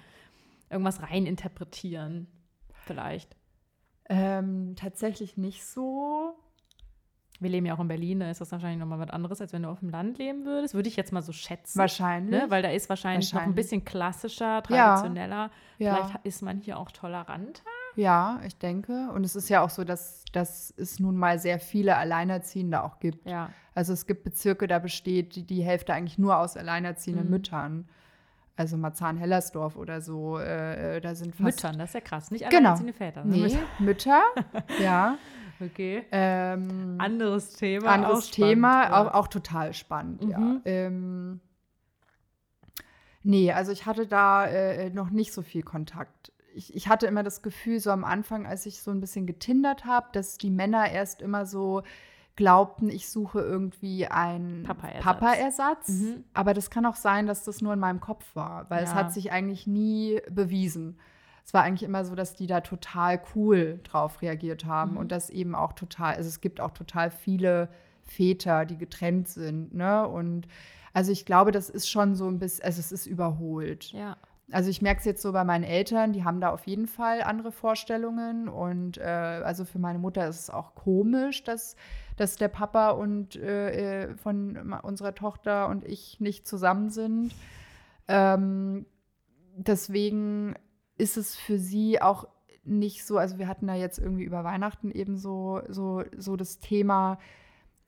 irgendwas 0.69 1.01
reininterpretieren, 1.01 2.27
vielleicht. 2.73 3.35
Ähm, 4.09 4.75
tatsächlich 4.75 5.37
nicht 5.37 5.65
so. 5.65 6.35
Wir 7.41 7.49
leben 7.49 7.65
ja 7.65 7.73
auch 7.75 7.79
in 7.79 7.87
Berlin, 7.87 8.19
da 8.19 8.29
ist 8.29 8.41
das 8.41 8.51
wahrscheinlich 8.51 8.79
nochmal 8.79 8.99
was 8.99 9.09
anderes, 9.11 9.39
als 9.39 9.53
wenn 9.53 9.63
du 9.63 9.69
auf 9.69 9.79
dem 9.79 9.89
Land 9.89 10.17
leben 10.17 10.45
würdest. 10.45 10.73
Würde 10.73 10.89
ich 10.89 10.95
jetzt 10.97 11.13
mal 11.13 11.21
so 11.21 11.31
schätzen. 11.31 11.79
Wahrscheinlich. 11.79 12.31
Ne? 12.41 12.49
Weil 12.49 12.61
da 12.61 12.69
ist 12.69 12.89
wahrscheinlich, 12.89 13.31
noch 13.31 13.39
ein 13.39 13.47
Wahrscheinlich. 13.47 13.55
bisschen 13.55 13.85
klassischer, 13.85 14.61
traditioneller. 14.63 15.49
ja. 15.77 15.95
Vielleicht 15.95 16.25
ist 16.25 16.41
man 16.41 16.59
hier 16.59 16.77
auch 16.77 16.91
toleranter. 16.91 17.61
ja, 17.95 18.39
ich 18.45 18.57
denke. 18.57 19.09
Und 19.13 19.25
es 19.25 19.35
ist 19.35 19.47
ja 19.49 19.61
auch 19.61 19.69
so, 19.69 19.83
dass, 19.83 20.25
dass 20.33 20.73
es 20.77 20.99
nun 20.99 21.15
mal 21.15 21.39
sehr 21.39 21.59
viele 21.59 21.95
Alleinerziehende 21.95 22.83
auch 22.83 22.99
gibt. 22.99 23.25
Ja. 23.29 23.49
Also 23.73 23.93
es 23.93 24.05
gibt 24.05 24.23
Bezirke, 24.25 24.67
da 24.67 24.79
besteht 24.79 25.35
die, 25.35 25.43
die 25.45 25.63
Hälfte 25.63 25.93
eigentlich 25.93 26.17
nur 26.17 26.37
aus 26.37 26.57
alleinerziehenden 26.57 27.25
Mhm. 27.27 27.31
Müttern. 27.31 27.89
Also 28.57 28.75
Marzahn-Hellersdorf 28.75 29.77
oder 29.77 30.01
so, 30.01 30.37
äh, 30.37 30.97
äh, 30.97 30.99
da 31.01 31.15
sind 31.15 31.33
fast 31.33 31.41
Müttern, 31.63 31.79
das 31.79 31.91
ist 31.91 31.93
ja 31.93 32.01
krass. 32.01 32.29
Nicht 32.31 32.41
Genau. 32.49 32.57
alleinerziehende 32.71 32.91
Väter. 32.93 33.23
ne? 33.23 33.37
Nee. 33.37 33.57
Mütter, 33.79 34.21
ja. 34.83 35.17
Okay. 35.61 36.05
Ähm, 36.11 36.95
Anderes 36.99 37.53
Thema. 37.53 37.87
anderes 37.89 38.27
auch 38.27 38.31
Thema, 38.31 38.83
spannend, 38.85 39.09
auch, 39.09 39.13
auch 39.13 39.27
total 39.27 39.73
spannend, 39.73 40.23
ja. 40.23 40.37
Mhm. 40.39 40.61
Ähm, 40.65 41.39
nee, 43.23 43.51
also 43.51 43.71
ich 43.71 43.85
hatte 43.85 44.07
da 44.07 44.45
äh, 44.45 44.89
noch 44.89 45.09
nicht 45.09 45.33
so 45.33 45.41
viel 45.41 45.63
Kontakt. 45.63 46.31
Ich, 46.55 46.75
ich 46.75 46.87
hatte 46.87 47.05
immer 47.07 47.23
das 47.23 47.41
Gefühl, 47.41 47.79
so 47.79 47.91
am 47.91 48.03
Anfang, 48.03 48.45
als 48.45 48.65
ich 48.65 48.81
so 48.81 48.91
ein 48.91 48.99
bisschen 49.01 49.25
getindert 49.27 49.85
habe, 49.85 50.07
dass 50.13 50.37
die 50.37 50.49
Männer 50.49 50.89
erst 50.91 51.21
immer 51.21 51.45
so 51.45 51.83
glaubten, 52.35 52.89
ich 52.89 53.09
suche 53.09 53.41
irgendwie 53.41 54.07
einen 54.07 54.63
Papa-Ersatz. 54.63 55.03
Papa-Ersatz. 55.03 55.87
Mhm. 55.89 56.23
Aber 56.33 56.53
das 56.53 56.69
kann 56.69 56.85
auch 56.85 56.95
sein, 56.95 57.27
dass 57.27 57.43
das 57.43 57.61
nur 57.61 57.73
in 57.73 57.79
meinem 57.79 57.99
Kopf 57.99 58.33
war, 58.33 58.69
weil 58.69 58.83
es 58.83 58.91
Ja. 58.91 58.95
hat 58.95 59.13
sich 59.13 59.31
eigentlich 59.33 59.67
nie 59.67 60.21
bewiesen. 60.31 60.97
Es 61.49 61.53
war 61.55 61.63
eigentlich 61.63 61.81
immer 61.81 62.05
so, 62.05 62.13
dass 62.13 62.35
die 62.35 62.45
da 62.45 62.61
total 62.61 63.19
cool 63.33 63.79
drauf 63.83 64.21
reagiert 64.21 64.65
haben 64.65 64.91
Mhm. 64.91 64.97
und 64.97 65.11
das 65.11 65.31
eben 65.31 65.55
auch 65.55 65.73
total, 65.73 66.13
also 66.13 66.27
es 66.27 66.41
gibt 66.41 66.61
auch 66.61 66.69
total 66.69 67.09
viele 67.09 67.69
Väter, 68.03 68.65
die 68.67 68.77
getrennt 68.77 69.27
sind, 69.27 69.73
ne? 69.73 70.07
Und 70.07 70.47
also 70.93 71.11
ich 71.11 71.25
glaube, 71.25 71.51
das 71.51 71.71
ist 71.71 71.89
schon 71.89 72.13
so 72.13 72.27
ein 72.27 72.37
bisschen, 72.37 72.65
also 72.65 72.79
es 72.79 72.91
ist 72.91 73.07
überholt. 73.07 73.91
Ja. 73.93 74.17
Also 74.51 74.69
ich 74.69 74.83
merke 74.83 74.99
es 74.99 75.05
jetzt 75.05 75.23
so 75.23 75.31
bei 75.31 75.43
meinen 75.43 75.63
Eltern, 75.63 76.13
die 76.13 76.23
haben 76.23 76.39
da 76.39 76.51
auf 76.51 76.67
jeden 76.67 76.85
Fall 76.85 77.23
andere 77.23 77.51
Vorstellungen. 77.51 78.47
Und 78.47 78.99
äh, 78.99 79.01
also 79.03 79.65
für 79.65 79.79
meine 79.79 79.97
Mutter 79.97 80.27
ist 80.27 80.39
es 80.41 80.49
auch 80.51 80.75
komisch, 80.75 81.43
dass, 81.43 81.75
dass 82.15 82.35
der 82.35 82.49
Papa 82.49 82.91
und 82.91 83.35
äh, 83.37 84.03
äh, 84.03 84.15
von 84.17 84.71
unserer 84.83 85.15
Tochter 85.15 85.67
und 85.69 85.83
ich 85.83 86.19
nicht 86.19 86.47
zusammen 86.47 86.91
sind. 86.91 87.33
Ähm, 88.07 88.85
deswegen 89.55 90.53
ist 90.99 91.17
es 91.17 91.35
für 91.35 91.57
sie 91.57 92.01
auch 92.01 92.27
nicht 92.63 93.05
so, 93.05 93.17
also 93.17 93.39
wir 93.39 93.47
hatten 93.47 93.65
da 93.65 93.73
jetzt 93.73 93.97
irgendwie 93.97 94.23
über 94.25 94.43
Weihnachten 94.43 94.91
eben 94.91 95.17
so, 95.17 95.61
so, 95.67 96.03
so 96.15 96.35
das 96.35 96.59
Thema, 96.59 97.17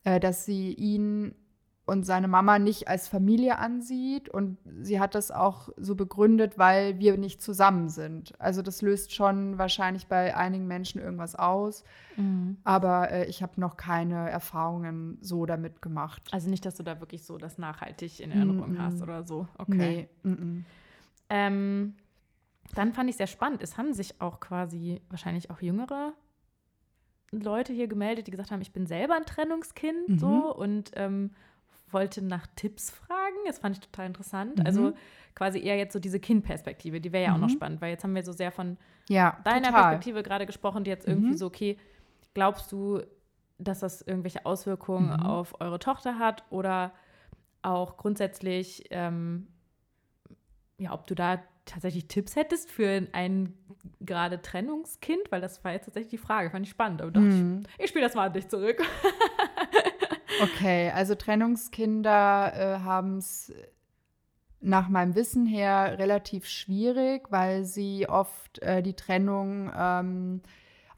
äh, 0.02 0.18
dass 0.18 0.44
sie 0.44 0.72
ihn 0.72 1.34
und 1.84 2.04
seine 2.04 2.28
Mama 2.28 2.58
nicht 2.58 2.88
als 2.88 3.08
Familie 3.08 3.58
ansieht. 3.58 4.28
Und 4.28 4.56
sie 4.80 5.00
hat 5.00 5.14
das 5.14 5.30
auch 5.30 5.68
so 5.76 5.94
begründet, 5.94 6.56
weil 6.56 6.98
wir 7.00 7.16
nicht 7.18 7.42
zusammen 7.42 7.88
sind. 7.88 8.40
Also 8.40 8.62
das 8.62 8.82
löst 8.82 9.12
schon 9.14 9.58
wahrscheinlich 9.58 10.06
bei 10.06 10.36
einigen 10.36 10.66
Menschen 10.68 11.00
irgendwas 11.00 11.34
aus. 11.34 11.82
Mhm. 12.16 12.56
Aber 12.64 13.10
äh, 13.10 13.26
ich 13.26 13.42
habe 13.42 13.60
noch 13.60 13.76
keine 13.76 14.30
Erfahrungen 14.30 15.18
so 15.20 15.44
damit 15.44 15.82
gemacht. 15.82 16.22
Also 16.30 16.48
nicht, 16.48 16.64
dass 16.64 16.76
du 16.76 16.84
da 16.84 17.00
wirklich 17.00 17.24
so 17.24 17.36
das 17.36 17.58
nachhaltig 17.58 18.20
in 18.20 18.30
Erinnerung 18.30 18.72
Mhm. 18.72 18.82
hast 18.82 19.02
oder 19.02 19.24
so. 19.26 19.48
Okay. 19.58 20.08
Nee. 20.22 20.30
mhm. 20.30 20.64
Ähm, 21.28 21.94
dann 22.74 22.92
fand 22.92 23.10
ich 23.10 23.16
sehr 23.16 23.26
spannend. 23.26 23.62
Es 23.62 23.76
haben 23.76 23.92
sich 23.92 24.20
auch 24.20 24.40
quasi 24.40 25.00
wahrscheinlich 25.08 25.50
auch 25.50 25.60
jüngere 25.60 26.14
Leute 27.30 27.72
hier 27.72 27.88
gemeldet, 27.88 28.26
die 28.26 28.30
gesagt 28.30 28.50
haben, 28.50 28.60
ich 28.60 28.72
bin 28.72 28.86
selber 28.86 29.14
ein 29.14 29.24
Trennungskind 29.24 30.08
Mhm. 30.08 30.18
so 30.18 30.54
und 30.54 30.90
ähm, 30.94 31.30
wollte 31.90 32.22
nach 32.22 32.46
Tipps 32.56 32.90
fragen. 32.90 33.36
Das 33.46 33.58
fand 33.58 33.76
ich 33.76 33.80
total 33.80 34.06
interessant. 34.06 34.58
Mhm. 34.58 34.66
Also 34.66 34.92
quasi 35.34 35.60
eher 35.60 35.76
jetzt 35.76 35.92
so 35.92 35.98
diese 35.98 36.20
Kindperspektive, 36.20 37.00
die 37.00 37.12
wäre 37.12 37.24
ja 37.24 37.30
mhm. 37.30 37.36
auch 37.36 37.40
noch 37.40 37.48
mhm. 37.48 37.56
spannend, 37.56 37.80
weil 37.80 37.90
jetzt 37.90 38.04
haben 38.04 38.14
wir 38.14 38.24
so 38.24 38.32
sehr 38.32 38.52
von 38.52 38.78
ja, 39.08 39.38
deiner 39.44 39.68
total. 39.68 39.82
Perspektive 39.82 40.22
gerade 40.22 40.46
gesprochen, 40.46 40.84
die 40.84 40.90
jetzt 40.90 41.06
irgendwie 41.06 41.32
mhm. 41.32 41.36
so, 41.36 41.46
okay, 41.46 41.78
glaubst 42.34 42.72
du, 42.72 43.02
dass 43.58 43.80
das 43.80 44.02
irgendwelche 44.02 44.44
Auswirkungen 44.46 45.08
mhm. 45.08 45.26
auf 45.26 45.60
eure 45.60 45.78
Tochter 45.78 46.18
hat 46.18 46.44
oder 46.50 46.92
auch 47.62 47.96
grundsätzlich, 47.96 48.84
ähm, 48.90 49.46
ja, 50.78 50.92
ob 50.92 51.06
du 51.06 51.14
da 51.14 51.42
tatsächlich 51.64 52.08
Tipps 52.08 52.36
hättest 52.36 52.70
für 52.70 53.06
ein 53.12 53.54
gerade 54.00 54.40
Trennungskind, 54.42 55.30
weil 55.30 55.40
das 55.40 55.64
war 55.64 55.72
jetzt 55.72 55.86
tatsächlich 55.86 56.10
die 56.10 56.18
Frage, 56.18 56.50
fand 56.50 56.66
ich 56.66 56.70
spannend. 56.70 57.02
Aber 57.02 57.10
dachte 57.10 57.26
mhm. 57.26 57.62
ich, 57.76 57.84
ich 57.84 57.90
spiele 57.90 58.04
das 58.04 58.14
mal 58.14 58.26
an 58.26 58.32
dich 58.32 58.48
zurück. 58.48 58.82
okay, 60.42 60.90
also 60.90 61.14
Trennungskinder 61.14 62.52
äh, 62.54 62.78
haben 62.80 63.18
es 63.18 63.52
nach 64.60 64.88
meinem 64.88 65.14
Wissen 65.14 65.46
her 65.46 65.98
relativ 65.98 66.46
schwierig, 66.46 67.30
weil 67.30 67.64
sie 67.64 68.08
oft 68.08 68.60
äh, 68.60 68.82
die 68.82 68.94
Trennung 68.94 69.72
ähm, 69.76 70.42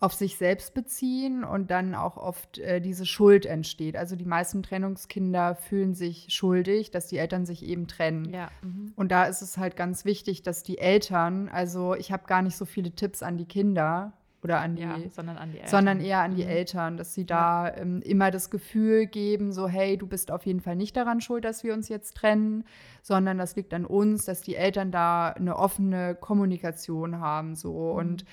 auf 0.04 0.12
sich 0.12 0.36
selbst 0.36 0.74
beziehen 0.74 1.44
und 1.44 1.70
dann 1.70 1.94
auch 1.94 2.18
oft 2.18 2.58
äh, 2.58 2.80
diese 2.80 3.06
Schuld 3.06 3.46
entsteht. 3.46 3.96
Also 3.96 4.16
die 4.16 4.26
meisten 4.26 4.62
Trennungskinder 4.62 5.54
fühlen 5.54 5.94
sich 5.94 6.26
schuldig, 6.28 6.90
dass 6.90 7.06
die 7.06 7.16
Eltern 7.16 7.46
sich 7.46 7.64
eben 7.64 7.86
trennen. 7.86 8.30
Ja. 8.30 8.50
Mhm. 8.60 8.92
Und 8.96 9.10
da 9.10 9.24
ist 9.24 9.40
es 9.40 9.56
halt 9.56 9.76
ganz 9.76 10.04
wichtig, 10.04 10.42
dass 10.42 10.62
die 10.62 10.76
Eltern, 10.76 11.48
also 11.48 11.94
ich 11.94 12.12
habe 12.12 12.26
gar 12.26 12.42
nicht 12.42 12.56
so 12.56 12.66
viele 12.66 12.90
Tipps 12.90 13.22
an 13.22 13.38
die 13.38 13.46
Kinder 13.46 14.12
oder 14.42 14.60
an 14.60 14.76
die, 14.76 14.82
ja, 14.82 14.98
sondern, 15.08 15.38
an 15.38 15.52
die 15.52 15.66
sondern 15.66 16.00
eher 16.02 16.18
an 16.18 16.34
die 16.34 16.44
mhm. 16.44 16.50
Eltern, 16.50 16.96
dass 16.98 17.14
sie 17.14 17.24
da 17.24 17.68
ja. 17.68 17.76
ähm, 17.78 18.02
immer 18.02 18.30
das 18.30 18.50
Gefühl 18.50 19.06
geben, 19.06 19.52
so 19.52 19.68
hey, 19.68 19.96
du 19.96 20.06
bist 20.06 20.30
auf 20.30 20.44
jeden 20.44 20.60
Fall 20.60 20.76
nicht 20.76 20.98
daran 20.98 21.22
schuld, 21.22 21.46
dass 21.46 21.64
wir 21.64 21.72
uns 21.72 21.88
jetzt 21.88 22.14
trennen, 22.14 22.64
sondern 23.00 23.38
das 23.38 23.56
liegt 23.56 23.72
an 23.72 23.86
uns, 23.86 24.26
dass 24.26 24.42
die 24.42 24.56
Eltern 24.56 24.90
da 24.90 25.30
eine 25.30 25.56
offene 25.56 26.14
Kommunikation 26.14 27.20
haben 27.20 27.54
so 27.54 27.72
mhm. 27.72 27.98
und 27.98 28.24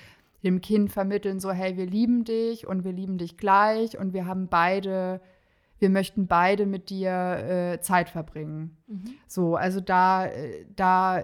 dem 0.42 0.60
Kind 0.60 0.90
vermitteln, 0.90 1.40
so, 1.40 1.52
hey, 1.52 1.76
wir 1.76 1.86
lieben 1.86 2.24
dich 2.24 2.66
und 2.66 2.84
wir 2.84 2.92
lieben 2.92 3.18
dich 3.18 3.36
gleich 3.36 3.98
und 3.98 4.12
wir 4.12 4.26
haben 4.26 4.48
beide, 4.48 5.20
wir 5.78 5.90
möchten 5.90 6.26
beide 6.26 6.66
mit 6.66 6.90
dir 6.90 7.10
äh, 7.10 7.80
Zeit 7.80 8.08
verbringen. 8.08 8.76
Mhm. 8.86 9.14
So, 9.28 9.56
also 9.56 9.80
da, 9.80 10.26
äh, 10.26 10.66
da 10.74 11.22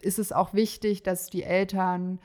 ist 0.00 0.18
es 0.18 0.32
auch 0.32 0.52
wichtig, 0.52 1.02
dass 1.02 1.28
die 1.28 1.44
Eltern 1.44 2.20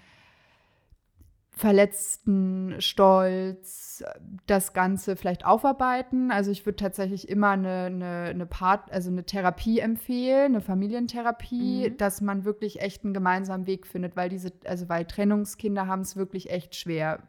verletzten 1.58 2.76
Stolz, 2.80 4.04
das 4.46 4.74
Ganze 4.74 5.16
vielleicht 5.16 5.44
aufarbeiten. 5.44 6.30
Also 6.30 6.52
ich 6.52 6.66
würde 6.68 6.76
tatsächlich 6.76 7.30
immer 7.30 7.50
eine, 7.50 7.86
eine, 7.86 8.26
eine 8.30 8.46
Part, 8.46 8.92
also 8.92 9.10
eine 9.10 9.26
Therapie 9.26 9.80
empfehlen, 9.80 10.54
eine 10.54 10.62
Familientherapie, 10.62 11.90
mhm. 11.90 11.98
dass 11.98 12.22
man 12.22 12.46
wirklich 12.46 12.82
echt 12.82 13.04
einen 13.04 13.16
gemeinsamen 13.16 13.66
Weg 13.66 13.88
findet, 13.88 14.16
weil 14.16 14.30
diese, 14.30 14.54
also 14.66 14.88
weil 14.88 15.06
Trennungskinder 15.06 15.88
haben 15.88 16.02
es 16.02 16.16
wirklich 16.16 16.52
echt 16.52 16.76
schwer. 16.76 17.24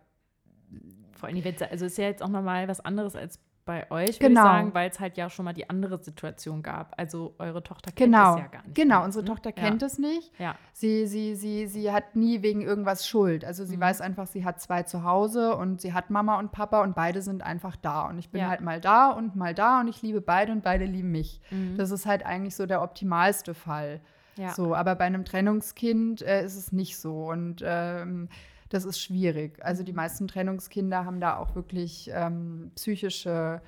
Vor 1.12 1.30
allem, 1.30 1.42
also 1.70 1.86
ist 1.86 1.96
ja 1.96 2.04
jetzt 2.04 2.22
auch 2.22 2.28
nochmal 2.28 2.68
was 2.68 2.80
anderes 2.80 3.16
als 3.16 3.40
bei 3.68 3.90
euch, 3.90 4.18
würde 4.18 4.28
genau. 4.28 4.40
ich 4.40 4.46
sagen, 4.46 4.74
weil 4.74 4.88
es 4.88 4.98
halt 4.98 5.18
ja 5.18 5.28
schon 5.28 5.44
mal 5.44 5.52
die 5.52 5.68
andere 5.68 6.02
Situation 6.02 6.62
gab. 6.62 6.94
Also 6.96 7.34
eure 7.38 7.62
Tochter 7.62 7.92
kennt 7.92 8.14
genau. 8.14 8.36
es 8.36 8.40
ja 8.40 8.46
gar 8.46 8.62
nicht. 8.62 8.74
Genau, 8.74 9.04
unsere 9.04 9.22
hm? 9.22 9.28
Tochter 9.28 9.52
kennt 9.52 9.82
ja. 9.82 9.86
es 9.86 9.98
nicht. 9.98 10.32
Ja. 10.38 10.56
Sie, 10.72 11.06
sie, 11.06 11.34
sie, 11.34 11.66
sie 11.66 11.92
hat 11.92 12.16
nie 12.16 12.40
wegen 12.40 12.62
irgendwas 12.62 13.06
Schuld. 13.06 13.44
Also 13.44 13.66
sie 13.66 13.76
mhm. 13.76 13.82
weiß 13.82 14.00
einfach, 14.00 14.26
sie 14.26 14.42
hat 14.42 14.58
zwei 14.62 14.84
zu 14.84 15.04
Hause 15.04 15.54
und 15.54 15.82
sie 15.82 15.92
hat 15.92 16.08
Mama 16.08 16.38
und 16.38 16.50
Papa 16.50 16.82
und 16.82 16.94
beide 16.94 17.20
sind 17.20 17.42
einfach 17.42 17.76
da. 17.76 18.08
Und 18.08 18.18
ich 18.18 18.30
bin 18.30 18.40
ja. 18.40 18.48
halt 18.48 18.62
mal 18.62 18.80
da 18.80 19.10
und 19.10 19.36
mal 19.36 19.52
da 19.52 19.80
und 19.80 19.88
ich 19.88 20.00
liebe 20.00 20.22
beide 20.22 20.50
und 20.50 20.62
beide 20.62 20.86
lieben 20.86 21.10
mich. 21.10 21.42
Mhm. 21.50 21.76
Das 21.76 21.90
ist 21.90 22.06
halt 22.06 22.24
eigentlich 22.24 22.56
so 22.56 22.64
der 22.64 22.80
optimalste 22.80 23.52
Fall. 23.52 24.00
Ja. 24.36 24.54
So, 24.54 24.74
aber 24.74 24.94
bei 24.94 25.04
einem 25.04 25.26
Trennungskind 25.26 26.22
äh, 26.22 26.42
ist 26.42 26.56
es 26.56 26.72
nicht 26.72 26.96
so. 26.96 27.28
Und 27.28 27.62
ähm, 27.62 28.30
das 28.68 28.84
ist 28.84 29.00
schwierig. 29.00 29.64
Also 29.64 29.82
die 29.82 29.92
meisten 29.92 30.28
Trennungskinder 30.28 31.04
haben 31.04 31.20
da 31.20 31.36
auch 31.38 31.54
wirklich 31.54 32.10
ähm, 32.12 32.70
psychische 32.74 33.60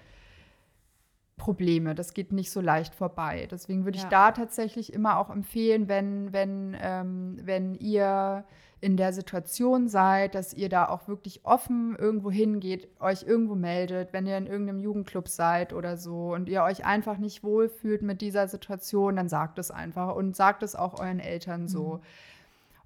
Probleme. 1.37 1.95
Das 1.95 2.13
geht 2.13 2.33
nicht 2.33 2.51
so 2.51 2.61
leicht 2.61 2.95
vorbei. 2.95 3.49
Deswegen 3.51 3.85
würde 3.85 3.97
ich 3.97 4.05
ja. 4.05 4.11
da 4.11 4.33
tatsächlich 4.33 4.93
immer 4.93 5.19
auch 5.19 5.31
empfehlen, 5.31 5.89
wenn, 5.89 6.33
wenn, 6.33 6.77
ähm, 6.81 7.39
wenn 7.43 7.75
ihr 7.75 8.45
in 8.83 8.97
der 8.97 9.13
Situation 9.13 9.89
seid, 9.89 10.35
dass 10.35 10.55
ihr 10.55 10.69
da 10.69 10.89
auch 10.89 11.07
wirklich 11.07 11.45
offen 11.45 11.97
irgendwo 11.99 12.31
hingeht, 12.31 12.89
euch 12.99 13.25
irgendwo 13.25 13.55
meldet, 13.55 14.13
wenn 14.13 14.27
ihr 14.27 14.39
in 14.39 14.47
irgendeinem 14.47 14.81
Jugendclub 14.81 15.29
seid 15.29 15.73
oder 15.73 15.97
so 15.97 16.33
und 16.33 16.49
ihr 16.49 16.63
euch 16.63 16.85
einfach 16.85 17.19
nicht 17.19 17.43
wohlfühlt 17.43 18.03
mit 18.03 18.23
dieser 18.23 18.49
Situation, 18.49 19.17
dann 19.17 19.29
sagt 19.29 19.59
es 19.59 19.71
einfach 19.71 20.15
und 20.15 20.35
sagt 20.35 20.63
es 20.63 20.75
auch 20.75 20.99
euren 20.99 21.21
Eltern 21.21 21.69
so. 21.69 21.97
Mhm. 21.97 22.01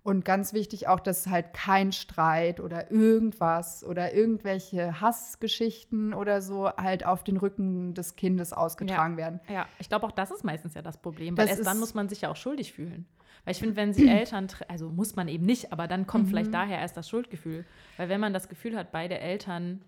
Und 0.05 0.27
ganz 0.27 0.53
wichtig 0.53 0.87
auch, 0.87 1.01
dass 1.01 1.29
halt 1.29 1.55
kein 1.55 1.91
Streit 1.91 2.61
oder 2.61 2.91
irgendwas 2.91 3.83
oder 3.83 4.13
irgendwelche 4.13 5.01
Hassgeschichten 5.01 6.13
oder 6.13 6.43
so 6.43 6.69
halt 6.69 7.07
auf 7.07 7.25
den 7.25 7.39
Rücken 7.39 7.95
des 7.95 8.15
Kindes 8.15 8.53
ausgetragen 8.53 9.15
ja. 9.15 9.19
werden. 9.19 9.41
Ja, 9.49 9.67
ich 9.79 9.89
glaube 9.89 10.07
auch 10.07 10.13
das 10.13 10.31
ist 10.31 10.45
meistens 10.45 10.75
ja 10.75 10.83
das 10.83 10.99
Problem, 10.99 11.39
weil 11.39 11.47
das 11.47 11.57
erst 11.57 11.67
dann 11.67 11.81
muss 11.81 11.95
man 11.95 12.11
sich 12.11 12.21
ja 12.21 12.31
auch 12.31 12.37
schuldig 12.37 12.75
fühlen. 12.75 13.07
Weil 13.47 13.53
ich 13.53 13.59
finde, 13.61 13.77
wenn 13.77 13.95
sie 13.95 14.07
Eltern, 14.11 14.49
also 14.69 14.91
muss 14.91 15.17
man 15.17 15.27
eben 15.27 15.47
nicht, 15.47 15.73
aber 15.73 15.89
dann 15.89 16.07
kommt 16.07 16.27
mhm. 16.27 16.29
vielleicht 16.29 16.53
daher 16.53 16.81
erst 16.81 16.99
das 16.99 17.09
Schuldgefühl. 17.09 17.65
Weil 17.97 18.11
wenn 18.11 18.21
man 18.21 18.35
das 18.35 18.51
Gefühl 18.51 18.77
hat, 18.77 18.93
beide 18.93 19.19
Eltern 19.19 19.81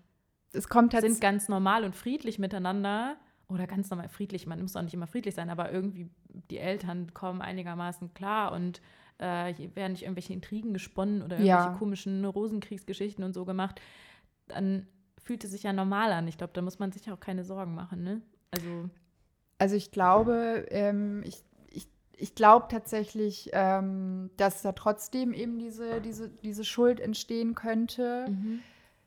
sind 0.51 1.21
ganz 1.21 1.47
normal 1.47 1.83
und 1.83 1.95
friedlich 1.95 2.39
miteinander, 2.39 3.17
oder 3.49 3.65
ganz 3.67 3.89
normal 3.89 4.09
friedlich, 4.09 4.45
man 4.45 4.61
muss 4.61 4.75
auch 4.75 4.81
nicht 4.81 4.93
immer 4.93 5.07
friedlich 5.07 5.35
sein, 5.35 5.49
aber 5.49 5.71
irgendwie 5.71 6.09
die 6.51 6.57
Eltern 6.57 7.13
kommen 7.13 7.41
einigermaßen 7.41 8.13
klar 8.13 8.51
und 8.51 8.81
äh, 9.19 9.53
hier 9.53 9.75
werden 9.75 9.93
nicht 9.93 10.03
irgendwelche 10.03 10.33
Intrigen 10.33 10.73
gesponnen 10.73 11.21
oder 11.21 11.37
irgendwelche 11.37 11.69
ja. 11.69 11.75
komischen 11.77 12.25
Rosenkriegsgeschichten 12.25 13.23
und 13.23 13.33
so 13.33 13.45
gemacht, 13.45 13.81
dann 14.47 14.87
fühlt 15.23 15.43
es 15.43 15.51
sich 15.51 15.63
ja 15.63 15.73
normal 15.73 16.11
an. 16.11 16.27
Ich 16.27 16.37
glaube, 16.37 16.53
da 16.53 16.61
muss 16.61 16.79
man 16.79 16.91
sich 16.91 17.11
auch 17.11 17.19
keine 17.19 17.43
Sorgen 17.43 17.75
machen, 17.75 18.03
ne? 18.03 18.21
Also, 18.51 18.89
also 19.57 19.75
ich 19.75 19.91
glaube, 19.91 20.65
ähm, 20.69 21.21
ich, 21.25 21.43
ich, 21.69 21.87
ich 22.15 22.35
glaube 22.35 22.67
tatsächlich, 22.69 23.49
ähm, 23.53 24.29
dass 24.37 24.61
da 24.61 24.71
trotzdem 24.71 25.33
eben 25.33 25.59
diese, 25.59 25.99
diese, 26.01 26.29
diese 26.29 26.63
Schuld 26.63 26.99
entstehen 26.99 27.55
könnte, 27.55 28.25
mhm. 28.29 28.59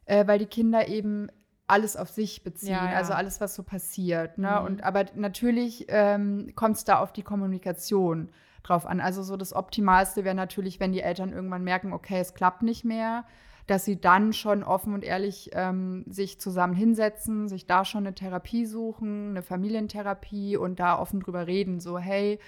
äh, 0.05 0.27
weil 0.27 0.39
die 0.39 0.47
Kinder 0.47 0.89
eben 0.89 1.29
alles 1.67 1.97
auf 1.97 2.11
sich 2.11 2.43
beziehen, 2.43 2.71
ja, 2.71 2.91
ja. 2.91 2.97
also 2.97 3.13
alles, 3.13 3.41
was 3.41 3.55
so 3.55 3.63
passiert. 3.63 4.39
Ne? 4.39 4.59
Mhm. 4.59 4.67
Und 4.67 4.85
aber 4.85 5.07
natürlich 5.15 5.87
ähm, 5.89 6.53
kommt 6.57 6.77
es 6.77 6.85
da 6.85 6.99
auf 6.99 7.13
die 7.13 7.23
Kommunikation 7.23 8.31
drauf 8.63 8.87
an. 8.87 9.01
Also 9.01 9.23
so 9.23 9.37
das 9.37 9.53
Optimalste 9.55 10.25
wäre 10.25 10.35
natürlich, 10.35 10.81
wenn 10.81 10.93
die 10.93 11.01
Eltern 11.01 11.33
irgendwann 11.33 11.65
merken, 11.65 11.93
okay, 11.93 12.21
es 12.21 12.35
klappt 12.35 12.63
nicht 12.63 12.85
mehr, 12.85 13.25
dass 13.67 13.85
sie 13.85 14.01
dann 14.01 14.33
schon 14.33 14.65
offen 14.65 14.95
und 14.95 15.05
ehrlich 15.05 15.51
ähm, 15.53 16.05
sich 16.09 16.41
zusammen 16.41 16.75
hinsetzen, 16.75 17.49
sich 17.49 17.67
da 17.67 17.85
schon 17.85 18.07
eine 18.07 18.15
Therapie 18.15 18.67
suchen, 18.67 19.31
eine 19.31 19.43
Familientherapie 19.43 20.57
und 20.57 20.81
da 20.81 20.99
offen 20.99 21.21
drüber 21.21 21.47
reden, 21.47 21.79
so 21.79 21.99
hey, 21.99 22.41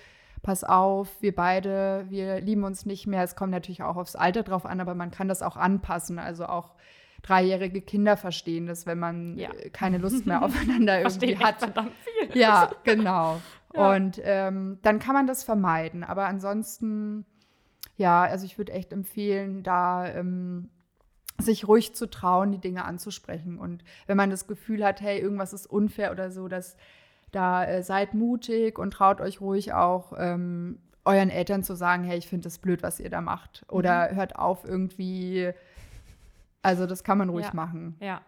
pass 0.42 0.64
auf, 0.64 1.08
wir 1.20 1.34
beide, 1.34 2.06
wir 2.08 2.40
lieben 2.40 2.64
uns 2.64 2.84
nicht 2.86 3.06
mehr. 3.06 3.22
Es 3.22 3.36
kommt 3.36 3.52
natürlich 3.52 3.82
auch 3.82 3.96
aufs 3.96 4.16
Alter 4.16 4.42
drauf 4.42 4.66
an, 4.66 4.80
aber 4.80 4.94
man 4.94 5.12
kann 5.12 5.28
das 5.28 5.42
auch 5.42 5.56
anpassen, 5.56 6.18
also 6.18 6.46
auch 6.46 6.74
dreijährige 7.22 7.80
Kinder 7.80 8.16
verstehen 8.16 8.66
das, 8.66 8.84
wenn 8.84 8.98
man 8.98 9.38
ja. 9.38 9.50
keine 9.72 9.98
Lust 9.98 10.26
mehr 10.26 10.42
aufeinander 10.44 10.98
irgendwie 10.98 11.38
hat. 11.38 11.60
Verdammt 11.60 11.92
viel. 12.04 12.36
Ja, 12.36 12.72
genau. 12.82 13.40
Ja. 13.74 13.94
Und 13.94 14.20
ähm, 14.22 14.78
dann 14.82 14.98
kann 14.98 15.14
man 15.14 15.26
das 15.26 15.44
vermeiden. 15.44 16.04
Aber 16.04 16.26
ansonsten, 16.26 17.24
ja, 17.96 18.22
also 18.22 18.44
ich 18.44 18.58
würde 18.58 18.72
echt 18.72 18.92
empfehlen, 18.92 19.62
da 19.62 20.06
ähm, 20.06 20.70
sich 21.38 21.66
ruhig 21.66 21.94
zu 21.94 22.08
trauen, 22.08 22.52
die 22.52 22.60
Dinge 22.60 22.84
anzusprechen. 22.84 23.58
Und 23.58 23.84
wenn 24.06 24.16
man 24.16 24.30
das 24.30 24.46
Gefühl 24.46 24.84
hat, 24.84 25.00
hey, 25.00 25.18
irgendwas 25.18 25.52
ist 25.52 25.66
unfair 25.66 26.12
oder 26.12 26.30
so, 26.30 26.48
dass 26.48 26.76
da 27.30 27.64
äh, 27.64 27.82
seid 27.82 28.14
mutig 28.14 28.78
und 28.78 28.92
traut 28.92 29.20
euch 29.20 29.40
ruhig 29.40 29.72
auch 29.72 30.12
ähm, 30.18 30.78
euren 31.04 31.30
Eltern 31.30 31.64
zu 31.64 31.74
sagen, 31.74 32.04
hey, 32.04 32.18
ich 32.18 32.28
finde 32.28 32.44
das 32.44 32.58
blöd, 32.58 32.82
was 32.82 33.00
ihr 33.00 33.10
da 33.10 33.20
macht. 33.20 33.64
Oder 33.68 34.10
mhm. 34.10 34.16
hört 34.16 34.36
auf 34.36 34.64
irgendwie. 34.64 35.52
Also 36.62 36.86
das 36.86 37.02
kann 37.02 37.18
man 37.18 37.28
ruhig 37.28 37.46
ja. 37.46 37.54
machen. 37.54 37.96
Ja. 38.00 38.20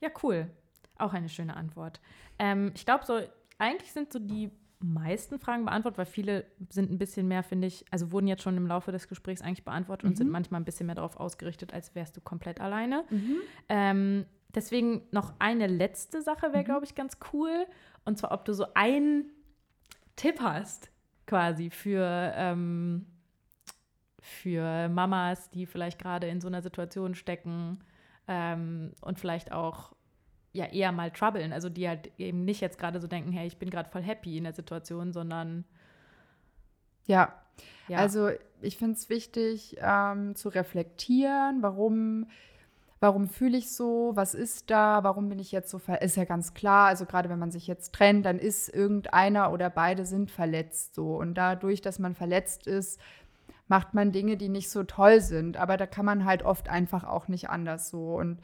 Ja, 0.00 0.10
cool. 0.22 0.50
Auch 0.98 1.14
eine 1.14 1.28
schöne 1.28 1.56
Antwort. 1.56 2.00
Ähm, 2.38 2.72
ich 2.74 2.84
glaube, 2.84 3.04
so 3.06 3.20
eigentlich 3.58 3.92
sind 3.92 4.12
so 4.12 4.18
die 4.18 4.50
meisten 4.80 5.38
Fragen 5.38 5.64
beantwortet, 5.64 5.98
weil 5.98 6.06
viele 6.06 6.44
sind 6.68 6.90
ein 6.90 6.98
bisschen 6.98 7.26
mehr, 7.28 7.42
finde 7.42 7.66
ich, 7.66 7.84
also 7.90 8.12
wurden 8.12 8.26
jetzt 8.26 8.42
schon 8.42 8.56
im 8.56 8.66
Laufe 8.66 8.92
des 8.92 9.08
Gesprächs 9.08 9.40
eigentlich 9.40 9.64
beantwortet 9.64 10.04
mhm. 10.04 10.10
und 10.10 10.16
sind 10.16 10.30
manchmal 10.30 10.60
ein 10.60 10.64
bisschen 10.64 10.86
mehr 10.86 10.94
darauf 10.94 11.16
ausgerichtet, 11.16 11.72
als 11.72 11.94
wärst 11.94 12.16
du 12.16 12.20
komplett 12.20 12.60
alleine. 12.60 13.04
Mhm. 13.10 13.36
Ähm, 13.68 14.26
deswegen 14.54 15.02
noch 15.10 15.34
eine 15.38 15.66
letzte 15.66 16.22
Sache 16.22 16.52
wäre, 16.52 16.62
mhm. 16.62 16.66
glaube 16.66 16.84
ich, 16.84 16.94
ganz 16.94 17.18
cool. 17.32 17.66
Und 18.04 18.18
zwar, 18.18 18.32
ob 18.32 18.44
du 18.44 18.52
so 18.52 18.66
einen 18.74 19.30
Tipp 20.14 20.40
hast, 20.40 20.90
quasi 21.26 21.70
für, 21.70 22.32
ähm, 22.36 23.06
für 24.20 24.88
Mamas, 24.88 25.50
die 25.50 25.66
vielleicht 25.66 25.98
gerade 25.98 26.28
in 26.28 26.40
so 26.40 26.48
einer 26.48 26.62
Situation 26.62 27.14
stecken 27.14 27.78
ähm, 28.28 28.92
und 29.00 29.18
vielleicht 29.18 29.52
auch 29.52 29.95
ja 30.56 30.66
eher 30.66 30.92
mal 30.92 31.10
troublen. 31.10 31.52
Also 31.52 31.68
die 31.68 31.88
halt 31.88 32.10
eben 32.18 32.44
nicht 32.44 32.60
jetzt 32.60 32.78
gerade 32.78 33.00
so 33.00 33.06
denken, 33.06 33.32
hey, 33.32 33.46
ich 33.46 33.58
bin 33.58 33.70
gerade 33.70 33.90
voll 33.90 34.02
happy 34.02 34.36
in 34.36 34.44
der 34.44 34.52
Situation, 34.52 35.12
sondern 35.12 35.64
Ja, 37.06 37.34
ja. 37.88 37.98
also 37.98 38.30
ich 38.60 38.76
finde 38.76 38.94
es 38.94 39.08
wichtig 39.08 39.76
ähm, 39.80 40.34
zu 40.34 40.48
reflektieren, 40.48 41.62
warum, 41.62 42.26
warum 43.00 43.28
fühle 43.28 43.58
ich 43.58 43.70
so, 43.70 44.12
was 44.14 44.34
ist 44.34 44.70
da, 44.70 45.04
warum 45.04 45.28
bin 45.28 45.38
ich 45.38 45.52
jetzt 45.52 45.70
so 45.70 45.78
ver 45.78 46.02
ist 46.02 46.16
ja 46.16 46.24
ganz 46.24 46.54
klar, 46.54 46.88
also 46.88 47.04
gerade 47.04 47.28
wenn 47.28 47.38
man 47.38 47.50
sich 47.50 47.66
jetzt 47.66 47.92
trennt, 47.94 48.24
dann 48.26 48.38
ist 48.38 48.68
irgendeiner 48.68 49.52
oder 49.52 49.70
beide 49.70 50.06
sind 50.06 50.30
verletzt 50.30 50.94
so 50.94 51.16
und 51.16 51.34
dadurch, 51.34 51.80
dass 51.80 51.98
man 51.98 52.14
verletzt 52.14 52.66
ist, 52.66 53.00
macht 53.68 53.94
man 53.94 54.12
Dinge, 54.12 54.36
die 54.36 54.48
nicht 54.48 54.70
so 54.70 54.84
toll 54.84 55.20
sind, 55.20 55.56
aber 55.56 55.76
da 55.76 55.86
kann 55.86 56.06
man 56.06 56.24
halt 56.24 56.42
oft 56.44 56.68
einfach 56.68 57.04
auch 57.04 57.28
nicht 57.28 57.50
anders 57.50 57.90
so 57.90 58.16
und 58.16 58.40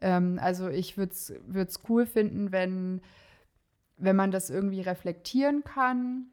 ähm, 0.00 0.38
also 0.40 0.68
ich 0.68 0.96
würde 0.96 1.12
es 1.12 1.82
cool 1.88 2.06
finden, 2.06 2.52
wenn, 2.52 3.00
wenn 3.96 4.16
man 4.16 4.30
das 4.30 4.50
irgendwie 4.50 4.80
reflektieren 4.80 5.64
kann 5.64 6.26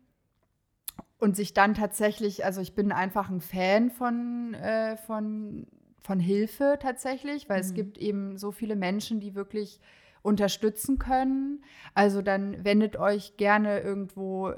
und 1.17 1.35
sich 1.35 1.53
dann 1.53 1.73
tatsächlich, 1.73 2.45
also 2.45 2.61
ich 2.61 2.75
bin 2.75 2.91
einfach 2.91 3.29
ein 3.29 3.41
Fan 3.41 3.89
von, 3.89 4.53
äh, 4.55 4.97
von, 4.97 5.67
von 6.01 6.19
Hilfe 6.19 6.77
tatsächlich, 6.81 7.47
weil 7.49 7.61
es 7.61 7.71
Mhm. 7.71 7.75
gibt 7.75 7.97
eben 7.97 8.37
so 8.37 8.51
viele 8.51 8.75
Menschen, 8.75 9.19
die 9.19 9.35
wirklich 9.35 9.79
unterstützen 10.21 10.99
können. 10.99 11.63
Also 11.93 12.21
dann 12.21 12.63
wendet 12.63 12.97
euch 12.97 13.37
gerne 13.37 13.79
irgendwo 13.81 14.53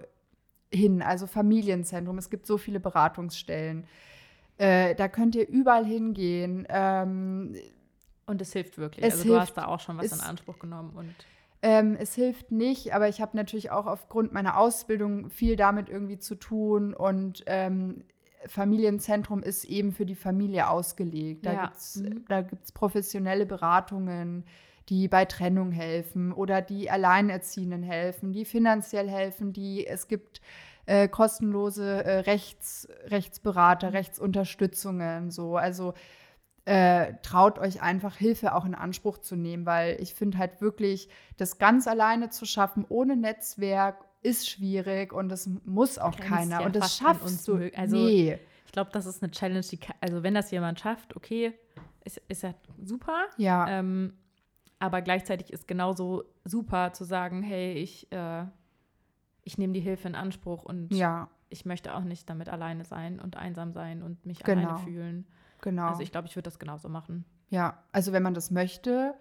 hin, 0.72 1.02
also 1.02 1.28
Familienzentrum. 1.28 2.18
Es 2.18 2.30
gibt 2.30 2.46
so 2.46 2.58
viele 2.58 2.80
Beratungsstellen. 2.80 3.86
Äh, 4.58 4.96
da 4.96 5.08
könnt 5.08 5.36
ihr 5.36 5.48
überall 5.48 5.86
hingehen. 5.86 6.66
Ähm, 6.70 7.56
und 8.28 8.42
es 8.42 8.54
hilft 8.54 8.78
wirklich. 8.78 9.06
Es 9.06 9.14
also 9.14 9.24
du 9.26 9.30
hilft. 9.34 9.48
hast 9.50 9.58
da 9.58 9.66
auch 9.68 9.80
schon 9.80 9.98
was 9.98 10.06
Es- 10.08 10.14
in 10.14 10.22
Anspruch 10.22 10.60
genommen 10.60 10.92
und 10.96 11.14
Ähm, 11.62 11.96
es 12.00 12.14
hilft 12.14 12.52
nicht, 12.52 12.94
aber 12.94 13.08
ich 13.08 13.22
habe 13.22 13.36
natürlich 13.36 13.72
auch 13.72 13.88
aufgrund 13.88 14.32
meiner 14.34 14.58
Ausbildung 14.58 15.32
viel 15.32 15.56
damit 15.56 15.90
irgendwie 15.90 16.20
zu 16.20 16.36
tun 16.36 16.94
und 16.94 17.44
ähm, 17.48 18.04
Familienzentrum 18.46 19.42
ist 19.42 19.64
eben 19.66 19.92
für 19.92 20.06
die 20.06 20.14
Familie 20.16 20.70
ausgelegt. 20.70 21.46
Da 21.48 21.54
Ja. 21.54 21.62
gibt's 21.66 21.96
Mhm. 21.96 22.26
da 22.28 22.42
gibt's 22.42 22.72
professionelle 22.72 23.48
Beratungen, 23.48 24.46
die 24.90 25.08
bei 25.08 25.26
Trennung 25.26 25.72
helfen 25.72 26.32
oder 26.32 26.62
die 26.62 26.92
Alleinerziehenden 26.92 27.82
helfen, 27.82 28.32
die 28.34 28.46
finanziell 28.46 29.10
helfen, 29.10 29.52
die 29.52 29.88
es 29.88 30.08
gibt 30.08 30.42
äh, 30.86 31.08
kostenlose 31.08 32.04
äh, 32.04 32.20
Rechts, 32.20 32.88
Rechtsberater, 33.08 33.94
Rechtsunterstützungen, 33.94 35.32
so 35.32 35.58
also 35.58 35.94
äh, 36.66 37.14
traut 37.22 37.60
euch 37.60 37.82
einfach 37.82 38.16
Hilfe 38.18 38.56
auch 38.56 38.66
in 38.66 38.74
Anspruch 38.76 39.20
zu 39.20 39.36
nehmen, 39.36 39.66
weil 39.66 40.02
ich 40.02 40.14
finde 40.16 40.38
halt 40.40 40.62
wirklich, 40.62 41.10
das 41.38 41.58
ganz 41.60 41.88
alleine 41.88 42.30
zu 42.30 42.46
schaffen, 42.46 42.86
ohne 42.90 43.16
Netzwerk, 43.16 44.04
ist 44.24 44.50
schwierig 44.50 45.14
und 45.14 45.30
das 45.30 45.48
muss 45.66 46.00
auch 46.00 46.16
Grenzt 46.16 46.30
keiner. 46.30 46.60
ja 46.62 46.66
und 46.66 46.76
das 46.76 46.98
schaffst 46.98 47.22
uns 47.24 47.44
du. 47.46 47.72
also- 47.76 47.96
nee. 47.98 48.40
ich 48.66 48.72
glaube, 48.72 48.90
das 48.92 49.06
ist 49.06 49.22
eine 49.22 49.32
Challenge, 49.32 49.62
die, 49.62 49.80
also 50.02 50.24
wenn 50.24 50.34
das 50.34 50.50
jemand 50.50 50.80
schafft, 50.80 51.16
okay, 51.16 51.54
ist, 52.04 52.20
ist 52.28 52.42
ja 52.44 52.54
super. 52.84 53.26
Ja, 53.38 53.68
Ähm, 53.68 54.14
aber 54.80 55.02
gleichzeitig 55.04 55.54
ist 55.54 55.68
genauso 55.68 56.24
super 56.44 56.92
zu 56.94 57.04
sagen, 57.04 57.44
hey, 57.44 57.74
ich, 57.74 58.12
äh, 58.12 58.46
ich 59.44 59.58
nehme 59.60 59.74
die 59.74 59.80
Hilfe 59.80 60.08
in 60.08 60.16
Anspruch 60.16 60.64
und 60.64 60.92
ja, 60.94 61.30
ich 61.50 61.64
möchte 61.66 61.94
auch 61.96 62.04
nicht 62.04 62.28
damit 62.30 62.50
alleine 62.50 62.84
sein 62.84 63.20
und 63.20 63.38
einsam 63.38 63.72
sein 63.72 64.02
und 64.02 64.26
mich 64.26 64.40
Genau. 64.40 64.62
alleine 64.70 64.80
fühlen. 64.80 65.28
Genau. 65.62 65.88
Also 65.88 66.02
ich 66.02 66.12
glaube, 66.12 66.28
ich 66.28 66.36
würde 66.36 66.44
das 66.50 66.60
genauso 66.60 66.90
machen. 66.90 67.26
Ja, 67.50 67.78
also 67.92 68.12
wenn 68.12 68.24
man 68.24 68.34
das 68.34 68.52
möchte, 68.52 69.14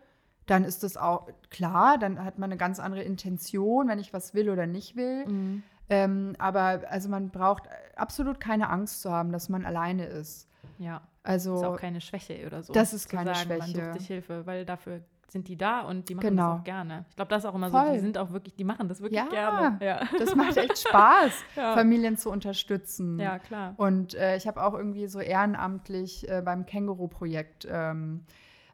dann 0.47 0.65
ist 0.65 0.83
das 0.83 0.97
auch 0.97 1.29
klar, 1.51 1.99
dann 1.99 2.23
hat 2.25 2.39
man 2.39 2.51
eine 2.51 2.57
ganz 2.59 2.79
andere 2.81 3.03
Intention, 3.03 3.89
wenn 3.89 3.99
ich 3.99 4.13
was 4.13 4.35
will 4.35 4.51
oder 4.51 4.67
nicht 4.67 4.97
will. 4.97 5.63
Ähm, 5.91 6.35
aber 6.39 6.83
also 6.89 7.09
man 7.09 7.31
braucht 7.31 7.65
absolut 7.97 8.41
keine 8.41 8.71
Angst 8.71 9.03
zu 9.03 9.11
haben, 9.11 9.33
dass 9.33 9.49
man 9.49 9.65
alleine 9.67 10.07
ist. 10.07 10.49
Ja, 10.79 11.03
Also 11.23 11.57
ist 11.57 11.65
auch 11.65 11.77
keine 11.79 12.01
Schwäche 12.01 12.47
oder 12.47 12.63
so. 12.63 12.73
Das 12.73 12.95
ist 12.95 13.09
keine 13.09 13.35
sagen, 13.35 13.49
Man 13.59 13.63
Schwäche. 13.69 13.85
sucht 13.87 13.99
sich 13.99 14.07
Hilfe, 14.07 14.47
weil 14.47 14.65
dafür 14.65 15.01
sind 15.29 15.49
die 15.49 15.57
da 15.57 15.81
und 15.81 16.09
die 16.09 16.15
machen 16.15 16.29
Genau. 16.29 16.53
das 16.53 16.61
auch 16.61 16.65
gerne. 16.65 17.05
Ich 17.11 17.17
glaube, 17.17 17.29
das 17.31 17.43
ist 17.45 17.51
auch 17.51 17.55
immer 17.55 17.71
so, 17.71 17.79
Voll. 17.79 17.93
die 17.95 17.99
sind 18.01 18.19
auch 18.19 18.31
wirklich, 18.33 18.55
die 18.55 18.65
machen 18.65 18.89
das 18.89 19.01
wirklich 19.01 19.21
Ja. 19.21 19.27
gerne. 19.29 19.79
Ja, 19.85 20.01
das 20.19 20.35
macht 20.37 20.57
echt 20.57 20.79
Spaß, 20.87 21.33
Ja. 21.57 21.75
Familien 21.75 22.17
zu 22.17 22.31
unterstützen. 22.31 23.19
ja 23.19 23.39
klar. 23.39 23.75
Und 23.77 24.15
äh, 24.15 24.37
ich 24.37 24.47
habe 24.47 24.63
auch 24.63 24.75
irgendwie 24.75 25.07
so 25.09 25.19
ehrenamtlich 25.21 26.29
äh, 26.29 26.43
beim 26.45 26.67
Känguru-Projekt 26.67 27.67
ähm, 27.71 28.25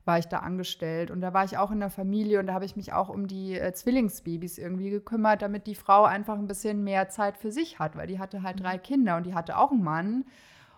war 0.04 0.18
ich 0.18 0.26
da 0.26 0.38
angestellt. 0.38 1.10
Und 1.10 1.20
da 1.20 1.32
war 1.34 1.44
ich 1.44 1.56
auch 1.58 1.70
in 1.70 1.80
der 1.80 1.90
Familie 1.90 2.40
und 2.40 2.46
da 2.46 2.54
habe 2.54 2.64
ich 2.64 2.74
mich 2.76 2.92
auch 2.92 3.08
um 3.08 3.26
die 3.26 3.58
äh, 3.58 3.72
Zwillingsbabys 3.72 4.58
irgendwie 4.58 4.90
gekümmert, 4.90 5.42
damit 5.42 5.66
die 5.66 5.74
Frau 5.74 6.04
einfach 6.04 6.36
ein 6.38 6.46
bisschen 6.46 6.82
mehr 6.84 7.08
Zeit 7.10 7.36
für 7.36 7.52
sich 7.52 7.78
hat, 7.78 7.96
weil 7.96 8.06
die 8.06 8.18
hatte 8.18 8.42
halt 8.42 8.60
drei 8.62 8.76
Kinder 8.78 9.16
und 9.16 9.24
die 9.26 9.34
hatte 9.34 9.56
auch 9.58 9.70
einen 9.70 9.82
Mann 9.84 10.24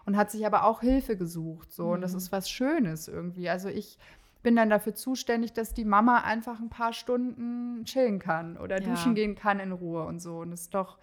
und 0.05 0.16
hat 0.16 0.31
sich 0.32 0.44
aber 0.44 0.65
auch 0.65 0.81
Hilfe 0.81 1.16
gesucht. 1.16 1.73
So. 1.73 1.93
Und 1.93 2.01
das 2.03 2.12
Mhm. 2.12 2.19
ist 2.19 2.32
was 2.32 2.51
Schönes 2.51 3.07
irgendwie. 3.09 3.49
Also 3.49 3.69
ich 3.69 3.99
bin 4.43 4.56
dann 4.56 4.70
dafür 4.70 4.94
zuständig, 4.94 5.52
dass 5.52 5.74
die 5.74 5.85
Mama 5.85 6.19
einfach 6.23 6.60
ein 6.60 6.69
paar 6.70 6.93
Stunden 6.93 7.85
chillen 7.85 8.19
kann 8.19 8.56
oder 8.56 8.81
Ja. 8.81 8.89
duschen 8.90 9.14
gehen 9.14 9.35
kann 9.35 9.60
in 9.60 9.73
Ruhe 9.73 10.05
und 10.05 10.20
so. 10.20 10.39
Und 10.39 10.51
das 10.51 10.62
ist 10.62 10.74
doch, 10.74 10.98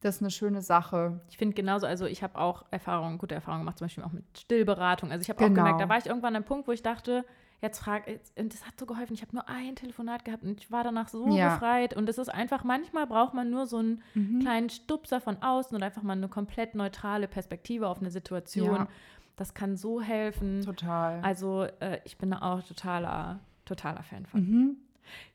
das 0.00 0.16
ist 0.16 0.22
eine 0.22 0.30
schöne 0.30 0.60
Sache. 0.62 1.20
Ich 1.30 1.38
finde 1.38 1.54
genauso, 1.54 1.86
also 1.86 2.04
ich 2.06 2.22
habe 2.22 2.38
auch 2.38 2.64
Erfahrungen, 2.70 3.18
gute 3.18 3.34
Erfahrungen 3.34 3.62
gemacht, 3.62 3.78
zum 3.78 3.86
Beispiel 3.86 4.04
auch 4.04 4.12
mit 4.12 4.24
Stillberatung. 4.38 5.10
Also 5.10 5.22
ich 5.22 5.30
habe 5.30 5.40
auch 5.42 5.48
Genau. 5.48 5.56
gemerkt, 5.62 5.80
da 5.80 5.88
war 5.88 5.98
ich 5.98 6.06
irgendwann 6.06 6.30
an 6.34 6.36
einem 6.36 6.44
Punkt, 6.44 6.68
wo 6.68 6.72
ich 6.72 6.82
dachte, 6.82 7.24
jetzt 7.62 7.78
frag, 7.78 8.06
jetzt, 8.06 8.38
und 8.38 8.52
das 8.52 8.66
hat 8.66 8.78
so 8.78 8.84
geholfen. 8.84 9.14
Ich 9.14 9.22
habe 9.22 9.34
nur 9.34 9.48
ein 9.48 9.74
Telefonat 9.76 10.26
gehabt 10.26 10.42
und 10.42 10.60
ich 10.60 10.70
war 10.70 10.84
danach 10.84 11.08
so 11.08 11.34
Ja. 11.34 11.48
befreit. 11.54 11.96
Und 11.96 12.06
es 12.10 12.18
ist 12.18 12.28
einfach, 12.28 12.62
manchmal 12.64 13.06
braucht 13.06 13.32
man 13.32 13.48
nur 13.48 13.64
so 13.66 13.78
einen 13.78 14.02
Mhm. 14.12 14.40
kleinen 14.40 14.68
Stupser 14.68 15.22
von 15.22 15.42
außen 15.42 15.74
und 15.74 15.82
einfach 15.82 16.02
mal 16.02 16.12
eine 16.12 16.28
komplett 16.28 16.74
neutrale 16.74 17.26
Perspektive 17.26 17.88
auf 17.88 18.00
eine 18.00 18.10
Situation. 18.10 18.76
Ja. 18.76 18.88
Das 19.36 19.54
kann 19.54 19.76
so 19.76 20.00
helfen. 20.00 20.62
Total. 20.64 21.20
Also 21.22 21.64
äh, 21.80 21.98
ich 22.04 22.16
bin 22.18 22.30
da 22.30 22.38
auch 22.42 22.62
totaler, 22.62 23.40
totaler 23.64 24.02
Fan 24.02 24.26
von. 24.26 24.40
Mhm. 24.40 24.76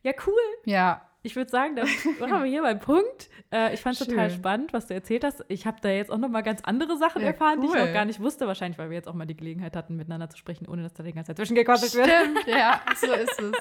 Ja, 0.02 0.14
cool. 0.26 0.34
Ja, 0.66 1.02
Ich 1.22 1.36
würde 1.36 1.52
sagen, 1.52 1.76
da 1.76 1.84
waren 2.20 2.44
wir 2.44 2.50
hier 2.50 2.62
beim 2.62 2.80
Punkt. 2.80 3.30
Äh, 3.52 3.74
ich 3.74 3.82
fand 3.82 4.00
es 4.00 4.08
total 4.08 4.30
spannend, 4.32 4.72
was 4.74 4.88
du 4.88 4.94
erzählt 4.94 5.24
hast. 5.26 5.44
Ich 5.50 5.68
habe 5.68 5.78
da 5.82 5.90
jetzt 5.90 6.12
auch 6.12 6.18
noch 6.18 6.30
mal 6.30 6.42
ganz 6.42 6.62
andere 6.64 6.98
Sachen 6.98 7.22
Ja, 7.22 7.28
erfahren, 7.30 7.60
die 7.62 7.68
ich 7.68 7.74
cool. 7.74 7.80
noch 7.86 7.94
gar 7.94 8.06
nicht 8.06 8.20
wusste. 8.22 8.48
Wahrscheinlich, 8.48 8.78
weil 8.80 8.90
wir 8.90 8.96
jetzt 8.96 9.08
auch 9.08 9.14
mal 9.14 9.26
die 9.28 9.36
Gelegenheit 9.36 9.76
hatten, 9.76 9.96
miteinander 9.98 10.30
zu 10.30 10.38
sprechen, 10.38 10.66
ohne 10.68 10.82
dass 10.84 10.94
da 10.94 11.04
die 11.04 11.12
ganze 11.14 11.30
Zeit 11.30 11.38
zwischengequatsselt 11.38 11.94
wird. 11.96 12.08
stimmt, 12.10 12.48
ja, 12.48 12.82
so 12.96 13.12
ist 13.14 13.40
es. 13.42 13.52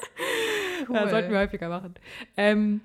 Cool. 0.88 0.94
Ja, 0.96 1.08
sollten 1.10 1.30
wir 1.32 1.38
häufiger 1.40 1.68
machen. 1.68 1.94
Ähm, 2.36 2.80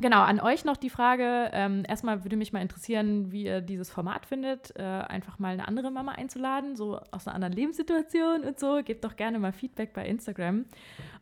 genau, 0.00 0.20
an 0.22 0.40
euch 0.40 0.64
noch 0.64 0.76
die 0.76 0.90
Frage. 0.90 1.50
Ähm, 1.52 1.84
erstmal 1.88 2.24
würde 2.24 2.36
mich 2.36 2.52
mal 2.52 2.60
interessieren, 2.60 3.32
wie 3.32 3.44
ihr 3.44 3.60
dieses 3.60 3.90
Format 3.90 4.26
findet, 4.26 4.74
äh, 4.76 4.82
einfach 4.82 5.38
mal 5.38 5.52
eine 5.52 5.66
andere 5.68 5.90
Mama 5.90 6.12
einzuladen, 6.12 6.76
so 6.76 7.00
aus 7.10 7.26
einer 7.26 7.34
anderen 7.34 7.54
Lebenssituation 7.54 8.42
und 8.42 8.58
so. 8.58 8.80
Gebt 8.84 9.04
doch 9.04 9.16
gerne 9.16 9.38
mal 9.38 9.52
Feedback 9.52 9.92
bei 9.92 10.06
Instagram 10.06 10.64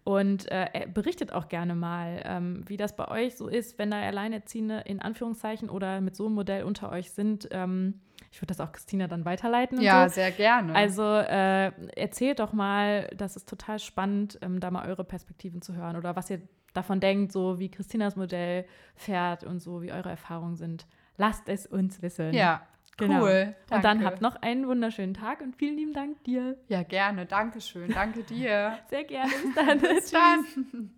und 0.05 0.51
äh, 0.51 0.87
berichtet 0.93 1.33
auch 1.33 1.49
gerne 1.49 1.75
mal, 1.75 2.23
ähm, 2.25 2.65
wie 2.67 2.77
das 2.77 2.97
bei 2.97 3.09
euch 3.09 3.37
so 3.37 3.49
ist, 3.49 3.79
wenn 3.79 3.91
da 3.91 4.01
Alleinerziehende 4.01 4.83
in 4.87 5.01
Anführungszeichen 5.01 5.71
oder 5.71 6.01
mit 6.01 6.17
so 6.17 6.27
einem 6.27 6.35
Modell 6.35 6.65
unter 6.65 6.91
euch 6.91 7.11
sind. 7.11 7.49
Ähm, 7.51 8.01
ich 8.31 8.41
würde 8.41 8.55
das 8.55 8.61
auch 8.61 8.73
Christina 8.73 9.07
dann 9.07 9.25
weiterleiten. 9.25 9.81
Ja, 9.81 10.09
so. 10.09 10.15
sehr 10.17 10.31
gerne. 10.31 10.75
Also 10.75 11.03
äh, 11.03 11.73
erzählt 11.97 12.41
doch 12.41 12.53
mal, 12.53 13.09
das 13.17 13.37
ist 13.37 13.49
total 13.49 13.79
spannend, 13.79 14.39
ähm, 14.43 14.61
da 14.61 14.71
mal 14.71 14.87
eure 14.89 15.05
Perspektiven 15.05 15.63
zu 15.63 15.75
hören 15.75 15.97
oder 15.97 16.17
was 16.17 16.31
ihr 16.31 16.41
davon 16.75 17.01
denkt, 17.01 17.33
so 17.33 17.59
wie 17.59 17.71
Christinas 17.71 18.17
Modell 18.17 18.65
fährt 18.95 19.45
und 19.45 19.61
so 19.61 19.83
wie 19.83 19.93
eure 19.93 20.11
Erfahrungen 20.11 20.57
sind. 20.57 20.87
Lasst 21.17 21.49
es 21.49 21.67
uns 21.67 22.03
wissen. 22.03 22.33
ja, 22.35 22.63
Genau. 22.99 23.23
cool. 23.23 23.55
Und 23.71 23.85
dann 23.85 23.99
Danke. 24.01 24.05
habt 24.07 24.21
noch 24.21 24.37
einen 24.43 24.67
wunderschönen 24.67 25.15
Tag 25.15 25.41
und 25.41 25.55
vielen 25.57 25.77
lieben 25.77 25.93
Dank 25.93 26.23
dir. 26.25 26.57
Ja, 26.67 26.83
gerne. 26.83 27.27
Dankeschön. 27.27 27.93
Danke 27.93 28.25
dir. 28.25 28.77
Sehr 28.91 29.05
gerne. 29.05 29.31
Bis 29.31 29.55
dann. 29.55 29.79
Bis 29.95 30.11
dann. 30.11 30.91